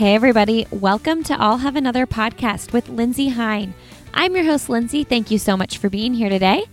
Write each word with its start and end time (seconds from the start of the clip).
Hey, 0.00 0.14
everybody. 0.14 0.66
Welcome 0.70 1.22
to 1.24 1.38
I'll 1.38 1.58
Have 1.58 1.76
Another 1.76 2.06
podcast 2.06 2.72
with 2.72 2.88
Lindsey 2.88 3.28
Hein. 3.28 3.74
I'm 4.14 4.34
your 4.34 4.46
host, 4.46 4.70
Lindsey. 4.70 5.04
Thank 5.04 5.30
you 5.30 5.36
so 5.36 5.58
much 5.58 5.76
for 5.76 5.90
being 5.90 6.14
here 6.14 6.30
today. 6.30 6.64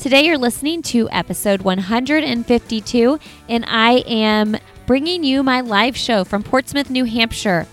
Today, 0.00 0.24
you're 0.26 0.36
listening 0.36 0.82
to 0.82 1.08
episode 1.10 1.62
152, 1.62 3.20
and 3.48 3.64
I 3.68 3.98
am 4.08 4.56
bringing 4.88 5.22
you 5.22 5.44
my 5.44 5.60
live 5.60 5.96
show 5.96 6.24
from 6.24 6.42
Portsmouth, 6.42 6.90
New 6.90 7.04
Hampshire. 7.04 7.68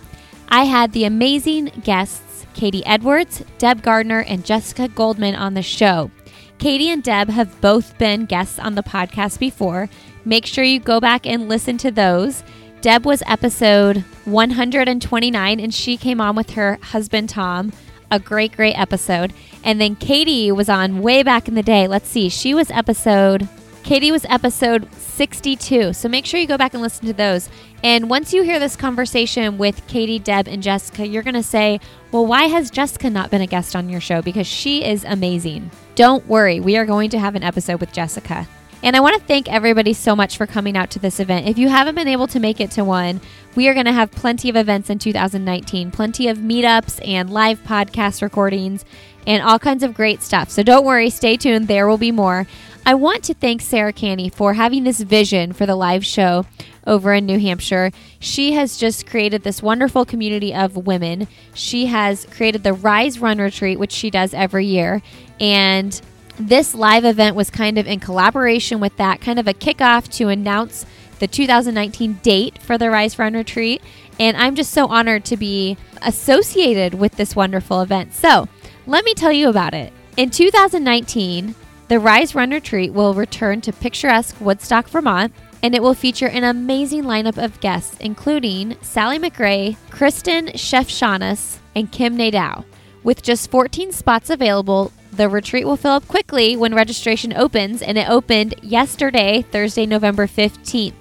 I 0.50 0.66
had 0.66 0.92
the 0.92 1.06
amazing 1.06 1.72
guests 1.84 2.46
Katie 2.54 2.86
Edwards, 2.86 3.44
Deb 3.58 3.82
Gardner, 3.82 4.20
and 4.20 4.46
Jessica 4.46 4.88
Goldman 4.88 5.34
on 5.34 5.56
the 5.56 5.64
show. 5.64 6.12
Katie 6.60 6.92
and 6.92 7.02
Deb 7.02 7.28
have 7.30 7.60
both 7.60 7.98
been 7.98 8.28
guests 8.28 8.60
on 8.60 8.76
the 8.76 8.84
podcast 8.84 9.40
before. 9.40 9.90
Make 10.26 10.46
sure 10.46 10.64
you 10.64 10.80
go 10.80 11.00
back 11.00 11.26
and 11.26 11.50
listen 11.50 11.80
to 11.80 11.90
those. 11.90 12.44
Deb 12.82 13.04
was 13.04 13.24
episode 13.26 14.06
129, 14.26 15.60
and 15.60 15.74
she 15.74 15.98
came 15.98 16.22
on 16.22 16.36
with 16.36 16.52
her 16.52 16.78
husband, 16.82 17.30
Tom. 17.30 17.72
A 18.10 18.20
great, 18.20 18.56
great 18.56 18.74
episode. 18.74 19.34
And 19.64 19.80
then 19.80 19.96
Katie 19.96 20.52
was 20.52 20.68
on 20.68 21.02
way 21.02 21.24
back 21.24 21.48
in 21.48 21.56
the 21.56 21.64
day. 21.64 21.88
Let's 21.88 22.10
see, 22.10 22.28
she 22.30 22.54
was 22.54 22.70
episode, 22.72 23.48
Katie 23.84 24.12
was 24.12 24.26
episode 24.30 24.92
62. 24.94 25.94
So 25.94 26.08
make 26.08 26.26
sure 26.26 26.40
you 26.40 26.48
go 26.48 26.58
back 26.58 26.74
and 26.74 26.84
listen 26.84 27.08
to 27.08 27.14
those. 27.14 27.50
And 27.84 28.10
once 28.10 28.34
you 28.34 28.44
hear 28.44 28.60
this 28.60 28.76
conversation 28.76 29.58
with 29.58 29.86
Katie, 29.88 30.20
Deb, 30.20 30.48
and 30.48 30.62
Jessica, 30.62 31.08
you're 31.08 31.24
going 31.24 31.34
to 31.34 31.44
say, 31.44 31.80
well, 32.12 32.26
why 32.26 32.44
has 32.44 32.70
Jessica 32.70 33.10
not 33.10 33.32
been 33.32 33.42
a 33.42 33.48
guest 33.48 33.76
on 33.76 33.90
your 33.90 34.02
show? 34.02 34.22
Because 34.22 34.46
she 34.46 34.84
is 34.84 35.04
amazing. 35.04 35.72
Don't 35.96 36.26
worry, 36.28 36.60
we 36.60 36.78
are 36.78 36.86
going 36.86 37.10
to 37.12 37.20
have 37.20 37.36
an 37.36 37.44
episode 37.44 37.80
with 37.80 37.92
Jessica. 37.92 38.48
And 38.84 38.96
I 38.96 39.00
want 39.00 39.20
to 39.20 39.28
thank 39.28 39.52
everybody 39.52 39.94
so 39.94 40.16
much 40.16 40.38
for 40.38 40.48
coming 40.48 40.76
out 40.76 40.90
to 40.92 41.00
this 41.00 41.20
event. 41.20 41.48
If 41.48 41.58
you 41.58 41.70
haven't 41.70 41.96
been 41.96 42.08
able 42.08 42.28
to 42.28 42.40
make 42.40 42.60
it 42.60 42.72
to 42.72 42.84
one, 42.84 43.22
we 43.56 43.68
are 43.68 43.74
going 43.74 43.86
to 43.86 43.92
have 43.92 44.12
plenty 44.12 44.50
of 44.50 44.56
events 44.56 44.90
in 44.90 44.98
2019, 44.98 45.92
plenty 45.92 46.28
of 46.28 46.38
meetups 46.38 47.06
and 47.08 47.30
live 47.30 47.64
podcast 47.64 48.22
recordings 48.22 48.84
and 49.28 49.44
all 49.44 49.60
kinds 49.60 49.84
of 49.84 49.94
great 49.94 50.24
stuff. 50.24 50.50
So 50.50 50.64
don't 50.64 50.86
worry, 50.86 51.10
stay 51.10 51.38
tuned. 51.38 51.68
There 51.68 51.88
will 51.88 52.00
be 52.00 52.12
more. 52.12 52.48
I 52.86 52.96
want 52.96 53.24
to 53.26 53.36
thank 53.36 53.62
Sarah 53.62 53.94
Canney 53.94 54.30
for 54.30 54.54
having 54.54 54.84
this 54.84 55.02
vision 55.02 55.54
for 55.54 55.68
the 55.68 55.76
live 55.76 56.04
show 56.04 56.48
over 56.88 57.14
in 57.14 57.28
New 57.28 57.40
Hampshire. 57.40 57.92
She 58.20 58.54
has 58.54 58.78
just 58.78 59.06
created 59.06 59.44
this 59.44 59.62
wonderful 59.62 60.06
community 60.06 60.54
of 60.54 60.76
women. 60.76 61.28
She 61.54 61.86
has 61.86 62.26
created 62.32 62.64
the 62.64 62.74
Rise 62.74 63.20
Run 63.20 63.38
Retreat, 63.38 63.78
which 63.78 63.92
she 63.92 64.10
does 64.10 64.34
every 64.34 64.66
year. 64.66 65.04
And 65.40 66.00
this 66.38 66.74
live 66.74 67.06
event 67.06 67.36
was 67.36 67.50
kind 67.50 67.78
of 67.78 67.88
in 67.88 68.00
collaboration 68.00 68.80
with 68.80 68.96
that, 68.98 69.22
kind 69.22 69.40
of 69.40 69.48
a 69.48 69.54
kickoff 69.54 70.08
to 70.18 70.30
announce 70.30 70.86
the 71.20 71.28
2019 71.28 72.20
date 72.24 72.58
for 72.58 72.78
the 72.78 72.90
Rise 72.90 73.20
Run 73.20 73.34
Retreat. 73.34 73.82
And 74.20 74.36
I'm 74.38 74.56
just 74.56 74.72
so 74.72 74.88
honored 74.88 75.26
to 75.26 75.38
be 75.38 75.78
associated 76.02 76.94
with 76.94 77.16
this 77.16 77.36
wonderful 77.36 77.82
event. 77.82 78.14
So, 78.14 78.48
let 78.88 79.06
me 79.06 79.14
tell 79.14 79.32
you 79.32 79.50
about 79.50 79.74
it. 79.74 79.94
In 80.18 80.30
2019, 80.30 81.56
the 81.88 82.00
Rise 82.00 82.36
Run 82.36 82.52
Retreat 82.52 82.94
will 82.94 83.14
return 83.14 83.62
to 83.62 83.74
picturesque 83.74 84.40
Woodstock, 84.40 84.88
Vermont, 84.88 85.34
and 85.64 85.76
it 85.76 85.84
will 85.84 85.94
feature 85.94 86.28
an 86.28 86.44
amazing 86.44 87.04
lineup 87.04 87.44
of 87.44 87.60
guests, 87.60 87.98
including 88.00 88.78
Sally 88.82 89.20
McRae, 89.20 89.78
Kristen 89.90 90.56
Chef 90.56 90.88
Shefchanis, 90.88 91.60
and 91.76 91.92
Kim 91.92 92.18
Nadeau. 92.18 92.66
With 93.04 93.22
just 93.22 93.52
14 93.52 93.92
spots 93.92 94.30
available, 94.30 94.92
the 95.12 95.30
retreat 95.30 95.66
will 95.66 95.76
fill 95.76 95.92
up 95.92 96.08
quickly 96.08 96.56
when 96.56 96.74
registration 96.74 97.34
opens, 97.34 97.82
and 97.82 97.98
it 97.98 98.10
opened 98.10 98.56
yesterday, 98.62 99.42
Thursday, 99.42 99.86
November 99.86 100.28
15th. 100.28 100.94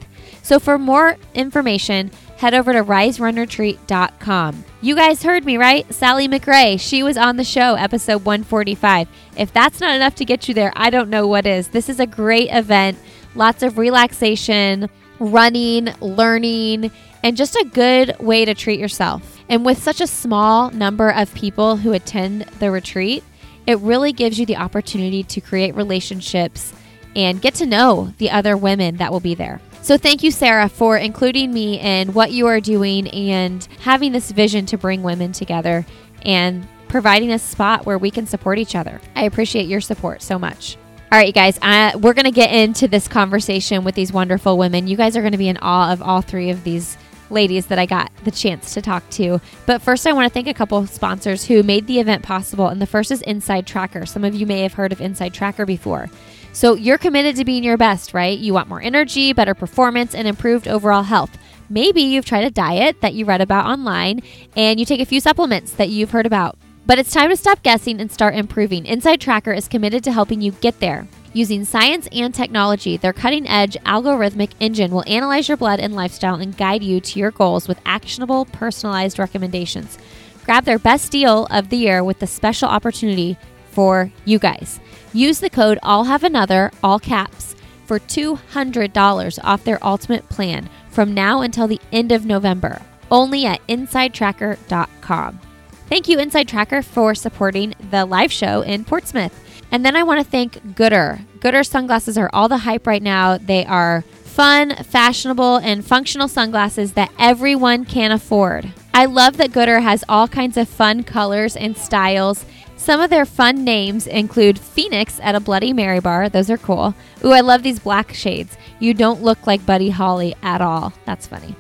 So 0.43 0.59
for 0.59 0.79
more 0.79 1.17
information, 1.35 2.11
head 2.39 2.55
over 2.55 2.73
to 2.73 2.83
riserunretreat.com. 2.83 4.65
You 4.81 4.97
guys 4.97 5.23
heard 5.23 5.45
me, 5.45 5.59
right? 5.59 5.93
Sally 5.93 6.27
McRae, 6.27 6.81
she 6.81 7.03
was 7.03 7.17
on 7.17 7.37
the 7.37 7.45
show, 7.45 7.75
episode 7.75 8.25
145. 8.25 9.09
If 9.37 9.53
that's 9.53 9.81
not 9.81 9.95
enough 9.95 10.15
to 10.17 10.25
get 10.25 10.49
you 10.49 10.55
there, 10.55 10.73
I 10.75 10.91
don't 10.91 11.11
know 11.11 11.27
what 11.27 11.47
is. 11.47 11.69
This 11.69 11.89
is 11.89 12.01
a 12.01 12.07
great 12.07 12.49
event, 12.51 12.99
lots 13.35 13.63
of 13.63 13.79
relaxation, 13.79 14.89
running, 15.19 15.93
learning, 16.01 16.91
and 17.23 17.37
just 17.37 17.55
a 17.57 17.71
good 17.73 18.19
way 18.19 18.45
to 18.47 18.55
treat 18.55 18.81
yourself. 18.81 19.39
And 19.49 19.65
with 19.65 19.83
such 19.83 20.01
a 20.01 20.07
small 20.07 20.71
number 20.71 21.11
of 21.11 21.35
people 21.35 21.77
who 21.77 21.93
attend 21.93 22.43
the 22.59 22.71
retreat, 22.71 23.23
it 23.67 23.79
really 23.81 24.13
gives 24.13 24.39
you 24.39 24.47
the 24.47 24.57
opportunity 24.57 25.23
to 25.25 25.41
create 25.41 25.75
relationships 25.75 26.73
and 27.17 27.43
get 27.43 27.55
to 27.57 27.67
know 27.67 28.13
the 28.19 28.31
other 28.31 28.57
women 28.57 28.97
that 28.97 29.13
will 29.13 29.21
be 29.21 29.35
there. 29.35 29.61
So, 29.83 29.97
thank 29.97 30.23
you, 30.23 30.31
Sarah, 30.31 30.69
for 30.69 30.97
including 30.99 31.53
me 31.53 31.81
in 31.81 32.13
what 32.13 32.33
you 32.33 32.47
are 32.47 32.61
doing 32.61 33.09
and 33.09 33.67
having 33.81 34.13
this 34.13 34.31
vision 34.31 34.67
to 34.67 34.79
bring 34.79 35.03
women 35.03 35.33
together 35.33 35.87
and 36.23 36.67
providing 36.89 37.33
a 37.33 37.39
spot 37.39 37.87
where 37.87 37.97
we 37.97 38.11
can 38.11 38.27
support 38.27 38.59
each 38.59 38.75
other. 38.75 39.01
I 39.15 39.25
appreciate 39.25 39.69
your 39.69 39.81
support 39.81 40.23
so 40.23 40.39
much. 40.39 40.77
All 41.13 41.19
right, 41.19 41.27
you 41.27 41.33
guys, 41.33 41.59
uh, 41.63 41.99
we're 41.99 42.15
going 42.15 42.27
to 42.27 42.31
get 42.31 42.53
into 42.53 42.87
this 42.87 43.09
conversation 43.09 43.85
with 43.85 43.95
these 43.95 44.13
wonderful 44.13 44.59
women. 44.59 44.87
You 44.87 44.97
guys 44.97 45.17
are 45.17 45.23
going 45.23 45.33
to 45.33 45.39
be 45.39 45.49
in 45.49 45.57
awe 45.57 45.93
of 45.93 46.03
all 46.03 46.21
three 46.21 46.51
of 46.51 46.63
these 46.63 46.97
ladies 47.31 47.67
that 47.67 47.79
I 47.79 47.87
got 47.87 48.11
the 48.25 48.31
chance 48.31 48.75
to 48.75 48.83
talk 48.83 49.09
to. 49.11 49.41
But 49.67 49.83
first, 49.83 50.07
I 50.07 50.13
want 50.13 50.27
to 50.27 50.33
thank 50.33 50.49
a 50.49 50.55
couple 50.55 50.87
sponsors 50.87 51.45
who 51.45 51.63
made 51.63 51.87
the 51.87 52.01
event 52.01 52.23
possible. 52.23 52.69
And 52.69 52.81
the 52.81 52.87
first 52.87 53.11
is 53.11 53.23
Inside 53.23 53.67
Tracker. 53.67 54.07
Some 54.07 54.25
of 54.25 54.35
you 54.35 54.47
may 54.47 54.63
have 54.63 54.75
heard 54.75 54.93
of 54.93 55.01
Inside 55.01 55.35
Tracker 55.35 55.67
before. 55.67 56.09
So 56.53 56.75
you're 56.75 56.99
committed 56.99 57.37
to 57.37 57.45
being 57.45 57.63
your 57.63 57.77
best, 57.77 58.13
right? 58.13 58.39
You 58.39 58.55
want 58.55 58.69
more 58.69 58.83
energy, 58.83 59.33
better 59.33 59.55
performance, 59.55 60.15
and 60.15 60.27
improved 60.27 60.67
overall 60.67 61.05
health. 61.05 61.37
Maybe 61.69 62.03
you've 62.03 62.25
tried 62.25 62.45
a 62.45 62.51
diet 62.51 63.01
that 63.01 63.15
you 63.15 63.25
read 63.25 63.41
about 63.41 63.67
online 63.67 64.23
and 64.57 64.81
you 64.81 64.85
take 64.85 65.01
a 65.01 65.07
few 65.07 65.21
supplements 65.21 65.73
that 65.75 65.89
you've 65.89 66.11
heard 66.11 66.27
about. 66.27 66.59
But 66.87 66.99
it's 66.99 67.13
time 67.13 67.31
to 67.31 67.37
stop 67.37 67.63
guessing 67.63 68.01
and 68.01 68.11
start 68.11 68.35
improving. 68.35 68.85
Inside 68.87 69.21
Tracker 69.21 69.53
is 69.53 69.69
committed 69.69 70.03
to 70.05 70.13
helping 70.13 70.41
you 70.41 70.51
get 70.53 70.81
there. 70.81 71.07
Using 71.33 71.65
science 71.65 72.09
and 72.11 72.35
technology, 72.35 72.97
their 72.97 73.13
cutting 73.13 73.47
edge 73.47 73.77
algorithmic 73.87 74.51
engine 74.59 74.91
will 74.91 75.05
analyze 75.07 75.47
your 75.47 75.57
blood 75.57 75.79
and 75.79 75.95
lifestyle 75.95 76.35
and 76.35 76.57
guide 76.57 76.83
you 76.83 77.01
to 77.01 77.21
your 77.21 77.31
goals 77.31 77.69
with 77.69 77.81
actionable, 77.87 78.47
personalized 78.47 79.17
recommendations. 79.17 79.97
Grab 80.45 80.65
their 80.65 80.81
best 80.81 81.13
deal 81.13 81.47
of 81.53 81.69
the 81.69 81.77
year 81.77 82.03
with 82.03 82.19
the 82.19 82.27
special 82.27 82.69
opportunity 82.69 83.37
for 83.71 84.11
you 84.25 84.41
guys. 84.41 84.81
Use 85.13 85.39
the 85.39 85.51
code 85.51 85.79
I'll 85.85 86.05
have 86.05 86.25
another, 86.25 86.73
all 86.83 86.99
caps, 86.99 87.55
for 87.87 88.01
$200 88.01 89.39
off 89.45 89.63
their 89.63 89.85
ultimate 89.87 90.29
plan 90.31 90.69
from 90.91 91.15
now 91.15 91.43
until 91.43 91.69
the 91.69 91.81
end 91.93 92.11
of 92.11 92.27
November, 92.27 92.83
only 93.09 93.47
at 93.47 93.65
InsideTracker.com. 93.69 95.41
Thank 95.89 96.09
you, 96.09 96.19
Inside 96.19 96.49
Tracker, 96.49 96.83
for 96.83 97.15
supporting 97.15 97.75
the 97.91 98.05
live 98.05 98.33
show 98.33 98.63
in 98.63 98.85
Portsmouth. 98.85 99.33
And 99.71 99.85
then 99.85 99.97
I 99.97 100.03
want 100.03 100.25
to 100.25 100.31
thank 100.31 100.55
Goodr. 100.75 101.25
Goodr 101.39 101.67
sunglasses 101.67 102.19
are 102.19 102.31
all 102.33 102.49
the 102.49 102.59
hype 102.59 102.87
right 102.87 103.03
now. 103.03 103.39
They 103.39 103.65
are 103.67 104.03
fun, 104.25 104.75
fashionable, 104.75 105.57
and 105.59 105.85
functional 105.85 106.29
sunglasses 106.29 106.93
that 106.93 107.13
everyone 107.19 107.85
can 107.85 108.13
afford. 108.13 108.73
I 108.95 109.05
love 109.05 109.37
that 109.37 109.51
Goodr 109.51 109.83
has 109.83 110.05
all 110.09 110.29
kinds 110.29 110.57
of 110.57 110.69
fun 110.69 111.05
colors 111.05 111.57
and 111.57 111.77
styles. 111.77 112.45
Some 112.77 113.01
of 113.01 113.11
their 113.11 113.27
fun 113.27 113.63
names 113.63 114.07
include 114.07 114.59
Phoenix 114.59 115.21
at 115.23 115.35
a 115.35 115.41
Bloody 115.41 115.73
Mary 115.73 116.01
bar. 116.01 116.29
Those 116.29 116.51
are 116.51 116.57
cool. 116.57 116.95
Ooh, 117.25 117.33
I 117.33 117.41
love 117.41 117.63
these 117.63 117.79
black 117.79 118.15
shades. 118.15 118.57
You 118.79 118.95
don't 118.95 119.23
look 119.23 119.47
like 119.47 119.67
Buddy 119.67 119.91
Holly 119.91 120.35
at 120.43 120.61
all. 120.63 120.93
That's 121.05 121.27
funny. 121.27 121.55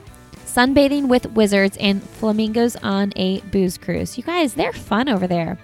Sunbathing 0.46 1.08
with 1.08 1.30
wizards 1.32 1.76
and 1.76 2.02
flamingos 2.02 2.74
on 2.76 3.12
a 3.16 3.40
booze 3.42 3.78
cruise. 3.78 4.16
You 4.16 4.24
guys, 4.24 4.54
they're 4.54 4.72
fun 4.72 5.08
over 5.08 5.26
there. 5.26 5.58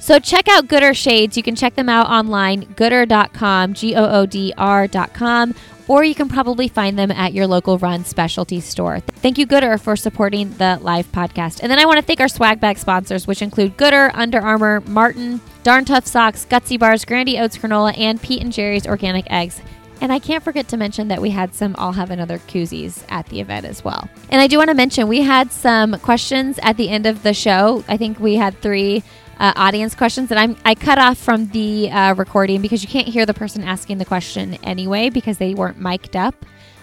So 0.00 0.18
check 0.18 0.48
out 0.48 0.66
Goodr 0.66 0.96
Shades. 0.96 1.36
You 1.36 1.42
can 1.42 1.54
check 1.54 1.74
them 1.74 1.90
out 1.90 2.08
online, 2.08 2.64
goodr.com, 2.74 3.74
G 3.74 3.94
O 3.94 4.20
O 4.22 4.26
D 4.26 4.52
R.com, 4.56 5.54
or 5.88 6.04
you 6.04 6.14
can 6.14 6.28
probably 6.28 6.68
find 6.68 6.98
them 6.98 7.10
at 7.10 7.34
your 7.34 7.46
local 7.46 7.76
run 7.76 8.04
specialty 8.06 8.60
store. 8.60 9.00
Thank 9.00 9.36
you, 9.36 9.46
Goodr, 9.46 9.78
for 9.78 9.96
supporting 9.96 10.52
the 10.54 10.78
live 10.80 11.12
podcast. 11.12 11.60
And 11.62 11.70
then 11.70 11.78
I 11.78 11.84
want 11.84 11.98
to 11.98 12.02
thank 12.02 12.20
our 12.20 12.28
swag 12.28 12.60
bag 12.60 12.78
sponsors, 12.78 13.26
which 13.26 13.42
include 13.42 13.76
Goodr, 13.76 14.10
Under 14.14 14.40
Armour, 14.40 14.80
Martin, 14.86 15.40
Darn 15.64 15.84
Tough 15.84 16.06
Socks, 16.06 16.46
Gutsy 16.48 16.78
Bars, 16.78 17.04
Grandy 17.04 17.38
Oats 17.38 17.58
Granola, 17.58 17.96
and 17.98 18.20
Pete 18.22 18.42
and 18.42 18.52
Jerry's 18.52 18.86
Organic 18.86 19.30
Eggs. 19.30 19.60
And 20.00 20.10
I 20.10 20.18
can't 20.18 20.42
forget 20.42 20.66
to 20.68 20.78
mention 20.78 21.08
that 21.08 21.20
we 21.20 21.28
had 21.28 21.54
some 21.54 21.76
I'll 21.78 21.92
have 21.92 22.10
another 22.10 22.38
koozies 22.38 23.04
at 23.10 23.26
the 23.26 23.40
event 23.40 23.66
as 23.66 23.84
well. 23.84 24.08
And 24.30 24.40
I 24.40 24.46
do 24.46 24.56
want 24.56 24.68
to 24.68 24.74
mention 24.74 25.08
we 25.08 25.20
had 25.20 25.52
some 25.52 25.98
questions 25.98 26.58
at 26.62 26.78
the 26.78 26.88
end 26.88 27.04
of 27.04 27.22
the 27.22 27.34
show. 27.34 27.84
I 27.86 27.98
think 27.98 28.18
we 28.18 28.36
had 28.36 28.58
three 28.62 29.02
uh, 29.40 29.52
audience 29.56 29.94
questions 29.94 30.28
that 30.28 30.38
I'm 30.38 30.56
I 30.64 30.76
cut 30.76 30.98
off 30.98 31.18
from 31.18 31.48
the 31.48 31.90
uh, 31.90 32.14
recording 32.14 32.60
because 32.60 32.82
you 32.82 32.88
can't 32.88 33.08
hear 33.08 33.26
the 33.26 33.34
person 33.34 33.64
asking 33.64 33.98
the 33.98 34.04
question 34.04 34.54
anyway 34.62 35.10
because 35.10 35.38
they 35.38 35.54
weren't 35.54 35.80
mic'd 35.80 36.14
up. 36.14 36.34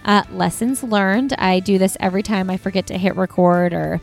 Uh, 0.04 0.24
lessons 0.32 0.84
learned. 0.84 1.34
I 1.38 1.60
do 1.60 1.78
this 1.78 1.96
every 2.00 2.24
time 2.24 2.50
I 2.50 2.58
forget 2.58 2.88
to 2.88 2.98
hit 2.98 3.16
record 3.16 3.74
or 3.74 4.02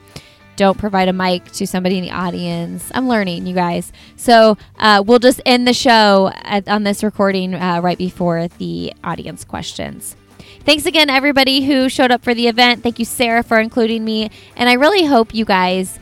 don't 0.57 0.79
provide 0.79 1.09
a 1.09 1.13
mic 1.13 1.51
to 1.53 1.67
somebody 1.67 1.99
in 1.99 2.05
the 2.05 2.11
audience. 2.13 2.91
I'm 2.95 3.09
learning, 3.09 3.47
you 3.47 3.55
guys. 3.55 3.93
So 4.17 4.57
uh, 4.79 5.03
we'll 5.05 5.19
just 5.19 5.41
end 5.45 5.67
the 5.67 5.75
show 5.75 6.31
at, 6.35 6.69
on 6.69 6.85
this 6.85 7.03
recording 7.03 7.55
uh, 7.55 7.81
right 7.81 7.99
before 7.99 8.49
the 8.59 8.93
audience 9.03 9.45
questions. 9.45 10.15
Thanks 10.61 10.87
again, 10.87 11.11
everybody 11.11 11.65
who 11.65 11.89
showed 11.89 12.11
up 12.11 12.23
for 12.23 12.35
the 12.35 12.49
event. 12.49 12.83
Thank 12.83 12.99
you, 12.99 13.05
Sarah, 13.05 13.43
for 13.43 13.59
including 13.59 14.05
me. 14.05 14.31
And 14.57 14.69
I 14.69 14.75
really 14.75 15.05
hope 15.05 15.35
you 15.35 15.45
guys 15.45 15.99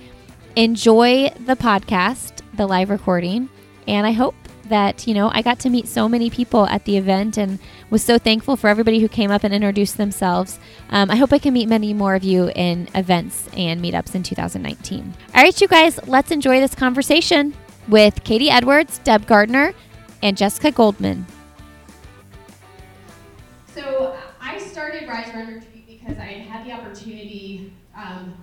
enjoy 0.57 1.31
the 1.47 1.57
podcast, 1.57 2.32
the 2.55 2.67
live 2.67 2.91
recording. 2.91 3.49
And 3.87 4.07
I 4.07 4.13
hope 4.13 4.35
that, 4.69 5.07
you 5.07 5.15
know, 5.15 5.31
I 5.33 5.43
got 5.43 5.59
to 5.61 5.71
meet 5.71 5.89
so 5.89 6.09
many 6.09 6.31
people 6.31 6.67
at 6.67 6.85
the 6.85 6.97
event 6.97 7.37
and 7.37 7.59
was 7.91 8.03
so 8.03 8.19
thankful 8.19 8.57
for 8.57 8.69
everybody 8.69 9.01
who 9.01 9.09
came 9.09 9.31
up 9.31 9.45
and 9.45 9.53
introduced 9.53 9.97
themselves. 9.97 10.59
Um, 10.91 11.11
I 11.11 11.17
hope 11.17 11.33
I 11.33 11.39
can 11.39 11.53
meet 11.53 11.69
many 11.69 11.93
more 11.93 12.15
of 12.15 12.25
you 12.25 12.51
in 12.55 12.89
events 12.95 13.49
and 13.57 13.83
meetups 13.83 14.15
in 14.15 14.23
2019. 14.23 15.15
All 15.35 15.43
right, 15.43 15.61
you 15.61 15.69
guys, 15.69 15.99
let's 16.07 16.31
enjoy 16.31 16.61
this 16.61 16.75
conversation 16.75 17.55
with 17.89 18.23
Katie 18.25 18.51
Edwards, 18.51 18.99
Deb 18.99 19.27
Gardner, 19.27 19.75
and 20.23 20.37
Jessica 20.37 20.71
Goldman. 20.71 21.27
So 23.67 24.17
I 24.41 24.59
started 24.59 25.09
Rise 25.09 25.35
Run 25.35 25.49
Retreat 25.49 25.87
because 25.87 26.19
I 26.19 26.47
had 26.49 26.65
the 26.67 26.73
opportunity 26.73 27.73
um, 27.97 28.35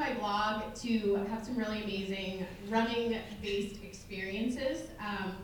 my 0.00 0.14
blog 0.14 0.74
to 0.74 1.16
have 1.28 1.44
some 1.44 1.58
really 1.58 1.84
amazing 1.84 2.46
running-based 2.70 3.84
experiences 3.84 4.88
um, 4.98 5.34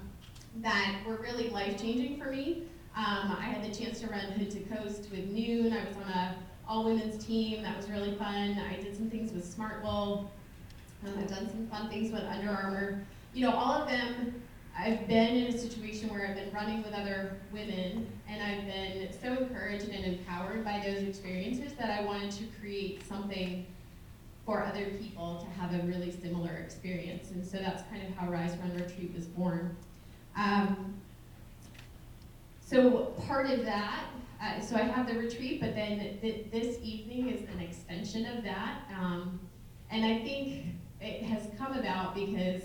that 0.62 0.96
were 1.06 1.16
really 1.16 1.50
life-changing 1.50 2.18
for 2.18 2.30
me. 2.30 2.62
Um, 2.96 3.36
I 3.38 3.42
had 3.42 3.62
the 3.62 3.76
chance 3.76 4.00
to 4.00 4.06
run 4.06 4.20
Hood 4.20 4.50
to 4.52 4.60
Coast 4.60 5.08
with 5.10 5.30
Nuun. 5.30 5.74
I 5.74 5.86
was 5.86 5.96
on 5.98 6.10
a 6.10 6.36
all-women's 6.66 7.22
team. 7.22 7.62
That 7.62 7.76
was 7.76 7.90
really 7.90 8.14
fun. 8.14 8.58
I 8.58 8.82
did 8.82 8.96
some 8.96 9.10
things 9.10 9.30
with 9.30 9.44
Smartwool. 9.44 10.30
Um, 11.06 11.18
I've 11.18 11.28
done 11.28 11.50
some 11.50 11.66
fun 11.68 11.90
things 11.90 12.10
with 12.10 12.22
Under 12.22 12.48
Armour. 12.48 13.04
You 13.34 13.42
know, 13.42 13.52
all 13.52 13.74
of 13.74 13.86
them 13.86 14.42
I've 14.78 15.06
been 15.06 15.36
in 15.36 15.54
a 15.54 15.58
situation 15.58 16.08
where 16.08 16.26
I've 16.26 16.34
been 16.34 16.52
running 16.52 16.82
with 16.82 16.94
other 16.94 17.36
women, 17.52 18.06
and 18.26 18.42
I've 18.42 18.66
been 18.66 19.08
so 19.22 19.42
encouraged 19.42 19.90
and 19.90 20.04
empowered 20.04 20.64
by 20.64 20.82
those 20.84 21.02
experiences 21.02 21.72
that 21.78 21.90
I 21.90 22.04
wanted 22.04 22.30
to 22.32 22.44
create 22.58 23.06
something 23.06 23.66
for 24.46 24.64
other 24.64 24.87
people 25.00 25.44
to 25.44 25.60
have 25.60 25.75
a 25.75 25.84
really 25.87 26.12
similar 26.12 26.52
experience. 26.52 27.32
And 27.32 27.44
so 27.44 27.58
that's 27.58 27.82
kind 27.90 28.06
of 28.06 28.14
how 28.14 28.31
Rise 28.31 28.56
Run 28.58 28.75
Retreat 28.76 29.12
was 29.14 29.26
born. 29.26 29.76
Um, 30.37 30.94
so 32.60 33.12
part 33.26 33.50
of 33.50 33.64
that, 33.64 34.04
uh, 34.40 34.60
so 34.60 34.76
I 34.76 34.82
have 34.82 35.08
the 35.08 35.19
retreat, 35.19 35.60
but 35.60 35.75
then 35.75 36.19
th- 36.20 36.46
this 36.52 36.78
evening 36.82 37.31
is 37.31 37.40
an 37.50 37.60
extension 37.60 38.26
of 38.26 38.44
that. 38.44 38.82
Um, 38.96 39.40
and 39.90 40.04
I 40.04 40.19
think 40.22 40.66
it 41.00 41.22
has 41.25 41.49
come 41.58 41.72
about 41.72 42.14
because 42.14 42.62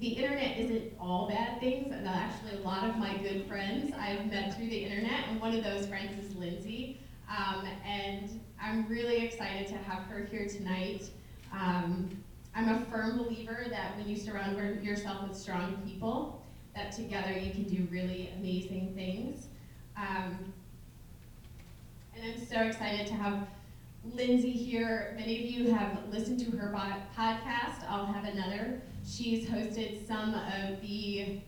the 0.00 0.08
internet 0.08 0.58
isn't 0.58 0.92
all 0.98 1.28
bad 1.28 1.60
things, 1.60 1.92
and 1.92 2.08
actually 2.08 2.58
a 2.58 2.60
lot 2.60 2.88
of 2.88 2.96
my 2.96 3.16
good 3.18 3.46
friends 3.46 3.92
I've 3.98 4.26
met 4.30 4.56
through 4.56 4.68
the 4.68 4.84
internet, 4.84 5.28
and 5.28 5.40
one 5.40 5.54
of 5.54 5.62
those 5.62 5.86
friends 5.86 6.24
is 6.24 6.34
Lindsey. 6.34 6.98
Um, 7.28 7.64
and 7.86 8.40
I'm 8.62 8.86
really 8.86 9.24
excited 9.24 9.66
to 9.68 9.76
have 9.76 10.04
her 10.04 10.24
here 10.30 10.46
tonight. 10.46 11.10
Um, 11.52 12.10
I'm 12.54 12.68
a 12.68 12.80
firm 12.86 13.18
believer 13.18 13.66
that 13.70 13.96
when 13.96 14.08
you 14.08 14.16
surround 14.16 14.56
yourself 14.84 15.28
with 15.28 15.36
strong 15.36 15.82
people, 15.84 16.42
that 16.74 16.92
together 16.92 17.32
you 17.32 17.50
can 17.50 17.64
do 17.64 17.86
really 17.90 18.30
amazing 18.38 18.92
things. 18.94 19.48
Um, 19.96 20.52
and 22.14 22.32
I'm 22.32 22.46
so 22.46 22.60
excited 22.60 23.06
to 23.08 23.14
have 23.14 23.46
Lindsey 24.14 24.52
here. 24.52 25.14
Many 25.18 25.44
of 25.44 25.50
you 25.50 25.74
have 25.74 25.98
listened 26.10 26.40
to 26.40 26.56
her 26.56 26.72
podcast. 27.16 27.88
I'll 27.88 28.06
have 28.06 28.24
another 28.24 28.80
She's 29.06 29.48
hosted 29.48 30.06
some 30.06 30.34
of 30.34 30.80
the 30.80 31.40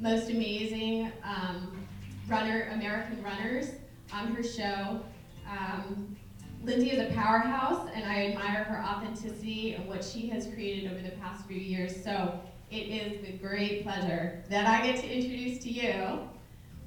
most 0.00 0.30
amazing 0.30 1.12
um, 1.22 1.86
runner 2.28 2.70
American 2.72 3.22
runners 3.22 3.70
on 4.12 4.34
her 4.34 4.42
show. 4.42 5.00
Um, 5.48 6.16
Lindsey 6.62 6.90
is 6.90 6.98
a 6.98 7.14
powerhouse, 7.14 7.88
and 7.94 8.04
I 8.04 8.26
admire 8.26 8.64
her 8.64 8.82
authenticity 8.84 9.74
and 9.74 9.86
what 9.86 10.04
she 10.04 10.28
has 10.28 10.46
created 10.46 10.90
over 10.90 11.00
the 11.00 11.14
past 11.16 11.46
few 11.46 11.56
years. 11.56 12.02
So 12.02 12.40
it 12.70 12.88
is 12.88 13.20
with 13.20 13.40
great 13.40 13.84
pleasure 13.84 14.42
that 14.50 14.66
I 14.66 14.84
get 14.84 14.96
to 15.00 15.08
introduce 15.08 15.62
to 15.62 15.70
you 15.70 16.28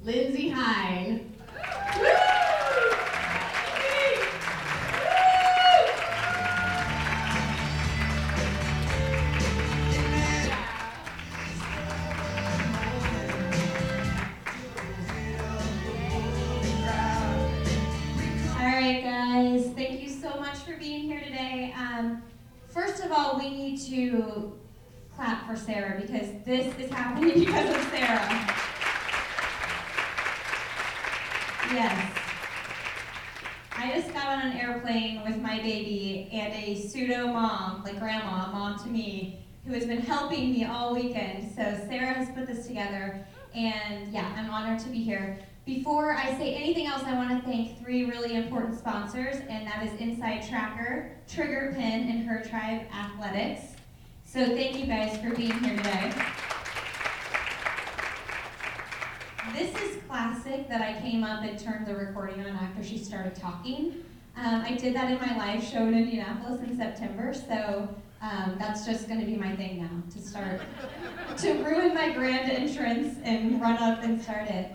Lindsey 0.02 0.52
Hein. 23.00 23.76
to 23.90 24.52
clap 25.14 25.46
for 25.46 25.56
Sarah 25.56 26.00
because 26.00 26.28
this 26.44 26.76
is 26.78 26.90
happening 26.90 27.40
because 27.44 27.74
of 27.74 27.82
Sarah. 27.90 28.28
Yes. 31.72 32.18
I 33.74 33.92
just 33.94 34.12
got 34.12 34.26
on 34.26 34.50
an 34.50 34.58
airplane 34.58 35.22
with 35.24 35.40
my 35.40 35.58
baby 35.58 36.28
and 36.32 36.52
a 36.52 36.80
pseudo 36.80 37.28
mom, 37.28 37.82
like 37.82 37.98
grandma, 37.98 38.52
mom 38.52 38.78
to 38.80 38.88
me, 38.88 39.42
who 39.66 39.72
has 39.72 39.86
been 39.86 40.02
helping 40.02 40.52
me 40.52 40.64
all 40.64 40.94
weekend. 40.94 41.50
So 41.50 41.62
Sarah 41.88 42.12
has 42.12 42.28
put 42.30 42.46
this 42.46 42.66
together, 42.66 43.26
and 43.54 44.12
yeah, 44.12 44.32
I'm 44.36 44.50
honored 44.50 44.80
to 44.80 44.88
be 44.90 44.98
here. 44.98 45.38
Before 45.64 46.12
I 46.12 46.36
say 46.38 46.56
anything 46.56 46.88
else, 46.88 47.04
I 47.04 47.14
want 47.14 47.30
to 47.30 47.48
thank 47.48 47.78
three 47.78 48.04
really 48.04 48.34
important 48.34 48.76
sponsors, 48.76 49.36
and 49.48 49.64
that 49.64 49.86
is 49.86 50.00
Inside 50.00 50.44
Tracker, 50.48 51.12
Trigger 51.28 51.72
Pin, 51.76 52.08
and 52.08 52.26
Her 52.26 52.42
Tribe 52.42 52.82
Athletics. 52.92 53.76
So 54.24 54.44
thank 54.44 54.76
you 54.76 54.86
guys 54.86 55.16
for 55.18 55.30
being 55.36 55.52
here 55.60 55.76
today. 55.76 56.12
This 59.52 59.80
is 59.82 60.02
classic 60.08 60.68
that 60.68 60.82
I 60.82 61.00
came 61.00 61.22
up 61.22 61.44
and 61.44 61.56
turned 61.56 61.86
the 61.86 61.94
recording 61.94 62.40
on 62.40 62.56
after 62.56 62.82
she 62.82 62.98
started 62.98 63.36
talking. 63.36 64.04
Um, 64.36 64.62
I 64.62 64.72
did 64.72 64.96
that 64.96 65.12
in 65.12 65.20
my 65.20 65.36
live 65.36 65.62
show 65.62 65.86
in 65.86 65.94
Indianapolis 65.94 66.60
in 66.62 66.76
September, 66.76 67.32
so 67.32 67.88
um, 68.20 68.56
that's 68.58 68.84
just 68.84 69.06
going 69.06 69.20
to 69.20 69.26
be 69.26 69.36
my 69.36 69.54
thing 69.54 69.82
now 69.82 70.02
to 70.12 70.18
start 70.18 70.60
to 71.36 71.52
ruin 71.62 71.94
my 71.94 72.10
grand 72.10 72.50
entrance 72.50 73.18
and 73.22 73.60
run 73.60 73.76
up 73.76 74.02
and 74.02 74.20
start 74.20 74.48
it. 74.48 74.74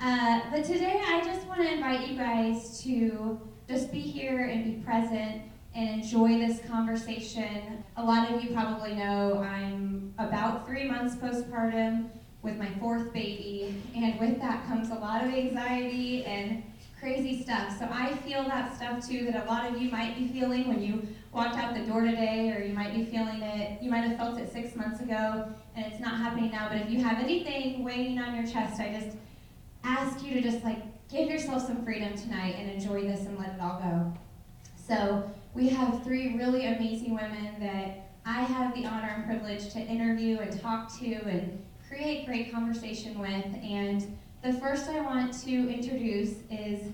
Uh, 0.00 0.40
but 0.50 0.64
today 0.64 1.00
I 1.06 1.24
just 1.24 1.46
want 1.46 1.62
to 1.62 1.72
invite 1.72 2.06
you 2.06 2.16
guys 2.16 2.82
to 2.82 3.40
just 3.68 3.90
be 3.90 4.00
here 4.00 4.44
and 4.44 4.64
be 4.64 4.84
present 4.84 5.42
and 5.74 6.02
enjoy 6.02 6.38
this 6.38 6.60
conversation. 6.68 7.82
A 7.96 8.04
lot 8.04 8.30
of 8.30 8.42
you 8.44 8.50
probably 8.50 8.94
know 8.94 9.38
I'm 9.38 10.12
about 10.18 10.66
three 10.66 10.86
months 10.86 11.16
postpartum 11.16 12.10
with 12.42 12.58
my 12.58 12.68
fourth 12.78 13.12
baby, 13.12 13.82
and 13.94 14.20
with 14.20 14.38
that 14.40 14.66
comes 14.66 14.90
a 14.90 14.94
lot 14.94 15.24
of 15.24 15.32
anxiety 15.32 16.24
and 16.26 16.62
crazy 17.00 17.42
stuff. 17.42 17.78
So 17.78 17.88
I 17.90 18.14
feel 18.16 18.44
that 18.44 18.76
stuff 18.76 19.06
too 19.06 19.30
that 19.32 19.46
a 19.46 19.50
lot 19.50 19.66
of 19.66 19.80
you 19.80 19.90
might 19.90 20.16
be 20.16 20.28
feeling 20.28 20.68
when 20.68 20.82
you 20.82 21.06
walked 21.32 21.56
out 21.56 21.74
the 21.74 21.80
door 21.80 22.02
today, 22.02 22.52
or 22.52 22.62
you 22.62 22.74
might 22.74 22.94
be 22.94 23.04
feeling 23.06 23.42
it, 23.42 23.82
you 23.82 23.90
might 23.90 24.04
have 24.04 24.18
felt 24.18 24.38
it 24.38 24.52
six 24.52 24.76
months 24.76 25.00
ago, 25.00 25.48
and 25.74 25.86
it's 25.86 26.00
not 26.00 26.18
happening 26.18 26.50
now. 26.50 26.68
But 26.68 26.82
if 26.82 26.90
you 26.90 27.02
have 27.02 27.18
anything 27.18 27.82
weighing 27.82 28.18
on 28.18 28.34
your 28.34 28.46
chest, 28.46 28.80
I 28.80 28.92
just 28.92 29.16
ask 29.86 30.24
you 30.24 30.34
to 30.34 30.42
just 30.42 30.64
like 30.64 30.82
give 31.08 31.30
yourself 31.30 31.66
some 31.66 31.84
freedom 31.84 32.14
tonight 32.16 32.56
and 32.58 32.70
enjoy 32.70 33.02
this 33.02 33.20
and 33.20 33.38
let 33.38 33.54
it 33.54 33.60
all 33.60 33.78
go. 33.78 34.12
So 34.76 35.30
we 35.54 35.68
have 35.68 36.02
three 36.02 36.36
really 36.36 36.66
amazing 36.66 37.14
women 37.14 37.54
that 37.60 38.10
I 38.24 38.42
have 38.42 38.74
the 38.74 38.86
honor 38.86 39.14
and 39.14 39.24
privilege 39.24 39.72
to 39.72 39.78
interview 39.78 40.38
and 40.38 40.60
talk 40.60 40.92
to 40.98 41.14
and 41.14 41.64
create 41.88 42.26
great 42.26 42.52
conversation 42.52 43.18
with. 43.20 43.46
And 43.62 44.18
the 44.42 44.52
first 44.54 44.88
I 44.88 45.00
want 45.00 45.32
to 45.44 45.72
introduce 45.72 46.34
is 46.50 46.92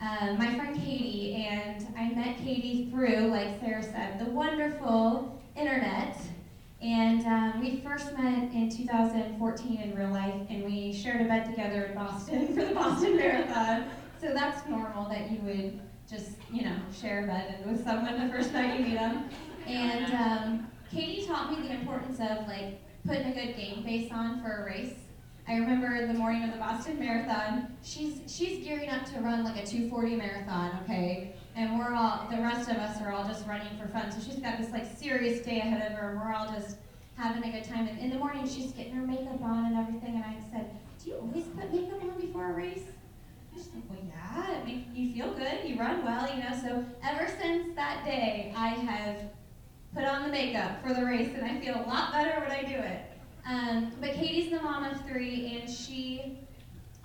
uh, 0.00 0.34
my 0.38 0.54
friend 0.54 0.76
Katie, 0.76 1.34
and 1.34 1.84
I 1.96 2.10
met 2.10 2.38
Katie 2.38 2.88
through, 2.90 3.28
like 3.28 3.58
Sarah 3.60 3.82
said, 3.82 4.20
the 4.24 4.30
wonderful 4.30 5.42
internet. 5.56 6.16
And 6.80 7.26
um, 7.26 7.60
we 7.60 7.80
first 7.80 8.16
met 8.16 8.52
in 8.52 8.70
2014 8.70 9.80
in 9.80 9.96
real 9.96 10.10
life, 10.10 10.34
and 10.48 10.64
we 10.64 10.92
shared 10.92 11.20
a 11.20 11.24
bed 11.24 11.44
together 11.46 11.84
in 11.84 11.94
Boston 11.94 12.48
for 12.54 12.64
the 12.64 12.74
Boston 12.74 13.16
Marathon. 13.16 13.88
So 14.20 14.32
that's 14.32 14.66
normal 14.68 15.08
that 15.08 15.30
you 15.30 15.40
would 15.40 15.80
just, 16.08 16.32
you 16.52 16.62
know, 16.62 16.76
share 16.92 17.24
a 17.24 17.26
bed 17.26 17.64
with 17.66 17.84
someone 17.84 18.28
the 18.28 18.32
first 18.32 18.52
night 18.52 18.78
you 18.78 18.86
meet 18.86 18.94
them. 18.94 19.28
And 19.66 20.14
um, 20.14 20.68
Katie 20.90 21.26
taught 21.26 21.50
me 21.50 21.66
the 21.66 21.74
importance 21.74 22.20
of 22.20 22.46
like 22.46 22.80
putting 23.04 23.26
a 23.26 23.34
good 23.34 23.56
game 23.56 23.82
face 23.82 24.10
on 24.12 24.40
for 24.40 24.62
a 24.62 24.64
race. 24.64 24.94
I 25.48 25.54
remember 25.56 26.06
the 26.06 26.14
morning 26.14 26.44
of 26.44 26.52
the 26.52 26.58
Boston 26.58 26.98
Marathon, 26.98 27.74
she's 27.82 28.20
she's 28.26 28.64
gearing 28.64 28.90
up 28.90 29.06
to 29.06 29.20
run 29.20 29.44
like 29.44 29.56
a 29.56 29.66
240 29.66 30.16
marathon, 30.16 30.78
okay? 30.82 31.34
And 31.58 31.76
we're 31.76 31.92
all 31.92 32.24
the 32.30 32.36
rest 32.36 32.70
of 32.70 32.76
us 32.76 33.02
are 33.02 33.10
all 33.10 33.26
just 33.26 33.44
running 33.44 33.76
for 33.76 33.88
fun. 33.88 34.12
So 34.12 34.20
she's 34.20 34.40
got 34.40 34.58
this 34.58 34.70
like 34.70 34.86
serious 34.96 35.44
day 35.44 35.58
ahead 35.58 35.90
of 35.90 35.98
her 35.98 36.10
and 36.10 36.20
we're 36.20 36.32
all 36.32 36.46
just 36.46 36.76
having 37.16 37.42
a 37.42 37.50
good 37.50 37.64
time. 37.64 37.88
And 37.88 37.98
in 37.98 38.10
the 38.10 38.16
morning 38.16 38.46
she's 38.46 38.70
getting 38.70 38.92
her 38.92 39.04
makeup 39.04 39.42
on 39.42 39.64
and 39.64 39.76
everything 39.76 40.14
and 40.14 40.24
I 40.24 40.36
said, 40.52 40.70
Do 41.02 41.10
you 41.10 41.16
always 41.16 41.46
put 41.46 41.74
makeup 41.74 42.00
on 42.00 42.20
before 42.20 42.50
a 42.50 42.52
race? 42.52 42.84
She's 43.52 43.70
like, 43.74 43.82
Well 43.90 43.98
yeah 44.06 44.58
it 44.60 44.66
makes 44.66 44.86
you 44.94 45.12
feel 45.12 45.34
good. 45.34 45.68
you 45.68 45.76
run 45.80 46.04
well, 46.04 46.32
you 46.32 46.40
know. 46.40 46.56
So 46.62 46.84
ever 47.02 47.28
since 47.40 47.74
that 47.74 48.04
day, 48.04 48.54
I 48.56 48.68
have 48.68 49.16
put 49.92 50.04
on 50.04 50.22
the 50.22 50.28
makeup 50.28 50.80
for 50.86 50.94
the 50.94 51.04
race, 51.04 51.34
and 51.34 51.44
I 51.44 51.58
feel 51.58 51.74
a 51.74 51.86
lot 51.88 52.12
better 52.12 52.40
when 52.40 52.52
I 52.52 52.62
do 52.62 52.76
it. 52.76 53.02
Um, 53.44 53.90
but 54.00 54.12
Katie's 54.12 54.52
the 54.52 54.60
mom 54.60 54.84
of 54.84 55.04
three, 55.06 55.58
and 55.58 55.68
she 55.68 56.38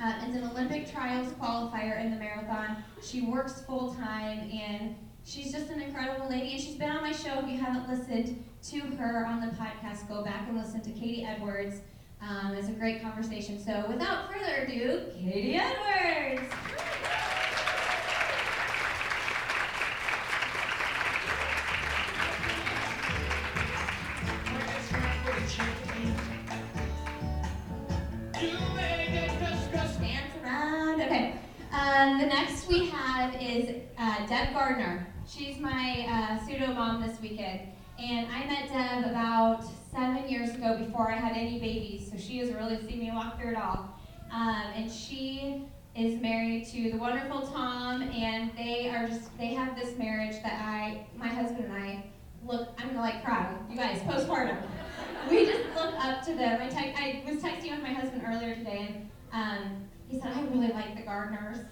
uh, 0.04 0.26
is 0.28 0.36
an 0.36 0.44
Olympic 0.50 0.92
trials 0.92 1.32
qualifier 1.34 2.04
in 2.04 2.12
the 2.12 2.18
marathon. 2.18 2.84
She 3.02 3.22
works 3.22 3.62
full 3.62 3.96
time, 3.96 4.52
and 4.52 4.96
she's 5.24 5.52
just 5.52 5.70
an 5.70 5.82
incredible 5.82 6.30
lady. 6.30 6.54
And 6.54 6.62
she's 6.62 6.76
been 6.76 6.92
on 6.92 7.02
my 7.02 7.14
show. 7.14 7.40
If 7.40 7.48
you 7.48 7.58
haven't 7.58 7.90
listened 7.90 8.44
to 8.64 8.80
her 8.98 9.26
on 9.26 9.40
the 9.40 9.48
podcast, 9.56 10.08
go 10.10 10.24
back 10.24 10.48
and 10.50 10.58
listen 10.58 10.82
to 10.82 10.92
Katie 10.92 11.26
Edwards. 11.26 11.78
Um, 12.22 12.54
it's 12.54 12.68
a 12.68 12.74
great 12.74 13.02
conversation. 13.02 13.64
So 13.64 13.86
without 13.88 14.32
further 14.32 14.64
ado, 14.64 15.04
Katie 15.14 15.56
Edwards. 15.56 16.54
Um, 31.84 32.18
the 32.18 32.26
next 32.26 32.70
we 32.70 32.86
have 32.88 33.36
is 33.42 33.82
uh, 33.98 34.26
Deb 34.26 34.54
Gardner. 34.54 35.06
She's 35.28 35.60
my 35.60 36.08
uh, 36.10 36.46
pseudo 36.46 36.74
mom 36.74 37.06
this 37.06 37.20
weekend. 37.20 37.60
And 38.00 38.26
I 38.32 38.46
met 38.46 38.70
Deb 38.70 39.12
about 39.12 39.66
seven 39.92 40.30
years 40.30 40.52
ago 40.52 40.78
before 40.78 41.12
I 41.12 41.18
had 41.18 41.36
any 41.36 41.60
babies, 41.60 42.10
so 42.10 42.18
she 42.18 42.38
has 42.38 42.54
really 42.54 42.82
seen 42.88 43.00
me 43.00 43.12
walk 43.12 43.38
through 43.38 43.52
it 43.52 43.58
all. 43.58 44.00
Um, 44.32 44.64
and 44.74 44.90
she 44.90 45.66
is 45.94 46.22
married 46.22 46.68
to 46.68 46.90
the 46.90 46.98
wonderful 46.98 47.42
Tom, 47.42 48.02
and 48.02 48.52
they 48.56 48.88
are 48.88 49.06
just, 49.06 49.38
they 49.38 49.48
have 49.48 49.76
this 49.78 49.98
marriage 49.98 50.42
that 50.42 50.62
I, 50.66 51.06
my 51.18 51.28
husband 51.28 51.66
and 51.66 51.74
I, 51.74 52.06
look, 52.48 52.70
I'm 52.78 52.88
gonna 52.88 53.02
like 53.02 53.26
cry. 53.26 53.54
You 53.70 53.76
guys, 53.76 54.00
postpartum. 54.04 54.56
We 55.30 55.46
just 55.46 55.66
look 55.76 55.94
up 55.96 56.24
to 56.28 56.34
them. 56.34 56.62
I, 56.62 56.70
te- 56.70 56.94
I 56.96 57.24
was 57.30 57.44
texting 57.44 57.72
with 57.72 57.84
my 57.84 57.92
husband 57.92 58.24
earlier 58.26 58.56
today, 58.56 58.88
and 58.88 59.10
um, 59.34 59.90
he 60.14 60.20
said, 60.20 60.32
I 60.36 60.42
really 60.44 60.72
like 60.72 60.96
the 60.96 61.02
Gardners. 61.02 61.66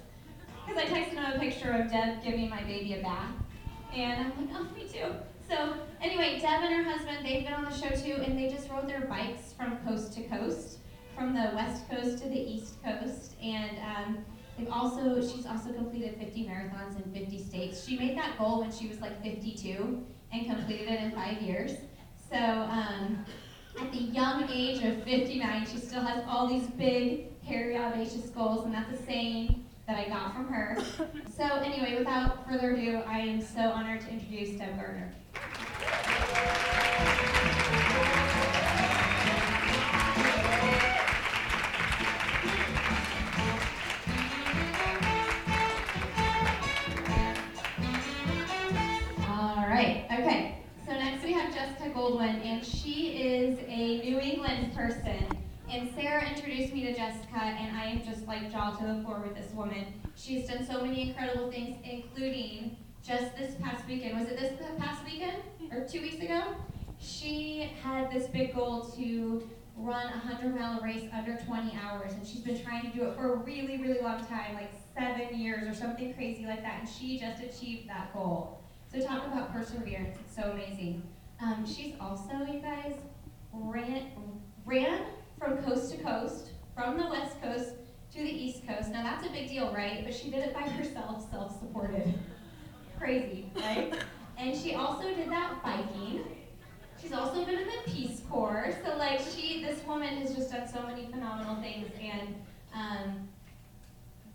Because 0.66 0.82
I 0.82 0.88
texted 0.88 1.14
him 1.14 1.26
a 1.36 1.40
picture 1.40 1.72
of 1.72 1.92
Deb 1.92 2.24
giving 2.24 2.50
my 2.50 2.64
baby 2.64 2.96
a 2.96 3.02
bath. 3.02 3.36
And 3.96 4.20
I'm 4.20 4.48
like, 4.48 4.56
oh, 4.56 4.76
me 4.76 4.88
too. 4.88 5.14
So 5.48 5.76
anyway, 6.02 6.40
Deb 6.40 6.64
and 6.64 6.74
her 6.74 6.92
husband, 6.92 7.24
they've 7.24 7.44
been 7.44 7.54
on 7.54 7.66
the 7.66 7.72
show 7.72 7.90
too, 7.90 8.20
and 8.24 8.36
they 8.38 8.50
just 8.50 8.68
rode 8.70 8.90
their 8.90 9.02
bikes 9.02 9.54
from 9.54 9.78
coast 9.86 10.14
to 10.14 10.24
coast, 10.24 10.80
from 11.16 11.36
the 11.36 11.52
west 11.54 11.88
coast 11.88 12.24
to 12.24 12.30
the 12.30 12.40
east 12.40 12.82
coast. 12.84 13.36
And 13.44 13.78
um, 13.80 14.26
they've 14.58 14.72
also, 14.72 15.22
she's 15.22 15.46
also 15.46 15.72
completed 15.74 16.18
50 16.18 16.46
marathons 16.46 16.96
in 16.96 17.12
50 17.14 17.44
states. 17.44 17.86
She 17.86 17.96
made 17.96 18.18
that 18.18 18.40
goal 18.40 18.62
when 18.62 18.72
she 18.72 18.88
was 18.88 19.00
like 19.02 19.22
52 19.22 20.04
and 20.34 20.46
completed 20.48 20.90
it 20.90 21.02
in 21.02 21.12
five 21.12 21.40
years. 21.44 21.74
So 22.32 22.38
um, 22.38 23.24
at 23.80 23.92
the 23.92 24.00
young 24.00 24.50
age 24.50 24.84
of 24.84 25.04
59, 25.04 25.68
she 25.68 25.78
still 25.78 26.02
has 26.02 26.24
all 26.28 26.48
these 26.48 26.66
big, 26.70 27.31
hairy, 27.44 27.78
audacious 27.78 28.30
goals, 28.30 28.66
and 28.66 28.74
that's 28.74 29.00
a 29.00 29.04
saying 29.04 29.66
that 29.88 29.98
I 29.98 30.10
got 30.10 30.34
from 30.34 30.48
her. 30.48 30.78
So 31.36 31.46
anyway, 31.46 31.96
without 31.98 32.48
further 32.48 32.76
ado, 32.76 33.02
I 33.08 33.20
am 33.20 33.42
so 33.42 33.62
honored 33.62 34.02
to 34.02 34.10
introduce 34.10 34.60
Deb 34.60 34.76
Gardner. 34.76 35.12
All 49.28 49.68
right, 49.68 50.06
okay. 50.12 50.58
So 50.86 50.92
next 50.92 51.24
we 51.24 51.34
have 51.34 51.52
Jessica 51.52 51.90
Goldwyn, 51.90 52.46
and 52.46 52.64
she 52.64 53.18
is 53.18 53.58
a 53.68 54.02
New 54.04 54.20
England 54.20 54.76
person. 54.76 55.41
And 55.72 55.90
Sarah 55.96 56.28
introduced 56.28 56.74
me 56.74 56.82
to 56.82 56.94
Jessica, 56.94 57.40
and 57.40 57.78
I 57.78 57.86
am 57.86 58.04
just 58.04 58.28
like 58.28 58.52
jaw 58.52 58.72
to 58.72 58.86
the 58.86 59.02
floor 59.04 59.22
with 59.26 59.36
this 59.36 59.54
woman. 59.54 59.86
She's 60.16 60.50
done 60.50 60.66
so 60.66 60.82
many 60.82 61.08
incredible 61.08 61.50
things, 61.50 61.78
including 61.90 62.76
just 63.02 63.38
this 63.38 63.56
past 63.62 63.88
weekend. 63.88 64.20
Was 64.20 64.28
it 64.28 64.38
this 64.38 64.52
past 64.78 65.06
weekend 65.06 65.38
or 65.72 65.88
two 65.88 66.02
weeks 66.02 66.22
ago? 66.22 66.42
She 67.00 67.72
had 67.82 68.12
this 68.12 68.28
big 68.28 68.54
goal 68.54 68.84
to 68.98 69.50
run 69.78 70.08
a 70.08 70.18
100 70.18 70.54
mile 70.54 70.82
race 70.82 71.10
under 71.14 71.38
20 71.38 71.80
hours, 71.82 72.12
and 72.12 72.28
she's 72.28 72.42
been 72.42 72.62
trying 72.62 72.92
to 72.92 72.98
do 72.98 73.06
it 73.06 73.16
for 73.16 73.32
a 73.32 73.38
really, 73.38 73.78
really 73.78 74.02
long 74.02 74.26
time 74.26 74.56
like 74.56 74.74
seven 74.94 75.40
years 75.40 75.66
or 75.70 75.74
something 75.74 76.14
crazy 76.16 76.46
like 76.46 76.62
that, 76.64 76.82
and 76.82 76.90
she 76.90 77.18
just 77.18 77.42
achieved 77.42 77.88
that 77.88 78.14
goal. 78.14 78.62
So, 78.94 79.00
talk 79.00 79.26
about 79.26 79.54
perseverance, 79.54 80.18
it's 80.20 80.36
so 80.36 80.52
amazing. 80.52 81.02
Um, 81.42 81.66
she's 81.66 81.96
also, 82.02 82.34
you 82.40 82.60
guys, 82.60 82.94
ran, 83.54 84.12
ran 84.66 85.00
from 85.42 85.58
coast 85.64 85.92
to 85.92 85.98
coast, 85.98 86.52
from 86.76 86.98
the 86.98 87.08
west 87.08 87.42
coast 87.42 87.72
to 88.14 88.20
the 88.20 88.30
east 88.30 88.68
coast. 88.68 88.90
Now, 88.90 89.04
that's 89.04 89.26
a 89.26 89.30
big 89.32 89.50
deal, 89.50 89.74
right? 89.74 90.04
But 90.04 90.14
she 90.14 90.30
did 90.30 90.42
it 90.42 90.54
by 90.54 90.62
herself, 90.62 91.30
self 91.32 91.60
supported. 91.60 92.14
Crazy, 93.00 93.52
right? 93.56 93.94
And 94.38 94.56
she 94.56 94.76
also 94.76 95.04
did 95.04 95.32
that 95.32 95.64
biking. 95.64 96.24
She's 97.02 97.14
also 97.14 97.44
been 97.44 97.58
in 97.58 97.66
the 97.66 97.92
Peace 97.92 98.22
Corps. 98.30 98.76
So, 98.86 98.96
like, 98.98 99.20
she, 99.20 99.64
this 99.64 99.84
woman 99.86 100.18
has 100.18 100.36
just 100.36 100.52
done 100.52 100.68
so 100.68 100.84
many 100.84 101.08
phenomenal 101.08 101.56
things. 101.56 101.90
And 102.00 102.36
um, 102.76 103.28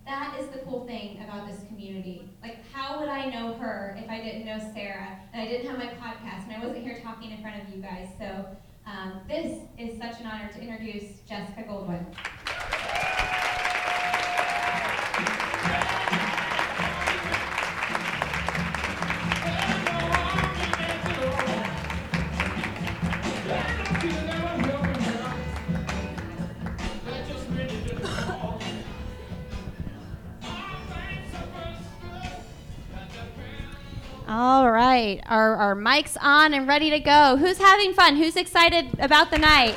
that 0.05 0.37
is 0.41 0.49
the 0.49 0.59
cool 0.59 0.87
thing 0.87 1.23
about 1.23 1.49
this 1.49 1.61
community. 1.69 2.29
Like, 2.43 2.59
how 2.73 2.99
would 2.99 3.09
I 3.09 3.31
know 3.31 3.55
her 3.55 3.97
if 4.03 4.11
I 4.11 4.21
didn't 4.21 4.45
know 4.45 4.59
Sarah 4.75 5.21
and 5.33 5.43
I 5.43 5.47
didn't 5.47 5.69
have 5.69 5.79
my 5.79 5.87
podcast 5.87 6.45
and 6.45 6.53
I 6.53 6.67
wasn't 6.67 6.85
here 6.85 6.99
talking 7.03 7.31
in 7.31 7.41
front 7.41 7.63
of 7.63 7.75
you 7.75 7.81
guys? 7.81 8.09
So, 8.19 8.47
um, 8.87 9.21
this 9.29 9.61
is 9.79 9.99
such 9.99 10.21
an 10.21 10.27
honor 10.27 10.51
to 10.53 10.61
introduce 10.61 11.21
Jessica 11.29 11.65
Goldwyn. 11.65 12.07
Right, 34.97 35.21
our, 35.27 35.57
our 35.57 35.77
mics 35.77 36.17
on 36.21 36.55
and 36.55 36.67
ready 36.67 36.89
to 36.91 37.01
go. 37.01 37.37
Who's 37.37 37.59
having 37.59 37.93
fun? 37.93 38.17
Who's 38.17 38.35
excited 38.35 38.99
about 38.99 39.31
the 39.31 39.37
night? 39.37 39.77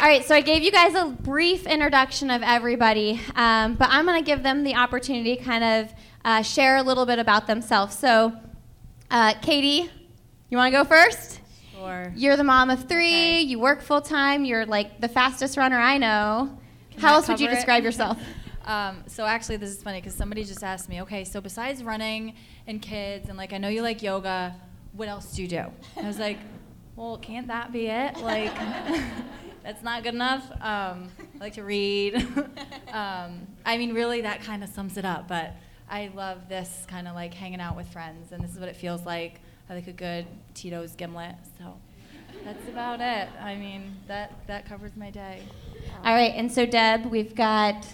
All 0.00 0.06
right, 0.06 0.24
so 0.24 0.34
I 0.34 0.42
gave 0.42 0.62
you 0.62 0.70
guys 0.70 0.94
a 0.94 1.06
brief 1.06 1.66
introduction 1.66 2.30
of 2.30 2.42
everybody, 2.42 3.20
um, 3.34 3.74
but 3.74 3.88
I'm 3.90 4.04
going 4.04 4.22
to 4.22 4.24
give 4.24 4.42
them 4.42 4.62
the 4.62 4.74
opportunity 4.74 5.36
to 5.36 5.42
kind 5.42 5.64
of 5.64 5.94
uh, 6.24 6.42
share 6.42 6.76
a 6.76 6.82
little 6.82 7.06
bit 7.06 7.18
about 7.18 7.46
themselves. 7.46 7.96
So, 7.96 8.32
uh, 9.10 9.34
Katie, 9.40 9.90
you 10.50 10.56
want 10.58 10.72
to 10.72 10.78
go 10.78 10.84
first? 10.84 11.40
Sure. 11.72 12.12
You're 12.14 12.36
the 12.36 12.44
mom 12.44 12.68
of 12.70 12.86
three. 12.86 13.06
Okay. 13.06 13.40
You 13.40 13.58
work 13.58 13.80
full 13.80 14.02
time. 14.02 14.44
You're 14.44 14.66
like 14.66 15.00
the 15.00 15.08
fastest 15.08 15.56
runner 15.56 15.78
I 15.78 15.96
know. 15.96 16.58
Can 16.90 17.00
How 17.00 17.08
that 17.08 17.14
else 17.14 17.28
would 17.28 17.40
you 17.40 17.46
cover 17.46 17.54
it? 17.54 17.56
describe 17.56 17.82
yourself? 17.82 18.18
Um, 18.68 19.02
so 19.06 19.24
actually, 19.24 19.56
this 19.56 19.70
is 19.70 19.82
funny 19.82 19.98
because 19.98 20.14
somebody 20.14 20.44
just 20.44 20.62
asked 20.62 20.90
me, 20.90 21.00
okay, 21.00 21.24
so 21.24 21.40
besides 21.40 21.82
running 21.82 22.34
and 22.66 22.82
kids, 22.82 23.30
and 23.30 23.38
like 23.38 23.54
I 23.54 23.58
know 23.58 23.68
you 23.68 23.80
like 23.80 24.02
yoga, 24.02 24.54
what 24.92 25.08
else 25.08 25.34
do 25.34 25.42
you 25.42 25.48
do? 25.48 25.64
And 25.96 26.04
I 26.04 26.06
was 26.06 26.18
like, 26.18 26.38
well, 26.94 27.16
can't 27.16 27.46
that 27.46 27.72
be 27.72 27.86
it? 27.86 28.18
Like, 28.18 28.54
that's 29.62 29.82
not 29.82 30.02
good 30.02 30.12
enough. 30.14 30.50
Um, 30.60 31.08
I 31.18 31.38
like 31.40 31.54
to 31.54 31.64
read. 31.64 32.16
um, 32.92 33.46
I 33.64 33.78
mean, 33.78 33.94
really, 33.94 34.20
that 34.20 34.42
kind 34.42 34.62
of 34.62 34.68
sums 34.68 34.98
it 34.98 35.04
up. 35.06 35.28
But 35.28 35.54
I 35.88 36.10
love 36.14 36.48
this 36.50 36.84
kind 36.88 37.08
of 37.08 37.14
like 37.14 37.32
hanging 37.32 37.60
out 37.60 37.74
with 37.74 37.88
friends, 37.88 38.32
and 38.32 38.44
this 38.44 38.52
is 38.52 38.60
what 38.60 38.68
it 38.68 38.76
feels 38.76 39.06
like. 39.06 39.40
I 39.70 39.76
like 39.76 39.86
a 39.86 39.92
good 39.92 40.26
Tito's 40.52 40.94
gimlet. 40.94 41.36
So 41.58 41.74
that's 42.44 42.68
about 42.68 43.00
it. 43.00 43.28
I 43.40 43.54
mean, 43.54 43.96
that 44.08 44.46
that 44.46 44.68
covers 44.68 44.94
my 44.94 45.08
day. 45.08 45.40
All 46.04 46.12
right, 46.12 46.34
and 46.34 46.52
so 46.52 46.66
Deb, 46.66 47.06
we've 47.06 47.34
got 47.34 47.86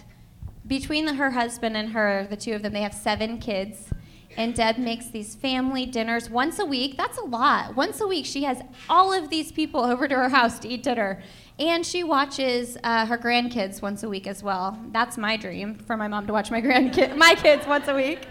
between 0.67 1.05
the, 1.07 1.15
her 1.15 1.33
husband 1.33 1.77
and 1.77 1.91
her, 1.91 2.27
the 2.29 2.37
two 2.37 2.53
of 2.53 2.63
them, 2.63 2.73
they 2.73 2.83
have 2.83 2.95
seven 2.95 3.39
kids. 3.39 3.91
And 4.37 4.55
Deb 4.55 4.79
makes 4.79 5.07
these 5.07 5.35
family 5.35 5.87
dinners 5.87 6.29
once 6.29 6.59
a 6.59 6.65
week. 6.65 6.97
That's 6.97 7.19
a 7.19 7.25
lot. 7.25 7.77
Once 7.77 8.01
a 8.01 8.07
week, 8.07 8.27
she 8.27 8.43
has 8.45 8.63
all 8.89 9.13
of 9.13 9.31
these 9.31 9.53
people 9.53 9.81
over 9.81 10.09
to 10.09 10.15
her 10.15 10.29
house 10.29 10.59
to 10.61 10.69
eat 10.69 10.83
dinner. 10.83 11.23
And 11.59 11.87
she 11.87 12.03
watches 12.03 12.77
uh, 12.83 13.07
her 13.07 13.17
grandkids 13.17 13.81
once 13.81 14.03
a 14.03 14.09
week 14.09 14.27
as 14.27 14.43
well. 14.43 14.79
That's 14.91 15.17
my 15.17 15.37
dream 15.37 15.77
for 15.77 15.97
my 15.97 16.09
mom 16.09 16.27
to 16.27 16.33
watch 16.33 16.51
my 16.51 16.61
grandkid, 16.61 17.17
my 17.17 17.37
kids 17.37 17.67
once 17.67 17.87
a 17.87 17.95
week. 17.95 18.27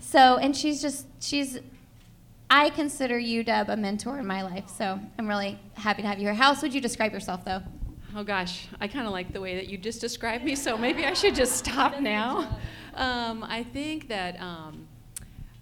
So, 0.00 0.38
and 0.38 0.56
she's 0.56 0.80
just, 0.80 1.06
she's, 1.20 1.58
I 2.48 2.70
consider 2.70 3.18
you, 3.18 3.44
Deb, 3.44 3.68
a 3.68 3.76
mentor 3.76 4.18
in 4.18 4.26
my 4.26 4.42
life. 4.42 4.70
So 4.70 4.98
I'm 5.18 5.28
really 5.28 5.58
happy 5.74 6.02
to 6.02 6.08
have 6.08 6.18
you 6.18 6.24
here. 6.24 6.34
How 6.34 6.50
else 6.50 6.62
would 6.62 6.72
you 6.72 6.80
describe 6.80 7.12
yourself, 7.12 7.44
though? 7.44 7.62
Oh 8.14 8.24
gosh, 8.24 8.68
I 8.80 8.88
kind 8.88 9.06
of 9.06 9.12
like 9.12 9.32
the 9.32 9.40
way 9.40 9.56
that 9.56 9.68
you 9.68 9.78
just 9.78 10.00
described 10.00 10.44
me, 10.44 10.54
so 10.54 10.76
maybe 10.78 11.04
I 11.04 11.12
should 11.14 11.34
just 11.34 11.56
stop 11.56 12.00
now. 12.00 12.58
Um, 12.94 13.42
I 13.42 13.64
think 13.64 14.08
that 14.08 14.40
um, 14.40 14.86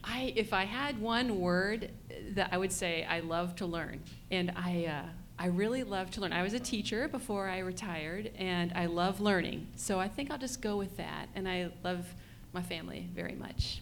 I, 0.05 0.33
if 0.37 0.53
I 0.53 0.65
had 0.65 1.01
one 1.01 1.41
word, 1.41 1.91
that 2.35 2.51
I 2.53 2.59
would 2.59 2.73
say 2.73 3.05
I 3.09 3.21
love 3.21 3.57
to 3.57 3.67
learn, 3.67 4.01
and 4.31 4.53
I, 4.57 4.87
uh, 4.87 5.09
I 5.39 5.47
really 5.47 5.83
love 5.83 6.11
to 6.13 6.21
learn. 6.21 6.33
I 6.33 6.43
was 6.43 6.53
a 6.55 6.61
teacher 6.61 7.09
before 7.09 7.49
I 7.49 7.61
retired, 7.61 8.31
and 8.39 8.73
I 8.75 8.87
love 8.87 9.21
learning. 9.21 9.67
So 9.77 9.99
I 9.99 10.09
think 10.09 10.31
I'll 10.31 10.39
just 10.39 10.61
go 10.61 10.77
with 10.77 10.97
that, 10.99 11.29
and 11.35 11.49
I 11.49 11.71
love 11.83 12.07
my 12.53 12.63
family 12.63 13.09
very 13.15 13.35
much. 13.35 13.81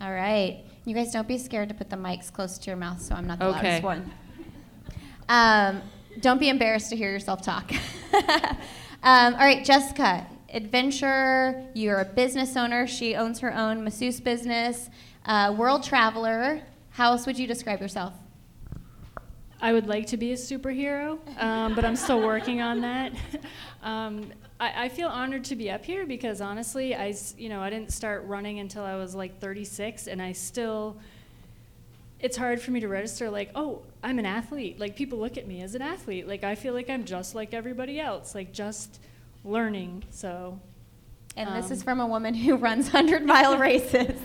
All 0.00 0.12
right. 0.12 0.64
You 0.84 0.94
guys 0.94 1.12
don't 1.12 1.28
be 1.28 1.38
scared 1.38 1.68
to 1.68 1.74
put 1.74 1.88
the 1.90 1.96
mics 1.96 2.32
close 2.32 2.58
to 2.58 2.66
your 2.66 2.76
mouth 2.76 3.00
so 3.00 3.14
I'm 3.14 3.26
not 3.26 3.38
the 3.38 3.46
Okay. 3.46 3.80
loudest 3.80 3.82
one. 3.84 4.10
Um, 5.28 5.80
don't 6.20 6.38
be 6.38 6.48
embarrassed 6.48 6.90
to 6.90 6.96
hear 6.96 7.10
yourself 7.10 7.42
talk. 7.42 7.72
um, 9.02 9.34
all 9.34 9.40
right, 9.40 9.64
Jessica, 9.64 10.26
adventurer, 10.52 11.64
you're 11.74 12.00
a 12.00 12.04
business 12.04 12.56
owner. 12.56 12.86
She 12.86 13.14
owns 13.14 13.40
her 13.40 13.54
own 13.54 13.82
masseuse 13.82 14.20
business, 14.20 14.90
uh, 15.24 15.54
world 15.56 15.82
traveler. 15.82 16.62
How 16.90 17.12
else 17.12 17.26
would 17.26 17.38
you 17.38 17.46
describe 17.46 17.80
yourself? 17.80 18.12
I 19.60 19.72
would 19.72 19.86
like 19.86 20.06
to 20.08 20.16
be 20.16 20.32
a 20.32 20.36
superhero, 20.36 21.18
um, 21.40 21.76
but 21.76 21.84
I'm 21.84 21.94
still 21.94 22.20
working 22.20 22.60
on 22.60 22.80
that. 22.82 23.12
Um, 23.84 24.32
I, 24.60 24.84
I 24.84 24.88
feel 24.90 25.08
honored 25.08 25.42
to 25.46 25.56
be 25.56 25.68
up 25.68 25.84
here 25.84 26.06
because 26.06 26.40
honestly, 26.40 26.94
I, 26.94 27.12
you 27.36 27.48
know, 27.48 27.60
I 27.60 27.68
didn't 27.68 27.92
start 27.92 28.22
running 28.26 28.60
until 28.60 28.84
I 28.84 28.94
was 28.94 29.12
like 29.12 29.40
36, 29.40 30.06
and 30.06 30.22
I 30.22 30.30
still, 30.30 30.96
it's 32.20 32.36
hard 32.36 32.60
for 32.60 32.70
me 32.70 32.78
to 32.78 32.86
register 32.86 33.28
like, 33.28 33.50
oh, 33.56 33.82
I'm 34.02 34.18
an 34.18 34.26
athlete. 34.26 34.80
Like 34.80 34.96
people 34.96 35.18
look 35.18 35.36
at 35.38 35.46
me 35.46 35.62
as 35.62 35.74
an 35.74 35.82
athlete. 35.82 36.26
Like 36.26 36.44
I 36.44 36.54
feel 36.54 36.74
like 36.74 36.90
I'm 36.90 37.04
just 37.04 37.34
like 37.34 37.54
everybody 37.54 38.00
else, 38.00 38.34
like 38.34 38.52
just 38.52 39.00
learning. 39.44 40.04
So, 40.10 40.58
And 41.36 41.54
this 41.56 41.70
is 41.70 41.80
Um, 41.80 41.84
from 41.84 42.00
a 42.00 42.06
woman 42.06 42.34
who 42.34 42.56
runs 42.56 42.86
100 42.92 43.24
mile 43.24 43.58
races. 43.58 44.20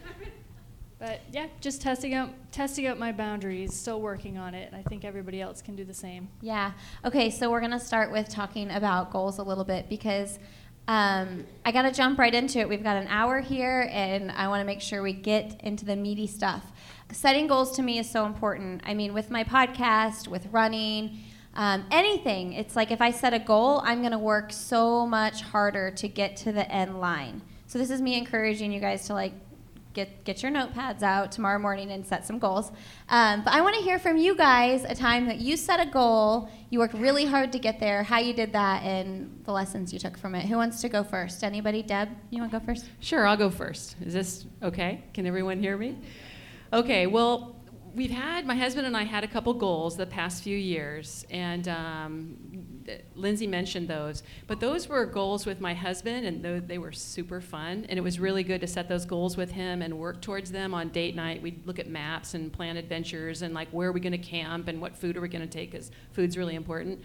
but 0.98 1.20
yeah, 1.30 1.46
just 1.60 1.82
testing 1.82 2.14
out, 2.14 2.30
testing 2.52 2.86
out 2.86 2.98
my 2.98 3.12
boundaries, 3.12 3.74
still 3.74 4.00
working 4.00 4.38
on 4.38 4.54
it. 4.54 4.72
I 4.74 4.82
think 4.82 5.04
everybody 5.04 5.40
else 5.40 5.60
can 5.60 5.76
do 5.76 5.84
the 5.84 5.94
same. 5.94 6.28
Yeah. 6.40 6.72
Okay, 7.04 7.30
so 7.30 7.50
we're 7.50 7.60
going 7.60 7.72
to 7.72 7.80
start 7.80 8.10
with 8.10 8.28
talking 8.30 8.70
about 8.70 9.10
goals 9.12 9.38
a 9.38 9.42
little 9.42 9.64
bit 9.64 9.88
because 9.90 10.38
um, 10.88 11.44
I 11.64 11.72
got 11.72 11.82
to 11.82 11.90
jump 11.90 12.18
right 12.18 12.34
into 12.34 12.58
it. 12.58 12.68
We've 12.68 12.82
got 12.82 12.96
an 12.96 13.08
hour 13.08 13.40
here, 13.40 13.88
and 13.90 14.30
I 14.30 14.48
want 14.48 14.60
to 14.60 14.64
make 14.64 14.80
sure 14.80 15.02
we 15.02 15.12
get 15.12 15.60
into 15.62 15.84
the 15.84 15.96
meaty 15.96 16.26
stuff. 16.26 16.64
Setting 17.12 17.46
goals 17.46 17.74
to 17.76 17.82
me 17.82 17.98
is 17.98 18.08
so 18.08 18.24
important. 18.24 18.82
I 18.84 18.94
mean, 18.94 19.12
with 19.12 19.30
my 19.30 19.44
podcast, 19.44 20.28
with 20.28 20.46
running, 20.52 21.18
um, 21.54 21.84
anything, 21.90 22.52
it's 22.52 22.76
like 22.76 22.90
if 22.90 23.00
I 23.00 23.10
set 23.10 23.32
a 23.32 23.38
goal, 23.38 23.80
I'm 23.84 24.00
going 24.00 24.12
to 24.12 24.18
work 24.18 24.52
so 24.52 25.06
much 25.06 25.42
harder 25.42 25.90
to 25.92 26.08
get 26.08 26.36
to 26.38 26.52
the 26.52 26.70
end 26.70 27.00
line. 27.00 27.42
So, 27.66 27.78
this 27.78 27.90
is 27.90 28.00
me 28.00 28.16
encouraging 28.16 28.70
you 28.70 28.80
guys 28.80 29.06
to 29.06 29.14
like 29.14 29.32
get 29.96 30.24
get 30.24 30.42
your 30.42 30.52
notepads 30.52 31.02
out 31.02 31.32
tomorrow 31.32 31.58
morning 31.58 31.90
and 31.90 32.06
set 32.06 32.24
some 32.24 32.38
goals. 32.38 32.70
Um, 33.08 33.42
but 33.42 33.52
I 33.52 33.62
want 33.62 33.74
to 33.74 33.82
hear 33.82 33.98
from 33.98 34.16
you 34.18 34.36
guys 34.36 34.84
a 34.84 34.94
time 34.94 35.26
that 35.26 35.38
you 35.40 35.56
set 35.56 35.80
a 35.80 35.90
goal, 35.90 36.48
you 36.70 36.78
worked 36.78 36.94
really 36.94 37.24
hard 37.24 37.50
to 37.52 37.58
get 37.58 37.80
there, 37.80 38.04
how 38.04 38.18
you 38.18 38.32
did 38.32 38.52
that, 38.52 38.84
and 38.84 39.40
the 39.44 39.52
lessons 39.52 39.92
you 39.92 39.98
took 39.98 40.16
from 40.16 40.34
it. 40.34 40.46
Who 40.46 40.56
wants 40.56 40.80
to 40.82 40.88
go 40.88 41.02
first? 41.02 41.42
Anybody? 41.42 41.82
Deb, 41.82 42.10
you 42.30 42.40
want 42.40 42.52
to 42.52 42.60
go 42.60 42.64
first? 42.64 42.84
Sure, 43.00 43.26
I'll 43.26 43.36
go 43.36 43.50
first. 43.50 43.96
Is 44.00 44.12
this 44.12 44.46
okay? 44.62 45.02
Can 45.14 45.26
everyone 45.26 45.58
hear 45.58 45.76
me? 45.76 45.98
Okay, 46.72 47.06
well, 47.06 47.56
we've 47.94 48.10
had, 48.10 48.44
my 48.46 48.54
husband 48.54 48.86
and 48.86 48.96
I 48.96 49.04
had 49.04 49.24
a 49.24 49.28
couple 49.28 49.54
goals 49.54 49.96
the 49.96 50.06
past 50.06 50.42
few 50.42 50.56
years, 50.56 51.24
and 51.30 51.66
um, 51.68 52.75
Lindsey 53.14 53.46
mentioned 53.46 53.88
those. 53.88 54.22
But 54.46 54.60
those 54.60 54.88
were 54.88 55.04
goals 55.06 55.46
with 55.46 55.60
my 55.60 55.74
husband, 55.74 56.26
and 56.26 56.68
they 56.68 56.78
were 56.78 56.92
super 56.92 57.40
fun. 57.40 57.86
And 57.88 57.98
it 57.98 58.02
was 58.02 58.18
really 58.18 58.42
good 58.42 58.60
to 58.60 58.66
set 58.66 58.88
those 58.88 59.04
goals 59.04 59.36
with 59.36 59.52
him 59.52 59.82
and 59.82 59.98
work 59.98 60.20
towards 60.20 60.50
them 60.50 60.74
on 60.74 60.88
date 60.90 61.14
night. 61.14 61.42
We'd 61.42 61.66
look 61.66 61.78
at 61.78 61.88
maps 61.88 62.34
and 62.34 62.52
plan 62.52 62.76
adventures 62.76 63.42
and, 63.42 63.54
like, 63.54 63.68
where 63.70 63.88
are 63.88 63.92
we 63.92 64.00
going 64.00 64.12
to 64.12 64.18
camp 64.18 64.68
and 64.68 64.80
what 64.80 64.96
food 64.96 65.16
are 65.16 65.20
we 65.20 65.28
going 65.28 65.46
to 65.46 65.48
take, 65.48 65.70
because 65.70 65.90
food's 66.12 66.36
really 66.36 66.54
important. 66.54 67.00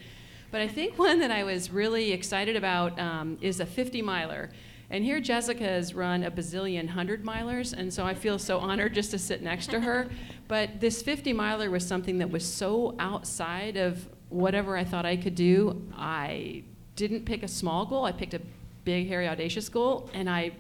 But 0.51 0.61
I 0.61 0.67
think 0.67 0.99
one 0.99 1.19
that 1.19 1.31
I 1.31 1.43
was 1.43 1.71
really 1.71 2.11
excited 2.11 2.55
about 2.55 2.99
um, 2.99 3.37
is 3.41 3.59
a 3.59 3.65
50 3.65 4.01
miler. 4.01 4.49
And 4.91 5.05
here 5.05 5.21
Jessica 5.21 5.63
has 5.63 5.93
run 5.93 6.23
a 6.23 6.29
bazillion 6.29 6.89
hundred 6.89 7.23
milers, 7.23 7.71
and 7.71 7.93
so 7.93 8.05
I 8.05 8.13
feel 8.13 8.37
so 8.37 8.59
honored 8.59 8.93
just 8.93 9.11
to 9.11 9.19
sit 9.19 9.41
next 9.41 9.67
to 9.71 9.79
her. 9.79 10.09
But 10.49 10.81
this 10.81 11.01
50 11.01 11.31
miler 11.31 11.69
was 11.69 11.87
something 11.87 12.17
that 12.17 12.29
was 12.29 12.45
so 12.45 12.93
outside 12.99 13.77
of 13.77 14.05
whatever 14.31 14.75
I 14.77 14.83
thought 14.83 15.05
I 15.05 15.17
could 15.17 15.35
do. 15.35 15.81
I 15.95 16.63
didn't 16.95 17.25
pick 17.25 17.43
a 17.43 17.47
small 17.47 17.85
goal, 17.85 18.05
I 18.05 18.11
picked 18.11 18.33
a 18.33 18.41
big, 18.83 19.07
hairy, 19.07 19.27
audacious 19.27 19.69
goal, 19.69 20.09
and 20.13 20.29
I 20.29 20.51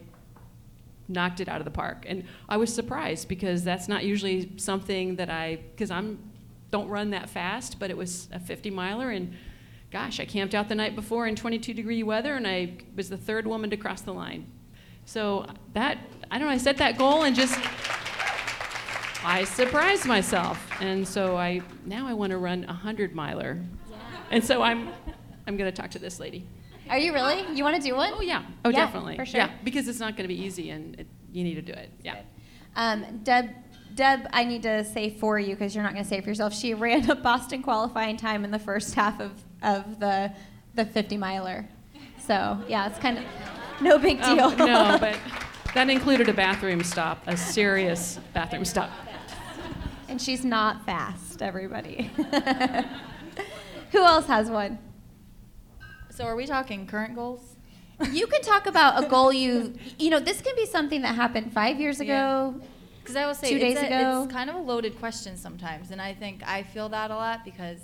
knocked 1.07 1.39
it 1.39 1.49
out 1.49 1.59
of 1.59 1.65
the 1.65 1.71
park. 1.71 2.05
And 2.07 2.23
I 2.47 2.57
was 2.57 2.73
surprised 2.73 3.27
because 3.27 3.63
that's 3.63 3.87
not 3.87 4.03
usually 4.05 4.51
something 4.57 5.15
that 5.15 5.29
I, 5.29 5.57
because 5.73 5.91
I'm 5.91 6.19
don't 6.71 6.87
run 6.87 7.09
that 7.09 7.29
fast, 7.29 7.79
but 7.79 7.89
it 7.91 7.97
was 7.97 8.29
a 8.31 8.39
50 8.39 8.71
miler 8.71 9.11
and 9.11 9.33
gosh, 9.91 10.21
I 10.21 10.25
camped 10.25 10.55
out 10.55 10.69
the 10.69 10.75
night 10.75 10.95
before 10.95 11.27
in 11.27 11.35
22 11.35 11.73
degree 11.73 12.01
weather 12.01 12.35
and 12.35 12.47
I 12.47 12.77
was 12.95 13.09
the 13.09 13.17
third 13.17 13.45
woman 13.45 13.69
to 13.69 13.77
cross 13.77 14.01
the 14.01 14.13
line. 14.13 14.47
So 15.05 15.45
that 15.73 15.97
I 16.31 16.39
don't 16.39 16.47
know, 16.47 16.53
I 16.53 16.57
set 16.57 16.77
that 16.77 16.97
goal 16.97 17.23
and 17.23 17.35
just 17.35 17.59
I 19.23 19.43
surprised 19.43 20.05
myself. 20.05 20.59
And 20.81 21.07
so 21.07 21.37
I 21.37 21.61
now 21.85 22.07
I 22.07 22.13
want 22.13 22.31
to 22.31 22.37
run 22.37 22.63
a 22.63 22.67
100 22.67 23.13
miler. 23.15 23.59
And 24.31 24.43
so 24.43 24.61
I'm 24.61 24.89
I'm 25.47 25.57
going 25.57 25.71
to 25.71 25.75
talk 25.81 25.91
to 25.91 25.99
this 25.99 26.19
lady. 26.19 26.45
Are 26.89 26.97
you 26.97 27.13
really? 27.13 27.45
You 27.55 27.63
want 27.63 27.75
to 27.75 27.81
do 27.81 27.95
one? 27.95 28.13
Oh 28.15 28.21
yeah. 28.21 28.43
Oh 28.65 28.69
Yeah, 28.69 28.85
definitely. 28.85 29.15
for 29.15 29.25
sure. 29.25 29.39
Yeah, 29.41 29.51
because 29.63 29.87
it's 29.87 29.99
not 29.99 30.15
going 30.17 30.27
to 30.27 30.33
be 30.33 30.41
easy 30.41 30.69
and 30.71 30.99
it, 30.99 31.07
you 31.31 31.43
need 31.43 31.55
to 31.55 31.61
do 31.61 31.73
it. 31.73 31.89
Yeah. 32.03 32.21
Um, 32.75 33.19
Deb, 33.23 33.49
Deb, 33.95 34.27
I 34.33 34.43
need 34.43 34.63
to 34.63 34.83
say 34.85 35.09
for 35.09 35.37
you 35.39 35.53
because 35.55 35.73
you're 35.75 35.83
not 35.83 35.93
going 35.93 36.03
to 36.03 36.09
say 36.09 36.17
it 36.17 36.23
for 36.23 36.29
yourself. 36.29 36.53
She 36.53 36.73
ran 36.73 37.09
a 37.09 37.15
Boston 37.15 37.61
qualifying 37.63 38.17
time 38.17 38.43
in 38.43 38.51
the 38.51 38.59
first 38.59 38.93
half 38.95 39.19
of, 39.19 39.31
of 39.61 39.99
the 39.99 40.31
the 40.75 40.85
50 40.85 41.17
miler. 41.17 41.67
So 42.25 42.57
yeah, 42.67 42.87
it's 42.87 42.97
kind 42.99 43.17
of 43.17 43.23
no 43.81 43.97
big 43.97 44.19
Oh, 44.23 44.35
deal. 44.55 44.65
no, 44.65 44.97
but 45.01 45.17
that 45.73 45.89
included 45.89 46.29
a 46.29 46.33
bathroom 46.33 46.83
stop, 46.83 47.21
a 47.27 47.35
serious 47.37 48.19
bathroom 48.33 48.63
stop. 48.65 48.89
And 50.11 50.21
she's 50.21 50.43
not 50.45 50.85
fast. 50.85 51.41
Everybody. 51.41 52.11
Who 53.91 54.03
else 54.03 54.27
has 54.27 54.49
one? 54.49 54.77
So 56.09 56.25
are 56.25 56.35
we 56.35 56.45
talking 56.45 56.85
current 56.85 57.15
goals? 57.15 57.55
You 58.11 58.27
can 58.27 58.41
talk 58.41 58.65
about 58.67 59.03
a 59.03 59.07
goal 59.07 59.31
you, 59.31 59.73
you 59.99 60.09
know, 60.09 60.19
this 60.19 60.41
can 60.41 60.55
be 60.55 60.65
something 60.65 61.01
that 61.03 61.15
happened 61.15 61.53
five 61.53 61.79
years 61.79 61.99
ago. 61.99 62.55
Because 63.01 63.15
I 63.15 63.25
will 63.25 63.33
say 63.35 63.49
Two 63.51 63.55
it's 63.65 63.75
days 63.79 63.83
a- 63.83 63.87
ago. 63.87 64.23
it's 64.23 64.33
kind 64.33 64.49
of 64.49 64.55
a 64.55 64.59
loaded 64.59 64.97
question 64.99 65.35
sometimes, 65.37 65.91
and 65.91 66.01
I 66.01 66.13
think 66.13 66.41
I 66.47 66.61
feel 66.63 66.87
that 66.89 67.09
a 67.11 67.15
lot 67.15 67.43
because 67.45 67.79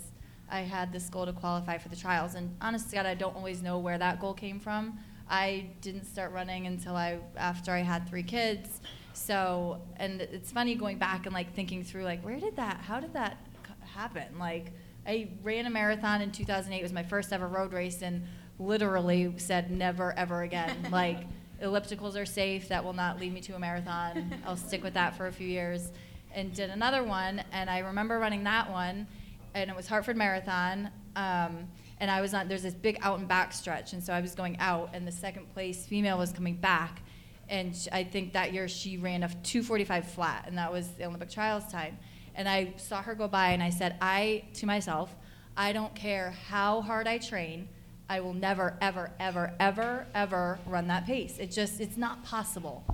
I 0.49 0.61
had 0.61 0.91
this 0.93 1.09
goal 1.09 1.25
to 1.25 1.33
qualify 1.33 1.77
for 1.79 1.89
the 1.89 1.95
trials, 1.95 2.35
and 2.35 2.55
honest 2.61 2.89
to 2.91 2.95
God, 2.97 3.05
I 3.05 3.15
don't 3.15 3.35
always 3.35 3.61
know 3.63 3.79
where 3.79 3.97
that 3.97 4.19
goal 4.19 4.33
came 4.33 4.59
from. 4.59 4.99
I 5.29 5.67
didn't 5.81 6.05
start 6.05 6.31
running 6.33 6.67
until 6.67 6.95
I 6.95 7.17
after 7.35 7.71
I 7.71 7.79
had 7.79 8.07
three 8.07 8.21
kids, 8.23 8.79
so 9.17 9.81
and 9.97 10.21
it's 10.21 10.51
funny 10.51 10.75
going 10.75 10.97
back 10.97 11.25
and 11.25 11.33
like 11.33 11.53
thinking 11.53 11.83
through 11.83 12.03
like 12.03 12.21
where 12.23 12.39
did 12.39 12.55
that, 12.57 12.77
how 12.77 12.99
did 12.99 13.13
that 13.13 13.37
happen? 13.81 14.37
Like 14.39 14.71
I 15.05 15.29
ran 15.41 15.65
a 15.65 15.69
marathon 15.69 16.21
in 16.21 16.31
2008. 16.31 16.77
It 16.77 16.83
was 16.83 16.93
my 16.93 17.03
first 17.03 17.31
ever 17.31 17.47
road 17.47 17.73
race, 17.73 18.01
and 18.01 18.23
literally 18.59 19.33
said 19.37 19.71
never 19.71 20.13
ever 20.17 20.43
again. 20.43 20.87
like 20.91 21.23
ellipticals 21.61 22.15
are 22.15 22.25
safe. 22.25 22.67
That 22.69 22.83
will 22.83 22.93
not 22.93 23.19
lead 23.19 23.33
me 23.33 23.41
to 23.41 23.55
a 23.55 23.59
marathon. 23.59 24.41
I'll 24.45 24.57
stick 24.57 24.83
with 24.83 24.93
that 24.93 25.15
for 25.15 25.27
a 25.27 25.31
few 25.31 25.47
years. 25.47 25.91
And 26.35 26.53
did 26.53 26.69
another 26.69 27.03
one, 27.03 27.41
and 27.51 27.69
I 27.69 27.79
remember 27.79 28.19
running 28.19 28.43
that 28.43 28.69
one, 28.69 29.07
and 29.55 29.69
it 29.71 29.75
was 29.75 29.87
Hartford 29.87 30.17
Marathon. 30.17 30.91
Um, 31.15 31.67
and 31.99 32.11
I 32.11 32.21
was 32.21 32.33
on. 32.33 32.47
There's 32.47 32.63
this 32.63 32.75
big 32.75 32.99
out 33.01 33.17
and 33.17 33.27
back 33.27 33.53
stretch, 33.53 33.93
and 33.93 34.03
so 34.03 34.13
I 34.13 34.21
was 34.21 34.35
going 34.35 34.57
out, 34.59 34.89
and 34.93 35.07
the 35.07 35.11
second 35.11 35.51
place 35.53 35.85
female 35.85 36.17
was 36.17 36.31
coming 36.31 36.55
back, 36.55 37.01
and 37.49 37.75
sh- 37.75 37.87
I 37.91 38.03
think 38.03 38.33
that 38.33 38.53
year 38.53 38.67
she 38.67 38.97
ran 38.97 39.23
a 39.23 39.29
2:45 39.29 40.05
flat, 40.05 40.45
and 40.47 40.57
that 40.57 40.71
was 40.71 40.87
the 40.89 41.05
Olympic 41.05 41.29
trials 41.29 41.71
time. 41.71 41.97
And 42.35 42.47
I 42.47 42.73
saw 42.77 43.01
her 43.01 43.15
go 43.15 43.27
by, 43.27 43.49
and 43.49 43.63
I 43.63 43.69
said, 43.69 43.95
I 44.01 44.43
to 44.55 44.65
myself, 44.65 45.15
I 45.55 45.73
don't 45.73 45.95
care 45.95 46.31
how 46.49 46.81
hard 46.81 47.07
I 47.07 47.17
train. 47.17 47.67
I 48.09 48.21
will 48.21 48.33
never, 48.33 48.77
ever, 48.79 49.11
ever, 49.19 49.53
ever, 49.59 50.05
ever 50.13 50.59
run 50.65 50.87
that 50.87 51.05
pace. 51.05 51.37
It 51.39 51.51
just, 51.51 51.81
it's 51.81 51.97
not 51.97 52.23
possible. 52.23 52.85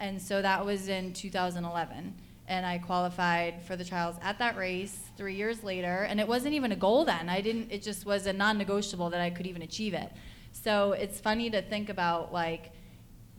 And 0.00 0.22
so 0.22 0.40
that 0.40 0.64
was 0.64 0.88
in 0.88 1.12
2011. 1.12 2.14
And 2.46 2.64
I 2.64 2.78
qualified 2.78 3.62
for 3.64 3.76
the 3.76 3.84
trials 3.84 4.16
at 4.22 4.38
that 4.38 4.56
race 4.56 4.98
three 5.18 5.34
years 5.34 5.62
later. 5.62 6.06
And 6.08 6.18
it 6.18 6.26
wasn't 6.26 6.54
even 6.54 6.72
a 6.72 6.76
goal 6.76 7.04
then. 7.04 7.28
I 7.28 7.42
didn't, 7.42 7.70
it 7.70 7.82
just 7.82 8.06
was 8.06 8.26
a 8.26 8.32
non 8.32 8.56
negotiable 8.56 9.10
that 9.10 9.20
I 9.20 9.28
could 9.28 9.46
even 9.46 9.60
achieve 9.62 9.92
it. 9.92 10.10
So 10.52 10.92
it's 10.92 11.20
funny 11.20 11.50
to 11.50 11.60
think 11.60 11.90
about 11.90 12.32
like, 12.32 12.70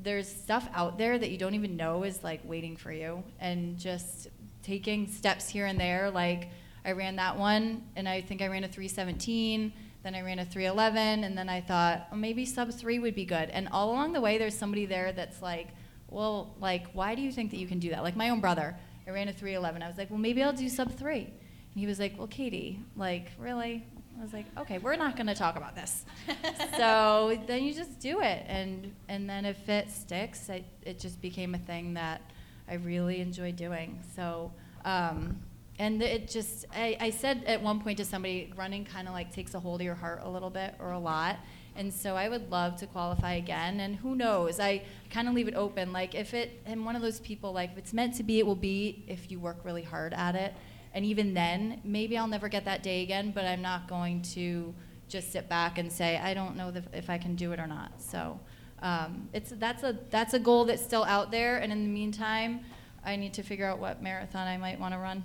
there's 0.02 0.28
stuff 0.28 0.68
out 0.74 0.98
there 0.98 1.18
that 1.18 1.30
you 1.30 1.38
don't 1.38 1.56
even 1.56 1.76
know 1.76 2.04
is 2.04 2.24
like 2.24 2.42
waiting 2.44 2.78
for 2.78 2.92
you. 2.92 3.24
And 3.40 3.78
just 3.78 4.30
taking 4.64 5.08
steps 5.08 5.50
here 5.50 5.66
and 5.66 5.80
there. 5.80 6.12
Like, 6.12 6.50
I 6.86 6.92
ran 6.92 7.16
that 7.18 7.38
one, 7.38 7.84
and 7.96 8.08
I 8.08 8.22
think 8.22 8.42
I 8.42 8.48
ran 8.48 8.64
a 8.64 8.68
317. 8.68 9.74
Then 10.04 10.16
I 10.16 10.22
ran 10.22 10.40
a 10.40 10.46
311, 10.46 11.24
and 11.24 11.38
then 11.38 11.50
I 11.50 11.60
thought 11.62 12.08
oh, 12.12 12.16
maybe 12.16 12.46
sub 12.46 12.72
three 12.72 13.00
would 13.00 13.16
be 13.16 13.26
good. 13.26 13.50
And 13.50 13.68
all 13.70 13.92
along 13.92 14.14
the 14.14 14.22
way, 14.22 14.38
there's 14.38 14.56
somebody 14.56 14.86
there 14.86 15.12
that's 15.12 15.42
like, 15.42 15.70
well, 16.10 16.56
like, 16.60 16.88
why 16.94 17.16
do 17.16 17.22
you 17.22 17.32
think 17.32 17.52
that 17.52 17.58
you 17.58 17.68
can 17.68 17.80
do 17.80 17.90
that? 17.90 18.04
Like 18.04 18.16
my 18.16 18.30
own 18.30 18.40
brother, 18.40 18.76
I 19.08 19.12
ran 19.12 19.28
a 19.28 19.34
311. 19.34 19.84
I 19.84 19.88
was 19.88 19.98
like, 19.98 20.10
well, 20.10 20.20
maybe 20.20 20.42
I'll 20.42 20.54
do 20.54 20.70
sub 20.70 20.92
three. 20.92 21.26
And 21.26 21.76
he 21.76 21.86
was 21.86 22.00
like, 22.00 22.18
well, 22.18 22.28
Katie, 22.28 22.80
like, 22.96 23.32
really? 23.38 23.86
I 24.20 24.22
was 24.22 24.34
like, 24.34 24.46
okay, 24.58 24.80
we're 24.80 24.98
not 24.98 25.16
going 25.16 25.28
to 25.28 25.36
talk 25.36 25.56
about 25.56 25.76
this. 25.76 26.04
so 26.78 27.40
then 27.48 27.64
you 27.64 27.74
just 27.74 28.00
do 28.00 28.20
it, 28.20 28.44
and 28.48 28.94
and 29.08 29.30
then 29.30 29.46
if 29.46 29.70
it 29.70 29.90
sticks, 29.90 30.50
I, 30.50 30.66
it 30.82 31.00
just 31.00 31.22
became 31.22 31.56
a 31.56 31.58
thing 31.58 31.94
that 31.94 32.22
I 32.68 32.76
really 32.76 33.22
enjoy 33.22 33.52
doing. 33.52 34.02
So. 34.16 34.52
Um, 34.86 35.40
and 35.80 36.02
it 36.02 36.28
just, 36.28 36.66
I, 36.76 36.98
I 37.00 37.10
said 37.10 37.46
at 37.46 37.62
one 37.62 37.80
point 37.80 38.00
to 38.00 38.06
somebody, 38.06 38.52
running 38.58 38.84
kind 38.84 39.08
of 39.08 39.14
like 39.14 39.32
takes 39.32 39.54
a 39.54 39.62
hold 39.62 39.80
of 39.80 39.86
your 39.86 39.96
heart 39.96 40.20
a 40.24 40.30
little 40.30 40.50
bit 40.50 40.76
or 40.78 40.92
a 40.92 41.00
lot. 41.00 41.38
And 41.78 41.94
so 41.94 42.18
I 42.18 42.28
would 42.28 42.52
love 42.52 42.76
to 42.78 42.88
qualify 42.88 43.36
again. 43.36 43.80
And 43.80 43.96
who 43.96 44.14
knows? 44.14 44.60
I 44.60 44.82
kind 45.10 45.30
of 45.30 45.34
leave 45.34 45.48
it 45.48 45.56
open. 45.56 45.94
Like 45.94 46.16
if 46.16 46.34
it, 46.34 46.62
I'm 46.68 46.84
one 46.84 46.98
of 46.98 47.02
those 47.02 47.22
people, 47.22 47.54
like 47.54 47.72
if 47.72 47.78
it's 47.78 47.94
meant 47.94 48.16
to 48.16 48.24
be, 48.24 48.40
it 48.40 48.46
will 48.46 48.56
be 48.56 49.06
if 49.08 49.32
you 49.32 49.40
work 49.40 49.60
really 49.64 49.84
hard 49.84 50.14
at 50.14 50.36
it. 50.36 50.54
And 50.94 51.06
even 51.06 51.34
then, 51.34 51.82
maybe 51.84 52.18
I'll 52.18 52.28
never 52.28 52.50
get 52.50 52.66
that 52.66 52.84
day 52.84 53.04
again, 53.04 53.32
but 53.34 53.46
I'm 53.46 53.62
not 53.62 53.88
going 53.88 54.22
to 54.34 54.74
just 55.08 55.32
sit 55.32 55.50
back 55.50 55.78
and 55.78 55.92
say, 55.92 56.18
I 56.18 56.34
don't 56.34 56.56
know 56.56 56.72
if 56.94 57.10
I 57.10 57.18
can 57.18 57.36
do 57.36 57.52
it 57.52 57.60
or 57.60 57.68
not. 57.68 58.02
So 58.02 58.40
um, 58.82 59.30
it's, 59.34 59.52
that's, 59.52 59.84
a, 59.84 59.98
that's 60.10 60.34
a 60.34 60.40
goal 60.40 60.66
that's 60.66 60.84
still 60.84 61.04
out 61.04 61.32
there. 61.32 61.58
And 61.58 61.72
in 61.72 61.84
the 61.84 61.90
meantime, 61.90 62.62
I 63.06 63.16
need 63.16 63.34
to 63.34 63.44
figure 63.44 63.66
out 63.66 63.80
what 63.80 64.02
marathon 64.02 64.48
I 64.48 64.58
might 64.58 64.80
want 64.80 64.94
to 64.94 65.00
run 65.00 65.24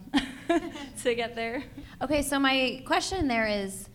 to 1.02 1.14
get 1.14 1.34
there. 1.34 1.64
Okay, 2.02 2.22
so 2.22 2.38
my 2.38 2.82
question 2.86 3.28
there 3.28 3.46
is 3.46 3.88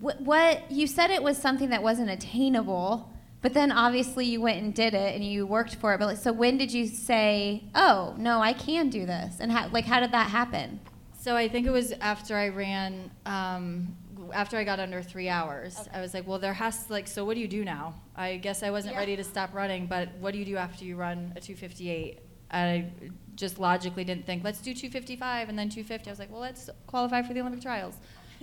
what 0.00 0.70
you 0.70 0.86
said 0.86 1.10
it 1.10 1.22
was 1.22 1.38
something 1.38 1.70
that 1.70 1.82
wasn't 1.82 2.10
attainable, 2.10 3.10
but 3.40 3.54
then 3.54 3.70
obviously 3.70 4.26
you 4.26 4.40
went 4.40 4.62
and 4.62 4.74
did 4.74 4.94
it 4.94 5.14
and 5.14 5.24
you 5.24 5.46
worked 5.46 5.76
for 5.76 5.94
it. 5.94 5.98
But 5.98 6.06
like, 6.06 6.16
so 6.18 6.32
when 6.32 6.58
did 6.58 6.72
you 6.72 6.86
say, 6.86 7.64
"Oh, 7.74 8.14
no, 8.18 8.40
I 8.40 8.52
can 8.52 8.90
do 8.90 9.06
this"? 9.06 9.36
And 9.40 9.52
how, 9.52 9.68
like, 9.68 9.84
how 9.84 10.00
did 10.00 10.12
that 10.12 10.30
happen? 10.30 10.80
So 11.20 11.36
I 11.36 11.48
think 11.48 11.66
it 11.66 11.70
was 11.70 11.92
after 12.00 12.36
I 12.36 12.48
ran, 12.48 13.10
um, 13.26 13.96
after 14.32 14.56
I 14.56 14.64
got 14.64 14.80
under 14.80 15.02
three 15.02 15.28
hours. 15.28 15.78
Okay. 15.78 15.90
I 15.98 16.00
was 16.00 16.14
like, 16.14 16.26
well, 16.26 16.38
there 16.38 16.54
has 16.54 16.86
to, 16.86 16.92
like, 16.92 17.08
so 17.08 17.24
what 17.24 17.34
do 17.34 17.40
you 17.40 17.48
do 17.48 17.64
now? 17.64 17.94
I 18.16 18.36
guess 18.36 18.62
I 18.62 18.70
wasn't 18.70 18.94
yeah. 18.94 19.00
ready 19.00 19.16
to 19.16 19.24
stop 19.24 19.52
running, 19.52 19.86
but 19.86 20.10
what 20.20 20.32
do 20.32 20.38
you 20.38 20.44
do 20.44 20.56
after 20.56 20.84
you 20.84 20.96
run 20.96 21.32
a 21.36 21.40
258? 21.40 22.20
I 22.50 22.90
just 23.34 23.58
logically 23.58 24.04
didn't 24.04 24.26
think, 24.26 24.44
let's 24.44 24.60
do 24.60 24.72
255 24.72 25.48
and 25.48 25.58
then 25.58 25.68
250. 25.68 26.08
I 26.08 26.12
was 26.12 26.18
like, 26.18 26.30
well, 26.30 26.40
let's 26.40 26.70
qualify 26.86 27.22
for 27.22 27.34
the 27.34 27.40
Olympic 27.40 27.62
trials. 27.62 27.96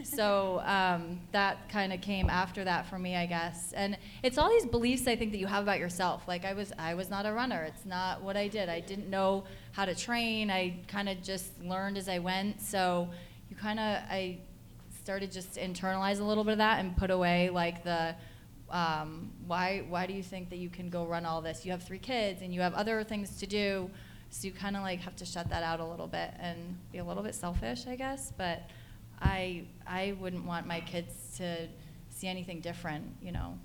So 0.04 0.62
um, 0.66 1.22
that 1.32 1.70
kind 1.70 1.94
of 1.94 2.02
came 2.02 2.30
after 2.30 2.64
that 2.64 2.86
for 2.88 3.00
me, 3.00 3.16
I 3.16 3.26
guess. 3.26 3.72
And 3.74 3.98
it's 4.24 4.38
all 4.38 4.50
these 4.50 4.66
beliefs 4.66 5.08
I 5.08 5.16
think 5.16 5.32
that 5.32 5.38
you 5.38 5.48
have 5.48 5.64
about 5.64 5.80
yourself. 5.80 6.28
Like 6.28 6.44
I 6.44 6.54
was, 6.54 6.74
I 6.78 6.96
was 6.96 7.10
not 7.10 7.26
a 7.26 7.32
runner. 7.32 7.64
It's 7.64 7.86
not 7.86 8.22
what 8.22 8.36
I 8.36 8.48
did. 8.48 8.68
I 8.68 8.82
didn't 8.82 9.10
know 9.10 9.46
how 9.72 9.86
to 9.86 9.96
train. 9.96 10.52
I 10.52 10.80
kind 10.88 11.08
of 11.08 11.22
just 11.22 11.62
learned 11.62 11.98
as 11.98 12.10
I 12.10 12.20
went. 12.20 12.62
So 12.62 13.10
you 13.50 13.56
kind 13.56 13.80
of, 13.80 13.86
I 14.10 14.40
started 15.02 15.32
just 15.32 15.56
internalize 15.56 16.20
a 16.20 16.24
little 16.24 16.44
bit 16.44 16.54
of 16.54 16.58
that 16.58 16.80
and 16.80 16.96
put 16.98 17.12
away 17.12 17.50
like 17.50 17.84
the, 17.84 18.16
um, 18.70 19.32
why, 19.48 19.86
why 19.88 20.08
do 20.08 20.14
you 20.14 20.24
think 20.24 20.50
that 20.50 20.58
you 20.58 20.70
can 20.70 20.90
go 20.90 21.06
run 21.06 21.26
all 21.26 21.42
this? 21.42 21.66
You 21.66 21.72
have 21.72 21.84
three 21.84 22.00
kids 22.00 22.42
and 22.42 22.54
you 22.54 22.62
have 22.62 22.74
other 22.74 23.04
things 23.04 23.38
to 23.38 23.48
do. 23.48 23.90
So 24.30 24.48
you 24.48 24.54
kind 24.54 24.76
of 24.76 24.82
like 24.82 25.00
have 25.00 25.16
to 25.18 25.26
shut 25.26 25.50
that 25.50 25.64
out 25.64 25.80
a 25.80 25.86
little 25.86 26.08
bit 26.08 26.32
and 26.40 26.78
be 26.92 26.98
a 26.98 27.04
little 27.06 27.24
bit 27.24 27.36
selfish, 27.36 27.88
I 27.88 27.96
guess. 27.96 28.34
But 28.36 28.70
I 29.21 29.63
I 29.88 30.15
wouldn't 30.19 30.45
want 30.45 30.67
my 30.67 30.82
kids 30.82 31.13
to 31.38 31.67
see 32.10 32.28
anything 32.28 32.62
different, 32.62 33.06
you 33.21 33.32
know. 33.32 33.58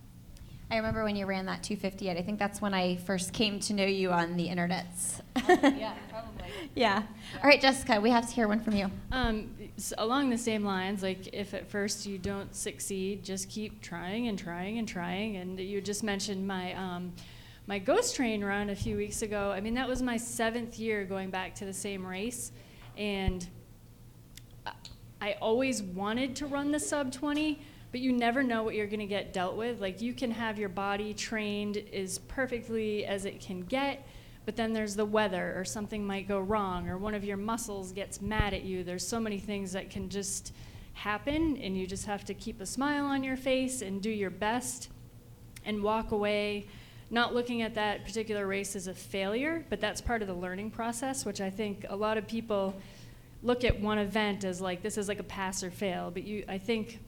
I 0.73 0.77
remember 0.77 1.03
when 1.03 1.17
you 1.17 1.27
ran 1.27 1.47
that 1.47 1.65
258. 1.65 2.17
I 2.17 2.23
think 2.23 2.39
that's 2.39 2.61
when 2.61 2.75
I 2.75 2.97
first 2.97 3.33
came 3.33 3.59
to 3.61 3.73
know 3.73 3.85
you 3.85 4.13
on 4.13 4.37
the 4.37 4.47
internets. 4.47 5.21
oh, 5.35 5.43
yeah, 5.49 5.95
probably. 6.09 6.45
yeah. 6.77 7.03
All 7.43 7.49
right, 7.49 7.61
Jessica, 7.61 8.01
we 8.01 8.11
have 8.11 8.29
to 8.29 8.33
hear 8.33 8.47
one 8.47 8.61
from 8.61 8.77
you. 8.77 8.89
Um, 9.11 9.51
so 9.77 9.97
along 9.99 10.31
the 10.31 10.39
same 10.39 10.65
lines, 10.65 11.03
like 11.03 11.35
if 11.35 11.55
at 11.55 11.69
first 11.69 12.07
you 12.07 12.19
don't 12.19 12.55
succeed, 12.55 13.25
just 13.25 13.49
keep 13.49 13.83
trying 13.83 14.29
and 14.29 14.39
trying 14.39 14.79
and 14.79 14.87
trying. 14.87 15.39
And 15.39 15.59
you 15.59 15.81
just 15.81 16.03
mentioned 16.03 16.47
my. 16.47 16.73
Um, 16.75 17.13
my 17.67 17.79
ghost 17.79 18.17
train 18.17 18.43
run 18.43 18.71
a 18.71 18.75
few 18.75 18.97
weeks 18.97 19.23
ago, 19.23 19.53
I 19.53 19.61
mean, 19.61 19.75
that 19.75 19.87
was 19.87 20.03
my 20.03 20.17
seventh 20.17 20.77
year 20.77 21.05
going 21.05 21.31
back 21.31 21.55
to 21.57 21.65
the 21.65 21.73
same 21.73 22.05
race. 22.05 22.51
And 22.97 23.47
I 25.21 25.37
always 25.41 25.83
wanted 25.83 26.37
to 26.37 26.47
run 26.47 26.73
the 26.73 26.81
sub 26.81 27.13
20, 27.13 27.61
but 27.93 28.01
you 28.01 28.13
never 28.13 28.43
know 28.43 28.63
what 28.63 28.75
you're 28.75 28.87
going 28.87 29.01
to 29.01 29.07
get 29.07 29.33
dealt 29.33 29.57
with. 29.57 29.81
Like, 29.81 30.01
you 30.01 30.15
can 30.15 30.31
have 30.31 30.59
your 30.59 30.69
body 30.69 31.13
trained 31.13 31.83
as 31.93 32.19
perfectly 32.19 33.05
as 33.05 33.25
it 33.25 33.41
can 33.41 33.61
get, 33.61 34.07
but 34.47 34.57
then 34.57 34.73
there's 34.73 34.97
the 34.97 35.05
weather, 35.05 35.53
or 35.57 35.65
something 35.65 36.07
might 36.07 36.27
go 36.27 36.41
wrong, 36.41 36.89
or 36.89 36.97
one 36.97 37.15
of 37.15 37.25
your 37.25 37.37
muscles 37.37 37.93
gets 37.93 38.23
mad 38.23 38.55
at 38.55 38.63
you. 38.63 38.83
There's 38.83 39.07
so 39.07 39.21
many 39.21 39.39
things 39.39 39.73
that 39.73 39.91
can 39.91 40.09
just 40.09 40.55
happen, 40.95 41.57
and 41.59 41.77
you 41.77 41.87
just 41.87 42.07
have 42.07 42.25
to 42.25 42.35
keep 42.35 42.61
a 42.61 42.67
smile 42.67 43.05
on 43.05 43.23
your 43.23 43.37
face 43.37 43.83
and 43.83 44.01
do 44.01 44.11
your 44.11 44.31
best 44.31 44.89
and 45.67 45.83
walk 45.83 46.13
away 46.13 46.67
not 47.11 47.35
looking 47.35 47.61
at 47.63 47.75
that 47.75 48.05
particular 48.05 48.47
race 48.47 48.77
as 48.77 48.87
a 48.87 48.95
failure, 48.95 49.65
but 49.69 49.81
that's 49.81 50.01
part 50.01 50.23
of 50.23 50.29
the 50.29 50.35
learning 50.35 50.71
process, 50.71 51.25
which 51.25 51.41
I 51.41 51.51
think 51.51 51.85
a 51.89 51.97
lot 51.97 52.17
of 52.17 52.27
people 52.27 52.75
look 53.43 53.65
at 53.65 53.81
one 53.81 53.99
event 53.99 54.45
as 54.45 54.61
like 54.61 54.83
this 54.83 54.99
is 54.99 55.09
like 55.09 55.19
a 55.19 55.25
pass 55.25 55.63
or 55.63 55.71
fail. 55.71 56.11
But 56.11 56.25
you, 56.25 56.45
I 56.49 56.59
think 56.59 57.01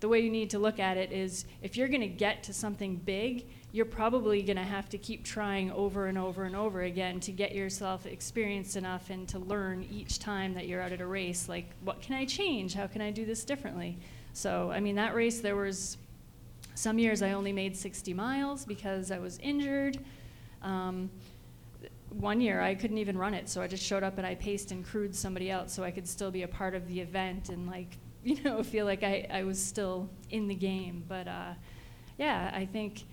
the 0.00 0.08
way 0.08 0.20
you 0.20 0.30
need 0.30 0.50
to 0.50 0.58
look 0.58 0.78
at 0.78 0.96
it 0.96 1.12
is 1.12 1.44
if 1.62 1.76
you're 1.76 1.88
going 1.88 2.00
to 2.00 2.08
get 2.08 2.42
to 2.44 2.52
something 2.54 2.96
big, 2.96 3.46
you're 3.72 3.84
probably 3.84 4.42
going 4.42 4.56
to 4.56 4.62
have 4.62 4.88
to 4.88 4.98
keep 4.98 5.24
trying 5.24 5.70
over 5.72 6.06
and 6.06 6.18
over 6.18 6.44
and 6.44 6.56
over 6.56 6.82
again 6.82 7.20
to 7.20 7.32
get 7.32 7.54
yourself 7.54 8.06
experienced 8.06 8.76
enough 8.76 9.10
and 9.10 9.28
to 9.28 9.38
learn 9.38 9.86
each 9.90 10.18
time 10.18 10.54
that 10.54 10.66
you're 10.66 10.82
out 10.82 10.90
at 10.90 11.00
a 11.00 11.06
race 11.06 11.48
like 11.48 11.66
what 11.84 12.00
can 12.00 12.16
I 12.16 12.24
change? 12.24 12.74
How 12.74 12.86
can 12.86 13.00
I 13.00 13.10
do 13.10 13.24
this 13.24 13.44
differently? 13.44 13.98
So, 14.32 14.70
I 14.70 14.80
mean, 14.80 14.96
that 14.96 15.14
race 15.14 15.40
there 15.40 15.56
was 15.56 15.98
some 16.74 16.98
years 16.98 17.20
I 17.20 17.32
only 17.32 17.52
made 17.52 17.76
60 17.76 18.14
miles 18.14 18.64
because 18.64 19.10
I 19.10 19.18
was 19.18 19.38
injured. 19.38 19.98
Um, 20.62 21.10
one 22.10 22.40
year 22.40 22.60
I 22.60 22.74
couldn't 22.74 22.98
even 22.98 23.16
run 23.16 23.34
it, 23.34 23.48
so 23.48 23.62
I 23.62 23.66
just 23.68 23.84
showed 23.84 24.02
up 24.02 24.18
and 24.18 24.26
I 24.26 24.34
paced 24.34 24.72
and 24.72 24.84
crewed 24.84 25.14
somebody 25.14 25.50
else 25.50 25.72
so 25.72 25.84
I 25.84 25.90
could 25.90 26.08
still 26.08 26.30
be 26.30 26.42
a 26.42 26.48
part 26.48 26.74
of 26.74 26.86
the 26.88 27.00
event 27.00 27.48
and 27.48 27.66
like 27.66 27.96
you 28.24 28.42
know 28.42 28.62
feel 28.62 28.84
like 28.84 29.02
I, 29.02 29.26
I 29.30 29.44
was 29.44 29.62
still 29.62 30.08
in 30.30 30.48
the 30.48 30.54
game. 30.54 31.04
But 31.08 31.28
uh, 31.28 31.52
yeah, 32.18 32.50
I 32.54 32.66
think. 32.66 33.04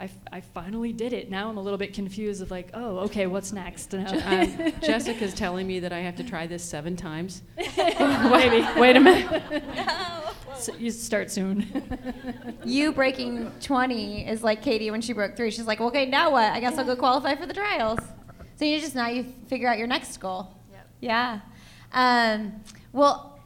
I, 0.00 0.04
f- 0.04 0.12
I 0.30 0.40
finally 0.42 0.92
did 0.92 1.12
it. 1.12 1.28
Now 1.28 1.48
I'm 1.50 1.56
a 1.56 1.60
little 1.60 1.76
bit 1.76 1.92
confused 1.92 2.40
of 2.40 2.52
like, 2.52 2.70
oh, 2.72 2.98
okay, 2.98 3.26
what's 3.26 3.52
next? 3.52 3.92
um, 3.92 4.04
Jessica's 4.80 5.34
telling 5.34 5.66
me 5.66 5.80
that 5.80 5.92
I 5.92 5.98
have 5.98 6.14
to 6.18 6.22
try 6.22 6.46
this 6.46 6.62
seven 6.62 6.94
times. 6.94 7.42
wait, 7.56 8.76
wait 8.76 8.94
a 8.94 9.00
minute. 9.00 9.64
No. 9.74 10.20
So 10.56 10.72
you 10.76 10.92
start 10.92 11.32
soon. 11.32 11.66
you 12.64 12.92
breaking 12.92 13.50
20 13.60 14.28
is 14.28 14.44
like 14.44 14.62
Katie 14.62 14.92
when 14.92 15.00
she 15.00 15.12
broke 15.12 15.36
three. 15.36 15.50
She's 15.50 15.66
like, 15.66 15.80
okay, 15.80 16.06
now 16.06 16.30
what? 16.30 16.52
I 16.52 16.60
guess 16.60 16.78
I'll 16.78 16.84
go 16.84 16.94
qualify 16.94 17.34
for 17.34 17.46
the 17.46 17.54
trials. 17.54 17.98
So 18.58 18.64
you 18.64 18.80
just 18.80 18.96
now 18.96 19.08
you 19.08 19.24
figure 19.46 19.68
out 19.68 19.78
your 19.78 19.86
next 19.86 20.16
goal. 20.16 20.48
Yep. 20.72 20.88
Yeah. 21.00 21.40
Um, 21.92 22.60
well, 22.92 23.38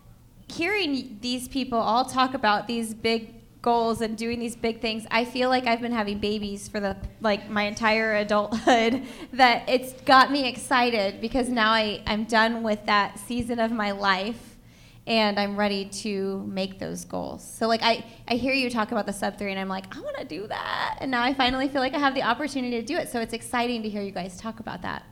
hearing 0.51 1.19
these 1.21 1.49
people 1.49 1.79
all 1.79 2.07
talk 2.07 2.33
about 2.33 2.67
these 2.67 2.95
big 2.95 3.35
goals 3.61 4.01
and 4.01 4.17
doing 4.17 4.41
these 4.41 4.57
big 4.57 4.81
things, 4.81 5.07
I 5.11 5.27
feel 5.27 5.51
like 5.51 5.67
I've 5.67 5.83
been 5.83 5.93
having 5.93 6.19
babies 6.19 6.67
for 6.67 6.81
the 6.81 6.97
like 7.21 7.51
my 7.51 7.65
entire 7.65 8.17
adulthood. 8.17 9.03
that 9.35 9.69
it's 9.69 9.93
got 10.03 10.33
me 10.33 10.49
excited 10.49 11.21
because 11.21 11.51
now 11.51 11.73
I, 11.73 12.03
I'm 12.07 12.25
done 12.25 12.63
with 12.63 12.87
that 12.87 13.19
season 13.19 13.59
of 13.59 13.71
my 13.71 13.91
life 13.91 14.52
and 15.07 15.39
I'm 15.39 15.57
ready 15.57 15.87
to 15.87 16.45
make 16.47 16.79
those 16.79 17.05
goals. 17.05 17.43
So 17.43 17.67
like 17.67 17.83
I, 17.83 18.05
I 18.29 18.35
hear 18.35 18.53
you 18.53 18.71
talk 18.71 18.93
about 18.93 19.07
the 19.07 19.13
sub 19.13 19.37
three 19.37 19.51
and 19.51 19.59
I'm 19.59 19.69
like, 19.69 19.95
I 19.97 20.01
want 20.01 20.17
to 20.19 20.25
do 20.25 20.47
that. 20.47 20.99
And 21.01 21.11
now 21.11 21.23
I 21.23 21.35
finally 21.35 21.69
feel 21.69 21.81
like 21.81 21.95
I 21.95 21.99
have 21.99 22.15
the 22.15 22.23
opportunity 22.23 22.81
to 22.81 22.87
do 22.87 22.97
it. 22.97 23.09
So 23.09 23.21
it's 23.21 23.33
exciting 23.33 23.83
to 23.83 23.89
hear 23.89 24.03
you 24.03 24.13
guys 24.13 24.39
talk 24.39 24.61
about 24.61 24.83
that. 24.83 25.05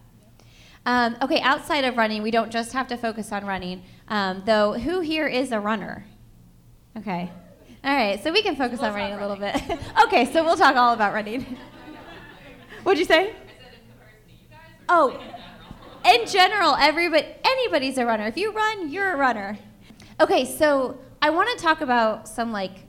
Um, 0.87 1.17
okay, 1.21 1.41
outside 1.41 1.85
of 1.85 1.97
running, 1.97 2.23
we 2.23 2.31
don't 2.31 2.51
just 2.51 2.73
have 2.73 2.89
to 2.89 2.97
focus 2.97 3.33
on 3.33 3.45
running. 3.45 3.83
Um, 4.09 4.43
though, 4.47 4.75
who 4.75 5.01
here 5.01 5.27
is 5.27 5.53
a 5.53 5.61
runner? 5.61 6.07
Okay. 6.97 7.31
All 7.83 7.95
right, 7.95 8.23
so 8.23 8.33
we 8.33 8.43
can 8.43 8.57
focus 8.57 8.81
we'll 8.81 8.91
on 8.91 8.95
running, 8.95 9.19
running 9.19 9.43
a 9.43 9.53
little 9.53 9.69
bit. 9.69 9.79
okay, 10.05 10.31
so 10.33 10.45
we'll 10.45 10.57
talk 10.57 10.77
all 10.77 10.95
about 10.95 11.13
running. 11.13 11.59
What'd 12.83 12.99
you 12.99 13.05
say? 13.05 13.35
Oh, 14.89 15.21
in 16.05 16.27
general, 16.27 16.75
everybody, 16.77 17.27
anybody's 17.45 17.99
a 17.99 18.07
runner. 18.07 18.27
If 18.27 18.37
you 18.37 18.53
run, 18.53 18.91
you're 18.91 19.13
a 19.13 19.17
runner. 19.17 19.59
Okay, 20.21 20.45
so 20.45 20.99
I 21.23 21.31
want 21.31 21.49
to 21.57 21.65
talk 21.65 21.81
about 21.81 22.29
some 22.29 22.53
like 22.53 22.85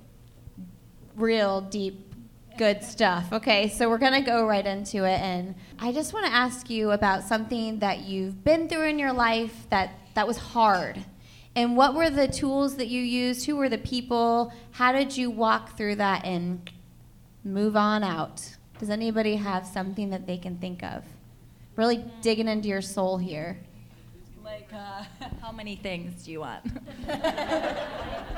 real 1.15 1.62
deep 1.62 2.13
good 2.58 2.84
stuff. 2.84 3.32
Okay, 3.32 3.70
so 3.70 3.88
we're 3.89 4.00
going 4.00 4.22
to 4.22 4.30
go 4.30 4.46
right 4.46 4.65
into 4.65 5.06
it 5.06 5.17
and 5.22 5.56
I 5.80 5.94
just 5.94 6.12
want 6.12 6.26
to 6.26 6.34
ask 6.34 6.70
you 6.70 6.91
about 6.91 7.24
something 7.24 7.80
that 7.80 8.02
you've 8.02 8.44
been 8.44 8.67
through 8.67 8.88
in 8.88 9.00
your 9.00 9.13
life 9.13 9.65
that 9.70 9.94
that 10.13 10.28
was 10.28 10.36
hard. 10.36 11.06
And 11.56 11.78
what 11.78 11.96
were 11.96 12.10
the 12.10 12.28
tools 12.28 12.76
that 12.76 12.89
you 12.89 13.02
used? 13.02 13.46
Who 13.46 13.56
were 13.56 13.70
the 13.70 13.78
people? 13.78 14.52
How 14.72 14.91
did 14.91 15.15
you 15.15 15.32
walk 15.32 15.78
through 15.78 15.96
that 15.96 16.26
and 16.26 16.70
move 17.46 17.78
on 17.78 18.04
out? 18.04 18.58
Does 18.78 18.89
anybody 18.89 19.38
have 19.38 19.65
something 19.65 20.10
that 20.10 20.28
they 20.28 20.38
can 20.38 20.58
think 20.58 20.84
of? 20.84 21.06
Really 21.78 22.04
digging 22.22 22.50
into 22.50 22.67
your 22.67 22.82
soul 22.82 23.17
here. 23.17 23.58
Uh, 24.74 25.04
how 25.42 25.52
many 25.52 25.76
things 25.76 26.24
do 26.24 26.32
you 26.32 26.40
want? 26.42 26.64
yeah. 27.08 27.88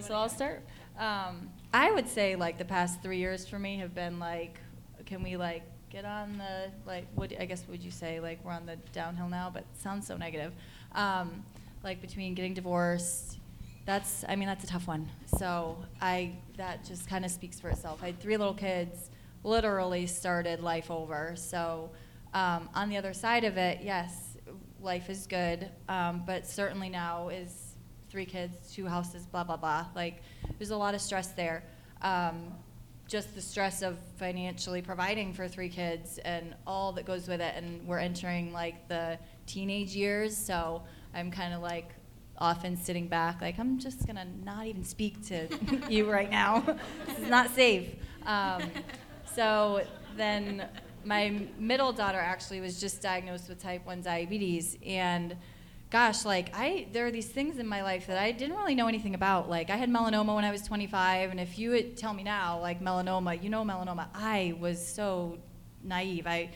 So 0.00 0.14
I'll 0.14 0.30
start. 0.30 0.62
Um, 0.98 1.50
I 1.74 1.90
would 1.90 2.08
say 2.08 2.34
like 2.34 2.56
the 2.56 2.64
past 2.64 3.02
three 3.02 3.18
years 3.18 3.46
for 3.46 3.58
me 3.58 3.78
have 3.78 3.94
been 3.94 4.18
like, 4.18 4.58
can 5.04 5.22
we 5.22 5.36
like 5.36 5.62
get 5.90 6.04
on 6.06 6.38
the 6.38 6.70
like 6.86 7.06
what 7.16 7.32
I 7.38 7.44
guess 7.44 7.64
would 7.68 7.82
you 7.82 7.90
say 7.90 8.20
like 8.20 8.42
we're 8.42 8.52
on 8.52 8.64
the 8.64 8.76
downhill 8.92 9.28
now, 9.28 9.50
but 9.52 9.62
it 9.62 9.80
sounds 9.82 10.06
so 10.06 10.16
negative. 10.16 10.52
Um, 10.94 11.44
like 11.84 12.00
between 12.00 12.34
getting 12.34 12.54
divorced, 12.54 13.38
that's 13.84 14.24
I 14.28 14.36
mean 14.36 14.48
that's 14.48 14.64
a 14.64 14.68
tough 14.68 14.86
one. 14.86 15.08
So 15.38 15.76
I 16.00 16.36
that 16.56 16.84
just 16.84 17.08
kind 17.08 17.24
of 17.24 17.30
speaks 17.30 17.60
for 17.60 17.68
itself. 17.68 17.98
I 18.02 18.06
had 18.06 18.20
three 18.20 18.36
little 18.38 18.54
kids, 18.54 19.10
literally 19.44 20.06
started 20.06 20.60
life 20.60 20.90
over. 20.90 21.34
So 21.36 21.90
um, 22.34 22.68
on 22.74 22.88
the 22.88 22.96
other 22.96 23.12
side 23.12 23.44
of 23.44 23.56
it, 23.56 23.80
yes, 23.82 24.36
life 24.80 25.10
is 25.10 25.26
good, 25.26 25.68
um, 25.88 26.22
but 26.26 26.46
certainly 26.46 26.88
now 26.88 27.28
is 27.28 27.74
three 28.08 28.26
kids, 28.26 28.72
two 28.72 28.86
houses, 28.86 29.26
blah 29.26 29.44
blah 29.44 29.56
blah. 29.56 29.86
Like 29.94 30.22
there's 30.58 30.70
a 30.70 30.76
lot 30.76 30.94
of 30.94 31.00
stress 31.00 31.28
there. 31.28 31.62
Um, 32.02 32.54
just 33.06 33.34
the 33.34 33.40
stress 33.40 33.82
of 33.82 33.98
financially 34.18 34.80
providing 34.80 35.34
for 35.34 35.48
three 35.48 35.68
kids 35.68 36.18
and 36.18 36.54
all 36.64 36.92
that 36.92 37.04
goes 37.04 37.26
with 37.26 37.40
it. 37.40 37.54
And 37.56 37.84
we're 37.84 37.98
entering 37.98 38.52
like 38.52 38.86
the 38.88 39.18
teenage 39.46 39.96
years, 39.96 40.36
so 40.36 40.84
I'm 41.12 41.32
kind 41.32 41.52
of 41.52 41.60
like 41.60 41.90
often 42.38 42.76
sitting 42.76 43.08
back, 43.08 43.40
like 43.40 43.58
I'm 43.58 43.78
just 43.78 44.06
gonna 44.06 44.26
not 44.44 44.66
even 44.66 44.84
speak 44.84 45.26
to 45.26 45.48
you 45.88 46.10
right 46.10 46.30
now. 46.30 46.60
this 47.06 47.18
is 47.18 47.28
not 47.28 47.50
safe. 47.50 47.88
Um, 48.26 48.62
so 49.34 49.82
then 50.16 50.68
my 51.04 51.46
middle 51.58 51.92
daughter 51.92 52.18
actually 52.18 52.60
was 52.60 52.80
just 52.80 53.00
diagnosed 53.00 53.48
with 53.48 53.62
type 53.62 53.84
1 53.86 54.02
diabetes 54.02 54.76
and 54.84 55.36
gosh 55.90 56.24
like 56.24 56.50
i 56.54 56.86
there 56.92 57.06
are 57.06 57.10
these 57.10 57.28
things 57.28 57.58
in 57.58 57.66
my 57.66 57.82
life 57.82 58.06
that 58.06 58.18
i 58.18 58.30
didn't 58.30 58.56
really 58.56 58.74
know 58.74 58.86
anything 58.86 59.14
about. 59.14 59.48
Like 59.48 59.70
i 59.70 59.76
had 59.76 59.88
melanoma 59.88 60.34
when 60.34 60.44
i 60.44 60.50
was 60.50 60.62
25 60.62 61.30
and 61.30 61.40
if 61.40 61.58
you 61.58 61.70
would 61.70 61.96
tell 61.96 62.12
me 62.12 62.22
now 62.22 62.60
like 62.60 62.80
melanoma 62.80 63.42
you 63.42 63.48
know 63.48 63.64
melanoma 63.64 64.08
i 64.14 64.54
was 64.60 64.84
so 64.84 65.38
naive. 65.82 66.26
I 66.26 66.50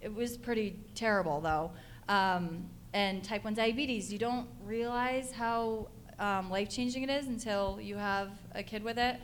it 0.00 0.14
was 0.14 0.36
pretty 0.38 0.78
terrible 0.94 1.40
though. 1.40 1.72
Um, 2.08 2.64
and 2.92 3.22
type 3.22 3.44
1 3.44 3.54
diabetes 3.54 4.12
you 4.12 4.18
don't 4.18 4.48
realize 4.64 5.30
how 5.32 5.88
um, 6.18 6.50
life-changing 6.50 7.02
it 7.02 7.10
is 7.10 7.28
until 7.28 7.78
you 7.80 7.96
have 7.96 8.30
a 8.54 8.62
kid 8.62 8.82
with 8.82 8.98
it 8.98 9.16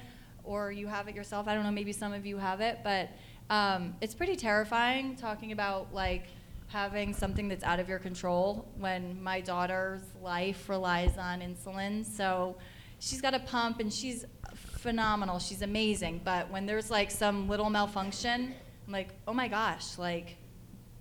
or 0.45 0.71
you 0.71 0.87
have 0.87 1.09
it 1.09 1.15
yourself. 1.15 1.49
I 1.49 1.55
don't 1.55 1.65
know 1.65 1.71
maybe 1.71 1.93
some 1.93 2.13
of 2.13 2.25
you 2.27 2.37
have 2.37 2.61
it 2.61 2.81
but 2.85 3.11
um, 3.51 3.95
it's 4.01 4.15
pretty 4.15 4.37
terrifying 4.37 5.17
talking 5.17 5.53
about 5.53 5.95
like 5.95 6.27
having 6.69 7.15
something 7.15 7.49
that's 7.49 7.65
out 7.65 7.79
of 7.79 7.89
your 7.89 7.99
control 7.99 8.69
when 8.79 9.23
my 9.23 9.41
daughter's 9.41 10.03
life 10.21 10.69
relies 10.69 11.17
on 11.17 11.41
insulin. 11.41 12.05
So 12.05 12.57
she's 12.99 13.21
got 13.21 13.35
a 13.35 13.39
pump 13.39 13.81
and 13.81 13.93
she's 13.93 14.25
phenomenal. 14.55 15.39
She's 15.39 15.63
amazing. 15.63 16.23
But 16.25 16.51
when 16.51 16.67
there's 16.67 16.91
like 16.91 17.11
some 17.11 17.49
little 17.49 17.71
malfunction, 17.71 18.55
I'm 18.87 18.93
like, 18.93 19.11
oh 19.29 19.33
my 19.33 19.49
gosh, 19.49 19.99
like, 19.99 20.37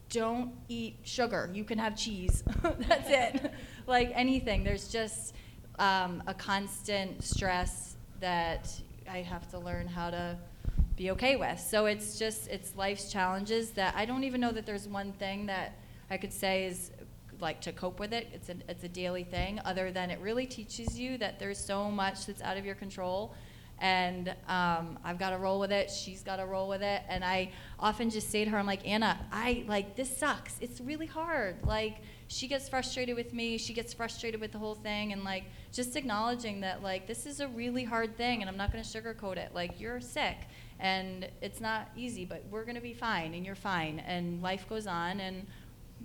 don't 0.09 0.53
eat 0.69 0.97
sugar. 1.03 1.49
You 1.53 1.63
can 1.63 1.79
have 1.79 1.95
cheese. 1.95 2.43
that's 2.63 3.09
it. 3.09 3.51
like 3.87 4.11
anything. 4.13 4.63
There's 4.63 4.87
just 4.87 5.33
um, 5.79 6.23
a 6.27 6.33
constant 6.33 7.23
stress 7.23 7.95
that 8.19 8.71
I 9.09 9.19
have 9.19 9.49
to 9.49 9.59
learn 9.59 9.87
how 9.87 10.11
to 10.11 10.37
be 10.95 11.11
okay 11.11 11.35
with. 11.35 11.59
So 11.59 11.85
it's 11.85 12.17
just 12.17 12.47
it's 12.47 12.75
life's 12.75 13.11
challenges 13.11 13.71
that 13.71 13.95
I 13.95 14.05
don't 14.05 14.23
even 14.23 14.41
know 14.41 14.51
that 14.51 14.65
there's 14.65 14.87
one 14.87 15.11
thing 15.13 15.45
that 15.47 15.77
I 16.09 16.17
could 16.17 16.31
say 16.33 16.65
is 16.65 16.91
like 17.41 17.61
to 17.61 17.71
cope 17.71 17.99
with 17.99 18.13
it. 18.13 18.27
It's 18.33 18.49
a 18.49 18.55
it's 18.69 18.83
a 18.83 18.89
daily 18.89 19.23
thing. 19.23 19.59
Other 19.65 19.91
than 19.91 20.09
it 20.09 20.19
really 20.19 20.45
teaches 20.45 20.97
you 20.97 21.17
that 21.17 21.39
there's 21.39 21.59
so 21.59 21.91
much 21.91 22.25
that's 22.25 22.41
out 22.41 22.57
of 22.57 22.65
your 22.65 22.75
control, 22.75 23.35
and 23.79 24.29
um, 24.47 24.97
I've 25.03 25.19
got 25.19 25.31
to 25.31 25.37
roll 25.37 25.59
with 25.59 25.71
it. 25.71 25.91
She's 25.91 26.21
got 26.21 26.37
to 26.37 26.45
roll 26.45 26.69
with 26.69 26.81
it. 26.81 27.01
And 27.09 27.25
I 27.25 27.51
often 27.77 28.09
just 28.09 28.29
say 28.29 28.45
to 28.45 28.51
her, 28.51 28.57
I'm 28.57 28.65
like 28.65 28.87
Anna, 28.87 29.19
I 29.31 29.65
like 29.67 29.95
this 29.95 30.15
sucks. 30.15 30.55
It's 30.61 30.79
really 30.79 31.07
hard. 31.07 31.57
Like 31.65 31.97
she 32.27 32.47
gets 32.47 32.69
frustrated 32.69 33.15
with 33.15 33.33
me. 33.33 33.57
She 33.57 33.73
gets 33.73 33.93
frustrated 33.93 34.39
with 34.39 34.53
the 34.53 34.59
whole 34.59 34.75
thing, 34.75 35.11
and 35.11 35.25
like 35.25 35.43
just 35.73 35.97
acknowledging 35.97 36.61
that 36.61 36.81
like 36.81 37.05
this 37.05 37.25
is 37.25 37.41
a 37.41 37.49
really 37.49 37.83
hard 37.83 38.15
thing, 38.15 38.41
and 38.41 38.49
I'm 38.49 38.57
not 38.57 38.71
going 38.71 38.83
to 38.83 38.89
sugarcoat 38.89 39.35
it. 39.35 39.51
Like 39.53 39.81
you're 39.81 39.99
sick 39.99 40.37
and 40.79 41.27
it's 41.41 41.61
not 41.61 41.89
easy, 41.95 42.25
but 42.25 42.43
we're 42.49 42.63
going 42.63 42.75
to 42.75 42.81
be 42.81 42.93
fine, 42.93 43.33
and 43.33 43.45
you're 43.45 43.55
fine, 43.55 43.99
and 43.99 44.41
life 44.41 44.67
goes 44.67 44.87
on, 44.87 45.19
and 45.19 45.45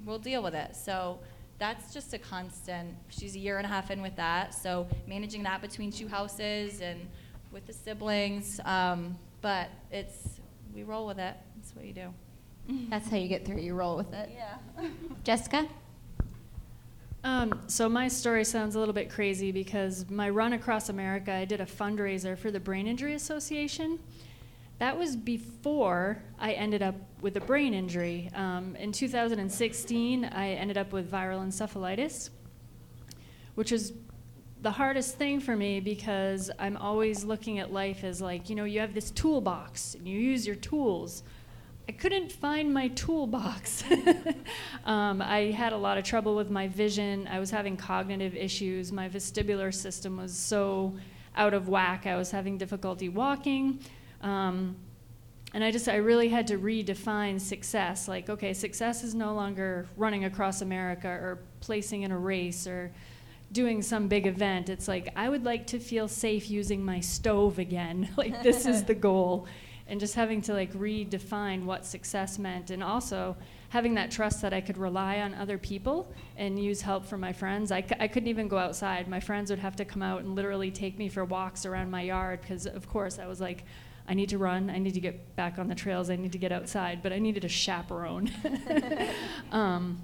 we'll 0.04 0.18
deal 0.18 0.42
with 0.42 0.54
it. 0.54 0.76
So 0.76 1.18
that's 1.58 1.92
just 1.92 2.14
a 2.14 2.18
constant. 2.18 2.94
She's 3.08 3.34
a 3.34 3.38
year 3.38 3.58
and 3.58 3.66
a 3.66 3.68
half 3.68 3.90
in 3.90 4.00
with 4.00 4.16
that, 4.16 4.54
so 4.54 4.86
managing 5.06 5.42
that 5.44 5.60
between 5.60 5.90
two 5.90 6.08
houses 6.08 6.80
and 6.80 7.00
with 7.52 7.66
the 7.66 7.72
siblings, 7.72 8.60
um, 8.64 9.18
but 9.40 9.68
it's 9.90 10.40
we 10.74 10.84
roll 10.84 11.06
with 11.06 11.18
it. 11.18 11.34
That's 11.56 11.74
what 11.74 11.84
you 11.84 11.92
do. 11.92 12.14
That's 12.90 13.08
how 13.08 13.16
you 13.16 13.28
get 13.28 13.44
through. 13.44 13.60
You 13.60 13.74
roll 13.74 13.96
with 13.96 14.12
it. 14.12 14.30
Yeah. 14.32 14.88
Jessica? 15.24 15.68
Um, 17.22 17.60
so 17.66 17.88
my 17.88 18.08
story 18.08 18.44
sounds 18.44 18.76
a 18.76 18.78
little 18.78 18.94
bit 18.94 19.10
crazy 19.10 19.52
because 19.52 20.08
my 20.08 20.30
run 20.30 20.54
across 20.54 20.88
America, 20.88 21.32
I 21.32 21.44
did 21.44 21.60
a 21.60 21.66
fundraiser 21.66 22.38
for 22.38 22.50
the 22.50 22.60
Brain 22.60 22.86
Injury 22.86 23.14
Association. 23.14 23.98
That 24.80 24.96
was 24.96 25.14
before 25.14 26.22
I 26.38 26.52
ended 26.52 26.80
up 26.80 26.94
with 27.20 27.36
a 27.36 27.40
brain 27.40 27.74
injury. 27.74 28.30
Um, 28.34 28.76
in 28.76 28.92
2016, 28.92 30.24
I 30.24 30.52
ended 30.52 30.78
up 30.78 30.90
with 30.90 31.12
viral 31.12 31.46
encephalitis, 31.46 32.30
which 33.56 33.72
is 33.72 33.92
the 34.62 34.70
hardest 34.70 35.18
thing 35.18 35.38
for 35.38 35.54
me 35.54 35.80
because 35.80 36.50
I'm 36.58 36.78
always 36.78 37.24
looking 37.24 37.58
at 37.58 37.70
life 37.70 38.04
as 38.04 38.22
like, 38.22 38.48
you 38.48 38.56
know, 38.56 38.64
you 38.64 38.80
have 38.80 38.94
this 38.94 39.10
toolbox 39.10 39.96
and 39.96 40.08
you 40.08 40.18
use 40.18 40.46
your 40.46 40.56
tools. 40.56 41.24
I 41.86 41.92
couldn't 41.92 42.32
find 42.32 42.72
my 42.72 42.88
toolbox. 42.88 43.84
um, 44.86 45.20
I 45.20 45.50
had 45.50 45.74
a 45.74 45.76
lot 45.76 45.98
of 45.98 46.04
trouble 46.04 46.34
with 46.34 46.48
my 46.48 46.68
vision. 46.68 47.28
I 47.30 47.38
was 47.38 47.50
having 47.50 47.76
cognitive 47.76 48.34
issues. 48.34 48.92
My 48.92 49.10
vestibular 49.10 49.74
system 49.74 50.16
was 50.16 50.34
so 50.34 50.94
out 51.36 51.52
of 51.52 51.68
whack. 51.68 52.06
I 52.06 52.16
was 52.16 52.30
having 52.30 52.56
difficulty 52.56 53.10
walking. 53.10 53.80
Um, 54.22 54.76
and 55.52 55.64
I 55.64 55.70
just, 55.70 55.88
I 55.88 55.96
really 55.96 56.28
had 56.28 56.46
to 56.48 56.58
redefine 56.58 57.40
success. 57.40 58.06
Like, 58.06 58.30
okay, 58.30 58.54
success 58.54 59.02
is 59.02 59.14
no 59.14 59.34
longer 59.34 59.88
running 59.96 60.24
across 60.24 60.62
America 60.62 61.08
or 61.08 61.40
placing 61.60 62.02
in 62.02 62.12
a 62.12 62.18
race 62.18 62.66
or 62.66 62.92
doing 63.52 63.82
some 63.82 64.06
big 64.06 64.26
event. 64.26 64.68
It's 64.68 64.86
like, 64.86 65.12
I 65.16 65.28
would 65.28 65.44
like 65.44 65.66
to 65.68 65.80
feel 65.80 66.06
safe 66.06 66.48
using 66.48 66.84
my 66.84 67.00
stove 67.00 67.58
again. 67.58 68.08
like, 68.16 68.42
this 68.42 68.64
is 68.64 68.84
the 68.84 68.94
goal. 68.94 69.48
And 69.88 69.98
just 69.98 70.14
having 70.14 70.40
to 70.42 70.52
like 70.52 70.72
redefine 70.72 71.64
what 71.64 71.84
success 71.84 72.38
meant. 72.38 72.70
And 72.70 72.80
also 72.80 73.36
having 73.70 73.94
that 73.94 74.12
trust 74.12 74.42
that 74.42 74.52
I 74.52 74.60
could 74.60 74.78
rely 74.78 75.18
on 75.18 75.34
other 75.34 75.58
people 75.58 76.12
and 76.36 76.62
use 76.62 76.80
help 76.80 77.04
from 77.04 77.20
my 77.20 77.32
friends. 77.32 77.72
I 77.72 77.82
c- 77.82 77.96
I 77.98 78.06
couldn't 78.06 78.28
even 78.28 78.46
go 78.46 78.56
outside. 78.56 79.08
My 79.08 79.18
friends 79.18 79.50
would 79.50 79.58
have 79.58 79.74
to 79.76 79.84
come 79.84 80.02
out 80.02 80.20
and 80.20 80.36
literally 80.36 80.70
take 80.70 80.96
me 80.96 81.08
for 81.08 81.24
walks 81.24 81.66
around 81.66 81.90
my 81.90 82.02
yard 82.02 82.40
because, 82.40 82.66
of 82.66 82.88
course, 82.88 83.18
I 83.18 83.26
was 83.26 83.40
like, 83.40 83.64
I 84.10 84.14
need 84.14 84.30
to 84.30 84.38
run. 84.38 84.70
I 84.70 84.78
need 84.78 84.94
to 84.94 85.00
get 85.00 85.36
back 85.36 85.60
on 85.60 85.68
the 85.68 85.74
trails. 85.76 86.10
I 86.10 86.16
need 86.16 86.32
to 86.32 86.38
get 86.38 86.50
outside. 86.50 87.00
But 87.00 87.12
I 87.12 87.20
needed 87.20 87.44
a 87.44 87.48
chaperone. 87.48 88.28
um, 89.52 90.02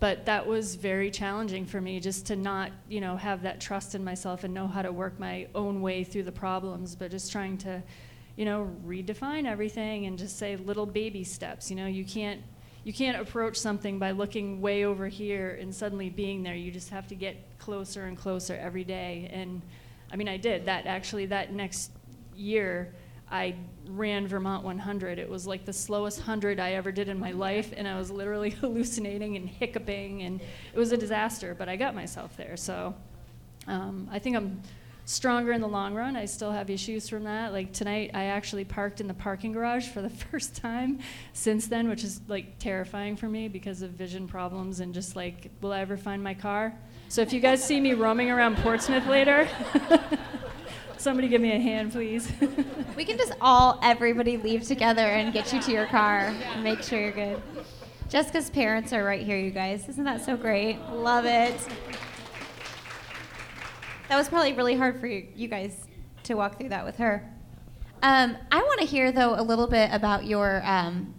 but 0.00 0.24
that 0.24 0.46
was 0.46 0.74
very 0.74 1.10
challenging 1.10 1.66
for 1.66 1.78
me 1.78 2.00
just 2.00 2.24
to 2.26 2.36
not, 2.36 2.72
you 2.88 3.02
know, 3.02 3.14
have 3.14 3.42
that 3.42 3.60
trust 3.60 3.94
in 3.94 4.02
myself 4.02 4.44
and 4.44 4.54
know 4.54 4.66
how 4.66 4.80
to 4.80 4.90
work 4.90 5.20
my 5.20 5.48
own 5.54 5.82
way 5.82 6.02
through 6.02 6.22
the 6.22 6.32
problems. 6.32 6.96
But 6.96 7.10
just 7.10 7.30
trying 7.30 7.58
to, 7.58 7.82
you 8.36 8.46
know, 8.46 8.70
redefine 8.86 9.44
everything 9.44 10.06
and 10.06 10.16
just 10.16 10.38
say 10.38 10.56
little 10.56 10.86
baby 10.86 11.22
steps. 11.22 11.68
You 11.70 11.76
know, 11.76 11.86
you 11.86 12.06
can't 12.06 12.40
you 12.84 12.92
can't 12.94 13.20
approach 13.20 13.58
something 13.58 13.98
by 13.98 14.12
looking 14.12 14.62
way 14.62 14.86
over 14.86 15.08
here 15.08 15.58
and 15.60 15.74
suddenly 15.74 16.08
being 16.08 16.42
there. 16.42 16.54
You 16.54 16.70
just 16.70 16.88
have 16.88 17.06
to 17.08 17.14
get 17.14 17.36
closer 17.58 18.04
and 18.04 18.16
closer 18.16 18.54
every 18.54 18.84
day. 18.84 19.28
And 19.30 19.60
I 20.10 20.16
mean, 20.16 20.28
I 20.28 20.38
did 20.38 20.64
that 20.66 20.86
actually. 20.86 21.26
That 21.26 21.52
next 21.52 21.90
year 22.34 22.94
I 23.30 23.56
ran 23.88 24.26
Vermont 24.26 24.64
100. 24.64 25.18
It 25.18 25.28
was 25.28 25.46
like 25.46 25.64
the 25.64 25.72
slowest 25.72 26.18
100 26.18 26.60
I 26.60 26.72
ever 26.72 26.92
did 26.92 27.08
in 27.08 27.18
my 27.18 27.32
life, 27.32 27.72
and 27.76 27.88
I 27.88 27.98
was 27.98 28.10
literally 28.10 28.50
hallucinating 28.60 29.36
and 29.36 29.48
hiccuping, 29.48 30.22
and 30.22 30.40
it 30.40 30.78
was 30.78 30.92
a 30.92 30.96
disaster, 30.96 31.54
but 31.54 31.68
I 31.68 31.76
got 31.76 31.94
myself 31.94 32.36
there. 32.36 32.56
So 32.56 32.94
um, 33.66 34.08
I 34.12 34.18
think 34.18 34.36
I'm 34.36 34.62
stronger 35.06 35.52
in 35.52 35.60
the 35.60 35.68
long 35.68 35.94
run. 35.94 36.16
I 36.16 36.24
still 36.24 36.50
have 36.50 36.68
issues 36.68 37.08
from 37.08 37.24
that. 37.24 37.52
Like 37.52 37.72
tonight, 37.72 38.10
I 38.12 38.24
actually 38.24 38.64
parked 38.64 39.00
in 39.00 39.06
the 39.06 39.14
parking 39.14 39.52
garage 39.52 39.88
for 39.88 40.02
the 40.02 40.10
first 40.30 40.56
time 40.56 40.98
since 41.32 41.66
then, 41.68 41.88
which 41.88 42.04
is 42.04 42.20
like 42.28 42.58
terrifying 42.58 43.16
for 43.16 43.28
me 43.28 43.48
because 43.48 43.82
of 43.82 43.92
vision 43.92 44.26
problems 44.26 44.80
and 44.80 44.92
just 44.92 45.16
like, 45.16 45.50
will 45.60 45.72
I 45.72 45.80
ever 45.80 45.96
find 45.96 46.22
my 46.22 46.34
car? 46.34 46.74
So 47.08 47.22
if 47.22 47.32
you 47.32 47.40
guys 47.40 47.64
see 47.64 47.80
me 47.80 47.94
roaming 47.94 48.30
around 48.30 48.56
Portsmouth 48.58 49.06
later, 49.06 49.48
somebody 50.98 51.28
give 51.28 51.40
me 51.40 51.52
a 51.52 51.60
hand, 51.60 51.92
please. 51.92 52.30
We 52.96 53.04
can 53.04 53.18
just 53.18 53.34
all, 53.42 53.78
everybody 53.82 54.38
leave 54.38 54.62
together 54.66 55.02
and 55.02 55.30
get 55.30 55.52
you 55.52 55.60
to 55.60 55.70
your 55.70 55.84
car 55.84 56.34
and 56.54 56.64
make 56.64 56.82
sure 56.82 56.98
you're 56.98 57.12
good. 57.12 57.42
Jessica's 58.08 58.48
parents 58.48 58.94
are 58.94 59.04
right 59.04 59.20
here, 59.20 59.36
you 59.36 59.50
guys. 59.50 59.86
Isn't 59.86 60.04
that 60.04 60.24
so 60.24 60.34
great? 60.34 60.78
Love 60.90 61.26
it. 61.26 61.54
That 64.08 64.16
was 64.16 64.30
probably 64.30 64.54
really 64.54 64.76
hard 64.76 64.98
for 64.98 65.08
you, 65.08 65.46
guys 65.46 65.76
to 66.22 66.34
walk 66.34 66.58
through 66.58 66.70
that 66.70 66.86
with 66.86 66.96
her. 66.96 67.28
Um, 68.02 68.38
I 68.50 68.62
want 68.62 68.80
to 68.80 68.86
hear 68.86 69.12
though 69.12 69.38
a 69.38 69.42
little 69.42 69.66
bit 69.66 69.90
about 69.92 70.24
your 70.24 70.62
um, 70.64 71.14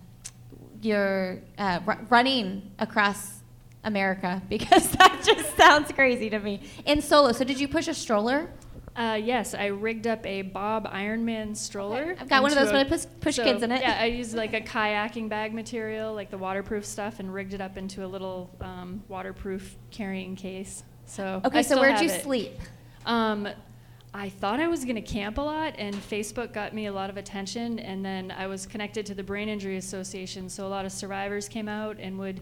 your 0.81 1.41
uh, 1.59 1.79
r- 1.85 1.99
running 2.09 2.71
across 2.79 3.41
America 3.83 4.41
because 4.49 4.89
that 4.91 5.21
just 5.23 5.55
sounds 5.57 5.91
crazy 5.91 6.29
to 6.29 6.39
me. 6.39 6.61
In 6.85 7.01
solo, 7.01 7.33
so 7.33 7.43
did 7.43 7.59
you 7.59 7.67
push 7.67 7.87
a 7.87 7.93
stroller? 7.93 8.49
Uh, 8.97 9.13
yes, 9.13 9.53
I 9.53 9.67
rigged 9.67 10.07
up 10.07 10.25
a 10.25 10.41
Bob 10.41 10.91
Ironman 10.91 11.55
stroller. 11.55 12.15
I've 12.19 12.27
got 12.27 12.41
one 12.41 12.51
of 12.51 12.57
those 12.57 12.71
when 12.71 12.77
I 12.77 12.83
push, 12.83 13.05
push 13.21 13.35
so, 13.35 13.43
kids 13.43 13.61
in 13.61 13.71
it. 13.71 13.81
Yeah, 13.81 13.99
I 14.01 14.05
used 14.05 14.35
like 14.35 14.55
a 14.55 14.61
kayaking 14.61 15.29
bag 15.29 15.53
material, 15.53 16.15
like 16.15 16.31
the 16.31 16.37
waterproof 16.39 16.83
stuff, 16.83 17.19
and 17.19 17.31
rigged 17.31 17.53
it 17.53 17.61
up 17.61 17.77
into 17.77 18.03
a 18.03 18.07
little 18.07 18.49
um, 18.59 19.03
waterproof 19.07 19.75
carrying 19.91 20.35
case. 20.35 20.83
So 21.05 21.41
okay, 21.45 21.59
I 21.59 21.61
so 21.61 21.79
where'd 21.79 22.01
you 22.01 22.09
it. 22.09 22.23
sleep? 22.23 22.59
Um, 23.05 23.47
I 24.15 24.29
thought 24.29 24.59
I 24.59 24.67
was 24.67 24.83
going 24.83 24.95
to 24.95 25.01
camp 25.03 25.37
a 25.37 25.41
lot, 25.41 25.75
and 25.77 25.95
Facebook 25.95 26.51
got 26.51 26.73
me 26.73 26.87
a 26.87 26.91
lot 26.91 27.11
of 27.11 27.17
attention. 27.17 27.77
And 27.77 28.03
then 28.03 28.31
I 28.31 28.47
was 28.47 28.65
connected 28.65 29.05
to 29.05 29.13
the 29.13 29.23
Brain 29.23 29.47
Injury 29.47 29.77
Association, 29.77 30.49
so 30.49 30.65
a 30.65 30.69
lot 30.69 30.85
of 30.85 30.91
survivors 30.91 31.47
came 31.47 31.69
out 31.69 31.97
and 31.99 32.17
would 32.17 32.41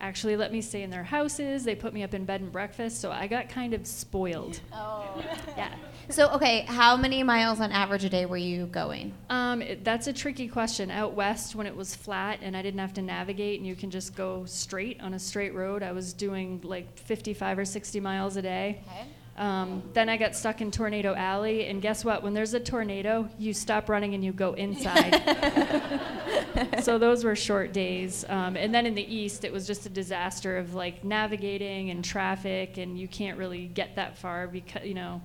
actually 0.00 0.36
let 0.36 0.52
me 0.52 0.60
stay 0.60 0.82
in 0.82 0.90
their 0.90 1.04
houses. 1.04 1.64
They 1.64 1.74
put 1.74 1.92
me 1.92 2.02
up 2.02 2.14
in 2.14 2.24
bed 2.24 2.40
and 2.40 2.50
breakfast, 2.50 3.00
so 3.00 3.10
I 3.10 3.26
got 3.26 3.48
kind 3.48 3.74
of 3.74 3.86
spoiled. 3.86 4.60
Oh. 4.72 5.22
Yeah. 5.56 5.74
So, 6.08 6.28
okay, 6.30 6.62
how 6.62 6.96
many 6.96 7.22
miles 7.22 7.60
on 7.60 7.70
average 7.70 8.04
a 8.04 8.08
day 8.08 8.26
were 8.26 8.36
you 8.36 8.66
going? 8.66 9.14
Um, 9.28 9.62
it, 9.62 9.84
that's 9.84 10.08
a 10.08 10.12
tricky 10.12 10.48
question. 10.48 10.90
Out 10.90 11.14
west, 11.14 11.54
when 11.54 11.68
it 11.68 11.76
was 11.76 11.94
flat 11.94 12.40
and 12.42 12.56
I 12.56 12.62
didn't 12.62 12.80
have 12.80 12.94
to 12.94 13.02
navigate 13.02 13.60
and 13.60 13.66
you 13.66 13.76
can 13.76 13.92
just 13.92 14.16
go 14.16 14.44
straight 14.44 15.00
on 15.00 15.14
a 15.14 15.20
straight 15.20 15.54
road, 15.54 15.84
I 15.84 15.92
was 15.92 16.12
doing 16.12 16.62
like 16.64 16.98
55 16.98 17.60
or 17.60 17.64
60 17.64 18.00
miles 18.00 18.34
a 18.34 18.42
day. 18.42 18.82
Um, 19.40 19.82
then 19.94 20.10
I 20.10 20.18
got 20.18 20.36
stuck 20.36 20.60
in 20.60 20.70
Tornado 20.70 21.14
Alley, 21.14 21.66
and 21.66 21.80
guess 21.80 22.04
what? 22.04 22.22
When 22.22 22.34
there's 22.34 22.52
a 22.52 22.60
tornado, 22.60 23.26
you 23.38 23.54
stop 23.54 23.88
running 23.88 24.12
and 24.12 24.22
you 24.22 24.32
go 24.32 24.52
inside. 24.52 25.14
so 26.82 26.98
those 26.98 27.24
were 27.24 27.34
short 27.34 27.72
days. 27.72 28.26
Um, 28.28 28.54
and 28.54 28.74
then 28.74 28.84
in 28.84 28.94
the 28.94 29.14
east, 29.14 29.44
it 29.44 29.50
was 29.52 29.66
just 29.66 29.86
a 29.86 29.88
disaster 29.88 30.58
of 30.58 30.74
like 30.74 31.04
navigating 31.04 31.88
and 31.88 32.04
traffic, 32.04 32.76
and 32.76 32.98
you 32.98 33.08
can't 33.08 33.38
really 33.38 33.66
get 33.66 33.96
that 33.96 34.18
far 34.18 34.46
because 34.46 34.84
you 34.84 34.92
know 34.92 35.22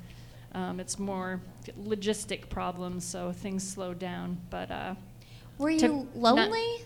um, 0.53 0.79
it's 0.79 0.97
more 0.97 1.41
logistic 1.83 2.47
problems. 2.47 3.03
So 3.03 3.33
things 3.33 3.67
slowed 3.67 3.99
down. 3.99 4.37
But 4.49 4.71
uh, 4.71 4.95
Were 5.57 5.71
you 5.71 5.79
Took 5.79 6.15
not- 6.15 6.15
lonely? 6.15 6.85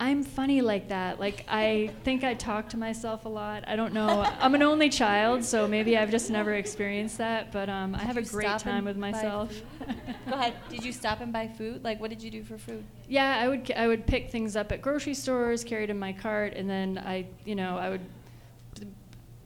I'm 0.00 0.24
funny 0.24 0.60
like 0.60 0.88
that. 0.88 1.20
Like 1.20 1.44
I 1.48 1.90
think 2.02 2.24
I 2.24 2.34
talk 2.34 2.70
to 2.70 2.76
myself 2.76 3.26
a 3.26 3.28
lot. 3.28 3.64
I 3.66 3.76
don't 3.76 3.94
know. 3.94 4.22
I'm 4.40 4.54
an 4.54 4.62
only 4.62 4.88
child, 4.88 5.44
so 5.44 5.68
maybe 5.68 5.96
I've 5.96 6.10
just 6.10 6.30
never 6.30 6.54
experienced 6.54 7.18
that. 7.18 7.52
But 7.52 7.68
um, 7.68 7.94
I 7.94 8.02
have 8.02 8.16
a 8.16 8.22
great 8.22 8.58
time 8.58 8.84
with 8.84 8.96
myself. 8.96 9.62
Go 10.28 10.32
ahead. 10.32 10.54
Did 10.68 10.84
you 10.84 10.92
stop 10.92 11.20
and 11.20 11.32
buy 11.32 11.46
food? 11.46 11.84
Like, 11.84 12.00
what 12.00 12.10
did 12.10 12.22
you 12.22 12.30
do 12.30 12.42
for 12.42 12.58
food? 12.58 12.84
Yeah, 13.08 13.38
I 13.38 13.48
would 13.48 13.70
I 13.72 13.86
would 13.86 14.06
pick 14.06 14.30
things 14.30 14.56
up 14.56 14.72
at 14.72 14.82
grocery 14.82 15.14
stores, 15.14 15.62
carry 15.62 15.84
it 15.84 15.90
in 15.90 15.98
my 15.98 16.12
cart, 16.12 16.54
and 16.54 16.68
then 16.68 16.98
I, 16.98 17.26
you 17.44 17.54
know, 17.54 17.78
I 17.78 17.90
would 17.90 18.00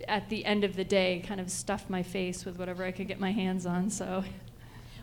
at 0.06 0.28
the 0.30 0.44
end 0.46 0.64
of 0.64 0.74
the 0.74 0.84
day 0.84 1.22
kind 1.26 1.40
of 1.40 1.50
stuff 1.50 1.90
my 1.90 2.02
face 2.02 2.46
with 2.46 2.58
whatever 2.58 2.84
I 2.84 2.92
could 2.92 3.06
get 3.06 3.20
my 3.20 3.32
hands 3.32 3.66
on. 3.66 3.90
So 3.90 4.24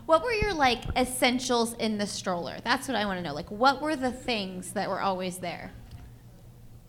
What 0.06 0.22
were 0.22 0.32
your 0.32 0.54
like 0.54 0.82
essentials 0.96 1.74
in 1.74 1.98
the 1.98 2.06
stroller? 2.06 2.58
That's 2.64 2.88
what 2.88 2.96
I 2.96 3.04
want 3.06 3.18
to 3.18 3.22
know. 3.22 3.34
Like, 3.34 3.50
what 3.50 3.82
were 3.82 3.96
the 3.96 4.12
things 4.12 4.72
that 4.72 4.88
were 4.88 5.00
always 5.00 5.38
there? 5.38 5.72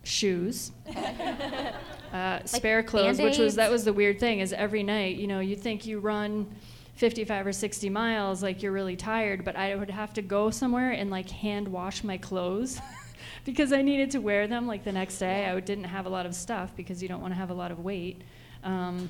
shoes, 0.08 0.72
uh, 2.12 2.40
spare 2.44 2.82
clothes, 2.82 3.20
which 3.20 3.38
was 3.38 3.56
that 3.56 3.70
was 3.70 3.84
the 3.84 3.92
weird 3.92 4.18
thing 4.18 4.40
is 4.40 4.52
every 4.52 4.82
night, 4.82 5.16
you 5.16 5.26
know, 5.26 5.40
you 5.40 5.54
think 5.54 5.86
you 5.86 6.00
run 6.00 6.46
55 6.94 7.46
or 7.46 7.52
60 7.52 7.90
miles, 7.90 8.42
like 8.42 8.62
you're 8.62 8.72
really 8.72 8.96
tired, 8.96 9.44
but 9.44 9.54
I 9.54 9.76
would 9.76 9.90
have 9.90 10.12
to 10.14 10.22
go 10.22 10.50
somewhere 10.50 10.92
and 10.92 11.10
like 11.10 11.30
hand 11.30 11.68
wash 11.68 12.02
my 12.02 12.16
clothes. 12.16 12.80
because 13.44 13.72
I 13.72 13.82
needed 13.82 14.10
to 14.12 14.18
wear 14.18 14.46
them 14.46 14.66
like 14.66 14.84
the 14.84 14.92
next 14.92 15.18
day. 15.18 15.46
I 15.46 15.60
didn't 15.60 15.84
have 15.84 16.06
a 16.06 16.08
lot 16.08 16.26
of 16.26 16.34
stuff 16.34 16.74
because 16.76 17.02
you 17.02 17.08
don't 17.08 17.20
want 17.20 17.32
to 17.32 17.38
have 17.38 17.50
a 17.50 17.54
lot 17.54 17.70
of 17.70 17.80
weight. 17.80 18.22
Um, 18.64 19.08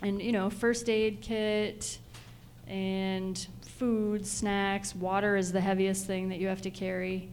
and 0.00 0.22
you 0.22 0.32
know, 0.32 0.48
first 0.48 0.88
aid 0.88 1.20
kit 1.20 1.98
and 2.68 3.46
food, 3.62 4.26
snacks, 4.26 4.94
water 4.94 5.36
is 5.36 5.52
the 5.52 5.60
heaviest 5.60 6.06
thing 6.06 6.28
that 6.28 6.38
you 6.38 6.46
have 6.48 6.62
to 6.62 6.70
carry. 6.70 7.30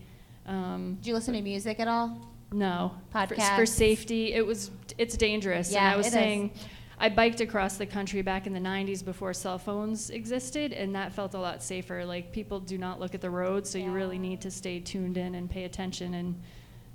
Um, 0.48 0.96
Did 1.02 1.08
you 1.08 1.14
listen 1.14 1.34
to 1.34 1.42
music 1.42 1.80
at 1.80 1.88
all? 1.88 2.18
no. 2.52 2.94
For, 3.12 3.36
for 3.36 3.66
safety, 3.66 4.34
it 4.34 4.46
was 4.46 4.72
it's 4.98 5.18
dangerous. 5.18 5.68
and 5.68 5.76
Yeah, 5.76 5.94
I 5.94 5.98
was 5.98 6.06
it 6.08 6.10
is. 6.10 6.14
saying 6.14 6.52
I 6.98 7.10
biked 7.10 7.42
across 7.42 7.76
the 7.78 7.86
country 7.86 8.22
back 8.22 8.48
in 8.48 8.54
the 8.54 8.60
90s 8.60 9.04
before 9.04 9.34
cell 9.34 9.58
phones 9.58 10.10
existed 10.10 10.72
and 10.72 10.96
that 10.96 11.12
felt 11.12 11.34
a 11.34 11.40
lot 11.40 11.62
safer. 11.62 12.06
Like 12.06 12.32
people 12.32 12.60
do 12.60 12.78
not 12.78 13.00
look 13.00 13.14
at 13.14 13.22
the 13.22 13.30
road, 13.30 13.68
so 13.68 13.78
you 13.78 13.92
really 13.92 14.18
need 14.20 14.40
to 14.42 14.52
stay 14.52 14.80
tuned 14.80 15.18
in 15.18 15.36
and 15.36 15.50
pay 15.50 15.66
attention 15.66 16.14
and 16.14 16.42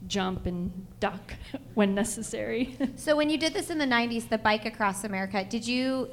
jump 0.07 0.46
and 0.46 0.87
duck 1.00 1.35
when 1.74 1.94
necessary. 1.94 2.76
So, 2.96 3.16
when 3.16 3.29
you 3.29 3.37
did 3.38 3.53
this 3.53 3.68
in 3.70 3.79
the 3.79 3.85
'90s, 3.87 4.29
the 4.29 4.38
bike 4.38 4.64
across 4.64 5.05
America, 5.05 5.44
did 5.44 5.66
you 5.66 6.09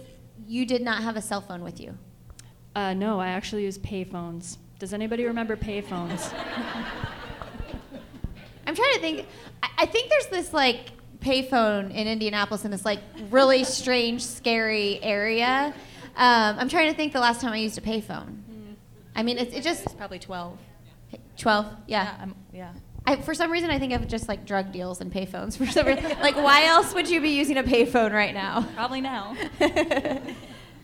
you 0.46 0.66
did 0.66 0.82
not 0.82 1.04
have 1.04 1.16
a 1.16 1.22
cell 1.22 1.42
phone 1.42 1.64
with 1.64 1.80
you? 1.80 1.98
Uh, 2.78 2.94
no, 2.94 3.20
I 3.20 3.30
actually 3.30 3.64
use 3.64 3.80
payphones. 3.80 4.58
Does 4.78 4.94
anybody 4.94 5.26
remember 5.26 5.56
payphones? 5.56 6.32
I'm 8.68 8.76
trying 8.76 8.94
to 8.94 9.00
think. 9.00 9.26
I, 9.64 9.70
I 9.80 9.86
think 9.88 10.12
there's 10.12 10.28
this 10.28 10.54
like 10.54 10.92
payphone 11.20 11.90
in 11.90 12.08
Indianapolis 12.08 12.66
in 12.66 12.72
this 12.72 12.86
like 12.86 13.00
really 13.32 13.64
strange, 13.64 14.24
scary 14.24 15.02
area. 15.02 15.74
Um, 16.16 16.60
I'm 16.60 16.70
trying 16.70 16.92
to 16.92 16.96
think 16.96 17.14
the 17.14 17.20
last 17.20 17.42
time 17.42 17.52
I 17.52 17.58
used 17.58 17.80
a 17.80 17.82
payphone. 17.82 18.44
I 19.16 19.24
mean, 19.24 19.40
it's 19.40 19.56
it 19.56 19.64
just 19.64 19.84
It's 19.84 19.96
probably 19.96 20.20
12. 20.20 20.60
12. 21.36 21.66
Yeah. 21.88 22.16
I'm, 22.22 22.36
yeah. 22.54 22.74
I, 23.08 23.16
for 23.16 23.34
some 23.34 23.52
reason, 23.52 23.72
I 23.72 23.80
think 23.80 23.94
of 23.94 24.08
just 24.08 24.28
like 24.28 24.46
drug 24.46 24.72
deals 24.72 25.02
and 25.02 25.12
payphones. 25.12 25.58
For 25.58 25.66
some 25.66 25.88
reason, 25.88 26.04
like 26.22 26.36
why 26.36 26.66
else 26.66 26.94
would 26.94 27.10
you 27.10 27.22
be 27.22 27.30
using 27.30 27.58
a 27.58 27.64
payphone 27.64 28.12
right 28.12 28.36
now? 28.36 28.68
Probably 28.76 29.02
now. 29.02 29.36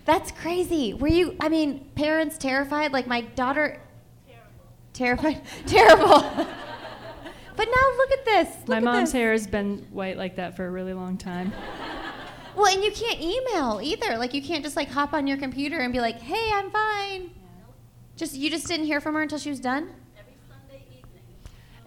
That's 0.05 0.31
crazy. 0.31 0.93
Were 0.93 1.07
you? 1.07 1.35
I 1.39 1.49
mean, 1.49 1.89
parents 1.95 2.37
terrified. 2.37 2.91
Like 2.91 3.07
my 3.07 3.21
daughter. 3.21 3.79
Terrible. 4.93 5.31
Terrified. 5.33 5.41
Terrible. 5.65 6.21
but 7.55 7.65
now 7.65 7.97
look 7.97 8.11
at 8.11 8.25
this. 8.25 8.47
Look 8.61 8.67
My 8.69 8.77
at 8.77 8.83
mom's 8.83 9.09
this. 9.09 9.13
hair 9.13 9.31
has 9.31 9.47
been 9.47 9.87
white 9.91 10.17
like 10.17 10.35
that 10.35 10.55
for 10.55 10.65
a 10.65 10.71
really 10.71 10.93
long 10.93 11.17
time. 11.17 11.51
Well, 12.55 12.71
and 12.71 12.83
you 12.83 12.91
can't 12.91 13.19
email 13.19 13.79
either. 13.81 14.15
Like 14.19 14.35
you 14.35 14.41
can't 14.43 14.63
just 14.63 14.75
like 14.75 14.87
hop 14.87 15.11
on 15.13 15.25
your 15.25 15.37
computer 15.37 15.79
and 15.79 15.91
be 15.91 15.99
like, 15.99 16.21
"Hey, 16.21 16.51
I'm 16.53 16.69
fine." 16.69 17.31
Just 18.15 18.35
you 18.35 18.51
just 18.51 18.67
didn't 18.67 18.85
hear 18.85 19.01
from 19.01 19.15
her 19.15 19.23
until 19.23 19.39
she 19.39 19.49
was 19.49 19.59
done. 19.59 19.89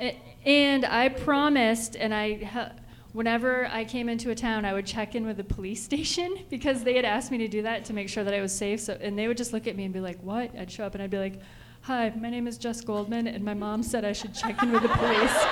A- 0.00 0.20
And 0.44 0.85
I 0.85 1.09
promised, 1.09 1.94
and 1.94 2.12
I, 2.12 2.42
ha- 2.42 2.72
whenever 3.16 3.66
I 3.72 3.87
came 3.87 4.10
into 4.10 4.29
a 4.29 4.35
town, 4.35 4.67
I 4.67 4.75
would 4.75 4.85
check 4.85 5.14
in 5.14 5.27
with 5.27 5.38
the 5.38 5.44
police 5.44 5.83
station 5.90 6.37
because 6.50 6.85
they 6.85 6.94
had 6.94 7.04
asked 7.04 7.31
me 7.31 7.38
to 7.38 7.48
do 7.48 7.62
that 7.62 7.87
to 7.87 7.94
make 7.94 8.08
sure 8.08 8.23
that 8.23 8.35
I 8.35 8.40
was 8.40 8.52
safe. 8.52 8.81
So, 8.81 8.96
and 9.00 9.19
they 9.19 9.27
would 9.27 9.38
just 9.38 9.52
look 9.52 9.67
at 9.67 9.75
me 9.75 9.85
and 9.85 9.92
be 9.92 10.00
like, 10.00 10.23
"What?" 10.23 10.54
I'd 10.56 10.71
show 10.71 10.85
up 10.85 10.94
and 10.94 11.02
I'd 11.02 11.10
be 11.10 11.19
like, 11.19 11.40
"Hi, 11.83 12.12
my 12.21 12.31
name 12.31 12.46
is 12.46 12.58
Jess 12.58 12.83
Goldman, 12.83 13.27
and 13.27 13.42
my 13.42 13.54
mom 13.54 13.83
said 13.83 14.04
I 14.04 14.12
should 14.12 14.35
check 14.35 14.62
in 14.62 14.71
with 14.71 14.83
the 14.83 14.88
police." 14.90 15.37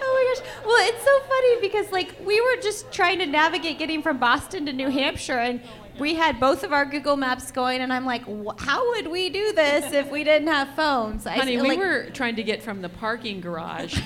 Oh 0.00 0.40
my 0.40 0.42
gosh. 0.42 0.64
Well, 0.64 0.88
it's 0.88 1.04
so 1.04 1.20
funny 1.28 1.60
because 1.60 1.92
like 1.92 2.14
we 2.26 2.40
were 2.40 2.60
just 2.62 2.90
trying 2.90 3.18
to 3.18 3.26
navigate 3.26 3.78
getting 3.78 4.02
from 4.02 4.18
Boston 4.18 4.66
to 4.66 4.72
New 4.72 4.88
Hampshire 4.88 5.38
and 5.38 5.60
we 5.98 6.14
had 6.14 6.38
both 6.40 6.62
of 6.64 6.72
our 6.72 6.84
Google 6.84 7.16
Maps 7.16 7.50
going 7.50 7.80
and 7.80 7.92
I'm 7.92 8.04
like, 8.04 8.22
how 8.60 8.88
would 8.90 9.08
we 9.08 9.30
do 9.30 9.52
this 9.52 9.92
if 9.92 10.10
we 10.10 10.24
didn't 10.24 10.48
have 10.48 10.68
phones? 10.74 11.26
I 11.26 11.36
Honey, 11.36 11.60
we 11.60 11.68
like- 11.70 11.78
were 11.78 12.10
trying 12.10 12.36
to 12.36 12.42
get 12.42 12.62
from 12.62 12.82
the 12.82 12.88
parking 12.88 13.40
garage, 13.40 14.00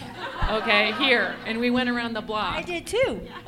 okay, 0.50 0.92
here, 0.92 1.34
and 1.46 1.58
we 1.60 1.70
went 1.70 1.88
around 1.90 2.14
the 2.14 2.20
block. 2.22 2.56
I 2.56 2.62
did 2.62 2.86
too. 2.86 3.20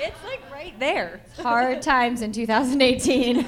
it's 0.00 0.24
like 0.24 0.40
right 0.52 0.74
there. 0.78 1.20
hard 1.38 1.82
times 1.82 2.22
in 2.22 2.32
2018. 2.32 3.44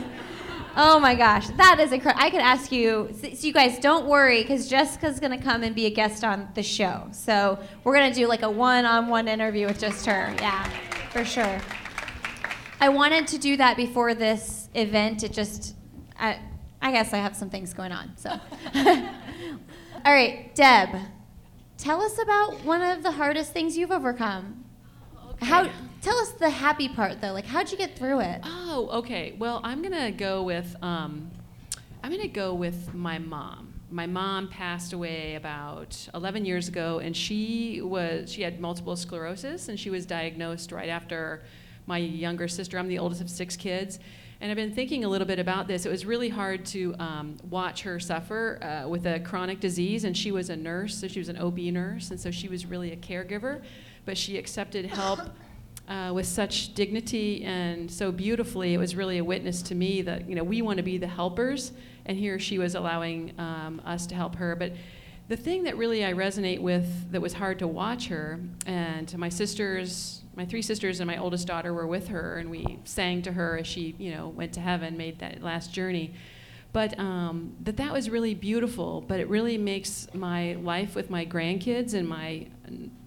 Oh 0.76 1.01
my 1.01 1.16
gosh, 1.16 1.49
that 1.57 1.80
is 1.80 1.91
incredible. 1.93 2.22
I 2.24 2.30
could 2.30 2.41
ask 2.41 2.70
you, 2.70 3.09
so 3.20 3.28
so 3.34 3.47
you 3.47 3.53
guys 3.53 3.78
don't 3.80 4.07
worry 4.07 4.43
because 4.43 4.68
Jessica's 4.68 5.18
going 5.18 5.36
to 5.36 5.45
come 5.45 5.64
and 5.64 5.74
be 5.74 5.86
a 5.86 5.91
guest 5.91 6.22
on 6.22 6.49
the 6.55 6.62
show. 6.62 7.09
So 7.11 7.59
we're 7.82 7.95
going 7.95 8.09
to 8.09 8.14
do 8.14 8.28
like 8.28 8.43
a 8.43 8.51
one 8.51 8.84
on 8.84 9.09
one 9.09 9.26
interview 9.26 9.66
with 9.66 9.80
just 9.80 10.07
her. 10.07 10.32
Yeah, 10.38 10.64
for 11.11 11.24
sure. 11.24 11.61
I 12.81 12.89
wanted 12.89 13.26
to 13.28 13.39
do 13.39 13.59
that 13.59 13.76
before 13.76 14.14
this 14.14 14.68
event. 14.74 15.22
It 15.22 15.33
just, 15.33 15.74
I, 16.18 16.39
I 16.81 16.93
guess 16.93 17.12
I 17.12 17.18
have 17.18 17.37
some 17.37 17.51
things 17.51 17.74
going 17.74 17.93
on. 17.93 18.12
So, 18.16 18.31
all 18.74 20.12
right, 20.12 20.55
Deb, 20.55 20.89
tell 21.76 22.01
us 22.01 22.18
about 22.18 22.64
one 22.64 22.81
of 22.81 23.03
the 23.03 23.12
hardest 23.12 23.53
things 23.53 23.76
you've 23.76 23.91
overcome. 23.93 24.64
How? 25.43 25.68
Tell 26.01 26.16
us 26.16 26.31
the 26.33 26.49
happy 26.49 26.89
part 26.89 27.20
though. 27.20 27.33
Like, 27.33 27.47
how'd 27.47 27.70
you 27.70 27.76
get 27.76 27.97
through 27.97 28.20
it? 28.20 28.41
Oh, 28.45 28.89
okay. 28.93 29.35
Well, 29.39 29.61
I'm 29.62 29.83
gonna 29.83 30.11
go 30.11 30.43
with 30.43 30.74
um, 30.83 31.31
I'm 32.03 32.11
gonna 32.11 32.28
go 32.28 32.55
with 32.55 32.95
my 32.95 33.18
mom. 33.18 33.74
My 33.91 34.07
mom 34.07 34.49
passed 34.49 34.93
away 34.93 35.35
about 35.35 36.09
11 36.14 36.45
years 36.45 36.68
ago, 36.68 37.01
and 37.01 37.14
she 37.14 37.81
was 37.83 38.33
she 38.33 38.43
had 38.43 38.61
multiple 38.61 38.97
sclerosis, 38.97 39.68
and 39.68 39.78
she 39.78 39.91
was 39.91 40.07
diagnosed 40.07 40.72
right 40.72 40.89
after 40.89 41.43
my 41.91 41.99
younger 41.99 42.47
sister. 42.47 42.78
I'm 42.78 42.86
the 42.86 43.01
oldest 43.01 43.20
of 43.20 43.28
six 43.28 43.57
kids, 43.57 43.99
and 44.41 44.49
I've 44.49 44.57
been 44.57 44.72
thinking 44.72 45.05
a 45.05 45.09
little 45.09 45.26
bit 45.26 45.41
about 45.41 45.66
this. 45.66 45.84
It 45.84 45.91
was 45.91 46.07
really 46.07 46.28
hard 46.28 46.64
to 46.66 46.95
um, 47.01 47.36
watch 47.51 47.82
her 47.82 47.99
suffer 47.99 48.61
uh, 48.62 48.88
with 48.88 49.07
a 49.07 49.18
chronic 49.18 49.59
disease, 49.59 50.05
and 50.05 50.16
she 50.16 50.30
was 50.30 50.51
a 50.51 50.57
nurse, 50.57 50.97
so 50.97 51.09
she 51.09 51.18
was 51.18 51.28
an 51.28 51.36
OB 51.36 51.59
nurse, 51.59 52.12
and 52.12 52.20
so 52.20 52.30
she 52.30 52.47
was 52.47 52.64
really 52.64 52.93
a 52.93 52.97
caregiver, 52.97 53.62
but 54.05 54.16
she 54.16 54.38
accepted 54.38 54.86
help 54.86 55.18
uh, 55.88 56.12
with 56.14 56.26
such 56.26 56.74
dignity 56.74 57.43
and 57.43 57.91
so 57.91 58.12
beautifully. 58.12 58.72
It 58.72 58.78
was 58.78 58.95
really 58.95 59.18
a 59.18 59.24
witness 59.24 59.61
to 59.62 59.74
me 59.74 60.01
that 60.03 60.28
you 60.28 60.36
know 60.36 60.45
we 60.45 60.62
want 60.62 60.76
to 60.76 60.84
be 60.84 60.97
the 60.97 61.09
helpers, 61.09 61.72
and 62.07 62.16
here 62.16 62.38
she 62.38 62.57
was 62.57 62.76
allowing 62.76 63.32
um, 63.36 63.82
us 63.84 64.07
to 64.07 64.14
help 64.14 64.36
her. 64.36 64.55
But 64.55 64.74
the 65.31 65.37
thing 65.37 65.62
that 65.62 65.76
really 65.76 66.05
I 66.05 66.12
resonate 66.12 66.59
with 66.59 67.12
that 67.12 67.22
was 67.22 67.33
hard 67.33 67.61
to 67.61 67.68
watch 67.68 68.09
her, 68.09 68.41
and 68.66 69.16
my 69.16 69.28
sisters, 69.28 70.22
my 70.35 70.45
three 70.45 70.61
sisters, 70.61 70.99
and 70.99 71.07
my 71.07 71.18
oldest 71.18 71.47
daughter 71.47 71.72
were 71.72 71.87
with 71.87 72.09
her, 72.09 72.39
and 72.39 72.51
we 72.51 72.81
sang 72.83 73.22
to 73.22 73.33
her 73.33 73.57
as 73.59 73.66
she 73.68 73.95
you 73.97 74.12
know 74.12 74.26
went 74.31 74.53
to 74.55 74.61
heaven, 74.61 74.97
made 74.97 75.20
that 75.20 75.41
last 75.41 75.72
journey. 75.72 76.14
But 76.72 76.99
um, 76.99 77.55
that 77.62 77.76
that 77.76 77.93
was 77.93 78.11
really 78.11 78.35
beautiful. 78.35 79.03
But 79.03 79.20
it 79.20 79.28
really 79.28 79.57
makes 79.57 80.09
my 80.12 80.55
life 80.55 80.97
with 80.97 81.11
my 81.11 81.24
grandkids 81.24 81.95
and 81.95 82.09
my 82.09 82.49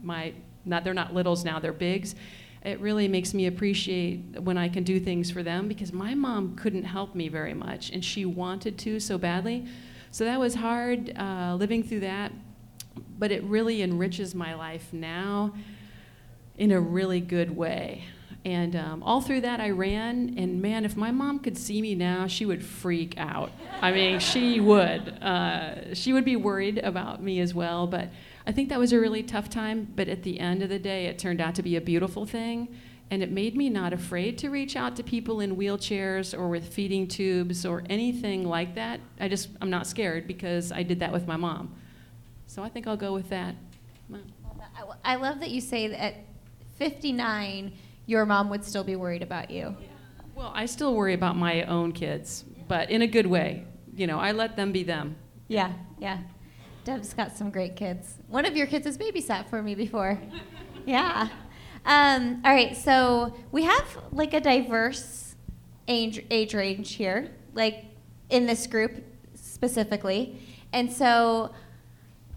my 0.01 0.34
not 0.63 0.86
they're 0.86 0.93
not 0.93 1.13
littles 1.13 1.43
now 1.43 1.59
they're 1.59 1.74
bigs 1.74 2.15
it 2.63 2.80
really 2.80 3.09
makes 3.09 3.34
me 3.34 3.47
appreciate 3.47 4.39
when 4.39 4.57
I 4.57 4.69
can 4.69 4.86
do 4.86 4.97
things 4.97 5.30
for 5.30 5.43
them 5.43 5.67
because 5.67 5.91
my 5.91 6.13
mom 6.13 6.55
couldn't 6.55 6.86
help 6.86 7.13
me 7.13 7.28
very 7.28 7.53
much 7.53 7.89
and 7.89 8.03
she 8.03 8.24
wanted 8.24 8.78
to 8.80 9.01
so 9.01 9.17
badly. 9.17 9.67
So 10.14 10.26
that 10.26 10.39
was 10.39 10.53
hard 10.53 11.18
uh, 11.18 11.55
living 11.55 11.82
through 11.82 12.01
that, 12.01 12.32
but 13.18 13.32
it 13.32 13.43
really 13.45 13.82
enriches 13.82 14.36
my 14.36 14.53
life 14.53 14.93
now 14.93 15.55
in 16.55 16.72
a 16.72 16.80
really 16.80 17.20
good 17.20 17.57
way. 17.57 18.03
And 18.45 18.76
um, 18.76 19.01
all 19.01 19.22
through 19.22 19.41
that, 19.41 19.59
I 19.59 19.72
ran, 19.72 20.36
and 20.38 20.61
man, 20.61 20.86
if 20.86 20.95
my 20.95 21.09
mom 21.09 21.39
could 21.39 21.57
see 21.57 21.82
me 21.82 21.95
now, 21.95 22.28
she 22.28 22.45
would 22.45 22.64
freak 22.64 23.18
out. 23.18 23.53
I 23.82 23.91
mean, 23.91 24.20
she 24.20 24.59
would. 24.59 25.18
Uh, 25.20 25.95
she 25.95 26.14
would 26.14 26.26
be 26.26 26.36
worried 26.36 26.78
about 26.78 27.24
me 27.24 27.39
as 27.39 27.55
well, 27.55 27.88
but 27.88 28.09
I 28.45 28.51
think 28.51 28.70
that 28.70 28.78
was 28.78 28.93
a 28.93 28.99
really 28.99 29.24
tough 29.24 29.49
time, 29.49 29.91
but 29.95 30.07
at 30.07 30.22
the 30.22 30.39
end 30.39 30.61
of 30.61 30.70
the 30.70 30.78
day, 30.78 31.07
it 31.07 31.18
turned 31.18 31.41
out 31.41 31.55
to 31.55 31.64
be 31.64 31.76
a 31.76 31.82
beautiful 31.82 32.28
thing. 32.28 32.68
And 33.14 33.22
it 33.22 33.30
made 33.30 33.55
me 33.55 33.70
not 33.70 33.93
afraid 33.93 34.39
to 34.39 34.49
reach 34.49 34.76
out 34.76 34.95
to 34.95 35.03
people 35.03 35.39
in 35.39 35.55
wheelchairs 35.55 36.36
or 36.36 36.49
with 36.49 36.74
feeding 36.74 37.07
tubes 37.07 37.64
or 37.64 37.84
anything 37.88 38.43
like 38.43 38.74
that. 38.74 39.01
I 39.20 39.28
just, 39.28 39.49
I'm 39.61 39.70
not 39.70 39.86
scared 39.86 40.26
because 40.26 40.72
I 40.72 40.82
did 40.82 40.99
that 41.01 41.14
with 41.14 41.28
my 41.28 41.38
mom. 41.38 41.76
So 42.47 42.64
I 42.64 42.70
think 42.70 42.88
I'll 42.88 42.97
go 42.97 43.14
with 43.14 43.30
that. 43.30 43.53
I 45.05 45.14
love 45.18 45.41
that 45.41 45.51
you 45.51 45.61
say 45.61 45.89
that 45.89 46.03
at 46.03 46.16
59, 46.78 47.74
your 48.07 48.26
mom 48.26 48.49
would 48.49 48.66
still 48.66 48.84
be 48.84 48.95
worried 48.95 49.22
about 49.22 49.51
you. 49.51 49.78
Well, 50.34 50.51
I 50.55 50.66
still 50.66 50.95
worry 50.95 51.14
about 51.14 51.38
my 51.38 51.66
own 51.66 51.91
kids, 51.91 52.45
but 52.68 52.89
in 52.89 53.03
a 53.03 53.07
good 53.07 53.28
way. 53.28 53.68
You 53.95 54.07
know, 54.07 54.18
I 54.18 54.32
let 54.32 54.55
them 54.55 54.72
be 54.72 54.82
them. 54.82 55.18
Yeah, 55.47 55.74
yeah. 55.99 56.18
Deb's 56.84 57.14
got 57.14 57.38
some 57.38 57.51
great 57.51 57.76
kids. 57.76 58.16
One 58.28 58.47
of 58.47 58.57
your 58.57 58.66
kids 58.66 58.88
has 58.88 58.97
babysat 58.97 59.51
for 59.51 59.61
me 59.61 59.76
before. 59.76 60.20
yeah. 60.88 61.30
Um, 61.86 62.41
all 62.45 62.53
right, 62.53 62.75
so 62.77 63.34
we 63.51 63.63
have 63.63 63.86
like 64.11 64.34
a 64.34 64.39
diverse 64.39 65.36
age, 65.88 66.25
age 66.31 66.53
range 66.53 66.93
here, 66.93 67.31
like 67.53 67.86
in 68.29 68.45
this 68.45 68.67
group 68.67 69.03
specifically. 69.36 70.39
And 70.71 70.91
so 70.91 71.51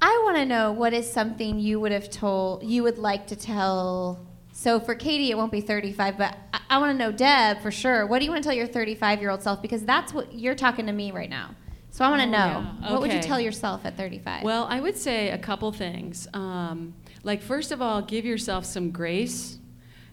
I 0.03 0.21
want 0.25 0.37
to 0.37 0.45
know 0.45 0.73
what 0.73 0.93
is 0.93 1.11
something 1.11 1.59
you 1.59 1.81
would 1.81 1.93
have 1.93 2.11
told, 2.11 2.65
you 2.65 2.83
would 2.83 2.99
like 2.99 3.27
to 3.29 3.37
tell. 3.37 4.19
So 4.53 4.81
for 4.81 4.95
Katie, 4.95 5.31
it 5.31 5.37
won't 5.37 5.53
be 5.53 5.61
35, 5.61 6.19
but 6.19 6.37
I, 6.53 6.61
I 6.71 6.79
want 6.79 6.93
to 6.93 6.99
know, 6.99 7.13
Deb, 7.13 7.61
for 7.63 7.71
sure. 7.71 8.07
What 8.07 8.19
do 8.19 8.25
you 8.25 8.31
want 8.31 8.43
to 8.43 8.49
tell 8.49 8.57
your 8.57 8.67
35 8.67 9.21
year 9.21 9.31
old 9.31 9.43
self? 9.43 9.63
Because 9.63 9.85
that's 9.85 10.13
what 10.13 10.35
you're 10.35 10.55
talking 10.55 10.87
to 10.87 10.93
me 10.93 11.13
right 11.13 11.31
now. 11.31 11.55
So 11.91 12.05
I 12.05 12.11
want 12.11 12.21
to 12.23 12.29
Oh, 12.29 12.31
know 12.31 12.37
yeah. 12.83 12.93
what 12.93 13.01
would 13.01 13.13
you 13.13 13.21
tell 13.21 13.41
yourself 13.41 13.87
at 13.87 13.97
35? 13.97 14.43
Well, 14.43 14.67
I 14.69 14.81
would 14.81 14.97
say 14.99 15.31
a 15.31 15.39
couple 15.39 15.73
things. 15.73 16.27
Um, 16.35 16.93
like, 17.27 17.43
first 17.43 17.73
of 17.73 17.83
all, 17.83 18.03
give 18.03 18.25
yourself 18.25 18.65
some 18.65 18.93
grace. 18.93 19.59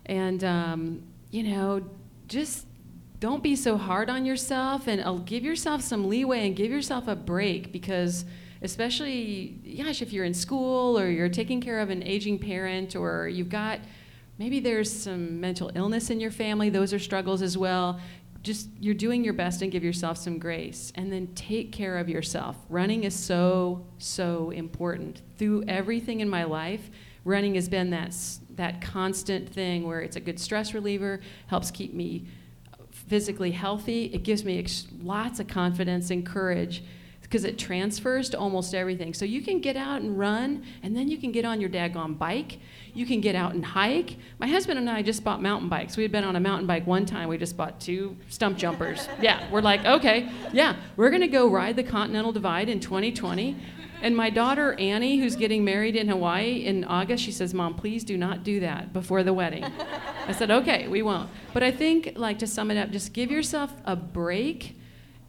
And, 0.07 0.43
um, 0.43 1.03
you 1.29 1.43
know, 1.43 1.83
just 2.27 2.65
don't 3.19 3.43
be 3.43 3.55
so 3.55 3.77
hard 3.77 4.09
on 4.09 4.25
yourself 4.25 4.87
and 4.87 4.99
uh, 4.99 5.13
give 5.23 5.43
yourself 5.43 5.83
some 5.83 6.09
leeway 6.09 6.47
and 6.47 6.55
give 6.55 6.71
yourself 6.71 7.07
a 7.07 7.15
break 7.15 7.71
because, 7.71 8.25
especially, 8.63 9.59
gosh, 9.77 10.01
if 10.01 10.11
you're 10.11 10.25
in 10.25 10.33
school 10.33 10.99
or 10.99 11.07
you're 11.07 11.29
taking 11.29 11.61
care 11.61 11.79
of 11.79 11.91
an 11.91 12.01
aging 12.01 12.39
parent 12.39 12.95
or 12.95 13.27
you've 13.27 13.49
got 13.49 13.79
maybe 14.39 14.59
there's 14.59 14.91
some 14.91 15.39
mental 15.39 15.71
illness 15.75 16.09
in 16.09 16.19
your 16.19 16.31
family, 16.31 16.71
those 16.71 16.91
are 16.91 16.99
struggles 16.99 17.43
as 17.43 17.55
well 17.55 17.99
just 18.43 18.67
you're 18.79 18.93
doing 18.93 19.23
your 19.23 19.33
best 19.33 19.61
and 19.61 19.71
give 19.71 19.83
yourself 19.83 20.17
some 20.17 20.37
grace 20.37 20.91
and 20.95 21.11
then 21.11 21.27
take 21.33 21.71
care 21.71 21.97
of 21.97 22.09
yourself. 22.09 22.57
Running 22.69 23.05
is 23.05 23.15
so 23.15 23.85
so 23.97 24.51
important. 24.51 25.21
Through 25.37 25.63
everything 25.67 26.19
in 26.19 26.29
my 26.29 26.43
life 26.43 26.91
running 27.25 27.55
has 27.55 27.69
been 27.69 27.89
that 27.89 28.15
that 28.55 28.81
constant 28.81 29.49
thing 29.49 29.87
where 29.87 30.01
it's 30.01 30.15
a 30.15 30.19
good 30.19 30.39
stress 30.39 30.73
reliever 30.73 31.21
helps 31.47 31.71
keep 31.71 31.93
me 31.93 32.27
physically 32.91 33.51
healthy. 33.51 34.05
It 34.05 34.23
gives 34.23 34.43
me 34.43 34.59
ex- 34.59 34.87
lots 35.01 35.39
of 35.39 35.47
confidence 35.47 36.11
and 36.11 36.25
courage 36.25 36.83
because 37.33 37.45
it 37.45 37.57
transfers 37.57 38.29
to 38.29 38.37
almost 38.37 38.75
everything. 38.75 39.11
So 39.11 39.25
you 39.25 39.41
can 39.41 39.59
get 39.59 39.75
out 39.75 40.03
and 40.03 40.19
run, 40.19 40.63
and 40.83 40.95
then 40.95 41.07
you 41.07 41.17
can 41.17 41.31
get 41.31 41.45
on 41.45 41.59
your 41.59 41.69
daggone 41.71 42.15
bike. 42.15 42.59
You 42.93 43.07
can 43.07 43.21
get 43.21 43.33
out 43.33 43.55
and 43.55 43.65
hike. 43.65 44.17
My 44.37 44.45
husband 44.45 44.77
and 44.77 44.87
I 44.87 45.01
just 45.01 45.23
bought 45.23 45.41
mountain 45.41 45.67
bikes. 45.67 45.97
We 45.97 46.03
had 46.03 46.11
been 46.11 46.23
on 46.23 46.35
a 46.35 46.39
mountain 46.39 46.67
bike 46.67 46.85
one 46.85 47.07
time. 47.07 47.29
We 47.29 47.39
just 47.39 47.57
bought 47.57 47.81
two 47.81 48.15
Stumpjumpers. 48.29 49.09
Yeah, 49.23 49.49
we're 49.51 49.61
like, 49.61 49.83
okay, 49.85 50.29
yeah, 50.51 50.75
we're 50.95 51.09
gonna 51.09 51.27
go 51.27 51.49
ride 51.49 51.75
the 51.75 51.83
Continental 51.83 52.31
Divide 52.31 52.69
in 52.69 52.79
2020. 52.79 53.55
And 54.01 54.15
my 54.15 54.29
daughter 54.29 54.77
Annie, 54.79 55.17
who's 55.17 55.35
getting 55.35 55.63
married 55.63 55.95
in 55.95 56.09
Hawaii 56.09 56.65
in 56.65 56.83
August, 56.83 57.23
she 57.23 57.31
says, 57.31 57.53
"Mom, 57.53 57.73
please 57.73 58.03
do 58.03 58.17
not 58.17 58.43
do 58.43 58.59
that 58.59 58.93
before 58.93 59.23
the 59.23 59.33
wedding." 59.33 59.63
I 60.27 60.33
said, 60.33 60.51
"Okay, 60.51 60.87
we 60.87 61.01
won't." 61.01 61.29
But 61.53 61.63
I 61.63 61.71
think, 61.71 62.13
like 62.15 62.37
to 62.39 62.47
sum 62.47 62.69
it 62.69 62.77
up, 62.77 62.91
just 62.91 63.13
give 63.13 63.31
yourself 63.31 63.73
a 63.85 63.95
break, 63.95 64.75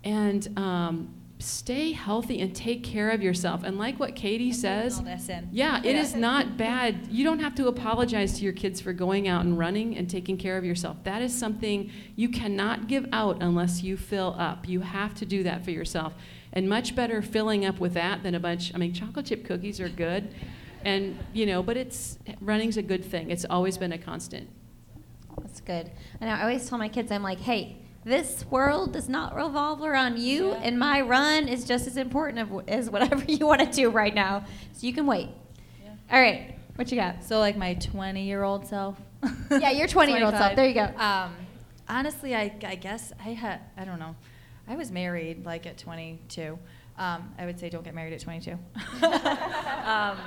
and 0.03 0.47
um, 0.59 1.14
stay 1.39 1.93
healthy 1.93 2.41
and 2.41 2.55
take 2.55 2.83
care 2.85 3.11
of 3.11 3.23
yourself. 3.23 3.65
And 3.65 3.77
like 3.77 3.99
what 3.99 4.15
Katie 4.15 4.53
says, 4.53 5.03
yeah, 5.51 5.79
it 5.79 5.95
Yeah. 5.95 6.01
is 6.01 6.15
not 6.15 6.57
bad. 6.57 7.09
You 7.11 7.25
don't 7.25 7.41
have 7.41 7.55
to 7.57 7.67
apologize 7.69 8.39
to 8.39 8.45
your 8.45 8.53
kids 8.53 8.81
for 8.81 8.93
going 8.93 9.29
out 9.29 9.45
and 9.45 9.59
running 9.59 9.97
and 9.97 10.09
taking 10.09 10.37
care 10.37 10.57
of 10.57 10.65
yourself. 10.65 10.97
That 11.05 11.23
is 11.23 11.37
something 11.37 11.91
you 12.17 12.29
cannot 12.29 12.87
give 12.87 13.07
out 13.13 13.43
unless 13.43 13.83
you 13.83 13.97
fill 13.97 14.35
up. 14.39 14.69
You 14.69 14.81
have 14.81 15.15
to 15.17 15.27
do 15.27 15.43
that 15.43 15.65
for 15.65 15.71
yourself. 15.71 16.15
And 16.53 16.69
much 16.69 16.95
better 16.95 17.21
filling 17.21 17.67
up 17.67 17.81
with 17.81 17.95
that 17.95 18.23
than 18.23 18.35
a 18.35 18.41
bunch, 18.41 18.73
I 18.75 18.79
mean, 18.79 18.95
chocolate 18.95 19.27
chip 19.27 19.45
cookies 19.45 19.81
are 19.81 19.89
good. 19.89 20.33
And, 20.85 21.19
you 21.33 21.47
know, 21.47 21.63
but 21.63 21.77
it's, 21.77 22.19
running's 22.41 22.77
a 22.77 22.83
good 22.83 23.05
thing. 23.05 23.31
It's 23.31 23.45
always 23.49 23.77
been 23.77 23.93
a 23.93 23.99
constant. 23.99 24.49
That's 25.41 25.61
good. 25.61 25.91
And 26.21 26.31
I 26.31 26.43
always 26.43 26.69
tell 26.69 26.79
my 26.79 26.89
kids, 26.89 27.11
I'm 27.11 27.23
like, 27.23 27.41
hey, 27.41 27.79
this 28.05 28.45
world 28.51 28.93
does 28.93 29.09
not 29.09 29.35
revolve 29.35 29.83
around 29.83 30.19
you, 30.19 30.53
and 30.53 30.79
my 30.79 31.01
run 31.01 31.49
is 31.49 31.65
just 31.65 31.87
as 31.87 31.97
important 31.97 32.69
as 32.69 32.91
whatever 32.91 33.25
you 33.29 33.47
want 33.47 33.61
to 33.61 33.67
do 33.67 33.91
right 33.91 34.15
now. 34.15 34.45
So 34.73 34.87
you 34.87 34.93
can 34.93 35.07
wait. 35.07 35.31
All 36.13 36.21
right, 36.21 36.55
what 36.77 36.91
you 36.91 36.99
got? 36.99 37.25
So 37.25 37.39
like 37.39 37.57
my 37.57 37.75
20 37.75 38.23
year 38.23 38.43
old 38.43 38.67
self. 38.67 38.99
Yeah, 39.51 39.71
your 39.71 39.87
20-year-old 39.87 40.35
self. 40.35 40.55
There 40.55 40.67
you 40.67 40.75
go. 40.75 40.91
Um, 40.99 41.35
honestly, 41.89 42.35
I, 42.35 42.55
I 42.63 42.75
guess 42.75 43.13
I 43.19 43.31
had 43.31 43.61
I 43.77 43.85
don't 43.85 43.99
know. 43.99 44.17
I 44.69 44.77
was 44.77 44.91
married 44.91 45.47
like 45.47 45.67
at 45.67 45.79
22. 45.79 46.59
Um, 46.97 47.33
I 47.39 47.47
would 47.47 47.59
say 47.59 47.71
don't 47.71 47.85
get 47.85 47.95
married 47.95 48.13
at 48.13 48.21
22. 48.21 48.53
um, 48.53 48.59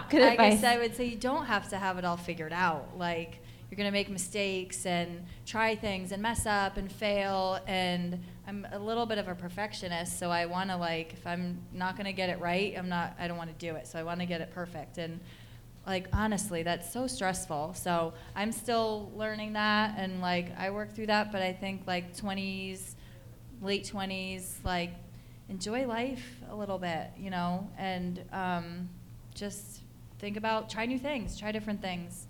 Good 0.09 0.21
I 0.23 0.35
guess 0.35 0.63
I 0.63 0.77
would 0.77 0.95
say 0.95 1.05
you 1.05 1.15
don't 1.15 1.45
have 1.45 1.69
to 1.69 1.77
have 1.77 1.97
it 1.97 2.05
all 2.05 2.17
figured 2.17 2.53
out. 2.53 2.97
Like 2.97 3.41
you're 3.69 3.77
gonna 3.77 3.91
make 3.91 4.09
mistakes 4.09 4.85
and 4.85 5.25
try 5.45 5.75
things 5.75 6.11
and 6.11 6.21
mess 6.21 6.45
up 6.45 6.77
and 6.77 6.91
fail. 6.91 7.59
And 7.67 8.23
I'm 8.47 8.65
a 8.71 8.79
little 8.79 9.05
bit 9.05 9.17
of 9.17 9.27
a 9.27 9.35
perfectionist, 9.35 10.17
so 10.17 10.31
I 10.31 10.45
want 10.45 10.69
to 10.69 10.77
like 10.77 11.13
if 11.13 11.27
I'm 11.27 11.59
not 11.73 11.97
gonna 11.97 12.13
get 12.13 12.29
it 12.29 12.39
right, 12.39 12.73
I'm 12.77 12.89
not. 12.89 13.15
I 13.19 13.27
don't 13.27 13.37
want 13.37 13.57
to 13.57 13.65
do 13.65 13.75
it. 13.75 13.87
So 13.87 13.99
I 13.99 14.03
want 14.03 14.19
to 14.21 14.25
get 14.25 14.41
it 14.41 14.51
perfect. 14.51 14.97
And 14.97 15.19
like 15.85 16.07
honestly, 16.13 16.63
that's 16.63 16.91
so 16.91 17.07
stressful. 17.07 17.73
So 17.73 18.13
I'm 18.35 18.51
still 18.51 19.11
learning 19.15 19.53
that, 19.53 19.95
and 19.97 20.21
like 20.21 20.57
I 20.57 20.69
work 20.69 20.93
through 20.93 21.07
that. 21.07 21.31
But 21.31 21.41
I 21.41 21.51
think 21.51 21.81
like 21.85 22.15
20s, 22.15 22.95
late 23.61 23.83
20s, 23.83 24.63
like 24.63 24.91
enjoy 25.49 25.85
life 25.85 26.41
a 26.49 26.55
little 26.55 26.77
bit, 26.77 27.09
you 27.17 27.29
know, 27.29 27.69
and 27.77 28.23
um, 28.31 28.89
just 29.33 29.81
think 30.19 30.37
about 30.37 30.69
try 30.69 30.85
new 30.85 30.99
things, 30.99 31.37
try 31.37 31.51
different 31.51 31.81
things. 31.81 32.26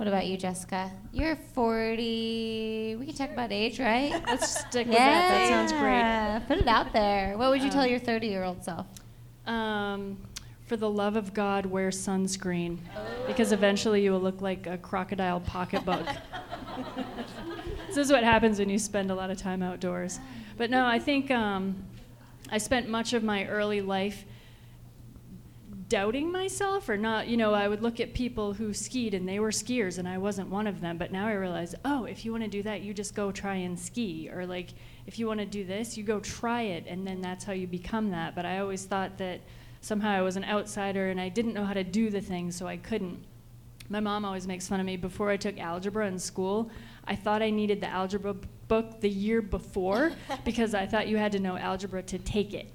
I 0.00 0.04
think. 0.04 0.12
What 0.12 0.18
about 0.18 0.26
you, 0.26 0.36
Jessica? 0.38 0.90
You're 1.12 1.36
40. 1.36 2.96
We 2.98 3.06
can 3.06 3.14
talk 3.14 3.30
about 3.30 3.52
age, 3.52 3.78
right? 3.78 4.12
Let's 4.26 4.60
stick 4.60 4.86
with 4.86 4.96
that. 4.96 5.28
That 5.28 5.48
sounds 5.48 5.72
great. 5.72 6.48
Put 6.48 6.62
it 6.62 6.68
out 6.68 6.92
there. 6.92 7.36
What 7.36 7.50
would 7.50 7.62
you 7.62 7.70
tell 7.70 7.84
Um, 7.84 7.90
your 7.90 7.98
30 7.98 8.26
year 8.26 8.44
old 8.44 8.64
self? 8.64 8.86
Um, 9.46 10.16
for 10.66 10.76
the 10.76 10.88
love 10.88 11.16
of 11.16 11.34
God, 11.34 11.66
wear 11.66 11.90
sunscreen 11.90 12.78
because 13.26 13.52
eventually 13.52 14.02
you 14.02 14.12
will 14.12 14.20
look 14.20 14.40
like 14.40 14.66
a 14.66 14.78
crocodile 14.78 15.40
pocketbook. 15.40 16.06
this 17.88 17.96
is 17.98 18.10
what 18.10 18.24
happens 18.24 18.58
when 18.58 18.70
you 18.70 18.78
spend 18.78 19.10
a 19.10 19.14
lot 19.14 19.30
of 19.30 19.36
time 19.36 19.62
outdoors. 19.62 20.18
But 20.56 20.70
no, 20.70 20.86
I 20.86 20.98
think 20.98 21.30
um, 21.30 21.76
I 22.50 22.58
spent 22.58 22.88
much 22.88 23.12
of 23.12 23.22
my 23.22 23.46
early 23.46 23.80
life 23.82 24.24
doubting 25.90 26.30
myself 26.30 26.88
or 26.88 26.96
not 26.96 27.26
you 27.26 27.36
know 27.36 27.52
i 27.52 27.66
would 27.66 27.82
look 27.82 27.98
at 27.98 28.14
people 28.14 28.52
who 28.52 28.72
skied 28.72 29.12
and 29.12 29.28
they 29.28 29.40
were 29.40 29.50
skiers 29.50 29.98
and 29.98 30.06
i 30.06 30.16
wasn't 30.16 30.48
one 30.48 30.68
of 30.68 30.80
them 30.80 30.96
but 30.96 31.10
now 31.10 31.26
i 31.26 31.32
realize 31.32 31.74
oh 31.84 32.04
if 32.04 32.24
you 32.24 32.30
want 32.30 32.44
to 32.44 32.48
do 32.48 32.62
that 32.62 32.80
you 32.80 32.94
just 32.94 33.12
go 33.12 33.32
try 33.32 33.56
and 33.56 33.76
ski 33.76 34.30
or 34.32 34.46
like 34.46 34.68
if 35.08 35.18
you 35.18 35.26
want 35.26 35.40
to 35.40 35.44
do 35.44 35.64
this 35.64 35.98
you 35.98 36.04
go 36.04 36.20
try 36.20 36.62
it 36.62 36.86
and 36.86 37.04
then 37.04 37.20
that's 37.20 37.42
how 37.42 37.52
you 37.52 37.66
become 37.66 38.10
that. 38.12 38.36
But 38.36 38.46
i 38.46 38.60
always 38.60 38.84
thought 38.84 39.18
that 39.18 39.40
somehow 39.80 40.10
i 40.10 40.22
was 40.22 40.36
an 40.36 40.44
outsider 40.44 41.08
and 41.08 41.20
i 41.20 41.28
didn't 41.28 41.54
know 41.54 41.64
how 41.64 41.74
to 41.74 41.82
do 41.82 42.08
the 42.08 42.20
things 42.20 42.54
so 42.56 42.68
i 42.68 42.76
couldn't. 42.76 43.18
My 43.88 43.98
mom 43.98 44.24
always 44.24 44.46
makes 44.46 44.68
fun 44.68 44.78
of 44.78 44.86
me. 44.86 44.96
Before 44.96 45.30
i 45.30 45.36
took 45.36 45.58
algebra 45.58 46.06
in 46.06 46.20
school 46.20 46.70
i 47.06 47.16
thought 47.16 47.42
i 47.42 47.50
needed 47.50 47.80
the 47.80 47.88
algebra 47.88 48.34
book 48.68 49.00
the 49.00 49.10
year 49.10 49.42
before 49.42 50.12
because 50.44 50.72
i 50.72 50.86
thought 50.86 51.08
you 51.08 51.16
had 51.16 51.32
to 51.32 51.40
know 51.40 51.56
algebra 51.56 52.00
to 52.04 52.18
take 52.18 52.54
it 52.54 52.70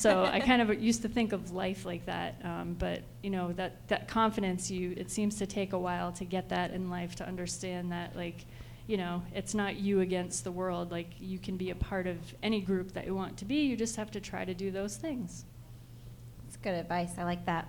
so 0.02 0.24
I 0.24 0.40
kind 0.40 0.62
of 0.62 0.82
used 0.82 1.02
to 1.02 1.08
think 1.08 1.32
of 1.32 1.52
life 1.52 1.84
like 1.84 2.06
that. 2.06 2.40
Um, 2.42 2.74
but 2.78 3.02
you 3.22 3.30
know 3.30 3.52
that 3.52 3.86
that 3.88 4.08
confidence, 4.08 4.70
you 4.70 4.94
it 4.96 5.10
seems 5.10 5.36
to 5.36 5.46
take 5.46 5.72
a 5.72 5.78
while 5.78 6.10
to 6.12 6.24
get 6.24 6.48
that 6.48 6.70
in 6.70 6.88
life 6.88 7.14
to 7.16 7.26
understand 7.26 7.92
that 7.92 8.16
like, 8.16 8.46
you 8.86 8.96
know, 8.96 9.22
it's 9.34 9.54
not 9.54 9.76
you 9.76 10.00
against 10.00 10.44
the 10.44 10.52
world. 10.52 10.90
Like 10.90 11.10
you 11.18 11.38
can 11.38 11.56
be 11.56 11.70
a 11.70 11.74
part 11.74 12.06
of 12.06 12.16
any 12.42 12.60
group 12.60 12.92
that 12.92 13.06
you 13.06 13.14
want 13.14 13.36
to 13.38 13.44
be. 13.44 13.66
You 13.66 13.76
just 13.76 13.96
have 13.96 14.10
to 14.12 14.20
try 14.20 14.44
to 14.44 14.54
do 14.54 14.70
those 14.70 14.96
things. 14.96 15.44
It's 16.48 16.56
good 16.56 16.74
advice. 16.74 17.12
I 17.18 17.24
like 17.24 17.44
that. 17.46 17.68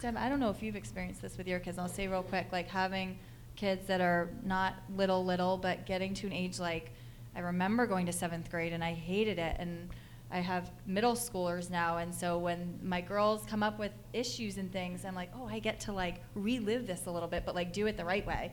Deb, 0.00 0.16
I 0.16 0.28
don't 0.28 0.40
know 0.40 0.50
if 0.50 0.62
you've 0.62 0.76
experienced 0.76 1.22
this 1.22 1.38
with 1.38 1.46
your 1.46 1.58
kids. 1.58 1.78
I'll 1.78 1.88
say 1.88 2.06
real 2.06 2.22
quick, 2.22 2.48
like 2.52 2.68
having 2.68 3.18
kids 3.56 3.86
that 3.86 4.00
are 4.00 4.28
not 4.44 4.74
little, 4.94 5.24
little, 5.24 5.56
but 5.56 5.86
getting 5.86 6.12
to 6.14 6.26
an 6.26 6.32
age 6.32 6.58
like 6.58 6.90
I 7.34 7.40
remember 7.40 7.86
going 7.86 8.06
to 8.06 8.12
seventh 8.12 8.50
grade 8.50 8.72
and 8.72 8.84
I 8.84 8.92
hated 8.92 9.38
it. 9.38 9.56
And 9.58 9.88
I 10.32 10.38
have 10.38 10.70
middle 10.86 11.14
schoolers 11.14 11.70
now, 11.70 11.98
and 11.98 12.14
so 12.14 12.38
when 12.38 12.78
my 12.82 13.00
girls 13.00 13.44
come 13.46 13.62
up 13.62 13.78
with 13.78 13.92
issues 14.12 14.56
and 14.56 14.72
things, 14.72 15.04
I'm 15.04 15.14
like, 15.14 15.30
oh, 15.36 15.46
I 15.46 15.58
get 15.58 15.80
to 15.80 15.92
like 15.92 16.22
relive 16.34 16.86
this 16.86 17.06
a 17.06 17.10
little 17.10 17.28
bit, 17.28 17.44
but 17.44 17.54
like 17.54 17.72
do 17.72 17.86
it 17.86 17.96
the 17.96 18.04
right 18.04 18.26
way. 18.26 18.52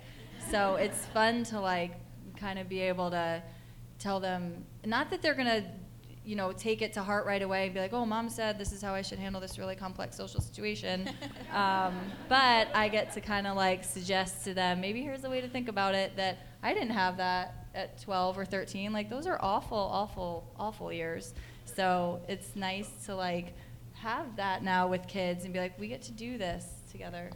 So 0.51 0.75
it's 0.79 1.05
fun 1.07 1.43
to 1.45 1.59
like 1.59 1.93
kind 2.35 2.59
of 2.59 2.67
be 2.67 2.81
able 2.81 3.09
to 3.11 3.41
tell 3.97 4.19
them, 4.19 4.65
not 4.85 5.09
that 5.11 5.21
they're 5.21 5.35
gonna 5.35 5.63
you 6.25 6.35
know, 6.35 6.51
take 6.51 6.83
it 6.83 6.93
to 6.93 7.01
heart 7.01 7.25
right 7.25 7.41
away 7.41 7.65
and 7.65 7.73
be 7.73 7.79
like, 7.79 7.91
oh, 7.91 8.05
mom 8.05 8.29
said 8.29 8.59
this 8.59 8.71
is 8.71 8.83
how 8.83 8.93
I 8.93 9.01
should 9.01 9.17
handle 9.17 9.41
this 9.41 9.57
really 9.57 9.75
complex 9.75 10.15
social 10.15 10.39
situation. 10.39 11.09
um, 11.53 11.97
but 12.27 12.67
I 12.75 12.87
get 12.87 13.13
to 13.13 13.21
kind 13.21 13.47
of 13.47 13.55
like 13.55 13.83
suggest 13.83 14.43
to 14.43 14.53
them, 14.53 14.79
maybe 14.79 15.01
here's 15.01 15.23
a 15.23 15.29
way 15.29 15.41
to 15.41 15.47
think 15.47 15.69
about 15.69 15.95
it 15.95 16.15
that 16.17 16.37
I 16.61 16.75
didn't 16.75 16.91
have 16.91 17.17
that 17.17 17.67
at 17.73 17.99
12 18.01 18.37
or 18.37 18.45
13. 18.45 18.93
Like, 18.93 19.09
those 19.09 19.25
are 19.25 19.39
awful, 19.41 19.77
awful, 19.77 20.53
awful 20.59 20.93
years. 20.93 21.33
So 21.79 22.19
it's 22.27 22.57
nice 22.57 22.89
to 23.05 23.15
like 23.15 23.53
have 23.93 24.35
that 24.35 24.63
now 24.63 24.89
with 24.89 25.07
kids 25.07 25.45
and 25.45 25.53
be 25.53 25.61
like, 25.61 25.79
we 25.79 25.87
get 25.87 26.01
to 26.03 26.11
do 26.11 26.37
this 26.37 26.65
together. 26.91 27.29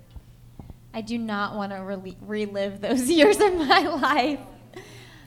I 0.93 0.99
do 0.99 1.17
not 1.17 1.55
want 1.55 1.71
to 1.71 1.77
rel 1.77 2.03
relive 2.21 2.81
those 2.81 3.09
years 3.19 3.39
of 3.39 3.53
my 3.55 3.87
life. 3.87 4.41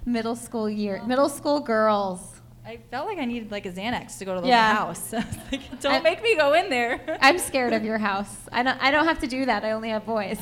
Middle 0.04 0.36
school 0.36 0.68
year, 0.68 1.02
middle 1.06 1.30
school 1.30 1.60
girls. 1.60 2.20
I 2.66 2.76
felt 2.90 3.06
like 3.06 3.16
I 3.16 3.24
needed 3.24 3.50
like 3.50 3.64
a 3.64 3.72
Xanax 3.72 4.18
to 4.18 4.26
go 4.26 4.34
to 4.34 4.42
the 4.42 4.48
Yeah. 4.48 4.74
house. 4.74 5.14
Like, 5.50 5.80
don't 5.80 5.94
I- 5.94 6.00
make 6.00 6.22
me 6.22 6.36
go 6.36 6.52
in 6.52 6.68
there. 6.68 7.16
I'm 7.22 7.38
scared 7.38 7.72
of 7.72 7.84
your 7.84 7.96
house. 7.96 8.34
I 8.52 8.62
don't. 8.62 8.78
I 8.82 8.90
don't 8.90 9.06
have 9.06 9.20
to 9.20 9.26
do 9.26 9.46
that. 9.46 9.64
I 9.64 9.70
only 9.70 9.88
have 9.88 10.04
boys. 10.04 10.38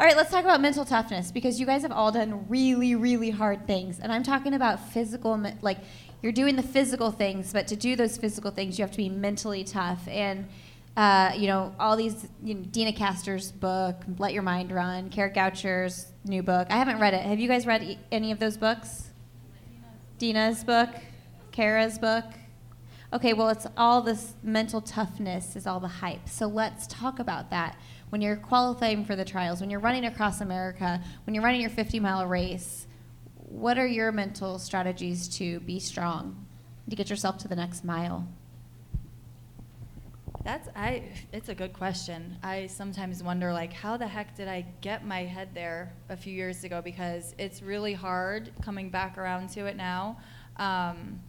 All 0.00 0.06
right, 0.06 0.16
let's 0.16 0.30
talk 0.30 0.44
about 0.44 0.62
mental 0.62 0.86
toughness 0.86 1.30
because 1.30 1.60
you 1.60 1.66
guys 1.66 1.82
have 1.82 1.92
all 1.92 2.10
done 2.10 2.48
really, 2.48 2.94
really 2.94 3.28
hard 3.28 3.66
things. 3.66 4.00
And 4.00 4.10
I'm 4.10 4.22
talking 4.22 4.54
about 4.54 4.80
physical, 4.80 5.38
like 5.60 5.76
you're 6.22 6.32
doing 6.32 6.56
the 6.56 6.62
physical 6.62 7.10
things, 7.10 7.52
but 7.52 7.68
to 7.68 7.76
do 7.76 7.96
those 7.96 8.16
physical 8.16 8.50
things, 8.50 8.78
you 8.78 8.82
have 8.82 8.92
to 8.92 8.96
be 8.96 9.10
mentally 9.10 9.62
tough. 9.62 10.08
And, 10.08 10.48
uh, 10.96 11.32
you 11.36 11.48
know, 11.48 11.74
all 11.78 11.98
these, 11.98 12.26
you 12.42 12.54
know, 12.54 12.62
Deena 12.62 12.94
Kastor's 12.94 13.52
book, 13.52 13.96
Let 14.16 14.32
Your 14.32 14.42
Mind 14.42 14.72
Run, 14.72 15.10
Kara 15.10 15.30
Goucher's 15.30 16.06
new 16.24 16.42
book. 16.42 16.68
I 16.70 16.78
haven't 16.78 16.98
read 16.98 17.12
it. 17.12 17.20
Have 17.20 17.38
you 17.38 17.48
guys 17.48 17.66
read 17.66 17.82
e- 17.82 17.98
any 18.10 18.32
of 18.32 18.38
those 18.38 18.56
books? 18.56 19.10
Deena's 20.18 20.64
book, 20.64 20.88
Kara's 21.52 21.98
book. 21.98 22.24
Okay, 23.12 23.34
well, 23.34 23.50
it's 23.50 23.66
all 23.76 24.00
this 24.00 24.34
mental 24.42 24.80
toughness 24.80 25.56
is 25.56 25.66
all 25.66 25.80
the 25.80 25.88
hype. 25.88 26.26
So 26.28 26.46
let's 26.46 26.86
talk 26.86 27.18
about 27.18 27.50
that. 27.50 27.76
When 28.10 28.20
you're 28.20 28.36
qualifying 28.36 29.04
for 29.04 29.16
the 29.16 29.24
trials, 29.24 29.60
when 29.60 29.70
you're 29.70 29.80
running 29.80 30.04
across 30.04 30.40
America, 30.40 31.00
when 31.24 31.34
you're 31.34 31.44
running 31.44 31.60
your 31.60 31.70
50 31.70 32.00
mile 32.00 32.26
race, 32.26 32.86
what 33.34 33.78
are 33.78 33.86
your 33.86 34.12
mental 34.12 34.58
strategies 34.58 35.28
to 35.38 35.60
be 35.60 35.80
strong, 35.80 36.46
to 36.88 36.96
get 36.96 37.08
yourself 37.08 37.38
to 37.38 37.48
the 37.48 37.56
next 37.56 37.84
mile? 37.84 38.26
That's 40.42 40.68
I. 40.74 41.02
It's 41.32 41.50
a 41.50 41.54
good 41.54 41.74
question. 41.74 42.38
I 42.42 42.66
sometimes 42.66 43.22
wonder, 43.22 43.52
like, 43.52 43.72
how 43.72 43.98
the 43.98 44.06
heck 44.06 44.34
did 44.34 44.48
I 44.48 44.64
get 44.80 45.04
my 45.04 45.24
head 45.24 45.50
there 45.52 45.92
a 46.08 46.16
few 46.16 46.32
years 46.32 46.64
ago? 46.64 46.80
Because 46.80 47.34
it's 47.38 47.62
really 47.62 47.92
hard 47.92 48.50
coming 48.62 48.88
back 48.88 49.18
around 49.18 49.50
to 49.50 49.66
it 49.66 49.76
now. 49.76 50.16
Um, 50.56 51.20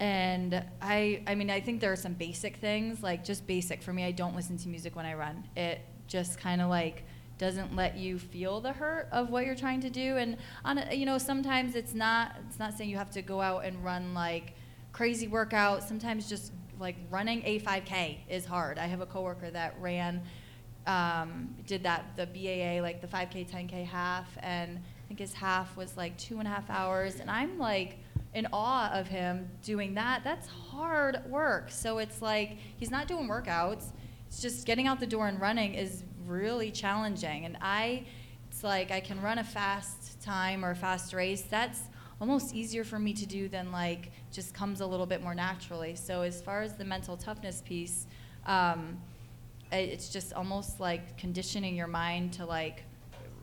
and 0.00 0.64
I, 0.82 1.22
I 1.26 1.34
mean, 1.34 1.50
I 1.50 1.60
think 1.60 1.80
there 1.80 1.92
are 1.92 1.96
some 1.96 2.14
basic 2.14 2.56
things, 2.56 3.02
like 3.02 3.24
just 3.24 3.46
basic 3.46 3.82
for 3.82 3.92
me. 3.92 4.04
I 4.04 4.10
don't 4.10 4.34
listen 4.34 4.56
to 4.58 4.68
music 4.68 4.96
when 4.96 5.06
I 5.06 5.14
run. 5.14 5.44
It 5.56 5.80
just 6.08 6.38
kind 6.38 6.60
of 6.60 6.68
like 6.68 7.04
doesn't 7.38 7.74
let 7.74 7.96
you 7.96 8.18
feel 8.18 8.60
the 8.60 8.72
hurt 8.72 9.08
of 9.12 9.30
what 9.30 9.46
you're 9.46 9.54
trying 9.54 9.80
to 9.80 9.90
do. 9.90 10.16
And 10.16 10.36
on, 10.64 10.78
a, 10.78 10.94
you 10.94 11.06
know, 11.06 11.18
sometimes 11.18 11.74
it's 11.74 11.94
not. 11.94 12.36
It's 12.48 12.58
not 12.58 12.76
saying 12.76 12.90
you 12.90 12.96
have 12.96 13.10
to 13.10 13.22
go 13.22 13.40
out 13.40 13.64
and 13.64 13.84
run 13.84 14.14
like 14.14 14.54
crazy 14.92 15.28
workout. 15.28 15.82
Sometimes 15.82 16.28
just 16.28 16.52
like 16.80 16.96
running 17.10 17.42
a 17.44 17.60
5K 17.60 18.18
is 18.28 18.44
hard. 18.44 18.78
I 18.78 18.86
have 18.86 19.00
a 19.00 19.06
coworker 19.06 19.50
that 19.50 19.76
ran, 19.80 20.22
um, 20.86 21.54
did 21.66 21.84
that 21.84 22.16
the 22.16 22.26
BAA 22.26 22.82
like 22.82 23.00
the 23.00 23.06
5K, 23.06 23.48
10K 23.48 23.86
half, 23.86 24.26
and 24.40 24.78
I 24.78 25.08
think 25.08 25.20
his 25.20 25.34
half 25.34 25.76
was 25.76 25.96
like 25.96 26.16
two 26.18 26.40
and 26.40 26.48
a 26.48 26.50
half 26.50 26.68
hours. 26.68 27.20
And 27.20 27.30
I'm 27.30 27.58
like 27.58 27.98
in 28.34 28.48
awe 28.52 28.90
of 28.92 29.06
him 29.06 29.48
doing 29.62 29.94
that. 29.94 30.22
That's 30.24 30.48
hard 30.48 31.24
work. 31.28 31.70
So 31.70 31.98
it's 31.98 32.20
like 32.20 32.58
he's 32.76 32.90
not 32.90 33.06
doing 33.06 33.28
workouts. 33.28 33.86
It's 34.26 34.42
just 34.42 34.66
getting 34.66 34.86
out 34.86 35.00
the 35.00 35.06
door 35.06 35.28
and 35.28 35.40
running 35.40 35.74
is 35.74 36.02
really 36.26 36.70
challenging. 36.70 37.44
And 37.44 37.56
I, 37.60 38.06
it's 38.50 38.64
like 38.64 38.90
I 38.90 39.00
can 39.00 39.22
run 39.22 39.38
a 39.38 39.44
fast 39.44 40.20
time 40.20 40.64
or 40.64 40.72
a 40.72 40.76
fast 40.76 41.14
race. 41.14 41.42
That's 41.42 41.80
almost 42.20 42.54
easier 42.54 42.84
for 42.84 42.98
me 42.98 43.12
to 43.12 43.26
do 43.26 43.48
than 43.48 43.70
like 43.70 44.10
just 44.32 44.52
comes 44.52 44.80
a 44.80 44.86
little 44.86 45.06
bit 45.06 45.22
more 45.22 45.34
naturally. 45.34 45.94
So 45.94 46.22
as 46.22 46.42
far 46.42 46.62
as 46.62 46.74
the 46.74 46.84
mental 46.84 47.16
toughness 47.16 47.62
piece, 47.64 48.06
um, 48.46 49.00
it's 49.70 50.08
just 50.08 50.32
almost 50.32 50.80
like 50.80 51.16
conditioning 51.18 51.76
your 51.76 51.86
mind 51.86 52.32
to 52.34 52.46
like. 52.46 52.82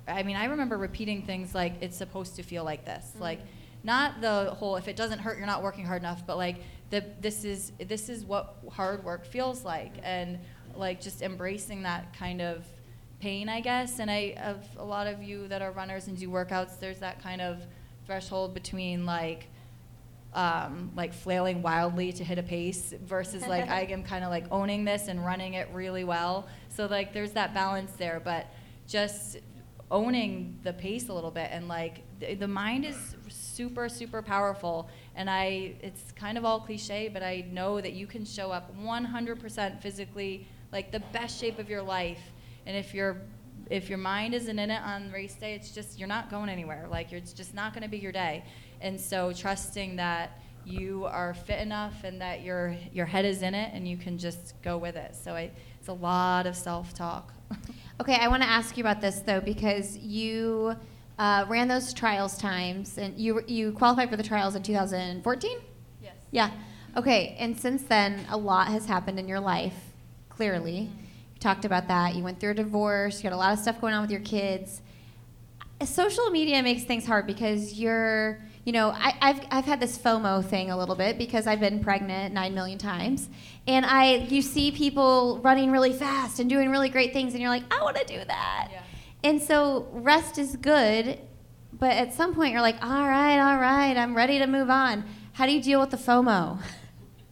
I 0.07 0.23
mean, 0.23 0.35
I 0.35 0.45
remember 0.45 0.77
repeating 0.77 1.21
things 1.21 1.53
like 1.53 1.75
it's 1.79 1.95
supposed 1.95 2.35
to 2.35 2.43
feel 2.43 2.63
like 2.63 2.85
this, 2.85 3.13
like 3.19 3.39
not 3.84 4.21
the 4.21 4.55
whole 4.57 4.75
if 4.75 4.88
it 4.88 4.95
doesn't 4.95 5.19
hurt 5.19 5.38
you're 5.38 5.47
not 5.47 5.63
working 5.63 5.86
hard 5.86 6.01
enough, 6.01 6.25
but 6.25 6.38
like 6.38 6.57
the 6.89 7.03
this 7.19 7.43
is 7.43 7.71
this 7.79 8.09
is 8.09 8.25
what 8.25 8.55
hard 8.71 9.03
work 9.03 9.25
feels 9.25 9.63
like, 9.65 9.93
and 10.03 10.39
like 10.75 11.01
just 11.01 11.21
embracing 11.21 11.84
that 11.84 12.13
kind 12.17 12.41
of 12.41 12.65
pain, 13.19 13.49
I 13.49 13.61
guess. 13.61 13.99
And 13.99 14.11
I 14.11 14.36
of 14.43 14.67
a 14.77 14.84
lot 14.84 15.07
of 15.07 15.23
you 15.23 15.47
that 15.47 15.61
are 15.61 15.71
runners 15.71 16.07
and 16.07 16.17
do 16.17 16.29
workouts, 16.29 16.79
there's 16.79 16.99
that 16.99 17.21
kind 17.23 17.41
of 17.41 17.61
threshold 18.05 18.53
between 18.53 19.05
like 19.05 19.47
um, 20.34 20.91
like 20.95 21.13
flailing 21.13 21.61
wildly 21.61 22.13
to 22.13 22.23
hit 22.23 22.38
a 22.38 22.43
pace 22.43 22.93
versus 23.03 23.45
like 23.47 23.69
I 23.69 23.82
am 23.84 24.03
kind 24.03 24.23
of 24.23 24.29
like 24.29 24.45
owning 24.51 24.86
this 24.86 25.07
and 25.07 25.25
running 25.25 25.55
it 25.55 25.69
really 25.73 26.03
well. 26.03 26.47
So 26.69 26.86
like 26.86 27.13
there's 27.13 27.32
that 27.32 27.53
balance 27.53 27.91
there, 27.93 28.21
but 28.23 28.47
just 28.88 29.38
owning 29.89 30.59
the 30.63 30.73
pace 30.73 31.09
a 31.09 31.13
little 31.13 31.32
bit 31.32 31.49
and 31.51 31.67
like 31.67 32.03
the, 32.22 32.36
the 32.36 32.47
mind 32.47 32.86
is 32.86 33.15
super 33.28 33.89
super 33.89 34.22
powerful 34.22 34.89
and 35.15 35.30
i 35.30 35.74
it's 35.82 36.11
kind 36.13 36.38
of 36.38 36.45
all 36.45 36.59
cliche 36.59 37.09
but 37.11 37.22
i 37.22 37.45
know 37.51 37.82
that 37.82 37.93
you 37.93 38.07
can 38.07 38.24
show 38.24 38.51
up 38.51 38.74
100% 38.82 39.82
physically 39.82 40.47
like 40.72 40.91
the 40.91 41.01
best 41.11 41.39
shape 41.39 41.59
of 41.59 41.69
your 41.69 41.82
life 41.82 42.32
and 42.65 42.78
if 42.78 42.93
your 42.93 43.17
if 43.69 43.89
your 43.89 43.97
mind 43.97 44.34
isn't 44.34 44.59
in 44.59 44.72
it 44.72 44.82
on 44.84 45.11
race 45.11 45.36
day 45.36 45.53
it's 45.53 45.72
just 45.72 45.99
you're 45.99 46.07
not 46.07 46.30
going 46.30 46.49
anywhere 46.49 46.88
like 46.89 47.11
it's 47.11 47.34
just 47.34 47.53
not 47.53 47.74
going 47.74 47.84
to 47.84 47.89
be 47.89 47.97
your 47.97 48.11
day 48.11 48.43
and 48.80 48.99
so 48.99 49.34
trusting 49.34 49.95
that 49.95 50.39
you 50.63 51.05
are 51.05 51.34
fit 51.34 51.59
enough 51.59 52.03
and 52.03 52.22
that 52.22 52.43
your 52.43 52.76
your 52.93 53.05
head 53.05 53.26
is 53.26 53.41
in 53.41 53.53
it 53.53 53.72
and 53.74 53.88
you 53.88 53.97
can 53.97 54.17
just 54.17 54.53
go 54.61 54.78
with 54.78 54.95
it 54.95 55.15
so 55.15 55.34
I, 55.34 55.51
it's 55.80 55.88
a 55.88 55.93
lot 55.93 56.45
of 56.45 56.55
self-talk. 56.55 57.34
Okay, 57.99 58.15
I 58.15 58.30
want 58.30 58.41
to 58.41 58.49
ask 58.49 58.78
you 58.78 58.84
about 58.84 58.99
this 58.99 59.19
though 59.19 59.41
because 59.41 59.95
you 59.95 60.76
uh, 61.20 61.45
ran 61.47 61.68
those 61.68 61.93
trials 61.93 62.38
times 62.38 62.97
and 62.97 63.18
you 63.18 63.41
you 63.47 63.72
qualified 63.74 64.09
for 64.09 64.18
the 64.18 64.24
trials 64.24 64.55
in 64.55 64.64
2014. 64.64 65.57
yes 66.01 66.14
Yeah. 66.32 66.51
Okay, 66.97 67.38
and 67.39 67.57
since 67.57 67.84
then 67.84 68.26
a 68.30 68.36
lot 68.38 68.68
has 68.68 68.86
happened 68.86 69.18
in 69.18 69.28
your 69.28 69.39
life. 69.39 69.76
Clearly, 70.30 70.89
you 71.34 71.39
talked 71.39 71.64
about 71.64 71.88
that. 71.88 72.16
You 72.16 72.24
went 72.24 72.39
through 72.39 72.51
a 72.51 72.55
divorce. 72.55 73.20
You 73.24 73.30
got 73.30 73.36
a 73.36 73.38
lot 73.38 73.53
of 73.53 73.59
stuff 73.59 73.80
going 73.80 73.93
on 73.93 74.01
with 74.01 74.12
your 74.12 74.22
kids. 74.22 74.82
Social 75.86 76.30
media 76.30 76.62
makes 76.62 76.84
things 76.84 77.05
hard 77.05 77.26
because 77.26 77.74
you're, 77.80 78.39
you 78.66 78.72
know, 78.72 78.89
I, 78.89 79.14
I've 79.22 79.41
I've 79.51 79.66
had 79.66 79.80
this 79.80 79.97
FOMO 79.97 80.43
thing 80.45 80.70
a 80.70 80.78
little 80.78 80.95
bit 80.95 81.18
because 81.18 81.47
I've 81.47 81.59
been 81.59 81.82
pregnant 81.82 82.34
nine 82.34 82.53
million 82.53 82.78
times, 82.78 83.30
and 83.68 83.86
I 83.86 84.16
you 84.16 84.41
see 84.41 84.72
people 84.72 85.39
running 85.43 85.72
really 85.72 85.93
fast 85.93 86.39
and 86.39 86.49
doing 86.49 86.70
really 86.70 86.89
great 86.89 87.14
things, 87.14 87.34
and 87.34 87.41
you're 87.41 87.49
like, 87.49 87.64
I 87.74 87.82
want 87.84 87.95
to 87.97 88.05
do 88.05 88.18
that. 88.26 88.68
Yeah. 88.72 88.82
And 89.24 89.41
so 89.41 89.88
rest 89.91 90.38
is 90.38 90.55
good, 90.55 91.19
but 91.74 91.91
at 91.91 92.13
some 92.13 92.34
point 92.34 92.53
you're 92.53 92.61
like, 92.61 92.84
all 92.84 93.07
right, 93.07 93.39
all 93.39 93.59
right, 93.59 93.95
I'm 93.95 94.15
ready 94.15 94.39
to 94.39 94.47
move 94.47 94.69
on. 94.69 95.03
How 95.34 95.45
do 95.45 95.51
you 95.51 95.61
deal 95.61 95.80
with 95.80 95.91
the 95.91 95.97
FOMO? 95.97 96.59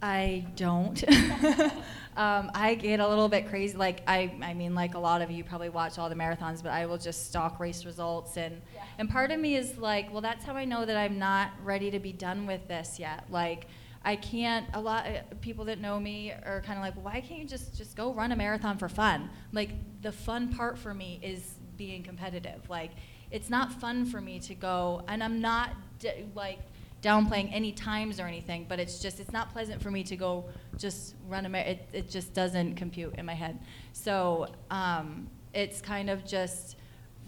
I 0.02 0.46
don't. 0.56 1.04
um, 2.18 2.52
I 2.54 2.76
get 2.80 3.00
a 3.00 3.08
little 3.08 3.28
bit 3.28 3.50
crazy. 3.50 3.76
Like 3.76 4.02
I, 4.08 4.34
I 4.42 4.54
mean, 4.54 4.76
like 4.76 4.94
a 4.94 5.00
lot 5.00 5.22
of 5.22 5.32
you 5.32 5.44
probably 5.44 5.70
watch 5.70 5.98
all 5.98 6.10
the 6.10 6.16
marathons, 6.16 6.62
but 6.62 6.72
I 6.72 6.86
will 6.86 6.98
just 6.98 7.28
stalk 7.28 7.60
race 7.60 7.86
results, 7.86 8.38
and 8.38 8.62
and 8.98 9.10
part 9.10 9.32
of 9.32 9.40
me 9.40 9.56
is 9.56 9.78
like, 9.78 10.12
well, 10.12 10.22
that's 10.22 10.46
how 10.46 10.54
I 10.54 10.66
know 10.66 10.86
that 10.86 10.96
I'm 10.96 11.20
not 11.20 11.52
ready 11.64 11.92
to 11.92 12.00
be 12.00 12.14
done 12.14 12.46
with 12.46 12.68
this 12.68 13.00
yet. 13.00 13.26
Like. 13.30 13.68
I 14.02 14.16
can't. 14.16 14.66
A 14.76 14.80
lot 14.80 15.06
of 15.08 15.42
people 15.42 15.66
that 15.66 15.82
know 15.82 16.00
me 16.00 16.32
are 16.32 16.64
kind 16.66 16.80
of 16.80 16.86
like, 16.86 16.94
why 17.04 17.20
can't 17.20 17.42
you 17.42 17.46
just 17.46 17.78
just 17.78 17.98
go 17.98 18.14
run 18.14 18.32
a 18.32 18.36
marathon 18.38 18.78
for 18.78 18.88
fun? 18.88 19.30
Like 19.52 19.72
the 20.02 20.14
fun 20.14 20.54
part 20.54 20.78
for 20.78 20.94
me 20.94 21.20
is 21.22 21.56
being 21.80 22.04
competitive. 22.04 22.70
Like 22.70 22.92
it's 23.32 23.50
not 23.50 23.74
fun 23.74 24.06
for 24.06 24.22
me 24.22 24.40
to 24.42 24.54
go, 24.54 25.02
and 25.08 25.24
I'm 25.24 25.42
not 25.42 25.72
d- 25.98 26.26
like 26.36 26.60
downplaying 27.02 27.50
any 27.52 27.72
times 27.72 28.20
or 28.20 28.28
anything, 28.28 28.68
but 28.70 28.80
it's 28.80 29.00
just 29.00 29.20
it's 29.20 29.32
not 29.32 29.52
pleasant 29.52 29.82
for 29.82 29.90
me 29.90 30.04
to 30.04 30.16
go 30.16 30.46
just 30.78 31.16
run 31.28 31.48
a 31.48 31.58
it 31.58 31.90
it 31.94 32.10
just 32.10 32.36
doesn't 32.36 32.76
compute 32.76 33.16
in 33.16 33.26
my 33.26 33.34
head. 33.34 33.58
So 33.94 34.48
um, 34.70 35.28
it's 35.56 35.82
kind 35.82 36.12
of 36.12 36.24
just 36.26 36.76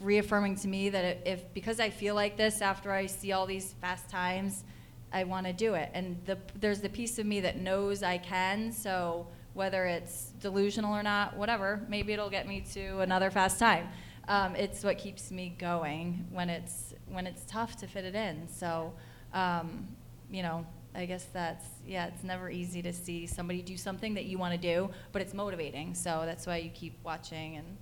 reaffirming 0.00 0.56
to 0.56 0.68
me 0.68 0.90
that 0.90 1.26
if 1.26 1.52
because 1.54 1.80
I 1.80 1.90
feel 1.90 2.14
like 2.14 2.36
this 2.36 2.60
after 2.60 2.92
I 2.92 3.06
see 3.06 3.32
all 3.32 3.46
these 3.46 3.72
fast 3.80 4.08
times, 4.08 4.64
I 5.12 5.24
want 5.24 5.46
to 5.46 5.52
do 5.52 5.74
it. 5.74 5.90
And 5.94 6.20
the 6.26 6.36
there's 6.60 6.82
the 6.82 6.90
piece 6.90 7.18
of 7.18 7.24
me 7.26 7.40
that 7.40 7.56
knows 7.56 8.02
I 8.02 8.18
can. 8.18 8.70
So 8.70 9.26
whether 9.54 9.84
it's 9.86 10.32
delusional 10.40 10.94
or 10.94 11.02
not, 11.02 11.36
whatever, 11.36 11.82
maybe 11.88 12.12
it'll 12.12 12.30
get 12.30 12.46
me 12.46 12.62
to 12.72 13.00
another 13.00 13.30
fast 13.30 13.58
time. 13.58 13.88
Um, 14.28 14.54
it's 14.54 14.84
what 14.84 14.98
keeps 14.98 15.30
me 15.30 15.56
going 15.58 16.26
when 16.30 16.48
it's 16.48 16.94
when 17.08 17.26
it's 17.26 17.44
tough 17.46 17.76
to 17.78 17.86
fit 17.86 18.04
it 18.04 18.14
in. 18.14 18.48
So 18.48 18.92
um, 19.34 19.88
you 20.30 20.42
know, 20.42 20.66
I 20.94 21.06
guess 21.06 21.26
that's 21.32 21.66
yeah. 21.86 22.06
It's 22.06 22.24
never 22.24 22.50
easy 22.50 22.82
to 22.82 22.92
see 22.92 23.26
somebody 23.26 23.62
do 23.62 23.76
something 23.76 24.14
that 24.14 24.24
you 24.24 24.38
want 24.38 24.52
to 24.54 24.60
do, 24.60 24.90
but 25.12 25.22
it's 25.22 25.34
motivating. 25.34 25.94
So 25.94 26.22
that's 26.24 26.46
why 26.46 26.58
you 26.58 26.70
keep 26.70 26.98
watching 27.04 27.56
and 27.56 27.76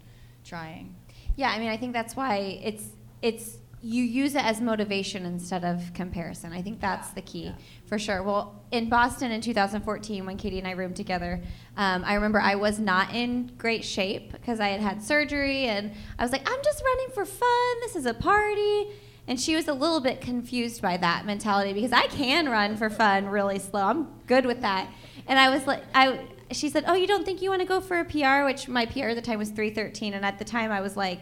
trying. 0.45 0.95
Yeah, 1.37 1.51
I 1.51 1.59
mean, 1.59 1.69
I 1.69 1.77
think 1.77 1.93
that's 1.93 2.17
why 2.17 2.61
it's 2.63 2.85
it's 3.23 3.59
you 3.83 4.05
use 4.05 4.35
it 4.35 4.45
as 4.45 4.61
motivation 4.61 5.25
instead 5.25 5.65
of 5.65 5.93
comparison. 5.95 6.53
I 6.53 6.61
think 6.61 6.81
that's 6.81 7.11
the 7.11 7.23
key 7.23 7.55
for 7.87 7.99
sure. 7.99 8.23
Well, 8.23 8.63
in 8.71 8.91
Boston 8.91 9.33
in 9.33 9.41
2014, 9.41 10.27
when 10.27 10.37
Katie 10.37 10.59
and 10.59 10.69
I 10.69 10.73
roomed 10.73 10.97
together, 10.97 11.43
um, 11.77 12.05
I 12.05 12.15
remember 12.15 12.41
I 12.41 12.57
was 12.57 12.79
not 12.79 13.15
in 13.15 13.53
great 13.57 13.85
shape 13.85 14.33
because 14.33 14.61
I 14.61 14.69
had 14.69 14.81
had 14.81 15.03
surgery, 15.03 15.65
and 15.65 15.93
I 16.19 16.23
was 16.23 16.31
like, 16.31 16.49
I'm 16.51 16.63
just 16.63 16.83
running 16.83 17.09
for 17.15 17.25
fun. 17.25 17.81
This 17.81 17.97
is 17.97 18.07
a 18.07 18.15
party. 18.15 18.89
And 19.27 19.41
she 19.41 19.55
was 19.55 19.69
a 19.69 19.75
little 19.75 20.01
bit 20.01 20.21
confused 20.21 20.83
by 20.83 20.97
that 20.97 21.25
mentality 21.25 21.73
because 21.73 21.93
I 21.93 22.07
can 22.09 22.49
run 22.49 22.77
for 22.77 22.91
fun 22.91 23.29
really 23.29 23.61
slow. 23.61 23.83
I'm 23.83 24.09
good 24.27 24.45
with 24.45 24.63
that. 24.63 24.91
And 25.29 25.39
I 25.39 25.51
was 25.51 25.67
like, 25.67 25.85
I, 25.95 26.27
she 26.51 26.69
said, 26.69 26.85
"Oh, 26.87 26.95
you 26.95 27.07
don't 27.07 27.25
think 27.25 27.41
you 27.41 27.51
want 27.51 27.63
to 27.63 27.69
go 27.69 27.81
for 27.81 28.01
a 28.01 28.05
PR?" 28.05 28.45
Which 28.45 28.67
my 28.67 28.87
PR 28.87 29.09
at 29.09 29.17
the 29.17 29.23
time 29.23 29.39
was 29.39 29.51
313, 29.51 30.15
and 30.15 30.25
at 30.25 30.39
the 30.39 30.45
time 30.45 30.73
I 30.73 30.81
was 30.81 30.97
like, 30.97 31.21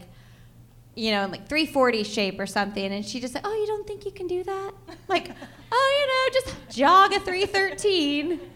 you 0.99 1.13
know, 1.13 1.25
in 1.25 1.31
like 1.31 1.49
340 1.49 2.03
shape 2.05 2.41
or 2.41 2.47
something. 2.47 2.93
And 2.93 3.05
she 3.07 3.21
just 3.21 3.33
said, 3.33 3.43
"Oh, 3.45 3.55
you 3.55 3.67
don't 3.67 3.87
think 3.87 4.05
you 4.05 4.11
can 4.11 4.27
do 4.27 4.43
that?" 4.45 4.73
Like, 5.09 5.31
oh, 5.73 5.99
you 6.01 6.07
know, 6.33 6.41
just 6.41 6.77
jog 6.77 7.13
a 7.13 7.21
313. 7.21 8.41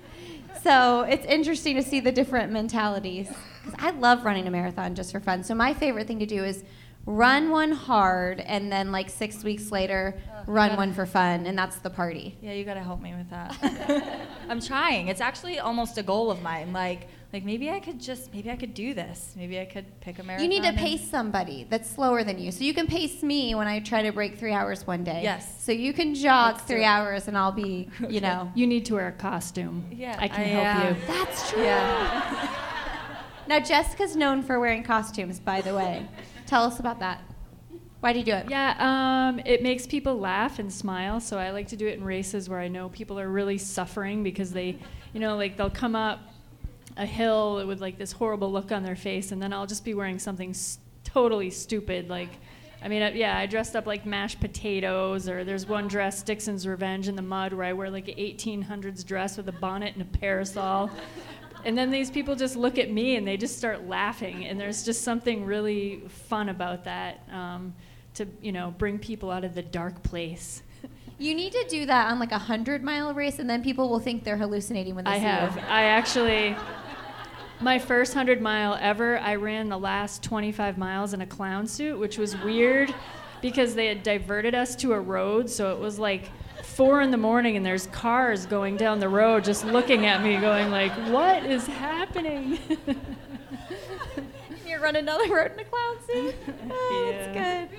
So 0.62 1.00
it's 1.02 1.26
interesting 1.26 1.74
to 1.74 1.82
see 1.82 1.98
the 1.98 2.12
different 2.12 2.52
mentalities. 2.52 3.26
Because 3.64 3.74
I 3.84 3.90
love 3.90 4.24
running 4.24 4.46
a 4.46 4.50
marathon 4.50 4.94
just 4.94 5.10
for 5.10 5.18
fun. 5.18 5.42
So 5.42 5.56
my 5.56 5.74
favorite 5.74 6.06
thing 6.06 6.20
to 6.20 6.26
do 6.26 6.44
is 6.44 6.62
run 7.04 7.50
one 7.50 7.72
hard, 7.72 8.38
and 8.38 8.70
then 8.70 8.92
like 8.92 9.10
six 9.10 9.42
weeks 9.42 9.72
later, 9.72 10.20
run 10.46 10.68
gotta- 10.68 10.76
one 10.78 10.92
for 10.92 11.04
fun, 11.04 11.46
and 11.46 11.58
that's 11.58 11.76
the 11.78 11.90
party. 11.90 12.36
Yeah, 12.40 12.52
you 12.52 12.64
gotta 12.64 12.82
help 12.82 13.00
me 13.00 13.12
with 13.12 13.28
that. 13.30 14.20
I'm 14.48 14.60
trying. 14.60 15.08
It's 15.08 15.20
actually 15.20 15.58
almost 15.58 15.98
a 15.98 16.02
goal 16.04 16.30
of 16.30 16.42
mine. 16.42 16.72
Like, 16.72 17.08
like 17.32 17.44
maybe 17.44 17.70
I 17.70 17.80
could 17.80 17.98
just, 17.98 18.32
maybe 18.34 18.50
I 18.50 18.56
could 18.56 18.74
do 18.74 18.92
this. 18.92 19.32
Maybe 19.36 19.58
I 19.58 19.64
could 19.64 20.00
pick 20.00 20.18
a 20.18 20.22
marathon. 20.22 20.44
You 20.44 20.60
need 20.60 20.70
to 20.70 20.74
pace 20.74 21.08
somebody 21.08 21.66
that's 21.70 21.88
slower 21.88 22.24
than 22.24 22.38
you. 22.38 22.52
So 22.52 22.62
you 22.62 22.74
can 22.74 22.86
pace 22.86 23.22
me 23.22 23.54
when 23.54 23.66
I 23.66 23.80
try 23.80 24.02
to 24.02 24.12
break 24.12 24.38
three 24.38 24.52
hours 24.52 24.86
one 24.86 25.02
day. 25.02 25.22
Yes. 25.22 25.64
So 25.64 25.72
you 25.72 25.94
can 25.94 26.14
jog 26.14 26.54
Let's 26.54 26.66
three 26.66 26.84
hours 26.84 27.28
and 27.28 27.38
I'll 27.38 27.52
be, 27.52 27.88
you 28.06 28.20
know. 28.28 28.52
You 28.54 28.66
need 28.66 28.84
to 28.86 28.94
wear 28.94 29.08
a 29.08 29.12
costume. 29.12 29.86
Yeah, 29.90 30.16
I 30.18 30.28
can 30.28 30.40
I, 30.40 30.44
help 30.44 30.76
uh, 30.76 30.88
you. 30.88 31.06
That's 31.06 31.50
true. 31.50 31.62
Yeah. 31.62 32.58
Now 33.48 33.58
Jessica's 33.58 34.14
known 34.14 34.42
for 34.42 34.60
wearing 34.60 34.84
costumes, 34.84 35.40
by 35.40 35.60
the 35.60 35.74
way. 35.74 36.06
Tell 36.46 36.62
us 36.62 36.78
about 36.78 37.00
that. 37.00 37.20
Why 37.98 38.12
do 38.12 38.20
you 38.20 38.24
do 38.24 38.32
it? 38.32 38.48
Yeah, 38.48 38.76
um, 38.78 39.40
it 39.44 39.62
makes 39.62 39.86
people 39.86 40.18
laugh 40.18 40.58
and 40.58 40.72
smile. 40.72 41.20
So 41.20 41.38
I 41.38 41.50
like 41.50 41.68
to 41.68 41.76
do 41.76 41.86
it 41.86 41.98
in 41.98 42.04
races 42.04 42.48
where 42.48 42.60
I 42.60 42.68
know 42.68 42.88
people 42.88 43.18
are 43.18 43.28
really 43.28 43.58
suffering 43.58 44.22
because 44.22 44.52
they, 44.52 44.78
you 45.12 45.20
know, 45.20 45.36
like 45.36 45.56
they'll 45.56 45.70
come 45.70 45.96
up 45.96 46.20
a 46.96 47.06
hill 47.06 47.66
with 47.66 47.80
like 47.80 47.98
this 47.98 48.12
horrible 48.12 48.50
look 48.52 48.72
on 48.72 48.82
their 48.82 48.96
face, 48.96 49.32
and 49.32 49.40
then 49.42 49.52
I'll 49.52 49.66
just 49.66 49.84
be 49.84 49.94
wearing 49.94 50.18
something 50.18 50.50
s- 50.50 50.78
totally 51.04 51.50
stupid. 51.50 52.08
Like, 52.08 52.28
I 52.82 52.88
mean, 52.88 53.02
uh, 53.02 53.10
yeah, 53.14 53.36
I 53.38 53.46
dressed 53.46 53.74
up 53.76 53.86
like 53.86 54.04
mashed 54.06 54.40
potatoes, 54.40 55.28
or 55.28 55.44
there's 55.44 55.66
one 55.66 55.88
dress, 55.88 56.22
Dixon's 56.22 56.66
Revenge 56.66 57.08
in 57.08 57.16
the 57.16 57.22
Mud, 57.22 57.52
where 57.52 57.66
I 57.66 57.72
wear 57.72 57.90
like 57.90 58.08
an 58.08 58.14
1800s 58.16 59.04
dress 59.06 59.36
with 59.36 59.48
a 59.48 59.52
bonnet 59.52 59.94
and 59.94 60.02
a 60.02 60.18
parasol. 60.18 60.90
And 61.64 61.78
then 61.78 61.90
these 61.92 62.10
people 62.10 62.34
just 62.34 62.56
look 62.56 62.76
at 62.76 62.90
me 62.90 63.14
and 63.14 63.26
they 63.26 63.36
just 63.36 63.56
start 63.56 63.86
laughing, 63.86 64.46
and 64.46 64.58
there's 64.60 64.84
just 64.84 65.02
something 65.02 65.44
really 65.44 66.02
fun 66.08 66.48
about 66.48 66.84
that. 66.84 67.26
Um, 67.32 67.74
to 68.14 68.26
you 68.42 68.52
know 68.52 68.74
bring 68.76 68.98
people 68.98 69.30
out 69.30 69.42
of 69.42 69.54
the 69.54 69.62
dark 69.62 70.02
place. 70.02 70.62
You 71.18 71.34
need 71.36 71.52
to 71.52 71.64
do 71.68 71.86
that 71.86 72.10
on 72.10 72.18
like 72.18 72.32
a 72.32 72.38
hundred 72.38 72.82
mile 72.82 73.14
race, 73.14 73.38
and 73.38 73.48
then 73.48 73.62
people 73.62 73.88
will 73.88 74.00
think 74.00 74.24
they're 74.24 74.36
hallucinating 74.36 74.94
when 74.96 75.04
they 75.04 75.12
I 75.12 75.18
see 75.18 75.20
have. 75.24 75.56
you. 75.56 75.62
I 75.62 75.82
actually 75.84 76.56
my 77.62 77.78
first 77.78 78.14
100 78.14 78.40
mile 78.40 78.76
ever, 78.80 79.18
I 79.18 79.36
ran 79.36 79.68
the 79.68 79.78
last 79.78 80.22
25 80.22 80.78
miles 80.78 81.12
in 81.14 81.20
a 81.20 81.26
clown 81.26 81.66
suit, 81.66 81.98
which 81.98 82.18
was 82.18 82.36
weird 82.38 82.94
because 83.40 83.74
they 83.74 83.86
had 83.86 84.02
diverted 84.02 84.54
us 84.54 84.74
to 84.76 84.92
a 84.92 85.00
road, 85.00 85.50
so 85.50 85.72
it 85.72 85.78
was 85.78 85.98
like 85.98 86.30
4 86.64 87.00
in 87.02 87.10
the 87.10 87.16
morning 87.16 87.56
and 87.56 87.66
there's 87.66 87.86
cars 87.88 88.46
going 88.46 88.76
down 88.76 89.00
the 89.00 89.08
road 89.08 89.44
just 89.44 89.64
looking 89.64 90.06
at 90.06 90.22
me 90.22 90.38
going 90.40 90.70
like, 90.70 90.92
"What 91.10 91.44
is 91.44 91.66
happening?" 91.66 92.58
You're 94.66 94.80
running 94.80 95.04
down 95.04 95.20
the 95.26 95.34
road 95.34 95.52
in 95.52 95.60
a 95.60 95.64
clown 95.64 95.96
suit. 96.06 96.34
Oh, 96.70 97.10
Yeah. 97.10 97.32
That's 97.32 97.70
good. 97.70 97.78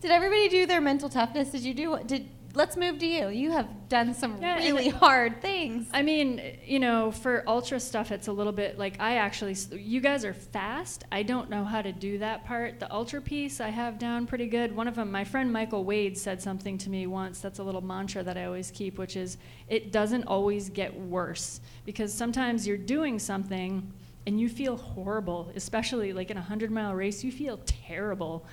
Did 0.00 0.10
everybody 0.10 0.48
do 0.48 0.64
their 0.66 0.80
mental 0.80 1.08
toughness? 1.10 1.50
Did 1.50 1.62
you 1.62 1.74
do? 1.74 1.98
Did 2.06 2.28
let's 2.54 2.76
move 2.76 2.98
to 2.98 3.06
you. 3.06 3.28
You 3.28 3.50
have 3.52 3.88
done 3.88 4.12
some 4.14 4.40
Yeah, 4.40 4.56
really 4.58 4.88
it- 4.88 4.94
hard 4.94 5.40
things. 5.40 5.88
I 5.92 6.02
mean, 6.02 6.40
you 6.64 6.78
know, 6.78 7.10
for 7.10 7.44
ultra 7.46 7.78
stuff, 7.80 8.10
it's 8.10 8.28
a 8.28 8.32
little 8.32 8.52
bit 8.52 8.78
like 8.78 9.00
I 9.00 9.16
actually, 9.16 9.56
you 9.72 10.00
guys 10.00 10.24
are 10.24 10.34
fast. 10.34 11.04
I 11.12 11.22
don't 11.22 11.48
know 11.50 11.64
how 11.64 11.82
to 11.82 11.92
do 11.92 12.18
that 12.18 12.44
part. 12.44 12.80
The 12.80 12.92
ultra 12.92 13.20
piece 13.20 13.60
I 13.60 13.68
have 13.68 13.98
down 13.98 14.26
pretty 14.26 14.46
good. 14.46 14.74
One 14.74 14.88
of 14.88 14.94
them, 14.94 15.10
my 15.10 15.24
friend 15.24 15.52
Michael 15.52 15.84
Wade 15.84 16.16
said 16.18 16.40
something 16.42 16.76
to 16.78 16.90
me 16.90 17.06
once. 17.06 17.40
That's 17.40 17.58
a 17.58 17.62
little 17.62 17.80
mantra 17.82 18.22
that 18.24 18.36
I 18.36 18.44
always 18.44 18.70
keep, 18.70 18.98
which 18.98 19.16
is 19.16 19.36
it 19.68 19.92
doesn't 19.92 20.24
always 20.24 20.68
get 20.70 20.94
worse 20.98 21.60
because 21.84 22.12
sometimes 22.12 22.66
you're 22.66 22.76
doing 22.76 23.18
something 23.18 23.92
and 24.26 24.38
you 24.40 24.48
feel 24.48 24.76
horrible, 24.76 25.50
especially 25.56 26.12
like 26.12 26.30
in 26.30 26.36
a 26.36 26.40
100 26.40 26.70
mile 26.70 26.94
race, 26.94 27.24
you 27.24 27.32
feel 27.32 27.58
terrible. 27.64 28.44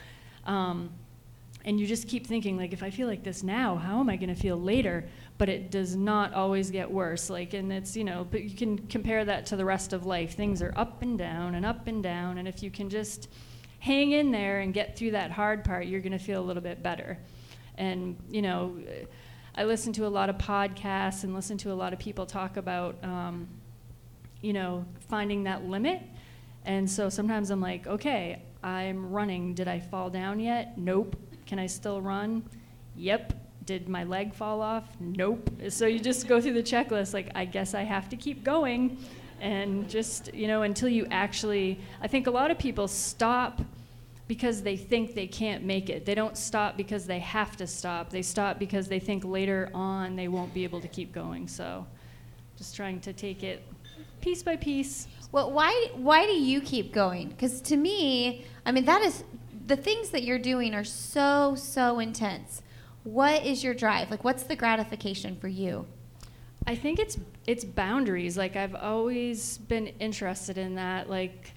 Um, 0.46 0.92
and 1.68 1.82
you 1.82 1.86
just 1.86 2.08
keep 2.08 2.26
thinking 2.26 2.56
like 2.58 2.72
if 2.72 2.82
i 2.82 2.90
feel 2.90 3.08
like 3.08 3.24
this 3.24 3.44
now 3.44 3.76
how 3.76 4.00
am 4.00 4.10
i 4.10 4.16
going 4.16 4.34
to 4.34 4.42
feel 4.42 4.60
later? 4.60 5.08
But 5.38 5.50
it 5.50 5.70
does 5.70 5.96
not 5.96 6.34
always 6.34 6.72
get 6.72 6.90
worse 6.90 7.30
like 7.30 7.54
and 7.54 7.72
it's 7.72 7.96
you 7.96 8.04
know 8.04 8.26
but 8.32 8.44
you 8.44 8.56
can 8.56 8.80
compare 8.88 9.24
that 9.26 9.46
to 9.48 9.56
the 9.56 9.66
rest 9.66 9.94
of 9.94 10.06
life. 10.06 10.36
Things 10.36 10.64
are 10.64 10.74
up 10.76 11.04
and 11.04 11.16
down 11.16 11.54
and 11.54 11.64
up 11.64 11.86
and 11.86 12.02
down 12.02 12.40
and 12.40 12.48
if 12.48 12.64
you 12.64 12.72
can 12.72 12.90
just 12.90 13.30
hang 13.80 14.14
in 14.14 14.32
there 14.32 14.62
and 14.62 14.74
get 14.74 14.98
through 14.98 15.12
that 15.12 15.30
hard 15.30 15.64
part 15.64 15.86
you're 15.86 16.02
going 16.02 16.18
to 16.18 16.26
feel 16.30 16.42
a 16.42 16.46
little 16.46 16.64
bit 16.64 16.82
better. 16.82 17.20
And 17.78 18.16
you 18.32 18.42
know 18.42 18.80
i 19.54 19.64
listen 19.64 19.94
to 19.94 20.08
a 20.08 20.14
lot 20.20 20.30
of 20.30 20.38
podcasts 20.38 21.24
and 21.24 21.36
listen 21.36 21.58
to 21.60 21.72
a 21.72 21.78
lot 21.84 21.94
of 21.94 22.00
people 22.00 22.26
talk 22.26 22.58
about 22.58 22.96
um, 23.04 23.48
you 24.42 24.54
know 24.54 24.86
finding 25.10 25.44
that 25.44 25.66
limit. 25.66 26.02
And 26.66 26.90
so 26.90 27.10
sometimes 27.10 27.52
i'm 27.52 27.62
like 27.62 27.86
okay 27.86 28.42
i'm 28.64 29.12
running. 29.12 29.54
Did 29.54 29.68
i 29.68 29.80
fall 29.80 30.10
down 30.10 30.40
yet? 30.40 30.78
Nope 30.80 31.16
can 31.48 31.58
i 31.58 31.66
still 31.66 32.02
run 32.02 32.44
yep 32.96 33.34
did 33.68 33.90
my 33.90 34.06
leg 34.06 34.34
fall 34.34 34.62
off? 34.62 34.86
Nope. 35.00 35.52
So 35.70 35.86
you 35.86 36.00
just 36.00 36.26
go 36.28 36.42
through 36.42 36.54
the 36.54 36.64
checklist, 36.64 37.14
like, 37.14 37.30
I 37.36 37.46
guess 37.46 37.76
I 37.76 37.84
have 37.84 38.10
to 38.10 38.16
keep 38.16 38.44
going. 38.44 38.98
And 39.40 39.88
just, 39.88 40.34
you 40.34 40.48
know, 40.48 40.64
until 40.64 40.90
you 40.90 41.06
actually, 41.12 41.80
I 42.02 42.08
think 42.08 42.26
a 42.26 42.32
lot 42.32 42.50
of 42.50 42.58
people 42.58 42.88
stop 42.88 43.62
because 44.28 44.64
they 44.64 44.76
think 44.76 45.14
they 45.14 45.28
can't 45.28 45.64
make 45.64 45.90
it. 45.90 46.06
They 46.06 46.16
don't 46.16 46.36
stop 46.36 46.76
because 46.76 47.06
they 47.06 47.20
have 47.20 47.56
to 47.58 47.68
stop. 47.68 48.10
They 48.10 48.24
stop 48.24 48.58
because 48.58 48.88
they 48.88 49.00
think 49.00 49.24
later 49.24 49.70
on 49.74 50.16
they 50.16 50.28
won't 50.28 50.54
be 50.54 50.64
able 50.64 50.82
to 50.82 50.88
keep 50.88 51.14
going. 51.14 51.48
So 51.48 51.86
just 52.58 52.76
trying 52.76 53.00
to 53.02 53.14
take 53.14 53.44
it 53.44 53.64
piece 54.22 54.42
by 54.42 54.56
piece. 54.56 55.08
Well, 55.32 55.52
why 55.52 55.92
why 55.96 56.26
do 56.26 56.34
you 56.34 56.62
keep 56.62 56.94
going? 56.94 57.30
Because 57.30 57.62
to 57.62 57.78
me, 57.78 58.46
I 58.66 58.72
mean, 58.72 58.86
that 58.86 59.02
is 59.02 59.24
the 59.68 59.78
things 59.78 60.10
that 60.10 60.24
you're 60.24 60.40
doing 60.40 60.74
are 60.74 60.84
so 60.84 61.56
so 61.56 62.00
intense 62.00 62.62
what 63.08 63.46
is 63.46 63.64
your 63.64 63.74
drive? 63.74 64.12
Like, 64.12 64.26
what's 64.26 64.44
the 64.44 64.56
gratification 64.58 65.38
for 65.38 65.48
you? 65.48 65.88
I 66.66 66.76
think 66.76 67.00
it's 67.00 67.18
it's 67.46 67.64
boundaries. 67.64 68.38
Like 68.38 68.58
I've 68.58 68.76
always 68.76 69.58
been 69.60 69.88
interested 70.00 70.58
in 70.58 70.76
that. 70.76 71.10
Like, 71.10 71.54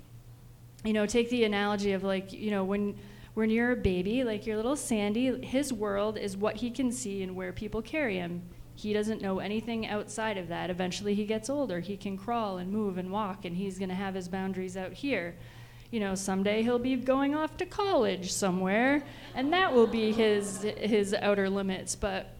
you 0.85 0.93
know, 0.93 1.07
take 1.07 1.29
the 1.29 1.43
analogy 1.43 1.91
of 1.93 2.05
like, 2.05 2.33
you 2.33 2.53
know, 2.53 2.63
when 2.63 2.97
when 3.35 3.51
you're 3.51 3.73
a 3.73 3.77
baby, 3.77 4.23
like 4.23 4.47
your 4.47 4.57
little 4.57 4.77
Sandy, 4.77 5.45
his 5.45 5.73
world 5.73 6.17
is 6.17 6.37
what 6.37 6.55
he 6.55 6.71
can 6.71 6.93
see 6.93 7.25
and 7.25 7.35
where 7.35 7.53
people 7.53 7.83
carry 7.83 8.17
him. 8.17 8.43
He 8.77 8.93
doesn't 8.93 9.21
know 9.21 9.41
anything 9.41 9.89
outside 9.89 10.39
of 10.39 10.47
that. 10.49 10.71
Eventually, 10.71 11.15
he 11.15 11.25
gets 11.25 11.51
older. 11.51 11.81
He 11.81 11.97
can 11.97 12.17
crawl 12.17 12.59
and 12.59 12.71
move 12.71 12.97
and 12.97 13.11
walk, 13.11 13.45
and 13.45 13.57
he's 13.57 13.77
going 13.77 13.89
to 13.89 13.95
have 13.97 14.15
his 14.15 14.29
boundaries 14.29 14.77
out 14.77 14.93
here 14.93 15.35
you 15.91 16.01
know, 16.01 16.15
someday 16.15 16.63
he'll 16.63 16.79
be 16.79 16.97
going 16.97 17.35
off 17.35 17.57
to 17.57 17.67
college 17.67 18.33
somewhere, 18.33 19.03
and 19.35 19.53
that 19.53 19.73
will 19.73 19.87
be 19.87 20.13
his 20.13 20.63
his 20.63 21.15
outer 21.15 21.51
limits. 21.51 21.97
But 21.97 22.35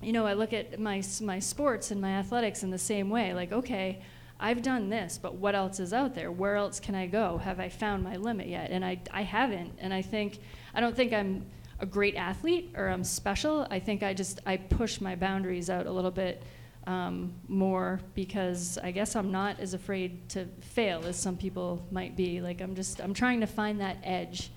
you 0.00 0.12
know, 0.12 0.26
I 0.26 0.34
look 0.34 0.52
at 0.52 0.78
my 0.78 1.02
my 1.20 1.38
sports 1.38 1.90
and 1.90 2.00
my 2.00 2.12
athletics 2.12 2.62
in 2.62 2.70
the 2.70 2.78
same 2.78 3.10
way. 3.10 3.34
Like, 3.34 3.52
okay, 3.52 4.00
I've 4.38 4.62
done 4.62 4.90
this, 4.90 5.18
but 5.20 5.34
what 5.36 5.54
else 5.54 5.80
is 5.80 5.92
out 5.92 6.14
there? 6.14 6.30
Where 6.30 6.56
else 6.56 6.78
can 6.78 6.94
I 6.94 7.06
go? 7.06 7.38
Have 7.38 7.58
I 7.58 7.68
found 7.68 8.04
my 8.04 8.16
limit 8.16 8.46
yet? 8.46 8.70
And 8.70 8.84
I 8.84 9.00
I 9.10 9.22
haven't. 9.22 9.72
And 9.78 9.92
I 9.92 10.02
think 10.02 10.38
I 10.72 10.80
don't 10.80 10.94
think 10.94 11.12
I'm 11.12 11.46
a 11.80 11.86
great 11.86 12.14
athlete 12.14 12.72
or 12.76 12.88
I'm 12.88 13.02
special. 13.02 13.66
I 13.70 13.80
think 13.80 14.02
I 14.02 14.14
just 14.14 14.40
I 14.46 14.56
push 14.56 15.00
my 15.00 15.16
boundaries 15.16 15.68
out 15.68 15.86
a 15.86 15.92
little 15.92 16.12
bit 16.12 16.42
um, 16.86 17.32
more 17.48 18.00
because 18.14 18.78
I 18.82 18.90
guess 18.90 19.16
I'm 19.16 19.30
not 19.30 19.60
as 19.60 19.74
afraid 19.74 20.28
to 20.30 20.46
fail 20.60 21.04
as 21.06 21.18
some 21.18 21.36
people 21.36 21.84
might 21.90 22.16
be. 22.16 22.40
Like 22.40 22.60
I'm 22.60 22.74
just 22.74 23.00
I'm 23.00 23.14
trying 23.14 23.40
to 23.40 23.46
find 23.46 23.80
that 23.80 23.98
edge, 24.02 24.50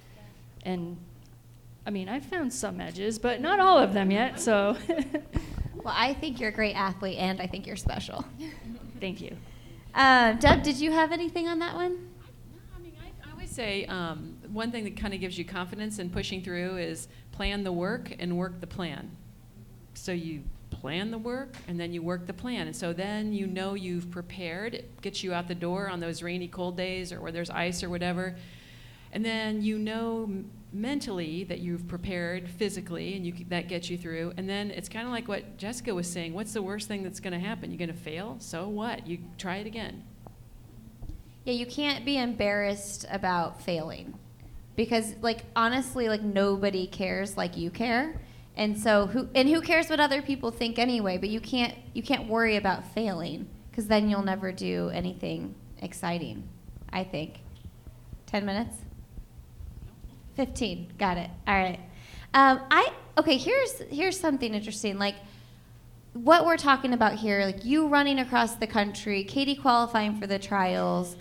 and 0.63 0.97
I 1.85 1.89
mean 1.89 2.09
I've 2.09 2.25
found 2.25 2.53
some 2.53 2.81
edges, 2.81 3.19
but 3.19 3.41
not 3.41 3.59
all 3.59 3.77
of 3.77 3.93
them 3.93 4.11
yet. 4.11 4.39
So. 4.39 4.77
well, 5.75 5.93
I 5.95 6.13
think 6.13 6.39
you're 6.39 6.49
a 6.49 6.53
great 6.53 6.73
athlete, 6.73 7.17
and 7.17 7.41
I 7.41 7.47
think 7.47 7.65
you're 7.65 7.75
special. 7.75 8.25
Thank 8.99 9.21
you. 9.21 9.35
Uh, 9.95 10.33
Deb, 10.33 10.63
did 10.63 10.77
you 10.77 10.91
have 10.91 11.11
anything 11.11 11.47
on 11.47 11.59
that 11.59 11.75
one? 11.75 12.09
I 12.75 12.79
mean, 12.79 12.93
I, 13.01 13.27
I 13.27 13.31
always 13.31 13.49
say 13.49 13.85
um, 13.85 14.37
one 14.51 14.71
thing 14.71 14.83
that 14.83 14.97
kind 14.97 15.13
of 15.13 15.19
gives 15.19 15.37
you 15.37 15.45
confidence 15.45 15.97
in 15.99 16.09
pushing 16.09 16.43
through 16.43 16.77
is 16.77 17.07
plan 17.31 17.63
the 17.63 17.71
work 17.71 18.13
and 18.19 18.37
work 18.37 18.59
the 18.59 18.67
plan. 18.67 19.15
So 19.93 20.11
you 20.11 20.43
plan 20.69 21.11
the 21.11 21.17
work 21.17 21.55
and 21.67 21.79
then 21.79 21.93
you 21.93 22.01
work 22.01 22.27
the 22.27 22.33
plan. 22.33 22.67
And 22.67 22.75
so 22.75 22.93
then 22.93 23.33
you 23.33 23.47
know 23.47 23.73
you've 23.73 24.09
prepared. 24.11 24.73
It 24.73 25.01
gets 25.01 25.23
you 25.23 25.33
out 25.33 25.47
the 25.47 25.55
door 25.55 25.89
on 25.89 25.99
those 25.99 26.21
rainy, 26.21 26.47
cold 26.47 26.77
days 26.77 27.11
or 27.11 27.21
where 27.21 27.31
there's 27.31 27.49
ice 27.49 27.83
or 27.83 27.89
whatever. 27.89 28.35
And 29.11 29.23
then 29.25 29.61
you 29.61 29.77
know 29.77 30.29
mentally 30.73 31.43
that 31.45 31.59
you've 31.59 31.87
prepared 31.87 32.49
physically 32.49 33.15
and 33.15 33.25
you, 33.25 33.33
that 33.49 33.67
gets 33.67 33.89
you 33.89 33.97
through. 33.97 34.33
And 34.37 34.47
then 34.47 34.71
it's 34.71 34.89
kind 34.89 35.05
of 35.05 35.13
like 35.13 35.27
what 35.27 35.57
Jessica 35.57 35.93
was 35.93 36.09
saying 36.09 36.33
what's 36.33 36.53
the 36.53 36.61
worst 36.61 36.87
thing 36.87 37.03
that's 37.03 37.19
going 37.19 37.33
to 37.33 37.39
happen? 37.39 37.71
You're 37.71 37.79
going 37.79 37.89
to 37.89 37.95
fail? 37.95 38.37
So 38.39 38.67
what? 38.67 39.07
You 39.07 39.19
try 39.37 39.57
it 39.57 39.67
again. 39.67 40.03
Yeah, 41.45 41.53
you 41.53 41.65
can't 41.65 42.03
be 42.03 42.17
embarrassed 42.17 43.05
about 43.09 43.61
failing. 43.61 44.13
Because 44.75 45.15
like 45.21 45.45
honestly 45.55 46.09
like 46.09 46.21
nobody 46.21 46.85
cares 46.85 47.37
like 47.37 47.57
you 47.57 47.71
care 47.71 48.21
and 48.57 48.77
so 48.77 49.07
who 49.07 49.29
and 49.33 49.47
who 49.47 49.61
cares 49.61 49.89
what 49.89 49.99
other 49.99 50.21
people 50.21 50.51
think 50.51 50.77
anyway 50.77 51.17
but 51.17 51.29
you 51.29 51.39
can't 51.39 51.73
you 51.93 52.03
can't 52.03 52.27
worry 52.27 52.57
about 52.57 52.85
failing 52.93 53.47
because 53.71 53.87
then 53.87 54.09
you'll 54.09 54.23
never 54.23 54.51
do 54.51 54.89
anything 54.89 55.55
exciting 55.81 56.43
i 56.91 57.03
think. 57.03 57.39
10 58.25 58.45
minutes? 58.45 58.75
15 60.35 60.93
got 60.97 61.17
it. 61.17 61.29
All 61.47 61.55
right. 61.55 61.79
Um, 62.33 62.59
i 62.69 62.91
okay 63.17 63.37
here's 63.37 63.79
here's 63.89 64.19
something 64.19 64.53
interesting 64.53 64.99
like 64.99 65.15
what 66.13 66.45
we're 66.45 66.57
talking 66.57 66.93
about 66.93 67.13
here 67.13 67.45
like 67.45 67.63
you 67.63 67.87
running 67.87 68.19
across 68.19 68.55
the 68.55 68.67
country 68.67 69.23
katie 69.23 69.55
qualifying 69.55 70.19
for 70.19 70.27
the 70.27 70.37
trials 70.37 71.15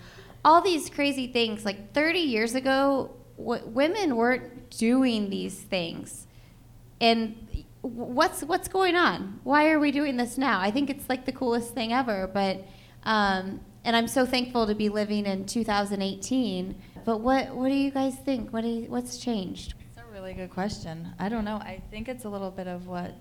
all 0.47 0.61
these 0.61 0.89
crazy 0.89 1.27
things. 1.27 1.65
Like 1.65 1.93
30 1.93 2.19
years 2.19 2.55
ago 2.55 3.11
w- 3.37 3.65
women 3.67 4.15
weren't 4.15 4.69
doing 4.69 5.29
these 5.29 5.59
things 5.59 6.26
and 6.99 7.35
what's 7.81 8.43
what's 8.43 8.67
going 8.67 8.95
on? 8.95 9.39
Why 9.43 9.69
are 9.69 9.79
we 9.79 9.91
doing 9.91 10.17
this 10.17 10.37
now? 10.37 10.59
I 10.59 10.71
think 10.71 10.89
it's 10.89 11.07
like 11.09 11.25
the 11.25 11.31
coolest 11.31 11.73
thing 11.73 11.93
ever. 11.93 12.27
But 12.27 12.65
um, 13.03 13.61
and 13.83 13.95
I'm 13.95 14.07
so 14.07 14.25
thankful 14.25 14.67
to 14.67 14.75
be 14.75 14.89
living 14.89 15.25
in 15.25 15.45
2018. 15.45 16.75
But 17.05 17.19
what 17.19 17.55
what 17.55 17.69
do 17.69 17.75
you 17.75 17.91
guys 17.91 18.15
think? 18.15 18.51
What 18.51 18.61
do 18.61 18.67
you, 18.67 18.81
what's 18.89 19.17
changed? 19.17 19.75
It's 19.89 19.97
a 19.97 20.13
really 20.13 20.33
good 20.33 20.49
question. 20.49 21.07
I 21.19 21.29
don't 21.29 21.45
know. 21.45 21.55
I 21.57 21.81
think 21.89 22.09
it's 22.09 22.25
a 22.25 22.29
little 22.29 22.51
bit 22.51 22.67
of 22.67 22.87
what 22.87 23.15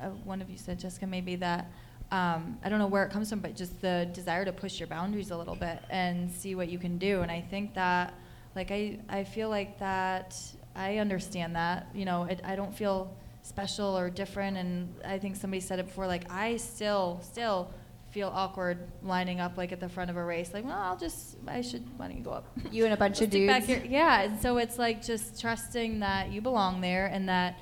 uh, 0.00 0.08
one 0.24 0.42
of 0.42 0.50
you 0.50 0.58
said, 0.58 0.78
Jessica. 0.78 1.06
Maybe 1.06 1.36
that. 1.36 1.70
Um, 2.12 2.56
I 2.62 2.68
don't 2.68 2.78
know 2.78 2.86
where 2.86 3.04
it 3.04 3.10
comes 3.10 3.30
from, 3.30 3.40
but 3.40 3.56
just 3.56 3.80
the 3.80 4.08
desire 4.12 4.44
to 4.44 4.52
push 4.52 4.78
your 4.78 4.86
boundaries 4.86 5.32
a 5.32 5.36
little 5.36 5.56
bit 5.56 5.80
and 5.90 6.30
see 6.30 6.54
what 6.54 6.68
you 6.68 6.78
can 6.78 6.98
do. 6.98 7.22
And 7.22 7.32
I 7.32 7.40
think 7.40 7.74
that, 7.74 8.14
like, 8.54 8.70
I, 8.70 9.00
I 9.08 9.24
feel 9.24 9.48
like 9.48 9.76
that 9.80 10.40
I 10.76 10.98
understand 10.98 11.56
that. 11.56 11.88
You 11.94 12.04
know, 12.04 12.24
it, 12.24 12.40
I 12.44 12.54
don't 12.54 12.74
feel 12.74 13.16
special 13.42 13.96
or 13.98 14.10
different. 14.10 14.56
And 14.56 14.94
I 15.04 15.18
think 15.18 15.36
somebody 15.36 15.60
said 15.60 15.78
it 15.78 15.86
before. 15.86 16.06
Like 16.06 16.30
I 16.30 16.58
still, 16.58 17.20
still 17.22 17.70
feel 18.10 18.28
awkward 18.28 18.78
lining 19.02 19.40
up 19.40 19.56
like 19.56 19.72
at 19.72 19.80
the 19.80 19.88
front 19.88 20.10
of 20.10 20.16
a 20.16 20.24
race. 20.24 20.52
Like, 20.52 20.64
well, 20.64 20.78
I'll 20.78 20.96
just, 20.96 21.36
I 21.46 21.60
should. 21.62 21.84
Why 21.98 22.08
don't 22.08 22.18
you 22.18 22.22
go 22.22 22.30
up? 22.30 22.46
You 22.70 22.84
and 22.84 22.94
a 22.94 22.96
bunch 22.96 23.20
of 23.22 23.30
dudes. 23.30 23.52
Back 23.52 23.64
here. 23.64 23.82
Yeah. 23.88 24.22
And 24.22 24.40
so 24.40 24.58
it's 24.58 24.78
like 24.78 25.02
just 25.02 25.40
trusting 25.40 26.00
that 26.00 26.30
you 26.30 26.40
belong 26.40 26.80
there 26.80 27.06
and 27.06 27.28
that 27.28 27.58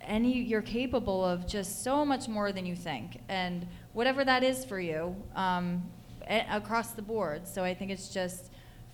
any 0.00 0.40
you're 0.40 0.62
capable 0.62 1.24
of 1.24 1.46
just 1.46 1.84
so 1.84 2.04
much 2.04 2.28
more 2.28 2.50
than 2.50 2.64
you 2.64 2.74
think, 2.74 3.20
and 3.28 3.66
whatever 3.92 4.24
that 4.24 4.42
is 4.42 4.64
for 4.64 4.80
you, 4.80 5.14
um, 5.34 5.82
across 6.48 6.92
the 6.92 7.02
board. 7.02 7.46
So 7.46 7.62
I 7.62 7.74
think 7.74 7.90
it's 7.90 8.08
just 8.08 8.50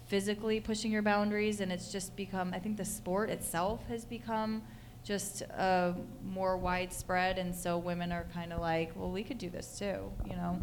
physically 0.07 0.61
pushing 0.61 0.93
your 0.93 1.03
boundaries, 1.03 1.61
and 1.61 1.73
it's 1.73 1.91
just 1.91 2.17
become. 2.17 2.53
I 2.55 2.59
think 2.59 2.77
the 2.77 2.85
sport 2.85 3.31
itself 3.31 3.87
has 3.89 4.05
become 4.05 4.63
just 5.05 5.43
uh, 5.57 5.93
more 6.25 6.57
widespread, 6.57 7.39
and 7.39 7.55
so 7.55 7.77
women 7.77 8.11
are 8.11 8.27
kind 8.33 8.53
of 8.53 8.61
like, 8.61 8.93
well, 8.97 9.11
we 9.11 9.23
could 9.23 9.39
do 9.39 9.51
this 9.51 9.79
too, 9.79 10.11
you 10.29 10.35
know. 10.35 10.59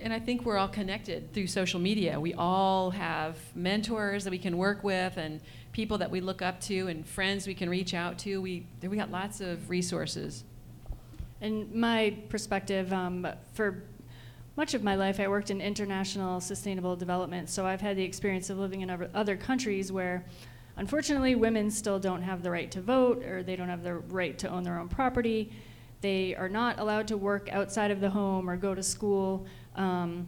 And 0.00 0.12
I 0.12 0.18
think 0.18 0.44
we're 0.44 0.56
all 0.56 0.68
connected 0.68 1.32
through 1.32 1.46
social 1.46 1.80
media. 1.80 2.18
We 2.18 2.34
all 2.34 2.90
have 2.90 3.38
mentors 3.54 4.24
that 4.24 4.30
we 4.30 4.38
can 4.38 4.56
work 4.56 4.82
with, 4.82 5.16
and 5.16 5.40
people 5.72 5.98
that 5.98 6.10
we 6.10 6.20
look 6.20 6.42
up 6.42 6.60
to, 6.62 6.88
and 6.88 7.06
friends 7.06 7.46
we 7.46 7.54
can 7.54 7.68
reach 7.68 7.92
out 7.94 8.18
to. 8.20 8.40
We 8.40 8.66
we 8.82 8.96
got 8.96 9.10
lots 9.10 9.40
of 9.40 9.68
resources. 9.68 10.44
And 11.40 11.74
my 11.74 12.16
perspective, 12.30 12.92
um, 12.94 13.26
for 13.52 13.82
much 14.56 14.72
of 14.72 14.82
my 14.82 14.94
life, 14.94 15.20
I 15.20 15.28
worked 15.28 15.50
in 15.50 15.60
international 15.60 16.40
sustainable 16.40 16.96
development. 16.96 17.50
So 17.50 17.66
I've 17.66 17.82
had 17.82 17.96
the 17.96 18.04
experience 18.04 18.48
of 18.48 18.58
living 18.58 18.80
in 18.80 19.08
other 19.14 19.36
countries 19.36 19.92
where, 19.92 20.24
unfortunately, 20.76 21.34
women 21.34 21.70
still 21.70 21.98
don't 21.98 22.22
have 22.22 22.42
the 22.42 22.50
right 22.50 22.70
to 22.70 22.80
vote 22.80 23.22
or 23.24 23.42
they 23.42 23.54
don't 23.54 23.68
have 23.68 23.82
the 23.82 23.94
right 23.94 24.38
to 24.38 24.48
own 24.48 24.62
their 24.62 24.78
own 24.78 24.88
property. 24.88 25.52
They 26.00 26.34
are 26.34 26.48
not 26.48 26.78
allowed 26.78 27.08
to 27.08 27.16
work 27.16 27.50
outside 27.52 27.90
of 27.90 28.00
the 28.00 28.10
home 28.10 28.48
or 28.48 28.56
go 28.56 28.74
to 28.74 28.82
school. 28.82 29.46
Um, 29.76 30.26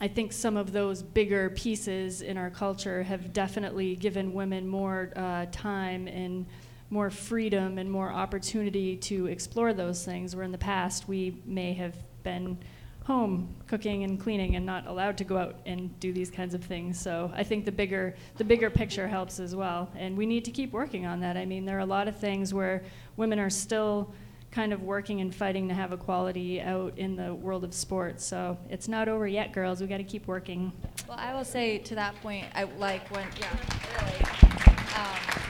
I 0.00 0.08
think 0.08 0.32
some 0.32 0.56
of 0.56 0.72
those 0.72 1.02
bigger 1.02 1.50
pieces 1.50 2.20
in 2.20 2.36
our 2.36 2.50
culture 2.50 3.02
have 3.04 3.32
definitely 3.32 3.96
given 3.96 4.34
women 4.34 4.68
more 4.68 5.10
uh, 5.16 5.46
time 5.52 6.06
and 6.08 6.44
more 6.90 7.10
freedom 7.10 7.78
and 7.78 7.90
more 7.90 8.12
opportunity 8.12 8.96
to 8.96 9.26
explore 9.26 9.72
those 9.72 10.04
things, 10.04 10.36
where 10.36 10.44
in 10.44 10.52
the 10.52 10.58
past 10.58 11.08
we 11.08 11.40
may 11.46 11.72
have 11.72 11.94
been 12.22 12.58
home 13.04 13.54
cooking 13.66 14.02
and 14.02 14.18
cleaning 14.18 14.56
and 14.56 14.64
not 14.64 14.86
allowed 14.86 15.16
to 15.18 15.24
go 15.24 15.36
out 15.38 15.56
and 15.66 15.98
do 16.00 16.12
these 16.12 16.30
kinds 16.30 16.54
of 16.54 16.64
things. 16.64 16.98
So 16.98 17.30
I 17.34 17.44
think 17.44 17.64
the 17.64 17.72
bigger 17.72 18.16
the 18.36 18.44
bigger 18.44 18.70
picture 18.70 19.06
helps 19.06 19.38
as 19.38 19.54
well, 19.54 19.90
and 19.96 20.16
we 20.16 20.26
need 20.26 20.44
to 20.46 20.50
keep 20.50 20.72
working 20.72 21.06
on 21.06 21.20
that. 21.20 21.36
I 21.36 21.44
mean, 21.44 21.64
there 21.64 21.76
are 21.76 21.80
a 21.80 21.86
lot 21.86 22.08
of 22.08 22.16
things 22.16 22.52
where 22.52 22.82
women 23.16 23.38
are 23.38 23.50
still 23.50 24.12
kind 24.50 24.72
of 24.72 24.82
working 24.82 25.20
and 25.20 25.34
fighting 25.34 25.66
to 25.68 25.74
have 25.74 25.92
equality 25.92 26.60
out 26.60 26.96
in 26.96 27.16
the 27.16 27.34
world 27.34 27.64
of 27.64 27.74
sports. 27.74 28.24
So 28.24 28.56
it's 28.70 28.86
not 28.86 29.08
over 29.08 29.26
yet, 29.26 29.52
girls. 29.52 29.80
We 29.80 29.88
got 29.88 29.96
to 29.98 30.04
keep 30.04 30.28
working. 30.28 30.72
Well, 31.08 31.18
I 31.18 31.34
will 31.34 31.44
say 31.44 31.78
to 31.78 31.94
that 31.96 32.14
point, 32.22 32.46
I 32.54 32.62
like 32.62 33.10
when, 33.10 33.26
yeah, 33.40 33.48
really. 33.98 34.24
Um, 34.94 35.43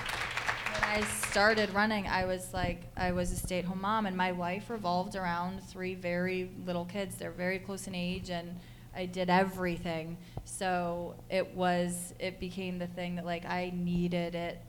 I 0.94 1.02
started 1.28 1.74
running, 1.74 2.06
I 2.06 2.24
was 2.24 2.54
like, 2.54 2.82
I 2.96 3.10
was 3.10 3.32
a 3.32 3.36
stay 3.36 3.58
at 3.58 3.64
home 3.64 3.80
mom, 3.80 4.06
and 4.06 4.16
my 4.16 4.30
life 4.30 4.70
revolved 4.70 5.16
around 5.16 5.60
three 5.60 5.96
very 5.96 6.52
little 6.64 6.84
kids. 6.84 7.16
They're 7.16 7.32
very 7.32 7.58
close 7.58 7.88
in 7.88 7.96
age, 7.96 8.30
and 8.30 8.60
I 8.94 9.06
did 9.06 9.28
everything. 9.28 10.16
So 10.44 11.16
it 11.28 11.52
was, 11.52 12.14
it 12.20 12.38
became 12.38 12.78
the 12.78 12.86
thing 12.86 13.16
that 13.16 13.26
like 13.26 13.44
I 13.44 13.72
needed 13.74 14.36
it 14.36 14.60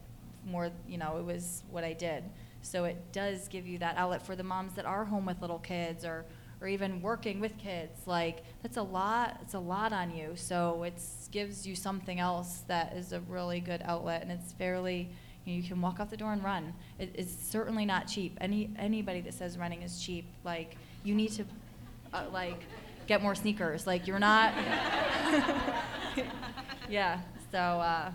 more, 0.48 0.72
you 0.88 0.98
know, 0.98 1.18
it 1.18 1.26
was 1.26 1.62
what 1.70 1.84
I 1.84 1.94
did. 1.94 2.24
So 2.64 2.86
it 2.86 2.98
does 3.12 3.48
give 3.48 3.68
you 3.68 3.78
that 3.78 3.96
outlet 3.96 4.26
for 4.26 4.36
the 4.36 4.44
moms 4.44 4.74
that 4.74 4.86
are 4.88 5.06
home 5.06 5.28
with 5.28 5.42
little 5.42 5.60
kids 5.60 6.04
or 6.04 6.26
or 6.62 6.68
even 6.70 7.02
working 7.02 7.42
with 7.42 7.56
kids 7.58 8.08
like 8.08 8.42
that's 8.64 8.78
a 8.78 8.82
lot 8.82 9.38
it's 9.42 9.56
a 9.56 9.60
lot 9.60 9.92
on 9.92 10.16
you 10.16 10.32
so 10.36 10.84
it 10.84 10.94
gives 11.30 11.68
you 11.68 11.76
something 11.76 12.18
else 12.18 12.64
that 12.70 12.94
is 12.96 13.12
a 13.12 13.20
really 13.20 13.60
good 13.60 13.82
outlet 13.84 14.22
and 14.22 14.32
it's 14.32 14.54
fairly 14.54 15.10
you, 15.46 15.64
can 15.64 15.82
walk 15.82 16.00
out 16.00 16.10
the 16.10 16.18
door 16.18 16.34
and 16.34 16.44
run 16.44 16.74
it, 17.00 17.12
it's 17.14 17.34
certainly 17.34 17.86
not 17.86 18.08
cheap 18.08 18.38
any 18.42 18.70
anybody 18.78 19.22
that 19.22 19.34
says 19.34 19.58
running 19.58 19.82
is 19.82 20.00
cheap 20.00 20.28
like 20.44 20.76
you 21.04 21.16
need 21.16 21.32
to 21.32 21.46
uh, 22.14 22.24
like 22.32 22.62
get 23.08 23.22
more 23.22 23.36
sneakers 23.36 23.86
like 23.86 24.08
you're 24.08 24.20
not 24.20 24.54
yeah 26.90 27.20
so 27.52 27.60
uh, 27.60 28.12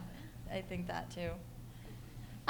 i 0.52 0.60
think 0.60 0.86
that 0.86 1.10
too 1.10 1.30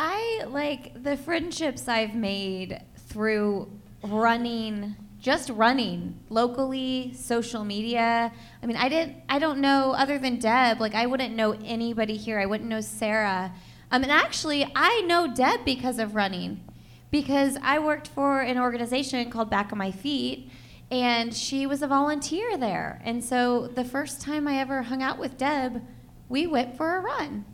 I 0.03 0.45
like 0.49 1.03
the 1.03 1.19
friendships 1.19 1.87
I've 1.87 2.15
made 2.15 2.81
through 3.09 3.71
running, 4.03 4.97
just 5.19 5.51
running 5.51 6.19
locally, 6.31 7.13
social 7.15 7.65
media. 7.65 8.33
I 8.63 8.67
mean, 8.67 8.79
I 8.79 8.89
didn't, 8.89 9.19
I 9.29 9.39
don't 9.39 9.61
know 9.61 9.93
other 9.93 10.19
than 10.19 10.39
Deb. 10.39 10.81
Like, 10.81 10.95
I 10.95 11.05
wouldn't 11.05 11.35
know 11.35 11.53
anybody 11.65 12.17
here. 12.17 12.41
I 12.41 12.47
wouldn't 12.47 12.71
know 12.71 12.81
Sarah. 12.81 13.53
Um, 13.91 14.03
and 14.03 14.13
actually, 14.13 14.71
I 14.75 15.01
know 15.03 15.33
Deb 15.33 15.65
because 15.65 15.99
of 15.99 16.15
running, 16.15 16.65
because 17.11 17.57
I 17.63 17.79
worked 17.79 18.09
for 18.09 18.41
an 18.41 18.59
organization 18.59 19.31
called 19.31 19.51
Back 19.51 19.73
on 19.73 19.79
My 19.79 19.91
Feet, 19.91 20.51
and 20.91 21.35
she 21.35 21.67
was 21.67 21.83
a 21.83 21.87
volunteer 21.87 22.57
there. 22.57 23.01
And 23.05 23.25
so 23.25 23.67
the 23.69 23.85
first 23.85 24.21
time 24.21 24.47
I 24.47 24.59
ever 24.59 24.83
hung 24.83 25.03
out 25.03 25.19
with 25.19 25.37
Deb, 25.37 25.83
we 26.29 26.47
went 26.47 26.77
for 26.77 26.97
a 26.97 27.01
run. 27.01 27.45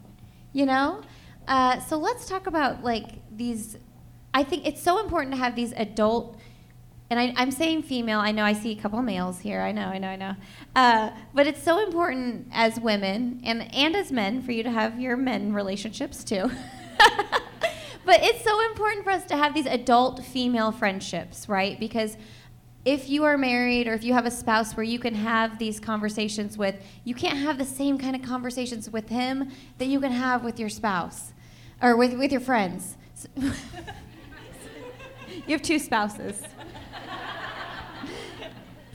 You 0.52 0.66
know. 0.66 1.02
Uh, 1.48 1.80
so 1.80 1.96
let's 1.96 2.26
talk 2.26 2.46
about 2.46 2.82
like 2.82 3.20
these. 3.34 3.78
I 4.34 4.42
think 4.42 4.66
it's 4.66 4.82
so 4.82 5.00
important 5.00 5.34
to 5.34 5.38
have 5.38 5.54
these 5.54 5.72
adult, 5.72 6.38
and 7.08 7.20
I, 7.20 7.42
am 7.42 7.50
saying 7.52 7.84
female. 7.84 8.18
I 8.18 8.32
know 8.32 8.42
I 8.42 8.52
see 8.52 8.72
a 8.72 8.76
couple 8.76 9.00
males 9.00 9.38
here. 9.38 9.60
I 9.60 9.70
know, 9.70 9.86
I 9.86 9.98
know, 9.98 10.08
I 10.08 10.16
know. 10.16 10.34
Uh, 10.74 11.10
but 11.34 11.46
it's 11.46 11.62
so 11.62 11.84
important 11.84 12.48
as 12.52 12.80
women 12.80 13.40
and 13.44 13.72
and 13.74 13.94
as 13.94 14.10
men 14.10 14.42
for 14.42 14.52
you 14.52 14.62
to 14.64 14.70
have 14.70 14.98
your 14.98 15.16
men 15.16 15.52
relationships 15.52 16.24
too. 16.24 16.50
but 18.04 18.22
it's 18.22 18.42
so 18.42 18.60
important 18.66 19.04
for 19.04 19.10
us 19.10 19.24
to 19.26 19.36
have 19.36 19.54
these 19.54 19.66
adult 19.66 20.24
female 20.24 20.72
friendships, 20.72 21.48
right? 21.48 21.78
Because 21.78 22.16
if 22.84 23.08
you 23.08 23.24
are 23.24 23.36
married 23.36 23.88
or 23.88 23.94
if 23.94 24.04
you 24.04 24.12
have 24.12 24.26
a 24.26 24.30
spouse 24.30 24.76
where 24.76 24.84
you 24.84 24.98
can 25.00 25.14
have 25.14 25.58
these 25.58 25.80
conversations 25.80 26.56
with, 26.56 26.76
you 27.04 27.14
can't 27.14 27.38
have 27.38 27.58
the 27.58 27.64
same 27.64 27.98
kind 27.98 28.14
of 28.14 28.22
conversations 28.22 28.90
with 28.90 29.08
him 29.08 29.50
that 29.78 29.86
you 29.86 30.00
can 30.00 30.12
have 30.12 30.44
with 30.44 30.60
your 30.60 30.68
spouse 30.68 31.32
or 31.82 31.96
with, 31.96 32.14
with 32.14 32.30
your 32.30 32.40
friends. 32.40 32.96
you 33.36 33.52
have 35.48 35.62
two 35.62 35.80
spouses. 35.80 36.42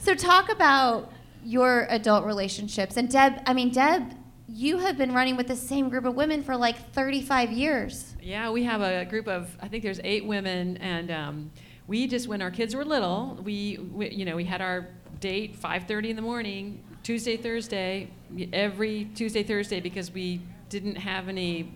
So 0.01 0.15
talk 0.15 0.51
about 0.51 1.11
your 1.43 1.85
adult 1.89 2.25
relationships. 2.25 2.97
And 2.97 3.09
Deb, 3.09 3.41
I 3.45 3.53
mean, 3.53 3.71
Deb, 3.71 4.15
you 4.47 4.79
have 4.79 4.97
been 4.97 5.13
running 5.13 5.37
with 5.37 5.47
the 5.47 5.55
same 5.55 5.89
group 5.89 6.05
of 6.05 6.15
women 6.15 6.41
for 6.41 6.57
like 6.57 6.91
35 6.93 7.51
years. 7.51 8.15
Yeah, 8.21 8.49
we 8.49 8.63
have 8.63 8.81
a 8.81 9.05
group 9.05 9.27
of, 9.27 9.55
I 9.61 9.67
think 9.67 9.83
there's 9.83 10.01
eight 10.03 10.25
women, 10.25 10.77
and 10.77 11.11
um, 11.11 11.51
we 11.87 12.07
just, 12.07 12.27
when 12.27 12.41
our 12.41 12.49
kids 12.49 12.75
were 12.75 12.83
little, 12.83 13.39
we, 13.43 13.77
we 13.93 14.09
you 14.09 14.25
know, 14.25 14.35
we 14.35 14.43
had 14.43 14.59
our 14.59 14.87
date 15.19 15.59
5.30 15.59 16.09
in 16.09 16.15
the 16.15 16.21
morning, 16.21 16.83
Tuesday, 17.03 17.37
Thursday, 17.37 18.09
every 18.53 19.05
Tuesday, 19.15 19.43
Thursday, 19.43 19.79
because 19.79 20.11
we 20.11 20.41
didn't 20.69 20.95
have 20.95 21.29
any 21.29 21.71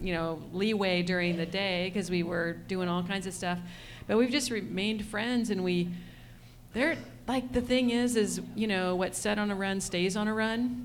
you 0.00 0.14
know, 0.14 0.40
leeway 0.52 1.02
during 1.02 1.36
the 1.36 1.46
day 1.46 1.90
because 1.92 2.08
we 2.08 2.22
were 2.22 2.52
doing 2.68 2.88
all 2.88 3.02
kinds 3.02 3.26
of 3.26 3.34
stuff. 3.34 3.58
But 4.06 4.16
we've 4.16 4.30
just 4.30 4.52
remained 4.52 5.04
friends, 5.04 5.50
and 5.50 5.64
we, 5.64 5.90
they're 6.72 6.96
like 7.28 7.52
the 7.52 7.60
thing 7.60 7.90
is, 7.90 8.16
is 8.16 8.40
you 8.56 8.66
know, 8.66 8.96
what's 8.96 9.18
said 9.18 9.38
on 9.38 9.50
a 9.50 9.54
run 9.54 9.80
stays 9.80 10.16
on 10.16 10.26
a 10.26 10.34
run. 10.34 10.84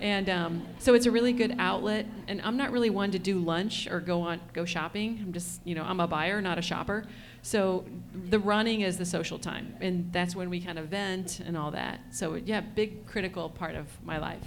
And 0.00 0.28
um, 0.28 0.66
so 0.78 0.94
it's 0.94 1.06
a 1.06 1.10
really 1.10 1.32
good 1.32 1.56
outlet. 1.58 2.06
And 2.26 2.40
I'm 2.42 2.56
not 2.56 2.72
really 2.72 2.90
one 2.90 3.10
to 3.12 3.18
do 3.18 3.38
lunch 3.38 3.86
or 3.86 4.00
go 4.00 4.22
on 4.22 4.40
go 4.52 4.64
shopping. 4.64 5.20
I'm 5.22 5.32
just 5.32 5.60
you 5.64 5.74
know 5.74 5.84
I'm 5.84 6.00
a 6.00 6.06
buyer, 6.06 6.40
not 6.40 6.58
a 6.58 6.62
shopper. 6.62 7.04
So 7.42 7.84
the 8.30 8.38
running 8.38 8.80
is 8.82 8.98
the 8.98 9.04
social 9.04 9.38
time, 9.38 9.74
and 9.80 10.12
that's 10.12 10.34
when 10.34 10.48
we 10.48 10.60
kind 10.60 10.78
of 10.78 10.86
vent 10.86 11.40
and 11.40 11.56
all 11.56 11.72
that. 11.72 12.00
So 12.10 12.34
yeah, 12.34 12.60
big 12.60 13.06
critical 13.06 13.48
part 13.48 13.74
of 13.74 13.86
my 14.04 14.18
life. 14.18 14.42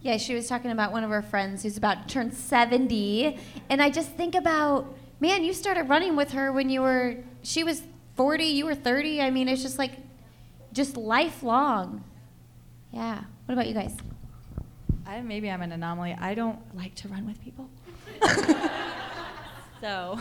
Yeah, 0.00 0.16
she 0.16 0.34
was 0.34 0.46
talking 0.46 0.70
about 0.70 0.92
one 0.92 1.02
of 1.02 1.10
her 1.10 1.22
friends 1.22 1.64
who's 1.64 1.76
about 1.76 2.06
to 2.06 2.14
turn 2.14 2.30
70. 2.30 3.36
And 3.68 3.82
I 3.82 3.90
just 3.90 4.10
think 4.12 4.36
about, 4.36 4.94
man, 5.18 5.42
you 5.42 5.52
started 5.52 5.88
running 5.88 6.14
with 6.14 6.30
her 6.32 6.52
when 6.52 6.70
you 6.70 6.82
were, 6.82 7.16
she 7.42 7.64
was 7.64 7.82
40, 8.14 8.44
you 8.44 8.64
were 8.64 8.76
30. 8.76 9.20
I 9.20 9.30
mean, 9.30 9.48
it's 9.48 9.60
just 9.60 9.76
like, 9.76 9.90
just 10.72 10.96
lifelong. 10.96 12.04
Yeah. 12.92 13.24
What 13.46 13.52
about 13.52 13.66
you 13.66 13.74
guys? 13.74 13.96
I, 15.06 15.20
maybe 15.22 15.50
I'm 15.50 15.62
an 15.62 15.72
anomaly. 15.72 16.16
I 16.18 16.34
don't 16.34 16.58
like 16.76 16.94
to 16.96 17.08
run 17.08 17.26
with 17.26 17.42
people. 17.42 17.68
so 19.80 20.18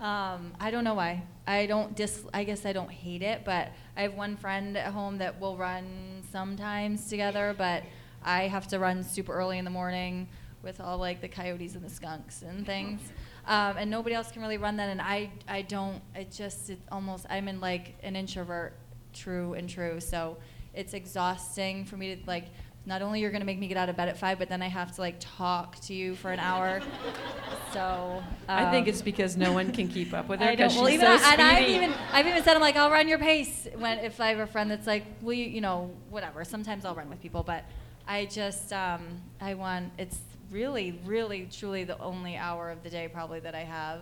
um, 0.00 0.52
I 0.60 0.70
don't 0.70 0.84
know 0.84 0.94
why. 0.94 1.24
I 1.46 1.66
don't 1.66 1.94
dis. 1.96 2.22
I 2.32 2.44
guess 2.44 2.64
I 2.64 2.72
don't 2.72 2.90
hate 2.90 3.22
it, 3.22 3.44
but 3.44 3.72
I 3.96 4.02
have 4.02 4.14
one 4.14 4.36
friend 4.36 4.76
at 4.76 4.92
home 4.92 5.18
that 5.18 5.40
will 5.40 5.56
run 5.56 6.22
sometimes 6.30 7.08
together, 7.08 7.54
but 7.56 7.82
I 8.24 8.42
have 8.48 8.68
to 8.68 8.78
run 8.78 9.02
super 9.02 9.32
early 9.32 9.58
in 9.58 9.64
the 9.64 9.70
morning 9.70 10.28
with 10.62 10.80
all 10.80 10.98
like 10.98 11.20
the 11.20 11.28
coyotes 11.28 11.74
and 11.74 11.84
the 11.84 11.90
skunks 11.90 12.42
and 12.42 12.64
things. 12.64 13.00
Um, 13.46 13.76
and 13.76 13.90
nobody 13.90 14.14
else 14.14 14.30
can 14.30 14.42
really 14.42 14.58
run 14.58 14.76
that. 14.76 14.88
And 14.88 15.00
I, 15.00 15.30
I 15.48 15.62
don't, 15.62 16.00
it 16.14 16.30
just, 16.30 16.70
it 16.70 16.78
almost, 16.90 17.26
I'm 17.28 17.48
in 17.48 17.60
like 17.60 17.96
an 18.02 18.14
introvert, 18.14 18.74
true 19.12 19.54
and 19.54 19.68
true. 19.68 20.00
So 20.00 20.36
it's 20.74 20.94
exhausting 20.94 21.84
for 21.84 21.96
me 21.96 22.16
to 22.16 22.22
like, 22.26 22.46
not 22.84 23.00
only 23.00 23.20
you're 23.20 23.30
gonna 23.30 23.44
make 23.44 23.58
me 23.58 23.68
get 23.68 23.76
out 23.76 23.88
of 23.88 23.96
bed 23.96 24.08
at 24.08 24.18
five, 24.18 24.38
but 24.38 24.48
then 24.48 24.60
I 24.60 24.68
have 24.68 24.92
to 24.96 25.00
like 25.00 25.16
talk 25.20 25.78
to 25.82 25.94
you 25.94 26.16
for 26.16 26.32
an 26.32 26.40
hour. 26.40 26.80
so 27.72 27.80
um, 28.20 28.24
I 28.48 28.70
think 28.70 28.88
it's 28.88 29.02
because 29.02 29.36
no 29.36 29.52
one 29.52 29.70
can 29.72 29.86
keep 29.86 30.12
up 30.12 30.28
with 30.28 30.40
her 30.42 30.50
because 30.50 30.72
she's 30.72 30.80
well, 30.80 30.90
even 30.90 31.06
so 31.06 31.12
I, 31.12 31.16
speedy. 31.18 31.32
and 31.32 31.42
I've 31.42 31.68
even 31.68 31.92
I've 32.12 32.26
even 32.26 32.42
said 32.42 32.56
I'm 32.56 32.60
like 32.60 32.76
I'll 32.76 32.90
run 32.90 33.06
your 33.06 33.18
pace 33.18 33.68
when 33.76 33.98
if 33.98 34.20
I 34.20 34.30
have 34.30 34.40
a 34.40 34.46
friend 34.46 34.70
that's 34.70 34.86
like, 34.86 35.04
will 35.20 35.34
you, 35.34 35.46
you 35.46 35.60
know, 35.60 35.90
whatever. 36.10 36.44
Sometimes 36.44 36.84
I'll 36.84 36.94
run 36.94 37.08
with 37.08 37.20
people, 37.22 37.44
but 37.44 37.64
I 38.06 38.26
just, 38.26 38.72
um, 38.72 39.22
I 39.40 39.54
want, 39.54 39.92
it's 39.98 40.18
really, 40.50 41.00
really, 41.04 41.48
truly 41.50 41.84
the 41.84 41.98
only 42.00 42.36
hour 42.36 42.70
of 42.70 42.82
the 42.82 42.90
day 42.90 43.08
probably 43.08 43.40
that 43.40 43.54
I 43.54 43.62
have. 43.64 44.00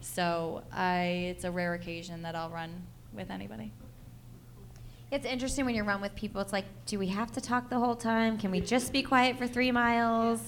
So 0.00 0.62
I, 0.72 1.02
it's 1.34 1.44
a 1.44 1.50
rare 1.50 1.74
occasion 1.74 2.22
that 2.22 2.34
I'll 2.34 2.50
run 2.50 2.86
with 3.12 3.30
anybody. 3.30 3.72
It's 5.10 5.26
interesting 5.26 5.64
when 5.64 5.74
you 5.74 5.82
run 5.82 6.00
with 6.00 6.14
people. 6.14 6.40
It's 6.40 6.52
like, 6.52 6.66
do 6.86 6.96
we 6.96 7.08
have 7.08 7.32
to 7.32 7.40
talk 7.40 7.68
the 7.68 7.78
whole 7.78 7.96
time? 7.96 8.38
Can 8.38 8.52
we 8.52 8.60
just 8.60 8.92
be 8.92 9.02
quiet 9.02 9.36
for 9.36 9.48
three 9.48 9.72
miles? 9.72 10.40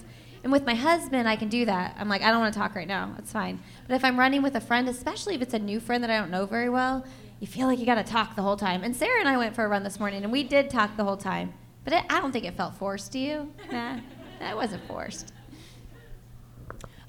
And 0.44 0.52
with 0.52 0.64
my 0.64 0.74
husband, 0.74 1.28
I 1.28 1.34
can 1.34 1.48
do 1.48 1.64
that. 1.64 1.96
I'm 1.98 2.08
like, 2.08 2.22
I 2.22 2.30
don't 2.30 2.40
want 2.40 2.54
to 2.54 2.60
talk 2.60 2.76
right 2.76 2.86
now. 2.86 3.14
It's 3.18 3.32
fine. 3.32 3.60
But 3.88 3.96
if 3.96 4.04
I'm 4.04 4.16
running 4.16 4.40
with 4.40 4.54
a 4.54 4.60
friend, 4.60 4.88
especially 4.88 5.34
if 5.34 5.42
it's 5.42 5.54
a 5.54 5.58
new 5.58 5.80
friend 5.80 6.02
that 6.04 6.10
I 6.10 6.18
don't 6.18 6.30
know 6.30 6.46
very 6.46 6.68
well, 6.68 7.04
you 7.40 7.48
feel 7.48 7.66
like 7.66 7.80
you 7.80 7.86
got 7.86 7.96
to 7.96 8.04
talk 8.04 8.36
the 8.36 8.42
whole 8.42 8.56
time. 8.56 8.84
And 8.84 8.94
Sarah 8.94 9.18
and 9.18 9.28
I 9.28 9.36
went 9.36 9.56
for 9.56 9.64
a 9.64 9.68
run 9.68 9.82
this 9.82 9.98
morning, 9.98 10.22
and 10.22 10.32
we 10.32 10.44
did 10.44 10.70
talk 10.70 10.96
the 10.96 11.04
whole 11.04 11.16
time. 11.16 11.54
But 11.82 11.94
it, 11.94 12.04
I 12.08 12.20
don't 12.20 12.30
think 12.30 12.44
it 12.44 12.56
felt 12.56 12.76
forced 12.76 13.10
to 13.12 13.18
you. 13.18 13.52
Nah, 13.70 13.98
that 14.38 14.54
wasn't 14.54 14.86
forced. 14.86 15.32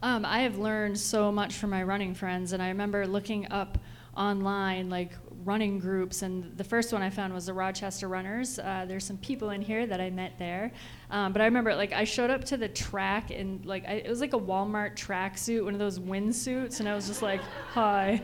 Um, 0.02 0.26
I 0.26 0.40
have 0.40 0.58
learned 0.58 1.00
so 1.00 1.32
much 1.32 1.54
from 1.54 1.70
my 1.70 1.84
running 1.84 2.16
friends, 2.16 2.52
and 2.52 2.64
I 2.64 2.70
remember 2.70 3.06
looking 3.06 3.52
up 3.52 3.78
online 4.18 4.90
like 4.90 5.12
running 5.46 5.80
groups, 5.80 6.22
and 6.22 6.56
the 6.58 6.64
first 6.64 6.94
one 6.94 7.02
I 7.02 7.10
found 7.10 7.34
was 7.34 7.46
the 7.46 7.54
Rochester 7.54 8.08
Runners. 8.08 8.60
Uh, 8.60 8.86
there's 8.88 9.06
some 9.06 9.18
people 9.18 9.52
in 9.52 9.62
here 9.62 9.86
that 9.86 10.02
I 10.02 10.10
met 10.10 10.38
there, 10.38 10.72
um, 11.12 11.34
but 11.34 11.42
I 11.42 11.46
remember 11.46 11.76
like 11.76 11.94
I 11.94 12.04
showed 12.04 12.30
up 12.30 12.44
to 12.46 12.58
the 12.58 12.68
track 12.68 13.32
and 13.32 13.66
like 13.66 13.88
I, 13.88 13.94
it 13.94 14.10
was 14.10 14.22
like 14.22 14.34
a 14.34 14.40
Walmart 14.40 14.96
tracksuit, 14.96 15.64
one 15.64 15.74
of 15.74 15.80
those 15.80 16.00
wind 16.00 16.36
suits, 16.36 16.80
and 16.80 16.90
I 16.90 16.96
was 16.96 17.08
just 17.08 17.22
like, 17.22 17.42
"Hi." 17.74 18.22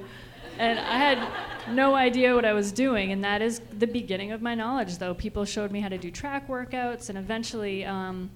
And 0.57 0.77
I 0.77 0.97
had 0.97 1.73
no 1.73 1.95
idea 1.95 2.35
what 2.35 2.43
I 2.43 2.51
was 2.51 2.71
doing, 2.73 3.13
and 3.13 3.23
that 3.23 3.41
is 3.41 3.61
the 3.77 3.87
beginning 3.87 4.33
of 4.33 4.41
my 4.41 4.55
knowledge, 4.55 4.97
though. 4.97 5.13
People 5.13 5.45
showed 5.45 5.71
me 5.71 5.79
how 5.79 5.87
to 5.87 5.97
do 5.97 6.11
track 6.11 6.49
workouts, 6.49 7.09
and 7.09 7.17
eventually, 7.17 7.85
um, 7.85 8.29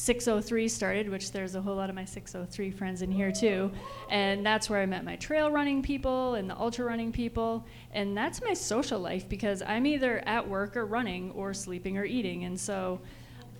603 0.00 0.66
started, 0.68 1.10
which 1.10 1.30
there's 1.30 1.54
a 1.54 1.60
whole 1.60 1.76
lot 1.76 1.90
of 1.90 1.94
my 1.94 2.06
603 2.06 2.70
friends 2.70 3.02
in 3.02 3.10
here 3.10 3.30
too. 3.30 3.70
And 4.08 4.44
that's 4.44 4.70
where 4.70 4.80
I 4.80 4.86
met 4.86 5.04
my 5.04 5.16
trail 5.16 5.50
running 5.50 5.82
people 5.82 6.36
and 6.36 6.48
the 6.48 6.56
ultra 6.56 6.86
running 6.86 7.12
people. 7.12 7.66
And 7.92 8.16
that's 8.16 8.40
my 8.42 8.54
social 8.54 8.98
life 8.98 9.28
because 9.28 9.62
I'm 9.62 9.84
either 9.84 10.22
at 10.26 10.48
work 10.48 10.76
or 10.76 10.86
running 10.86 11.32
or 11.32 11.52
sleeping 11.52 11.98
or 11.98 12.04
eating. 12.04 12.44
And 12.44 12.58
so, 12.58 13.00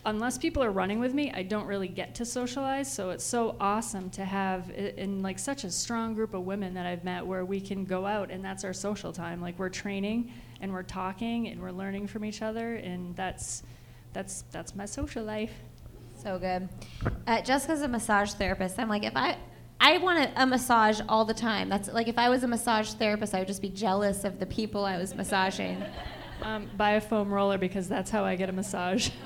unless 0.07 0.39
people 0.39 0.63
are 0.65 0.71
running 0.71 0.99
with 0.99 1.13
me, 1.13 1.31
I 1.33 1.43
don't 1.43 1.67
really 1.67 1.89
get 1.89 2.15
to 2.15 2.25
socialize. 2.25 2.91
So 2.91 3.11
it's 3.11 3.25
so 3.25 3.55
awesome 3.61 4.09
to 4.11 4.25
have 4.25 4.71
in 4.71 5.23
like 5.23 5.39
such 5.39 5.65
a 5.65 5.71
strong 5.71 6.15
group 6.15 6.33
of 6.33 6.47
women 6.47 6.73
that 6.73 6.87
I've 6.87 7.05
met 7.05 7.27
where 7.27 7.45
we 7.45 7.61
can 7.61 7.85
go 7.85 8.07
out 8.07 8.31
and 8.31 8.43
that's 8.43 8.65
our 8.65 8.73
social 8.73 9.13
time. 9.13 9.43
Like 9.43 9.59
we're 9.59 9.69
training 9.69 10.33
and 10.63 10.73
we're 10.73 10.85
talking 10.85 11.49
and 11.49 11.61
we're 11.61 11.71
learning 11.71 12.07
from 12.07 12.25
each 12.25 12.41
other 12.41 12.77
and 12.77 13.15
that's 13.15 13.63
that's 14.15 14.45
that's 14.51 14.75
my 14.75 14.87
social 14.87 15.23
life. 15.23 15.53
So 16.23 16.39
good. 16.39 16.69
Uh, 17.27 17.41
Jessica's 17.41 17.81
a 17.81 17.89
massage 17.89 18.33
therapist. 18.33 18.79
I'm 18.79 18.89
like, 18.89 19.05
if 19.05 19.17
I, 19.17 19.39
I 19.81 19.97
want 19.99 20.19
a, 20.19 20.43
a 20.43 20.47
massage 20.47 21.01
all 21.09 21.25
the 21.25 21.33
time. 21.33 21.71
That's 21.71 21.89
like 21.89 22.09
if 22.09 22.19
I 22.19 22.29
was 22.29 22.43
a 22.43 22.49
massage 22.49 22.93
therapist, 22.93 23.35
I 23.35 23.39
would 23.39 23.49
just 23.49 23.63
be 23.63 23.71
jealous 23.71 24.25
of 24.25 24.39
the 24.39 24.45
people 24.45 24.85
I 24.85 24.99
was 24.99 25.15
massaging. 25.15 25.83
Um, 26.43 26.69
buy 26.77 26.93
a 26.93 27.01
foam 27.01 27.33
roller 27.33 27.57
because 27.57 27.89
that's 27.89 28.11
how 28.11 28.25
I 28.25 28.37
get 28.37 28.49
a 28.49 28.53
massage. 28.53 29.11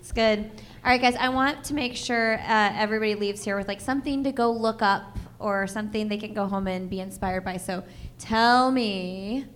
It's 0.00 0.12
good. 0.12 0.38
All 0.84 0.90
right, 0.90 1.00
guys. 1.00 1.16
I 1.16 1.30
want 1.30 1.64
to 1.64 1.72
make 1.72 1.96
sure 1.96 2.34
uh, 2.34 2.72
everybody 2.74 3.14
leaves 3.14 3.42
here 3.42 3.56
with 3.56 3.66
like 3.66 3.80
something 3.80 4.22
to 4.24 4.32
go 4.32 4.52
look 4.52 4.82
up 4.82 5.16
or 5.38 5.66
something 5.66 6.08
they 6.08 6.18
can 6.18 6.34
go 6.34 6.46
home 6.46 6.66
and 6.66 6.90
be 6.90 7.00
inspired 7.00 7.42
by. 7.42 7.56
So, 7.56 7.82
tell 8.18 8.70
me 8.70 9.46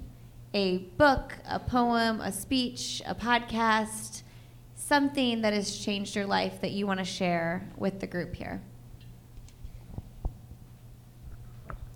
a 0.55 0.79
book, 0.97 1.37
a 1.47 1.59
poem, 1.59 2.23
a 2.23 2.33
speech, 2.33 3.03
a 3.05 3.15
podcast, 3.15 4.08
something 4.89 5.43
that 5.43 5.53
has 5.53 5.79
changed 5.79 6.17
your 6.17 6.25
life 6.27 6.63
that 6.63 6.71
you 6.71 6.87
want 6.87 6.99
to 6.99 7.05
share 7.05 7.63
with 7.77 8.01
the 8.01 8.07
group 8.07 8.35
here. 8.35 8.63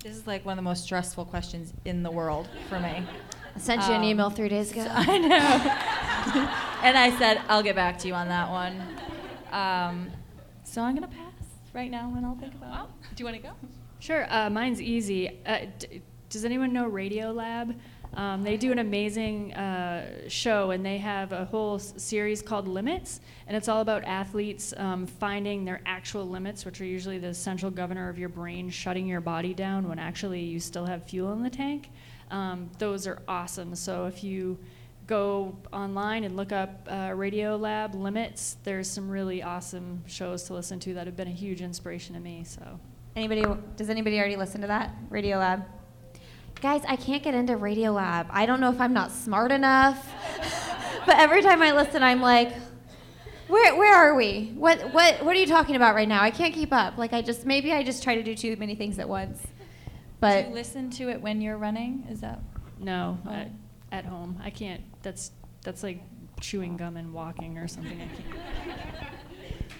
This 0.04 0.14
is 0.14 0.26
like 0.26 0.44
one 0.44 0.52
of 0.52 0.56
the 0.56 0.62
most 0.62 0.84
stressful 0.84 1.24
questions 1.24 1.72
in 1.86 2.02
the 2.02 2.10
world 2.10 2.48
for 2.68 2.78
me. 2.78 3.02
I 3.54 3.58
sent 3.58 3.82
you 3.82 3.92
an 3.92 4.00
Um, 4.02 4.04
email 4.04 4.30
three 4.30 4.48
days 4.50 4.72
ago. 4.72 4.86
I 4.90 5.18
know. 5.18 5.28
and 6.82 6.98
I 6.98 7.16
said, 7.18 7.40
I'll 7.48 7.62
get 7.62 7.76
back 7.76 7.98
to 8.00 8.08
you 8.08 8.14
on 8.14 8.28
that 8.28 8.50
one. 8.50 8.82
Um, 9.52 10.10
so 10.64 10.82
I'm 10.82 10.94
going 10.94 11.08
to 11.08 11.14
pass 11.16 11.32
right 11.72 11.90
now 11.90 12.12
and 12.16 12.26
I'll 12.26 12.36
think 12.36 12.54
about 12.54 12.88
it. 12.88 13.16
Do 13.16 13.22
you 13.22 13.24
want 13.24 13.36
to 13.36 13.42
go? 13.42 13.52
Sure, 14.00 14.26
uh, 14.30 14.50
mine's 14.50 14.82
easy. 14.82 15.38
Uh, 15.46 15.60
d- 15.78 16.02
does 16.28 16.44
anyone 16.44 16.72
know 16.72 16.90
Radiolab? 16.90 17.74
Um, 18.14 18.42
they 18.42 18.56
do 18.56 18.72
an 18.72 18.78
amazing 18.78 19.54
uh, 19.54 20.28
show, 20.28 20.70
and 20.70 20.84
they 20.84 20.98
have 20.98 21.32
a 21.32 21.46
whole 21.46 21.76
s- 21.76 21.94
series 21.96 22.42
called 22.42 22.68
Limits, 22.68 23.20
and 23.46 23.56
it's 23.56 23.68
all 23.68 23.80
about 23.80 24.04
athletes 24.04 24.74
um, 24.76 25.06
finding 25.06 25.64
their 25.64 25.80
actual 25.86 26.28
limits, 26.28 26.64
which 26.64 26.80
are 26.80 26.84
usually 26.84 27.18
the 27.18 27.32
central 27.32 27.70
governor 27.70 28.10
of 28.10 28.18
your 28.18 28.28
brain 28.28 28.68
shutting 28.68 29.06
your 29.06 29.22
body 29.22 29.54
down 29.54 29.88
when 29.88 29.98
actually 29.98 30.40
you 30.40 30.60
still 30.60 30.84
have 30.84 31.04
fuel 31.04 31.32
in 31.32 31.42
the 31.42 31.50
tank. 31.50 31.88
Um, 32.30 32.70
those 32.78 33.06
are 33.06 33.22
awesome. 33.28 33.74
So 33.74 34.06
if 34.06 34.22
you 34.22 34.58
go 35.06 35.56
online 35.72 36.24
and 36.24 36.36
look 36.36 36.52
up 36.52 36.86
uh, 36.88 37.10
Radiolab 37.10 37.94
Limits, 37.94 38.56
there's 38.62 38.88
some 38.88 39.08
really 39.08 39.42
awesome 39.42 40.02
shows 40.06 40.44
to 40.44 40.54
listen 40.54 40.78
to 40.80 40.94
that 40.94 41.06
have 41.06 41.16
been 41.16 41.28
a 41.28 41.32
huge 41.32 41.62
inspiration 41.62 42.14
to 42.14 42.20
me. 42.20 42.44
So. 42.44 42.78
Anybody? 43.16 43.44
Does 43.76 43.90
anybody 43.90 44.18
already 44.18 44.36
listen 44.36 44.60
to 44.62 44.66
that 44.68 44.94
Radiolab? 45.10 45.64
Guys, 46.62 46.82
I 46.86 46.94
can't 46.94 47.24
get 47.24 47.34
into 47.34 47.54
Radiolab. 47.54 48.26
I 48.30 48.46
don't 48.46 48.60
know 48.60 48.70
if 48.70 48.80
I'm 48.80 48.92
not 48.92 49.10
smart 49.10 49.50
enough, 49.50 50.08
but 51.06 51.18
every 51.18 51.42
time 51.42 51.60
I 51.60 51.72
listen, 51.72 52.04
I'm 52.04 52.20
like, 52.22 52.54
where 53.48 53.74
where 53.76 53.92
are 53.96 54.14
we? 54.14 54.52
What 54.54 54.94
what 54.94 55.24
what 55.24 55.34
are 55.34 55.40
you 55.40 55.46
talking 55.48 55.74
about 55.74 55.96
right 55.96 56.06
now? 56.06 56.22
I 56.22 56.30
can't 56.30 56.54
keep 56.54 56.72
up. 56.72 56.96
Like 56.98 57.12
I 57.12 57.20
just 57.20 57.44
maybe 57.44 57.72
I 57.72 57.82
just 57.82 58.04
try 58.04 58.14
to 58.14 58.22
do 58.22 58.36
too 58.36 58.54
many 58.60 58.76
things 58.76 59.00
at 59.00 59.08
once. 59.08 59.42
Do 59.42 59.48
But 60.20 60.48
you 60.50 60.54
listen 60.54 60.88
to 60.90 61.08
it 61.10 61.20
when 61.20 61.40
you're 61.40 61.58
running? 61.58 62.06
Is 62.08 62.20
that? 62.20 62.40
No, 62.78 63.18
Oh. 63.26 63.32
at, 63.32 63.50
at 63.90 64.04
home. 64.04 64.40
I 64.44 64.50
can't. 64.50 64.82
That's 65.02 65.32
that's 65.64 65.82
like 65.82 66.00
chewing 66.40 66.76
gum 66.76 66.96
and 66.96 67.12
walking 67.12 67.58
or 67.58 67.66
something. 67.66 68.00
I 68.00 68.06
can't. 68.06 69.04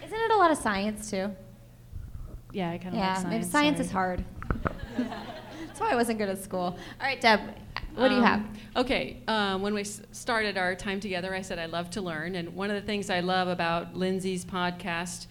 isn't 0.05 0.19
it 0.19 0.31
a 0.31 0.35
lot 0.35 0.51
of 0.51 0.57
science 0.57 1.09
too? 1.09 1.31
Yeah, 2.51 2.71
I 2.71 2.77
kind 2.77 2.89
of 2.93 2.99
yeah, 2.99 3.15
like 3.19 3.27
maybe 3.27 3.43
science. 3.45 3.79
science 3.79 3.89
sorry. 3.89 4.17
is 4.17 5.07
hard. 5.07 5.23
That's 5.73 5.81
why 5.81 5.89
I 5.89 5.95
wasn't 5.95 6.19
good 6.19 6.29
at 6.29 6.37
school. 6.37 6.59
All 6.59 6.77
right, 7.01 7.19
Deb, 7.19 7.39
what 7.95 8.09
do 8.09 8.13
you 8.13 8.19
Um, 8.21 8.27
have? 8.27 8.45
Okay, 8.75 9.17
um, 9.27 9.63
when 9.63 9.73
we 9.73 9.83
started 9.83 10.55
our 10.55 10.75
time 10.75 10.99
together, 10.99 11.33
I 11.33 11.41
said 11.41 11.57
I 11.57 11.65
love 11.65 11.89
to 11.91 12.01
learn, 12.01 12.35
and 12.35 12.55
one 12.55 12.69
of 12.69 12.75
the 12.75 12.83
things 12.85 13.09
I 13.09 13.21
love 13.21 13.47
about 13.47 13.95
Lindsey's 13.95 14.45
podcast 14.45 15.25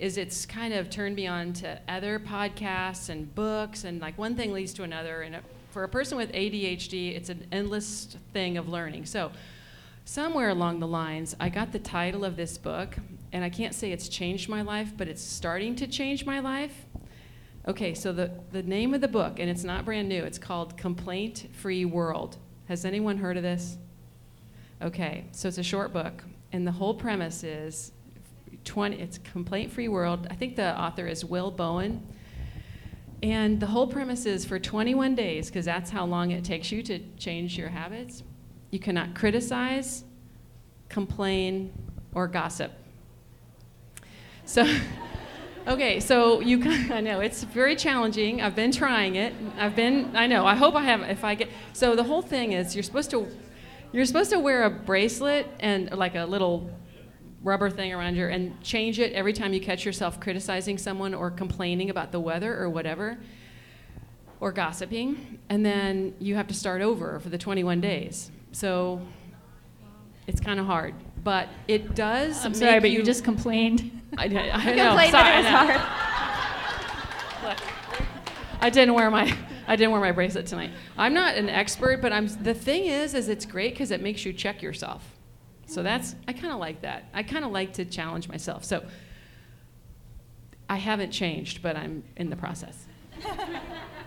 is 0.00 0.18
it's 0.18 0.46
kind 0.46 0.74
of 0.74 0.90
turned 0.90 1.14
me 1.14 1.28
on 1.28 1.52
to 1.52 1.78
other 1.88 2.18
podcasts 2.18 3.08
and 3.08 3.32
books, 3.36 3.84
and 3.84 4.00
like 4.00 4.18
one 4.18 4.34
thing 4.34 4.52
leads 4.52 4.72
to 4.74 4.82
another. 4.82 5.22
And 5.22 5.36
it- 5.36 5.44
for 5.70 5.84
a 5.84 5.88
person 5.88 6.18
with 6.18 6.32
ADHD, 6.34 7.10
it's 7.14 7.28
an 7.28 7.46
endless 7.52 8.16
thing 8.32 8.56
of 8.56 8.68
learning. 8.68 9.06
So 9.06 9.30
somewhere 10.04 10.48
along 10.48 10.80
the 10.80 10.88
lines, 10.88 11.36
I 11.38 11.50
got 11.50 11.70
the 11.70 11.78
title 11.78 12.24
of 12.24 12.34
this 12.34 12.58
book, 12.58 12.96
and 13.32 13.44
I 13.44 13.48
can't 13.48 13.72
say 13.76 13.92
it's 13.92 14.08
changed 14.08 14.48
my 14.48 14.62
life, 14.62 14.92
but 14.96 15.06
it's 15.06 15.22
starting 15.22 15.76
to 15.76 15.86
change 15.86 16.26
my 16.26 16.40
life. 16.40 16.84
Okay, 17.66 17.94
so 17.94 18.12
the, 18.12 18.30
the 18.52 18.62
name 18.62 18.92
of 18.92 19.00
the 19.00 19.08
book, 19.08 19.38
and 19.38 19.48
it's 19.48 19.64
not 19.64 19.86
brand 19.86 20.06
new, 20.06 20.22
it's 20.22 20.38
called 20.38 20.76
Complaint 20.76 21.48
Free 21.52 21.86
World. 21.86 22.36
Has 22.68 22.84
anyone 22.84 23.16
heard 23.16 23.38
of 23.38 23.42
this? 23.42 23.78
Okay, 24.82 25.24
so 25.32 25.48
it's 25.48 25.56
a 25.56 25.62
short 25.62 25.90
book, 25.90 26.22
and 26.52 26.66
the 26.66 26.72
whole 26.72 26.92
premise 26.92 27.42
is 27.42 27.92
20, 28.64 29.00
it's 29.00 29.16
Complaint 29.18 29.72
Free 29.72 29.88
World. 29.88 30.26
I 30.30 30.34
think 30.34 30.56
the 30.56 30.78
author 30.78 31.06
is 31.06 31.24
Will 31.24 31.50
Bowen. 31.50 32.06
And 33.22 33.58
the 33.58 33.66
whole 33.66 33.86
premise 33.86 34.26
is 34.26 34.44
for 34.44 34.58
21 34.58 35.14
days, 35.14 35.48
because 35.48 35.64
that's 35.64 35.90
how 35.90 36.04
long 36.04 36.32
it 36.32 36.44
takes 36.44 36.70
you 36.70 36.82
to 36.82 36.98
change 37.16 37.56
your 37.56 37.70
habits, 37.70 38.22
you 38.70 38.78
cannot 38.78 39.14
criticize, 39.14 40.04
complain, 40.90 41.72
or 42.12 42.28
gossip. 42.28 42.72
So, 44.44 44.70
okay, 45.66 46.00
so 46.00 46.40
you, 46.40 46.58
can- 46.58 46.92
I 46.98 47.00
know 47.00 47.20
it's 47.20 47.42
very 47.44 47.76
challenging. 47.76 48.40
I've 48.42 48.54
been 48.56 48.72
trying 48.72 49.16
it. 49.16 49.34
I've 49.58 49.76
been, 49.76 50.14
I 50.14 50.26
know. 50.26 50.46
I 50.46 50.54
hope 50.54 50.74
I 50.74 50.82
have. 50.82 51.02
If 51.02 51.24
I 51.24 51.34
get, 51.34 51.48
so 51.72 51.96
the 51.96 52.04
whole 52.04 52.22
thing 52.22 52.52
is, 52.52 52.74
you're 52.74 52.82
supposed 52.82 53.10
to, 53.10 53.26
you're 53.92 54.04
supposed 54.04 54.30
to 54.30 54.38
wear 54.38 54.64
a 54.64 54.70
bracelet 54.70 55.46
and 55.60 55.90
like 55.92 56.14
a 56.14 56.24
little 56.24 56.70
rubber 57.42 57.68
thing 57.70 57.92
around 57.92 58.14
your, 58.16 58.30
and 58.30 58.60
change 58.62 58.98
it 58.98 59.12
every 59.12 59.32
time 59.32 59.52
you 59.52 59.60
catch 59.60 59.84
yourself 59.84 60.18
criticizing 60.18 60.78
someone 60.78 61.12
or 61.14 61.30
complaining 61.30 61.90
about 61.90 62.10
the 62.10 62.18
weather 62.20 62.58
or 62.58 62.70
whatever, 62.70 63.18
or 64.40 64.50
gossiping, 64.50 65.38
and 65.48 65.64
then 65.64 66.14
you 66.18 66.34
have 66.34 66.46
to 66.48 66.54
start 66.54 66.80
over 66.82 67.20
for 67.20 67.28
the 67.28 67.38
21 67.38 67.80
days. 67.80 68.30
So 68.52 69.00
it's 70.26 70.40
kind 70.40 70.58
of 70.58 70.66
hard, 70.66 70.94
but 71.24 71.48
it 71.66 71.94
does. 71.94 72.44
I'm 72.44 72.54
sorry, 72.54 72.80
but 72.80 72.90
you, 72.90 73.02
just 73.02 73.24
complained. 73.24 74.02
I, 74.18 74.24
I, 74.24 74.26
I 74.26 74.74
know. 74.74 74.88
Complained 74.88 74.96
that 74.96 75.04
it 75.04 75.10
sorry, 75.12 75.36
was 75.38 75.46
I 75.46 75.50
know. 75.50 75.72
hard. 75.72 76.04
I 78.60 78.70
didn't 78.70 78.94
wear 78.94 79.10
my 79.10 79.36
I 79.66 79.76
didn't 79.76 79.92
wear 79.92 80.00
my 80.00 80.12
bracelet 80.12 80.46
tonight. 80.46 80.70
I'm 80.96 81.12
not 81.12 81.34
an 81.36 81.48
expert, 81.48 82.00
but 82.00 82.12
I'm 82.12 82.28
the 82.42 82.54
thing 82.54 82.84
is 82.84 83.14
is 83.14 83.28
it's 83.28 83.44
great 83.44 83.76
cuz 83.76 83.90
it 83.90 84.00
makes 84.00 84.24
you 84.24 84.32
check 84.32 84.62
yourself. 84.62 85.02
So 85.66 85.82
that's 85.82 86.14
I 86.28 86.32
kind 86.32 86.52
of 86.52 86.60
like 86.60 86.82
that. 86.82 87.08
I 87.12 87.22
kind 87.22 87.44
of 87.44 87.50
like 87.50 87.74
to 87.74 87.84
challenge 87.84 88.28
myself. 88.28 88.64
So 88.64 88.84
I 90.68 90.76
haven't 90.76 91.10
changed, 91.10 91.62
but 91.62 91.76
I'm 91.76 92.04
in 92.16 92.30
the 92.30 92.36
process. 92.36 92.86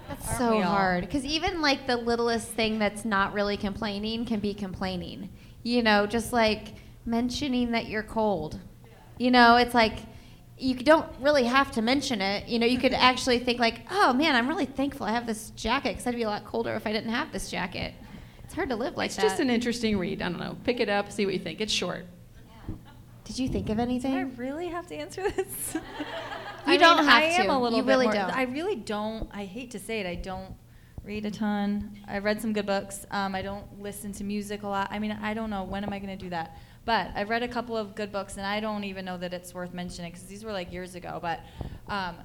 That's 0.07 0.25
Aren't 0.27 0.37
so 0.37 0.61
hard 0.61 1.01
because 1.01 1.25
even 1.25 1.61
like 1.61 1.85
the 1.85 1.97
littlest 1.97 2.47
thing 2.47 2.79
that's 2.79 3.03
not 3.03 3.33
really 3.33 3.57
complaining 3.57 4.25
can 4.25 4.39
be 4.39 4.53
complaining. 4.53 5.29
You 5.63 5.83
know, 5.83 6.07
just 6.07 6.31
like 6.31 6.75
mentioning 7.07 7.71
that 7.71 7.87
you're 7.87 8.03
cold. 8.03 8.59
You 9.17 9.31
know, 9.31 9.55
it's 9.55 9.73
like 9.73 9.99
you 10.57 10.75
don't 10.75 11.07
really 11.19 11.45
have 11.45 11.71
to 11.71 11.81
mention 11.81 12.21
it. 12.21 12.47
You 12.47 12.59
know, 12.59 12.67
you 12.67 12.77
could 12.77 12.93
actually 13.09 13.39
think 13.39 13.59
like, 13.59 13.81
"Oh 13.89 14.13
man, 14.13 14.35
I'm 14.35 14.47
really 14.47 14.65
thankful 14.65 15.05
I 15.05 15.11
have 15.11 15.25
this 15.25 15.51
jacket 15.51 15.93
because 15.93 16.05
I'd 16.05 16.15
be 16.15 16.23
a 16.23 16.29
lot 16.29 16.45
colder 16.45 16.73
if 16.75 16.85
I 16.85 16.91
didn't 16.91 17.11
have 17.11 17.31
this 17.31 17.49
jacket." 17.49 17.93
It's 18.43 18.53
hard 18.53 18.69
to 18.69 18.75
live 18.75 18.95
like 18.95 19.07
it's 19.07 19.15
that. 19.17 19.23
just 19.23 19.39
an 19.39 19.49
interesting 19.49 19.97
read. 19.97 20.21
I 20.21 20.29
don't 20.29 20.39
know. 20.39 20.55
Pick 20.63 20.79
it 20.79 20.87
up, 20.89 21.11
see 21.11 21.25
what 21.25 21.33
you 21.33 21.39
think. 21.39 21.59
It's 21.59 21.73
short. 21.73 22.05
Did 23.25 23.37
you 23.39 23.49
think 23.49 23.69
of 23.69 23.77
anything? 23.77 24.13
Do 24.13 24.19
I 24.19 24.21
really 24.21 24.67
have 24.69 24.87
to 24.87 24.95
answer 24.95 25.29
this? 25.29 25.75
You 26.67 26.77
don't 26.77 26.97
have 27.05 27.23
I 27.23 27.25
am 27.27 27.45
to. 27.45 27.51
a 27.53 27.57
little 27.57 27.77
You 27.77 27.83
bit 27.83 27.89
really 27.91 28.05
more, 28.07 28.13
don't. 28.15 28.35
I 28.35 28.43
really 28.43 28.75
don't. 28.75 29.29
I 29.33 29.45
hate 29.45 29.71
to 29.71 29.79
say 29.79 30.01
it. 30.01 30.05
I 30.05 30.15
don't 30.15 30.53
read 31.05 31.25
a 31.25 31.31
ton. 31.31 31.97
I've 32.05 32.25
read 32.25 32.41
some 32.41 32.51
good 32.51 32.65
books. 32.65 33.05
Um, 33.09 33.35
I 33.35 33.41
don't 33.41 33.81
listen 33.81 34.11
to 34.13 34.25
music 34.25 34.63
a 34.63 34.67
lot. 34.67 34.89
I 34.91 34.99
mean, 34.99 35.11
I 35.21 35.33
don't 35.33 35.49
know 35.49 35.63
when 35.63 35.85
am 35.85 35.93
I 35.93 35.99
going 35.99 36.17
to 36.17 36.21
do 36.21 36.29
that. 36.31 36.57
But 36.87 37.11
I've 37.15 37.27
read 37.27 37.43
a 37.43 37.49
couple 37.49 37.75
of 37.75 37.95
good 37.95 38.13
books, 38.13 38.37
and 38.37 38.45
I 38.45 38.61
don't 38.61 38.85
even 38.85 39.03
know 39.03 39.17
that 39.17 39.33
it's 39.33 39.53
worth 39.53 39.73
mentioning 39.73 40.09
because 40.09 40.25
these 40.25 40.45
were 40.45 40.53
like 40.53 40.71
years 40.71 40.95
ago. 40.95 41.19
But 41.21 41.41
um, 41.89 42.15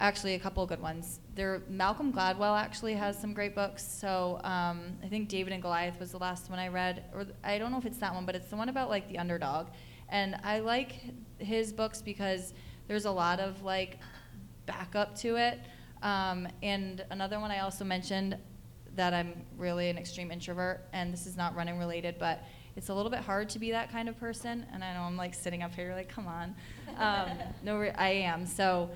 actually, 0.00 0.32
a 0.36 0.38
couple 0.38 0.62
of 0.62 0.70
good 0.70 0.80
ones. 0.80 1.20
There, 1.34 1.60
Malcolm 1.68 2.14
Gladwell 2.14 2.58
actually 2.58 2.94
has 2.94 3.20
some 3.20 3.34
great 3.34 3.54
books. 3.54 3.86
So 3.86 4.40
um, 4.42 4.96
I 5.04 5.08
think 5.08 5.28
David 5.28 5.52
and 5.52 5.60
Goliath 5.60 6.00
was 6.00 6.12
the 6.12 6.18
last 6.18 6.48
one 6.48 6.58
I 6.58 6.68
read, 6.68 7.04
or 7.12 7.26
I 7.44 7.58
don't 7.58 7.70
know 7.70 7.76
if 7.76 7.84
it's 7.84 7.98
that 7.98 8.14
one, 8.14 8.24
but 8.24 8.34
it's 8.34 8.48
the 8.48 8.56
one 8.56 8.70
about 8.70 8.88
like 8.88 9.06
the 9.06 9.18
underdog. 9.18 9.66
And 10.08 10.36
I 10.42 10.60
like 10.60 10.94
his 11.36 11.70
books 11.70 12.00
because 12.00 12.54
there's 12.88 13.04
a 13.04 13.10
lot 13.10 13.38
of 13.38 13.64
like 13.64 13.98
backup 14.64 15.14
to 15.16 15.36
it. 15.36 15.60
Um, 16.02 16.48
and 16.62 17.04
another 17.10 17.38
one 17.38 17.50
I 17.50 17.58
also 17.58 17.84
mentioned 17.84 18.38
that 18.94 19.12
I'm 19.12 19.44
really 19.58 19.90
an 19.90 19.98
extreme 19.98 20.30
introvert, 20.30 20.88
and 20.94 21.12
this 21.12 21.26
is 21.26 21.36
not 21.36 21.54
running 21.54 21.78
related, 21.78 22.16
but 22.18 22.42
it's 22.76 22.90
a 22.90 22.94
little 22.94 23.10
bit 23.10 23.20
hard 23.20 23.48
to 23.50 23.58
be 23.58 23.70
that 23.72 23.90
kind 23.90 24.08
of 24.08 24.18
person. 24.20 24.66
And 24.72 24.84
I 24.84 24.94
know 24.94 25.00
I'm 25.00 25.16
like 25.16 25.34
sitting 25.34 25.62
up 25.62 25.74
here, 25.74 25.94
like, 25.94 26.08
come 26.08 26.26
on. 26.26 26.54
Um, 26.98 27.30
no, 27.62 27.80
I 27.80 28.08
am. 28.08 28.46
So 28.46 28.90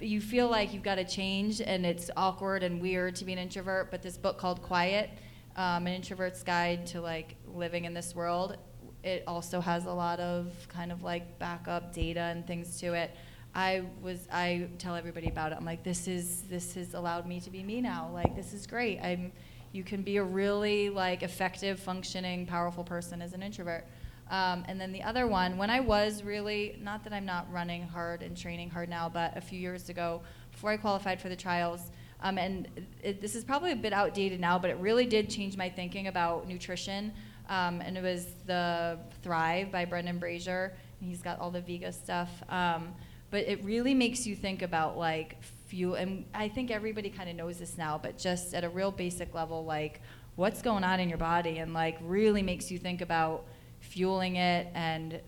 you 0.00 0.20
feel 0.20 0.48
like 0.48 0.74
you've 0.74 0.82
got 0.82 0.96
to 0.96 1.04
change, 1.04 1.60
and 1.60 1.86
it's 1.86 2.10
awkward 2.16 2.62
and 2.62 2.80
weird 2.80 3.16
to 3.16 3.24
be 3.24 3.32
an 3.32 3.38
introvert. 3.38 3.90
But 3.90 4.02
this 4.02 4.16
book 4.16 4.38
called 4.38 4.62
Quiet, 4.62 5.10
um, 5.56 5.86
an 5.86 5.94
introvert's 5.94 6.42
guide 6.42 6.86
to 6.88 7.00
like 7.00 7.36
living 7.46 7.84
in 7.84 7.94
this 7.94 8.14
world, 8.14 8.56
it 9.02 9.24
also 9.26 9.60
has 9.60 9.86
a 9.86 9.92
lot 9.92 10.20
of 10.20 10.52
kind 10.68 10.92
of 10.92 11.02
like 11.02 11.38
backup 11.38 11.92
data 11.92 12.20
and 12.20 12.46
things 12.46 12.78
to 12.80 12.94
it. 12.94 13.14
I 13.54 13.84
was 14.00 14.28
I 14.32 14.68
tell 14.78 14.94
everybody 14.94 15.28
about 15.28 15.52
it. 15.52 15.56
I'm 15.58 15.64
like, 15.64 15.82
this 15.82 16.06
is 16.06 16.42
this 16.42 16.74
has 16.74 16.94
allowed 16.94 17.26
me 17.26 17.40
to 17.40 17.50
be 17.50 17.62
me 17.62 17.80
now. 17.80 18.10
Like 18.12 18.36
this 18.36 18.52
is 18.52 18.66
great. 18.66 19.00
I'm 19.00 19.32
you 19.72 19.84
can 19.84 20.02
be 20.02 20.16
a 20.16 20.24
really 20.24 20.90
like 20.90 21.22
effective, 21.22 21.78
functioning, 21.78 22.46
powerful 22.46 22.84
person 22.84 23.22
as 23.22 23.32
an 23.32 23.42
introvert. 23.42 23.86
Um, 24.30 24.64
and 24.68 24.80
then 24.80 24.92
the 24.92 25.02
other 25.02 25.26
one, 25.26 25.58
when 25.58 25.70
I 25.70 25.80
was 25.80 26.22
really 26.22 26.78
not 26.80 27.02
that 27.04 27.12
I'm 27.12 27.26
not 27.26 27.50
running 27.52 27.82
hard 27.82 28.22
and 28.22 28.36
training 28.36 28.70
hard 28.70 28.88
now, 28.88 29.08
but 29.08 29.36
a 29.36 29.40
few 29.40 29.58
years 29.58 29.88
ago, 29.88 30.22
before 30.52 30.70
I 30.70 30.76
qualified 30.76 31.20
for 31.20 31.28
the 31.28 31.36
trials, 31.36 31.90
um, 32.22 32.38
and 32.38 32.68
it, 33.02 33.20
this 33.20 33.34
is 33.34 33.44
probably 33.44 33.72
a 33.72 33.76
bit 33.76 33.92
outdated 33.92 34.40
now, 34.40 34.58
but 34.58 34.70
it 34.70 34.76
really 34.76 35.06
did 35.06 35.30
change 35.30 35.56
my 35.56 35.68
thinking 35.68 36.06
about 36.06 36.46
nutrition. 36.46 37.12
Um, 37.48 37.80
and 37.80 37.96
it 37.96 38.02
was 38.02 38.26
the 38.46 38.98
Thrive 39.22 39.72
by 39.72 39.84
Brendan 39.84 40.18
Brazier. 40.18 40.76
and 41.00 41.08
He's 41.08 41.22
got 41.22 41.40
all 41.40 41.50
the 41.50 41.60
Vega 41.60 41.92
stuff. 41.92 42.30
Um, 42.48 42.94
but 43.30 43.46
it 43.46 43.64
really 43.64 43.94
makes 43.94 44.26
you 44.26 44.36
think 44.36 44.62
about 44.62 44.96
like 44.98 45.38
fuel 45.70 45.94
and 45.94 46.24
i 46.34 46.48
think 46.48 46.70
everybody 46.70 47.08
kind 47.08 47.30
of 47.30 47.36
knows 47.36 47.58
this 47.58 47.78
now 47.78 47.98
but 48.02 48.18
just 48.18 48.54
at 48.54 48.64
a 48.64 48.68
real 48.68 48.90
basic 48.90 49.32
level 49.34 49.64
like 49.64 50.00
what's 50.36 50.62
going 50.62 50.84
on 50.84 50.98
in 51.00 51.08
your 51.08 51.18
body 51.18 51.58
and 51.58 51.72
like 51.72 51.96
really 52.00 52.42
makes 52.42 52.70
you 52.70 52.78
think 52.78 53.00
about 53.00 53.44
fueling 53.80 54.36
it 54.36 54.68
and 54.74 55.20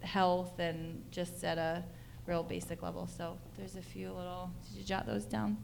health 0.00 0.58
and 0.58 1.02
just 1.10 1.44
at 1.44 1.58
a 1.58 1.84
real 2.26 2.42
basic 2.42 2.82
level. 2.82 3.06
So 3.06 3.38
there's 3.56 3.76
a 3.76 3.82
few 3.82 4.08
little 4.08 4.50
did 4.68 4.78
you 4.78 4.84
jot 4.84 5.06
those 5.06 5.24
down? 5.24 5.56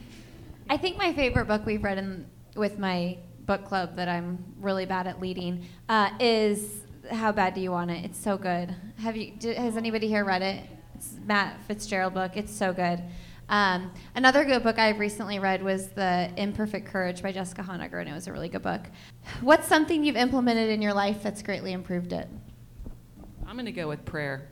I 0.70 0.76
think 0.76 0.96
my 0.96 1.12
favorite 1.12 1.46
book 1.46 1.66
we've 1.66 1.82
read 1.82 1.98
in, 1.98 2.26
with 2.56 2.78
my 2.78 3.18
book 3.44 3.64
club 3.64 3.96
that 3.96 4.08
i'm 4.08 4.38
really 4.60 4.86
bad 4.86 5.08
at 5.08 5.20
leading 5.20 5.66
uh, 5.88 6.10
is 6.20 6.82
how 7.10 7.32
bad 7.32 7.54
do 7.54 7.60
you 7.60 7.72
want 7.72 7.90
it? 7.90 8.04
It's 8.04 8.18
so 8.18 8.38
good. 8.38 8.74
Have 8.98 9.16
you 9.16 9.32
did, 9.32 9.56
has 9.56 9.76
anybody 9.76 10.06
here 10.06 10.24
read 10.24 10.42
it? 10.42 10.64
It's 10.94 11.16
Matt 11.26 11.60
Fitzgerald 11.66 12.14
book. 12.14 12.36
It's 12.36 12.54
so 12.54 12.72
good. 12.72 13.02
Um, 13.52 13.92
another 14.14 14.46
good 14.46 14.62
book 14.62 14.78
I've 14.78 14.98
recently 14.98 15.38
read 15.38 15.62
was 15.62 15.88
The 15.88 16.30
Imperfect 16.38 16.86
Courage 16.86 17.22
by 17.22 17.32
Jessica 17.32 17.62
Honegger, 17.62 18.00
and 18.00 18.08
it 18.08 18.14
was 18.14 18.26
a 18.26 18.32
really 18.32 18.48
good 18.48 18.62
book. 18.62 18.80
What's 19.42 19.68
something 19.68 20.02
you've 20.02 20.16
implemented 20.16 20.70
in 20.70 20.80
your 20.80 20.94
life 20.94 21.22
that's 21.22 21.42
greatly 21.42 21.72
improved 21.72 22.14
it? 22.14 22.26
I'm 23.46 23.54
going 23.54 23.66
to 23.66 23.72
go 23.72 23.88
with 23.88 24.06
prayer. 24.06 24.48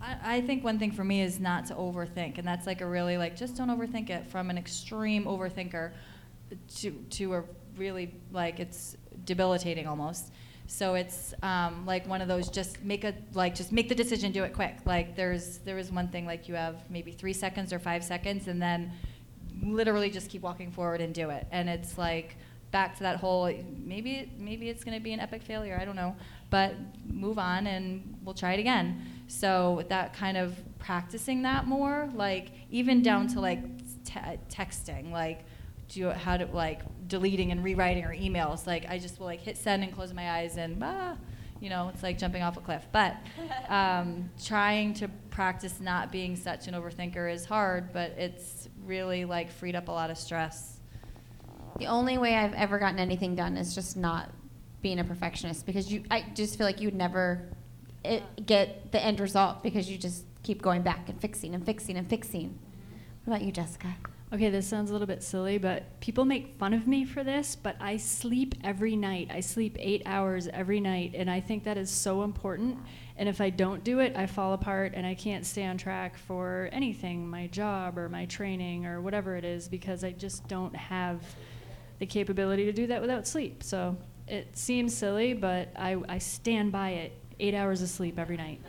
I, 0.00 0.36
I 0.36 0.40
think 0.42 0.62
one 0.62 0.78
thing 0.78 0.92
for 0.92 1.02
me 1.02 1.22
is 1.22 1.40
not 1.40 1.66
to 1.66 1.74
overthink, 1.74 2.38
and 2.38 2.46
that's 2.46 2.68
like 2.68 2.80
a 2.80 2.86
really 2.86 3.18
like 3.18 3.34
just 3.34 3.56
don't 3.56 3.68
overthink 3.68 4.08
it 4.10 4.28
from 4.28 4.48
an 4.48 4.56
extreme 4.56 5.24
overthinker 5.24 5.90
to 6.76 6.92
to 6.92 7.34
a 7.34 7.42
really 7.76 8.14
like 8.30 8.60
it's 8.60 8.96
debilitating 9.24 9.88
almost. 9.88 10.30
So 10.66 10.94
it's 10.94 11.34
um, 11.42 11.86
like 11.86 12.06
one 12.08 12.20
of 12.20 12.28
those 12.28 12.48
just 12.48 12.82
make 12.82 13.04
a 13.04 13.14
like 13.34 13.54
just 13.54 13.72
make 13.72 13.88
the 13.88 13.94
decision, 13.94 14.32
do 14.32 14.44
it 14.44 14.52
quick. 14.52 14.76
Like 14.84 15.16
there's 15.16 15.58
there 15.58 15.76
was 15.76 15.90
one 15.92 16.08
thing 16.08 16.26
like 16.26 16.48
you 16.48 16.54
have 16.54 16.88
maybe 16.90 17.12
three 17.12 17.32
seconds 17.32 17.72
or 17.72 17.78
five 17.78 18.02
seconds, 18.02 18.48
and 18.48 18.60
then 18.60 18.92
literally 19.62 20.10
just 20.10 20.28
keep 20.28 20.42
walking 20.42 20.70
forward 20.70 21.00
and 21.00 21.14
do 21.14 21.30
it. 21.30 21.46
And 21.50 21.68
it's 21.68 21.96
like 21.98 22.36
back 22.72 22.96
to 22.96 23.02
that 23.04 23.16
whole 23.16 23.50
maybe 23.84 24.30
maybe 24.38 24.68
it's 24.68 24.84
going 24.84 24.96
to 24.96 25.02
be 25.02 25.12
an 25.12 25.20
epic 25.20 25.42
failure. 25.42 25.78
I 25.80 25.84
don't 25.84 25.96
know, 25.96 26.16
but 26.50 26.74
move 27.06 27.38
on 27.38 27.66
and 27.66 28.18
we'll 28.24 28.34
try 28.34 28.52
it 28.54 28.60
again. 28.60 29.02
So 29.28 29.84
that 29.88 30.14
kind 30.14 30.36
of 30.36 30.56
practicing 30.78 31.42
that 31.42 31.66
more, 31.66 32.08
like 32.14 32.48
even 32.70 33.02
down 33.02 33.28
to 33.28 33.40
like 33.40 33.60
te- 34.04 34.38
texting, 34.50 35.10
like 35.10 35.44
do 35.88 36.10
how 36.10 36.36
to 36.36 36.46
like 36.46 36.80
deleting 37.08 37.52
and 37.52 37.62
rewriting 37.62 38.04
our 38.04 38.14
emails. 38.14 38.66
Like 38.66 38.88
I 38.88 38.98
just 38.98 39.18
will 39.18 39.26
like 39.26 39.40
hit 39.40 39.56
send 39.56 39.82
and 39.82 39.94
close 39.94 40.12
my 40.12 40.30
eyes 40.30 40.56
and 40.56 40.82
ah, 40.82 41.16
you 41.60 41.70
know, 41.70 41.90
it's 41.92 42.02
like 42.02 42.18
jumping 42.18 42.42
off 42.42 42.56
a 42.56 42.60
cliff. 42.60 42.86
But 42.92 43.16
um, 43.68 44.30
trying 44.42 44.94
to 44.94 45.08
practice 45.30 45.80
not 45.80 46.12
being 46.12 46.36
such 46.36 46.68
an 46.68 46.74
overthinker 46.74 47.32
is 47.32 47.44
hard, 47.44 47.92
but 47.92 48.12
it's 48.12 48.68
really 48.84 49.24
like 49.24 49.50
freed 49.50 49.74
up 49.74 49.88
a 49.88 49.92
lot 49.92 50.10
of 50.10 50.18
stress. 50.18 50.78
The 51.78 51.86
only 51.86 52.18
way 52.18 52.34
I've 52.34 52.54
ever 52.54 52.78
gotten 52.78 52.98
anything 52.98 53.34
done 53.34 53.56
is 53.56 53.74
just 53.74 53.96
not 53.96 54.30
being 54.80 54.98
a 54.98 55.04
perfectionist 55.04 55.66
because 55.66 55.92
you, 55.92 56.04
I 56.10 56.24
just 56.34 56.56
feel 56.56 56.66
like 56.66 56.80
you'd 56.80 56.94
never 56.94 57.48
it, 58.04 58.22
get 58.46 58.92
the 58.92 59.02
end 59.02 59.20
result 59.20 59.62
because 59.62 59.90
you 59.90 59.98
just 59.98 60.24
keep 60.42 60.62
going 60.62 60.82
back 60.82 61.08
and 61.08 61.20
fixing 61.20 61.54
and 61.54 61.64
fixing 61.64 61.96
and 61.96 62.08
fixing. 62.08 62.58
What 63.24 63.36
about 63.36 63.46
you, 63.46 63.52
Jessica? 63.52 63.96
Okay, 64.36 64.50
this 64.50 64.68
sounds 64.68 64.90
a 64.90 64.92
little 64.92 65.06
bit 65.06 65.22
silly, 65.22 65.56
but 65.56 65.98
people 66.00 66.26
make 66.26 66.58
fun 66.58 66.74
of 66.74 66.86
me 66.86 67.06
for 67.06 67.24
this, 67.24 67.56
but 67.56 67.74
I 67.80 67.96
sleep 67.96 68.54
every 68.62 68.94
night. 68.94 69.30
I 69.32 69.40
sleep 69.40 69.78
eight 69.80 70.02
hours 70.04 70.46
every 70.48 70.78
night, 70.78 71.14
and 71.16 71.30
I 71.30 71.40
think 71.40 71.64
that 71.64 71.78
is 71.78 71.88
so 71.88 72.22
important. 72.22 72.76
And 73.16 73.30
if 73.30 73.40
I 73.40 73.48
don't 73.48 73.82
do 73.82 74.00
it, 74.00 74.14
I 74.14 74.26
fall 74.26 74.52
apart 74.52 74.92
and 74.94 75.06
I 75.06 75.14
can't 75.14 75.46
stay 75.46 75.64
on 75.64 75.78
track 75.78 76.18
for 76.18 76.68
anything 76.70 77.26
my 77.26 77.46
job 77.46 77.96
or 77.96 78.10
my 78.10 78.26
training 78.26 78.84
or 78.84 79.00
whatever 79.00 79.36
it 79.36 79.44
is 79.46 79.68
because 79.68 80.04
I 80.04 80.12
just 80.12 80.46
don't 80.48 80.76
have 80.76 81.22
the 81.98 82.04
capability 82.04 82.66
to 82.66 82.72
do 82.72 82.88
that 82.88 83.00
without 83.00 83.26
sleep. 83.26 83.62
So 83.62 83.96
it 84.28 84.54
seems 84.54 84.94
silly, 84.94 85.32
but 85.32 85.72
I, 85.76 85.96
I 86.10 86.18
stand 86.18 86.72
by 86.72 86.90
it. 86.90 87.12
Eight 87.40 87.54
hours 87.54 87.80
of 87.80 87.88
sleep 87.88 88.18
every 88.18 88.36
night. 88.36 88.60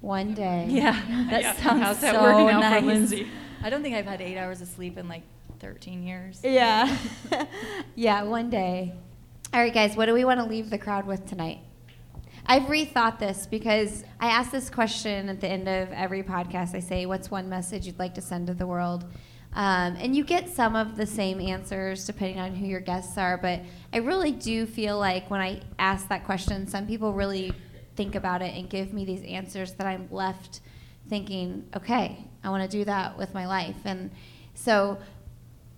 One 0.00 0.34
day. 0.34 0.66
Yeah, 0.68 0.92
that 1.30 1.42
Yeah, 1.42 1.56
sounds 1.56 1.82
how's 1.82 2.00
that 2.02 2.14
so 2.14 2.22
working 2.22 2.48
out 2.48 2.80
for. 2.80 2.86
Lindsey? 2.86 3.26
I 3.62 3.70
don't 3.70 3.82
think 3.82 3.94
I've 3.94 4.06
had 4.06 4.20
eight 4.20 4.38
hours 4.38 4.60
of 4.60 4.68
sleep 4.68 4.96
in 4.96 5.08
like 5.08 5.22
13 5.60 6.02
years. 6.02 6.40
Yeah. 6.42 6.96
yeah, 7.94 8.22
one 8.24 8.50
day. 8.50 8.94
All 9.52 9.60
right, 9.60 9.74
guys, 9.74 9.96
what 9.96 10.06
do 10.06 10.14
we 10.14 10.24
want 10.24 10.40
to 10.40 10.46
leave 10.46 10.70
the 10.70 10.78
crowd 10.78 11.06
with 11.06 11.26
tonight? 11.26 11.58
I've 12.46 12.64
rethought 12.64 13.18
this 13.18 13.46
because 13.46 14.02
I 14.18 14.28
ask 14.28 14.50
this 14.50 14.70
question 14.70 15.28
at 15.28 15.40
the 15.40 15.48
end 15.48 15.68
of 15.68 15.92
every 15.92 16.22
podcast. 16.22 16.74
I 16.74 16.80
say, 16.80 17.04
What's 17.04 17.30
one 17.30 17.48
message 17.48 17.86
you'd 17.86 17.98
like 17.98 18.14
to 18.14 18.22
send 18.22 18.46
to 18.46 18.54
the 18.54 18.66
world? 18.66 19.04
Um, 19.52 19.96
and 19.96 20.14
you 20.14 20.24
get 20.24 20.48
some 20.48 20.76
of 20.76 20.96
the 20.96 21.06
same 21.06 21.40
answers 21.40 22.06
depending 22.06 22.38
on 22.38 22.54
who 22.54 22.66
your 22.66 22.80
guests 22.80 23.18
are, 23.18 23.36
but 23.36 23.60
I 23.92 23.98
really 23.98 24.32
do 24.32 24.64
feel 24.64 24.98
like 24.98 25.28
when 25.28 25.40
I 25.40 25.60
ask 25.78 26.08
that 26.08 26.24
question, 26.24 26.68
some 26.68 26.86
people 26.86 27.12
really 27.12 27.52
think 27.96 28.14
about 28.14 28.42
it 28.42 28.54
and 28.54 28.70
give 28.70 28.92
me 28.92 29.04
these 29.04 29.24
answers 29.24 29.72
that 29.74 29.86
I'm 29.86 30.08
left 30.10 30.60
thinking, 31.08 31.66
okay, 31.74 32.24
I 32.42 32.50
want 32.50 32.68
to 32.68 32.76
do 32.76 32.84
that 32.84 33.18
with 33.18 33.34
my 33.34 33.46
life. 33.46 33.76
And 33.84 34.10
so 34.54 34.98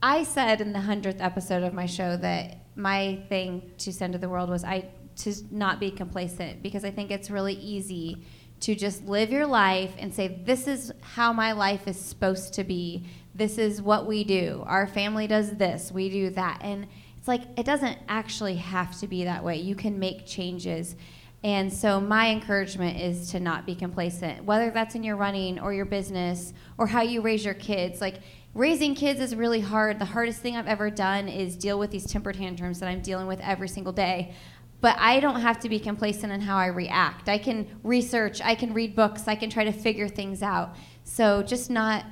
I 0.02 0.24
said 0.24 0.60
in 0.60 0.72
the 0.72 0.80
100th 0.80 1.20
episode 1.20 1.62
of 1.62 1.74
my 1.74 1.86
show 1.86 2.16
that 2.16 2.58
my 2.74 3.22
thing 3.28 3.70
to 3.78 3.92
send 3.92 4.14
to 4.14 4.18
the 4.18 4.28
world 4.28 4.48
was 4.48 4.64
I 4.64 4.88
to 5.14 5.34
not 5.50 5.78
be 5.78 5.90
complacent 5.90 6.62
because 6.62 6.84
I 6.84 6.90
think 6.90 7.10
it's 7.10 7.30
really 7.30 7.54
easy 7.54 8.24
to 8.60 8.74
just 8.74 9.04
live 9.04 9.30
your 9.30 9.46
life 9.46 9.92
and 9.98 10.14
say 10.14 10.40
this 10.44 10.66
is 10.66 10.92
how 11.00 11.32
my 11.32 11.52
life 11.52 11.86
is 11.86 11.98
supposed 11.98 12.54
to 12.54 12.64
be. 12.64 13.04
This 13.34 13.58
is 13.58 13.82
what 13.82 14.06
we 14.06 14.24
do. 14.24 14.62
Our 14.66 14.86
family 14.86 15.26
does 15.26 15.50
this, 15.56 15.90
we 15.92 16.08
do 16.08 16.30
that. 16.30 16.60
And 16.62 16.86
it's 17.18 17.28
like 17.28 17.42
it 17.56 17.66
doesn't 17.66 17.98
actually 18.08 18.56
have 18.56 18.98
to 19.00 19.06
be 19.06 19.24
that 19.24 19.44
way. 19.44 19.56
You 19.58 19.74
can 19.74 19.98
make 19.98 20.26
changes. 20.26 20.96
And 21.44 21.72
so 21.72 22.00
my 22.00 22.30
encouragement 22.30 23.00
is 23.00 23.30
to 23.32 23.40
not 23.40 23.66
be 23.66 23.74
complacent, 23.74 24.44
whether 24.44 24.70
that's 24.70 24.94
in 24.94 25.02
your 25.02 25.16
running 25.16 25.58
or 25.58 25.74
your 25.74 25.84
business 25.84 26.52
or 26.78 26.86
how 26.86 27.02
you 27.02 27.20
raise 27.20 27.44
your 27.44 27.54
kids. 27.54 28.00
Like 28.00 28.20
raising 28.54 28.94
kids 28.94 29.20
is 29.20 29.34
really 29.34 29.60
hard. 29.60 29.98
The 29.98 30.04
hardest 30.04 30.40
thing 30.40 30.56
I've 30.56 30.68
ever 30.68 30.88
done 30.88 31.28
is 31.28 31.56
deal 31.56 31.78
with 31.78 31.90
these 31.90 32.06
temper 32.06 32.32
tantrums 32.32 32.78
that 32.78 32.88
I'm 32.88 33.00
dealing 33.00 33.26
with 33.26 33.40
every 33.40 33.68
single 33.68 33.92
day. 33.92 34.34
But 34.80 34.96
I 34.98 35.20
don't 35.20 35.40
have 35.40 35.60
to 35.60 35.68
be 35.68 35.78
complacent 35.78 36.32
in 36.32 36.40
how 36.40 36.56
I 36.56 36.66
react. 36.66 37.28
I 37.28 37.38
can 37.38 37.66
research, 37.82 38.40
I 38.42 38.54
can 38.54 38.72
read 38.72 38.94
books, 38.94 39.26
I 39.26 39.34
can 39.34 39.50
try 39.50 39.64
to 39.64 39.72
figure 39.72 40.08
things 40.08 40.42
out. 40.42 40.76
So 41.04 41.42
just 41.42 41.70
not 41.70 42.04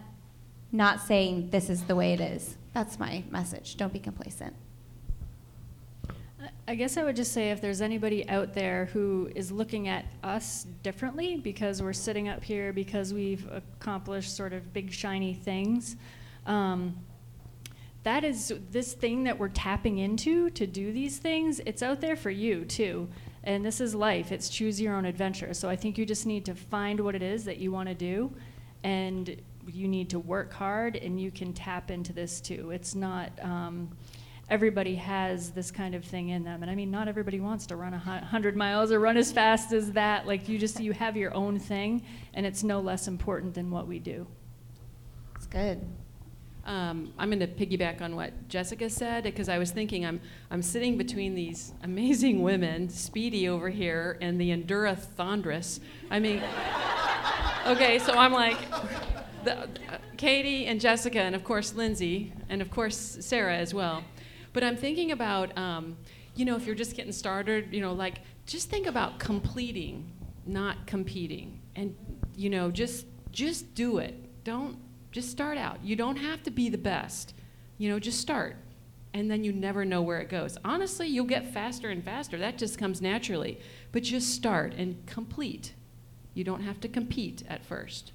not 0.72 1.00
saying 1.00 1.50
this 1.50 1.68
is 1.68 1.84
the 1.84 1.96
way 1.96 2.12
it 2.12 2.20
is. 2.20 2.56
That's 2.72 2.98
my 2.98 3.24
message. 3.28 3.76
Don't 3.76 3.92
be 3.92 3.98
complacent. 3.98 4.54
I 6.70 6.76
guess 6.76 6.96
I 6.96 7.02
would 7.02 7.16
just 7.16 7.32
say 7.32 7.50
if 7.50 7.60
there's 7.60 7.80
anybody 7.80 8.28
out 8.28 8.54
there 8.54 8.84
who 8.92 9.28
is 9.34 9.50
looking 9.50 9.88
at 9.88 10.04
us 10.22 10.68
differently 10.84 11.36
because 11.36 11.82
we're 11.82 11.92
sitting 11.92 12.28
up 12.28 12.44
here 12.44 12.72
because 12.72 13.12
we've 13.12 13.44
accomplished 13.50 14.36
sort 14.36 14.52
of 14.52 14.72
big 14.72 14.92
shiny 14.92 15.34
things, 15.34 15.96
um, 16.46 16.96
that 18.04 18.22
is 18.22 18.54
this 18.70 18.92
thing 18.92 19.24
that 19.24 19.36
we're 19.36 19.48
tapping 19.48 19.98
into 19.98 20.48
to 20.50 20.64
do 20.64 20.92
these 20.92 21.18
things. 21.18 21.60
It's 21.66 21.82
out 21.82 22.00
there 22.00 22.14
for 22.14 22.30
you 22.30 22.64
too, 22.64 23.08
and 23.42 23.66
this 23.66 23.80
is 23.80 23.92
life. 23.92 24.30
It's 24.30 24.48
choose 24.48 24.80
your 24.80 24.94
own 24.94 25.06
adventure. 25.06 25.52
So 25.54 25.68
I 25.68 25.74
think 25.74 25.98
you 25.98 26.06
just 26.06 26.24
need 26.24 26.44
to 26.44 26.54
find 26.54 27.00
what 27.00 27.16
it 27.16 27.22
is 27.22 27.44
that 27.46 27.56
you 27.56 27.72
want 27.72 27.88
to 27.88 27.96
do, 27.96 28.32
and 28.84 29.42
you 29.66 29.88
need 29.88 30.08
to 30.10 30.20
work 30.20 30.52
hard, 30.52 30.94
and 30.94 31.20
you 31.20 31.32
can 31.32 31.52
tap 31.52 31.90
into 31.90 32.12
this 32.12 32.40
too. 32.40 32.70
It's 32.70 32.94
not. 32.94 33.32
Um, 33.42 33.90
everybody 34.50 34.96
has 34.96 35.50
this 35.50 35.70
kind 35.70 35.94
of 35.94 36.04
thing 36.04 36.30
in 36.30 36.42
them. 36.42 36.62
And 36.62 36.70
I 36.70 36.74
mean, 36.74 36.90
not 36.90 37.06
everybody 37.06 37.40
wants 37.40 37.66
to 37.66 37.76
run 37.76 37.94
a 37.94 37.98
hundred 37.98 38.56
miles 38.56 38.90
or 38.90 38.98
run 38.98 39.16
as 39.16 39.30
fast 39.30 39.72
as 39.72 39.92
that. 39.92 40.26
Like 40.26 40.48
you 40.48 40.58
just 40.58 40.80
you 40.80 40.92
have 40.92 41.16
your 41.16 41.32
own 41.34 41.58
thing, 41.58 42.02
and 42.34 42.44
it's 42.44 42.64
no 42.64 42.80
less 42.80 43.06
important 43.06 43.54
than 43.54 43.70
what 43.70 43.86
we 43.86 44.00
do. 44.00 44.26
It's 45.36 45.46
good. 45.46 45.86
Um, 46.66 47.14
I'm 47.18 47.30
going 47.30 47.40
to 47.40 47.46
piggyback 47.46 48.02
on 48.02 48.14
what 48.14 48.48
Jessica 48.48 48.90
said 48.90 49.24
because 49.24 49.48
I 49.48 49.56
was 49.56 49.70
thinking 49.70 50.04
I'm 50.04 50.20
I'm 50.50 50.62
sitting 50.62 50.98
between 50.98 51.34
these 51.34 51.72
amazing 51.82 52.42
women, 52.42 52.88
Speedy 52.88 53.48
over 53.48 53.70
here 53.70 54.18
and 54.20 54.40
the 54.40 54.50
Endura 54.50 54.98
Thondress. 55.16 55.80
I 56.10 56.18
mean, 56.18 56.42
okay, 57.66 57.98
so 58.00 58.12
I'm 58.12 58.32
like. 58.32 58.58
The, 59.42 59.62
uh, 59.62 59.66
Katie 60.18 60.66
and 60.66 60.78
Jessica, 60.78 61.18
and 61.18 61.34
of 61.34 61.44
course 61.44 61.72
Lindsey, 61.74 62.34
and 62.50 62.60
of 62.60 62.70
course 62.70 63.16
Sarah 63.20 63.56
as 63.56 63.72
well. 63.72 64.04
But 64.52 64.64
I'm 64.64 64.76
thinking 64.76 65.12
about, 65.12 65.56
um, 65.56 65.96
you 66.34 66.44
know, 66.44 66.56
if 66.56 66.66
you're 66.66 66.74
just 66.74 66.96
getting 66.96 67.12
started, 67.12 67.72
you 67.72 67.80
know, 67.80 67.92
like 67.92 68.20
just 68.46 68.70
think 68.70 68.86
about 68.86 69.18
completing, 69.18 70.10
not 70.46 70.86
competing, 70.86 71.60
and 71.76 71.94
you 72.34 72.50
know, 72.50 72.70
just 72.70 73.06
just 73.32 73.74
do 73.74 73.98
it. 73.98 74.44
Don't 74.44 74.76
just 75.12 75.30
start 75.30 75.58
out. 75.58 75.84
You 75.84 75.96
don't 75.96 76.16
have 76.16 76.42
to 76.44 76.50
be 76.50 76.68
the 76.68 76.78
best. 76.78 77.34
You 77.78 77.88
know, 77.90 77.98
just 77.98 78.20
start. 78.20 78.56
And 79.12 79.30
then 79.30 79.42
you 79.42 79.52
never 79.52 79.84
know 79.84 80.02
where 80.02 80.20
it 80.20 80.28
goes. 80.28 80.56
Honestly, 80.64 81.08
you'll 81.08 81.24
get 81.24 81.52
faster 81.52 81.90
and 81.90 82.04
faster. 82.04 82.38
That 82.38 82.58
just 82.58 82.78
comes 82.78 83.02
naturally. 83.02 83.58
But 83.90 84.04
just 84.04 84.34
start 84.34 84.74
and 84.74 85.04
complete. 85.06 85.74
You 86.34 86.44
don't 86.44 86.62
have 86.62 86.80
to 86.80 86.88
compete 86.88 87.42
at 87.48 87.64
first. 87.64 88.12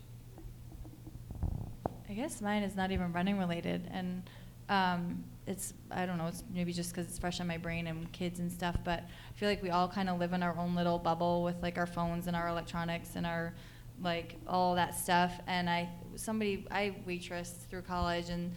I 2.09 2.13
guess 2.13 2.41
mine 2.41 2.63
is 2.63 2.75
not 2.75 2.91
even 2.91 3.11
running 3.11 3.37
related. 3.37 3.89
And 3.91 4.23
um, 4.69 5.23
it's 5.47 5.73
I 5.91 6.05
don't 6.05 6.17
know. 6.17 6.27
It's 6.27 6.43
maybe 6.53 6.73
just 6.73 6.91
because 6.91 7.07
it's 7.07 7.19
fresh 7.19 7.39
on 7.39 7.47
my 7.47 7.57
brain 7.57 7.87
and 7.87 8.11
kids 8.11 8.39
and 8.39 8.51
stuff. 8.51 8.77
But 8.83 9.01
I 9.01 9.33
feel 9.39 9.49
like 9.49 9.61
we 9.61 9.69
all 9.69 9.87
kind 9.87 10.09
of 10.09 10.19
live 10.19 10.33
in 10.33 10.43
our 10.43 10.57
own 10.57 10.75
little 10.75 10.97
bubble 10.97 11.43
with 11.43 11.61
like 11.61 11.77
our 11.77 11.85
phones 11.85 12.27
and 12.27 12.35
our 12.35 12.47
electronics 12.47 13.15
and 13.15 13.25
our 13.25 13.53
like 14.01 14.35
all 14.47 14.75
that 14.75 14.95
stuff. 14.95 15.39
And 15.47 15.69
I 15.69 15.89
somebody 16.15 16.65
I 16.71 16.95
waitress 17.05 17.65
through 17.69 17.83
college 17.83 18.29
and 18.29 18.51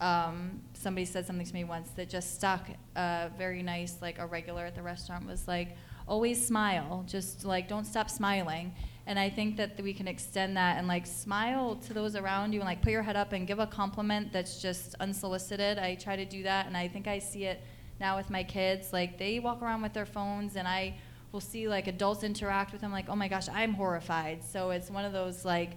um, 0.00 0.60
somebody 0.72 1.04
said 1.04 1.26
something 1.26 1.46
to 1.46 1.54
me 1.54 1.64
once 1.64 1.90
that 1.90 2.08
just 2.08 2.34
stuck. 2.34 2.68
Uh, 2.96 3.28
very 3.36 3.62
nice, 3.62 3.96
like 4.00 4.18
a 4.18 4.26
regular 4.26 4.64
at 4.64 4.74
the 4.74 4.82
restaurant 4.82 5.26
was 5.26 5.46
like, 5.46 5.76
always 6.08 6.44
smile. 6.44 7.04
Just 7.06 7.44
like 7.44 7.68
don't 7.68 7.84
stop 7.84 8.10
smiling. 8.10 8.74
And 9.10 9.18
I 9.18 9.28
think 9.28 9.56
that 9.56 9.72
we 9.82 9.92
can 9.92 10.06
extend 10.06 10.56
that 10.56 10.78
and 10.78 10.86
like 10.86 11.04
smile 11.04 11.74
to 11.88 11.92
those 11.92 12.14
around 12.14 12.52
you 12.52 12.60
and 12.60 12.66
like 12.68 12.80
put 12.80 12.92
your 12.92 13.02
head 13.02 13.16
up 13.16 13.32
and 13.32 13.44
give 13.44 13.58
a 13.58 13.66
compliment 13.66 14.32
that's 14.32 14.62
just 14.62 14.94
unsolicited. 15.00 15.80
I 15.80 15.96
try 15.96 16.14
to 16.14 16.24
do 16.24 16.44
that 16.44 16.68
and 16.68 16.76
I 16.76 16.86
think 16.86 17.08
I 17.08 17.18
see 17.18 17.46
it 17.46 17.60
now 17.98 18.16
with 18.16 18.30
my 18.30 18.44
kids. 18.44 18.92
Like 18.92 19.18
they 19.18 19.40
walk 19.40 19.62
around 19.62 19.82
with 19.82 19.94
their 19.94 20.06
phones 20.06 20.54
and 20.54 20.68
I 20.68 20.94
will 21.32 21.40
see 21.40 21.66
like 21.66 21.88
adults 21.88 22.22
interact 22.22 22.70
with 22.70 22.82
them 22.82 22.92
like, 22.92 23.06
oh 23.08 23.16
my 23.16 23.26
gosh, 23.26 23.48
I'm 23.48 23.74
horrified. 23.74 24.44
So 24.44 24.70
it's 24.70 24.92
one 24.92 25.04
of 25.04 25.12
those 25.12 25.44
like 25.44 25.70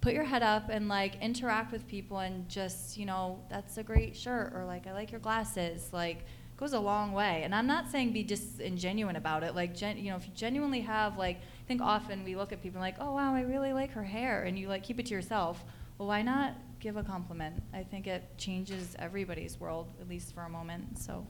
put 0.00 0.12
your 0.12 0.24
head 0.24 0.42
up 0.42 0.68
and 0.68 0.88
like 0.88 1.22
interact 1.22 1.70
with 1.70 1.86
people 1.86 2.18
and 2.18 2.48
just, 2.48 2.98
you 2.98 3.06
know, 3.06 3.38
that's 3.48 3.78
a 3.78 3.84
great 3.84 4.16
shirt 4.16 4.54
or 4.56 4.64
like 4.64 4.88
I 4.88 4.92
like 4.92 5.12
your 5.12 5.20
glasses. 5.20 5.90
Like 5.92 6.24
goes 6.62 6.72
a 6.72 6.80
long 6.80 7.12
way. 7.12 7.42
And 7.42 7.54
I'm 7.54 7.66
not 7.66 7.88
saying 7.90 8.12
be 8.12 8.24
disingenuine 8.24 9.16
about 9.16 9.42
it. 9.42 9.56
Like, 9.56 9.74
gen- 9.74 9.98
you 9.98 10.10
know, 10.10 10.16
if 10.16 10.26
you 10.26 10.32
genuinely 10.34 10.80
have 10.80 11.18
like 11.18 11.40
think 11.72 11.80
often 11.80 12.22
we 12.22 12.36
look 12.36 12.52
at 12.52 12.62
people 12.62 12.82
like, 12.82 12.96
oh 13.00 13.14
wow, 13.14 13.34
I 13.34 13.40
really 13.40 13.72
like 13.72 13.92
her 13.92 14.04
hair, 14.04 14.42
and 14.42 14.58
you 14.58 14.68
like 14.68 14.82
keep 14.82 15.00
it 15.00 15.06
to 15.06 15.14
yourself. 15.14 15.64
Well, 15.96 16.06
why 16.06 16.20
not 16.20 16.52
give 16.80 16.98
a 16.98 17.02
compliment? 17.02 17.62
I 17.72 17.82
think 17.82 18.06
it 18.06 18.24
changes 18.36 18.94
everybody's 18.98 19.58
world, 19.58 19.88
at 19.98 20.06
least 20.06 20.34
for 20.34 20.42
a 20.42 20.50
moment. 20.50 20.98
So. 20.98 21.26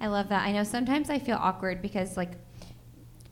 I 0.00 0.06
love 0.06 0.30
that. 0.30 0.46
I 0.46 0.52
know 0.52 0.64
sometimes 0.64 1.10
I 1.10 1.18
feel 1.18 1.36
awkward 1.38 1.82
because 1.82 2.16
like 2.16 2.30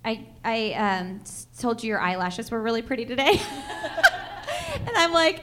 I 0.05 0.27
I 0.45 0.73
um, 0.73 1.23
told 1.59 1.83
you 1.83 1.89
your 1.89 2.01
eyelashes 2.01 2.51
were 2.51 2.61
really 2.61 2.83
pretty 2.83 3.07
today, 3.07 3.41
and 4.75 4.91
I'm 4.95 5.15
like, 5.15 5.43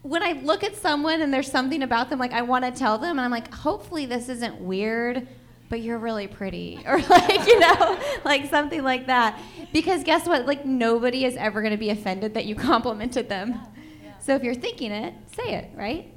when 0.00 0.22
I 0.22 0.40
look 0.42 0.64
at 0.64 0.74
someone 0.74 1.20
and 1.20 1.34
there's 1.34 1.50
something 1.50 1.82
about 1.82 2.08
them, 2.08 2.18
like 2.18 2.32
I 2.32 2.42
want 2.42 2.64
to 2.64 2.70
tell 2.70 2.96
them, 2.96 3.18
and 3.18 3.20
I'm 3.20 3.30
like, 3.30 3.52
hopefully 3.52 4.06
this 4.06 4.30
isn't 4.30 4.58
weird 4.58 5.28
but 5.74 5.82
you're 5.82 5.98
really 5.98 6.28
pretty 6.28 6.78
or 6.86 7.00
like 7.00 7.46
you 7.48 7.58
know 7.58 7.98
like 8.24 8.48
something 8.48 8.84
like 8.84 9.08
that. 9.08 9.40
Because 9.72 10.04
guess 10.04 10.24
what? 10.24 10.46
Like 10.46 10.64
nobody 10.64 11.24
is 11.24 11.34
ever 11.34 11.62
going 11.62 11.72
to 11.72 11.76
be 11.76 11.90
offended 11.90 12.34
that 12.34 12.44
you 12.44 12.54
complimented 12.70 13.28
them. 13.28 13.58
So 14.20 14.36
if 14.36 14.44
you're 14.44 14.54
thinking 14.54 14.92
it 14.92 15.14
say 15.34 15.54
it 15.54 15.70
right? 15.74 16.12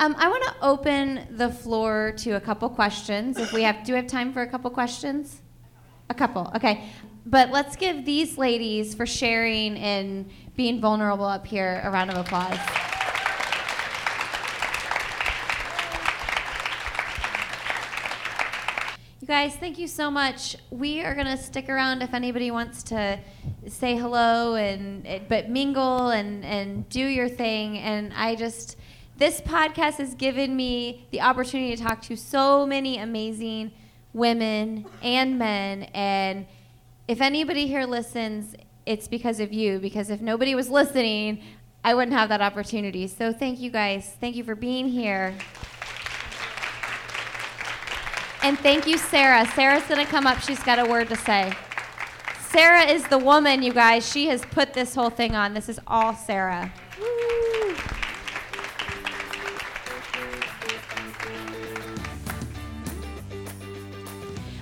Um, 0.00 0.16
i 0.18 0.28
want 0.28 0.42
to 0.42 0.54
open 0.62 1.28
the 1.30 1.48
floor 1.48 2.12
to 2.18 2.32
a 2.32 2.40
couple 2.40 2.68
questions. 2.68 3.38
If 3.38 3.52
we 3.52 3.62
have 3.62 3.84
do 3.84 3.92
we 3.92 3.98
have 3.98 4.08
time 4.08 4.32
for 4.32 4.42
a 4.42 4.48
couple 4.48 4.68
questions? 4.72 5.42
A 6.10 6.14
couple 6.14 6.50
okay. 6.56 6.88
But 7.24 7.50
let's 7.50 7.76
give 7.76 8.04
these 8.04 8.36
ladies 8.36 8.96
for 8.96 9.06
sharing 9.06 9.76
and 9.76 10.28
being 10.56 10.80
vulnerable 10.80 11.26
up 11.26 11.46
here 11.46 11.82
a 11.84 11.90
round 11.90 12.10
of 12.10 12.16
applause 12.16 12.58
guys, 19.28 19.54
thank 19.56 19.78
you 19.78 19.86
so 19.86 20.10
much. 20.10 20.56
We 20.70 21.02
are 21.02 21.14
gonna 21.14 21.36
stick 21.36 21.68
around 21.68 22.00
if 22.00 22.14
anybody 22.14 22.50
wants 22.50 22.82
to 22.84 23.20
say 23.66 23.94
hello 23.94 24.54
and 24.54 25.06
but 25.28 25.50
mingle 25.50 26.08
and 26.08 26.42
and 26.46 26.88
do 26.88 27.04
your 27.04 27.28
thing. 27.28 27.76
And 27.76 28.14
I 28.14 28.36
just 28.36 28.78
this 29.18 29.42
podcast 29.42 29.96
has 29.96 30.14
given 30.14 30.56
me 30.56 31.06
the 31.10 31.20
opportunity 31.20 31.76
to 31.76 31.82
talk 31.82 32.00
to 32.02 32.16
so 32.16 32.64
many 32.64 32.96
amazing 32.96 33.72
women 34.14 34.86
and 35.02 35.38
men. 35.38 35.82
And 35.92 36.46
if 37.06 37.20
anybody 37.20 37.66
here 37.66 37.84
listens, 37.84 38.54
it's 38.86 39.08
because 39.08 39.40
of 39.40 39.52
you. 39.52 39.78
Because 39.78 40.08
if 40.08 40.22
nobody 40.22 40.54
was 40.54 40.70
listening, 40.70 41.42
I 41.84 41.92
wouldn't 41.92 42.16
have 42.16 42.30
that 42.30 42.40
opportunity. 42.40 43.06
So 43.06 43.34
thank 43.34 43.60
you 43.60 43.70
guys. 43.70 44.16
Thank 44.18 44.36
you 44.36 44.44
for 44.44 44.54
being 44.54 44.88
here. 44.88 45.34
And 48.42 48.58
thank 48.58 48.86
you, 48.86 48.98
Sarah. 48.98 49.46
Sarah's 49.54 49.84
going 49.84 50.04
to 50.04 50.10
come 50.10 50.26
up. 50.26 50.40
She's 50.40 50.62
got 50.62 50.78
a 50.78 50.84
word 50.84 51.08
to 51.08 51.16
say. 51.16 51.52
Sarah 52.50 52.84
is 52.84 53.06
the 53.08 53.18
woman, 53.18 53.62
you 53.62 53.72
guys. 53.72 54.08
She 54.10 54.28
has 54.28 54.42
put 54.46 54.72
this 54.72 54.94
whole 54.94 55.10
thing 55.10 55.34
on. 55.34 55.54
This 55.54 55.68
is 55.68 55.80
all 55.86 56.14
Sarah. 56.14 56.72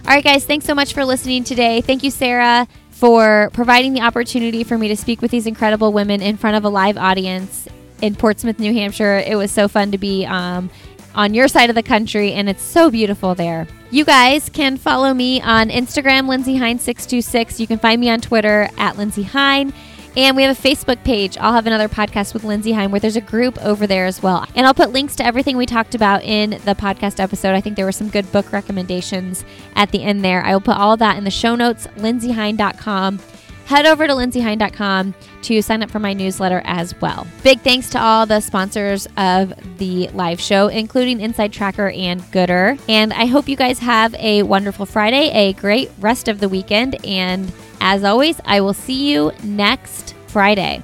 All 0.06 0.12
right, 0.14 0.22
guys, 0.22 0.44
thanks 0.44 0.64
so 0.64 0.74
much 0.74 0.94
for 0.94 1.04
listening 1.04 1.42
today. 1.42 1.80
Thank 1.80 2.04
you, 2.04 2.12
Sarah, 2.12 2.68
for 2.90 3.50
providing 3.52 3.92
the 3.92 4.02
opportunity 4.02 4.62
for 4.62 4.78
me 4.78 4.86
to 4.88 4.96
speak 4.96 5.20
with 5.20 5.32
these 5.32 5.48
incredible 5.48 5.92
women 5.92 6.22
in 6.22 6.36
front 6.36 6.56
of 6.56 6.64
a 6.64 6.68
live 6.68 6.96
audience 6.96 7.66
in 8.00 8.14
Portsmouth, 8.14 8.58
New 8.58 8.72
Hampshire. 8.72 9.18
It 9.18 9.36
was 9.36 9.50
so 9.50 9.66
fun 9.66 9.90
to 9.90 9.98
be 9.98 10.24
um, 10.24 10.70
on 11.16 11.34
your 11.34 11.48
side 11.48 11.70
of 11.70 11.74
the 11.74 11.82
country, 11.82 12.32
and 12.32 12.48
it's 12.48 12.62
so 12.62 12.90
beautiful 12.90 13.34
there. 13.34 13.66
You 13.90 14.04
guys 14.04 14.48
can 14.48 14.76
follow 14.76 15.12
me 15.14 15.40
on 15.40 15.70
Instagram, 15.70 16.28
Lindsey 16.28 16.56
Hein626. 16.56 17.58
You 17.58 17.66
can 17.66 17.78
find 17.78 18.00
me 18.00 18.10
on 18.10 18.20
Twitter 18.20 18.68
at 18.76 18.96
Lindsey 18.96 19.22
Hein. 19.22 19.72
And 20.16 20.34
we 20.34 20.44
have 20.44 20.58
a 20.58 20.60
Facebook 20.60 21.02
page. 21.04 21.36
I'll 21.36 21.52
have 21.52 21.66
another 21.66 21.88
podcast 21.88 22.32
with 22.32 22.42
Lindsey 22.42 22.72
Hein 22.72 22.90
where 22.90 23.00
there's 23.00 23.16
a 23.16 23.20
group 23.20 23.62
over 23.62 23.86
there 23.86 24.06
as 24.06 24.22
well. 24.22 24.46
And 24.54 24.66
I'll 24.66 24.72
put 24.72 24.90
links 24.90 25.14
to 25.16 25.26
everything 25.26 25.58
we 25.58 25.66
talked 25.66 25.94
about 25.94 26.22
in 26.22 26.50
the 26.50 26.74
podcast 26.74 27.20
episode. 27.20 27.54
I 27.54 27.60
think 27.60 27.76
there 27.76 27.84
were 27.84 27.92
some 27.92 28.08
good 28.08 28.30
book 28.32 28.50
recommendations 28.50 29.44
at 29.74 29.90
the 29.90 30.02
end 30.02 30.24
there. 30.24 30.42
I 30.42 30.52
will 30.52 30.62
put 30.62 30.78
all 30.78 30.96
that 30.96 31.18
in 31.18 31.24
the 31.24 31.30
show 31.30 31.54
notes, 31.54 31.86
lindseyhein.com 31.98 33.20
head 33.66 33.84
over 33.84 34.06
to 34.06 34.12
lindseyhein.com 34.12 35.14
to 35.42 35.60
sign 35.60 35.82
up 35.82 35.90
for 35.90 35.98
my 35.98 36.12
newsletter 36.12 36.62
as 36.64 36.98
well. 37.00 37.26
Big 37.42 37.60
thanks 37.60 37.90
to 37.90 38.00
all 38.00 38.24
the 38.24 38.40
sponsors 38.40 39.06
of 39.16 39.52
the 39.78 40.08
live 40.08 40.40
show, 40.40 40.68
including 40.68 41.18
InsideTracker 41.18 41.96
and 41.96 42.22
Goodr. 42.32 42.80
And 42.88 43.12
I 43.12 43.26
hope 43.26 43.48
you 43.48 43.56
guys 43.56 43.78
have 43.80 44.14
a 44.14 44.42
wonderful 44.44 44.86
Friday, 44.86 45.30
a 45.30 45.52
great 45.54 45.90
rest 45.98 46.28
of 46.28 46.40
the 46.40 46.48
weekend. 46.48 47.04
And 47.04 47.52
as 47.80 48.04
always, 48.04 48.40
I 48.44 48.60
will 48.60 48.74
see 48.74 49.12
you 49.12 49.32
next 49.42 50.14
Friday. 50.28 50.82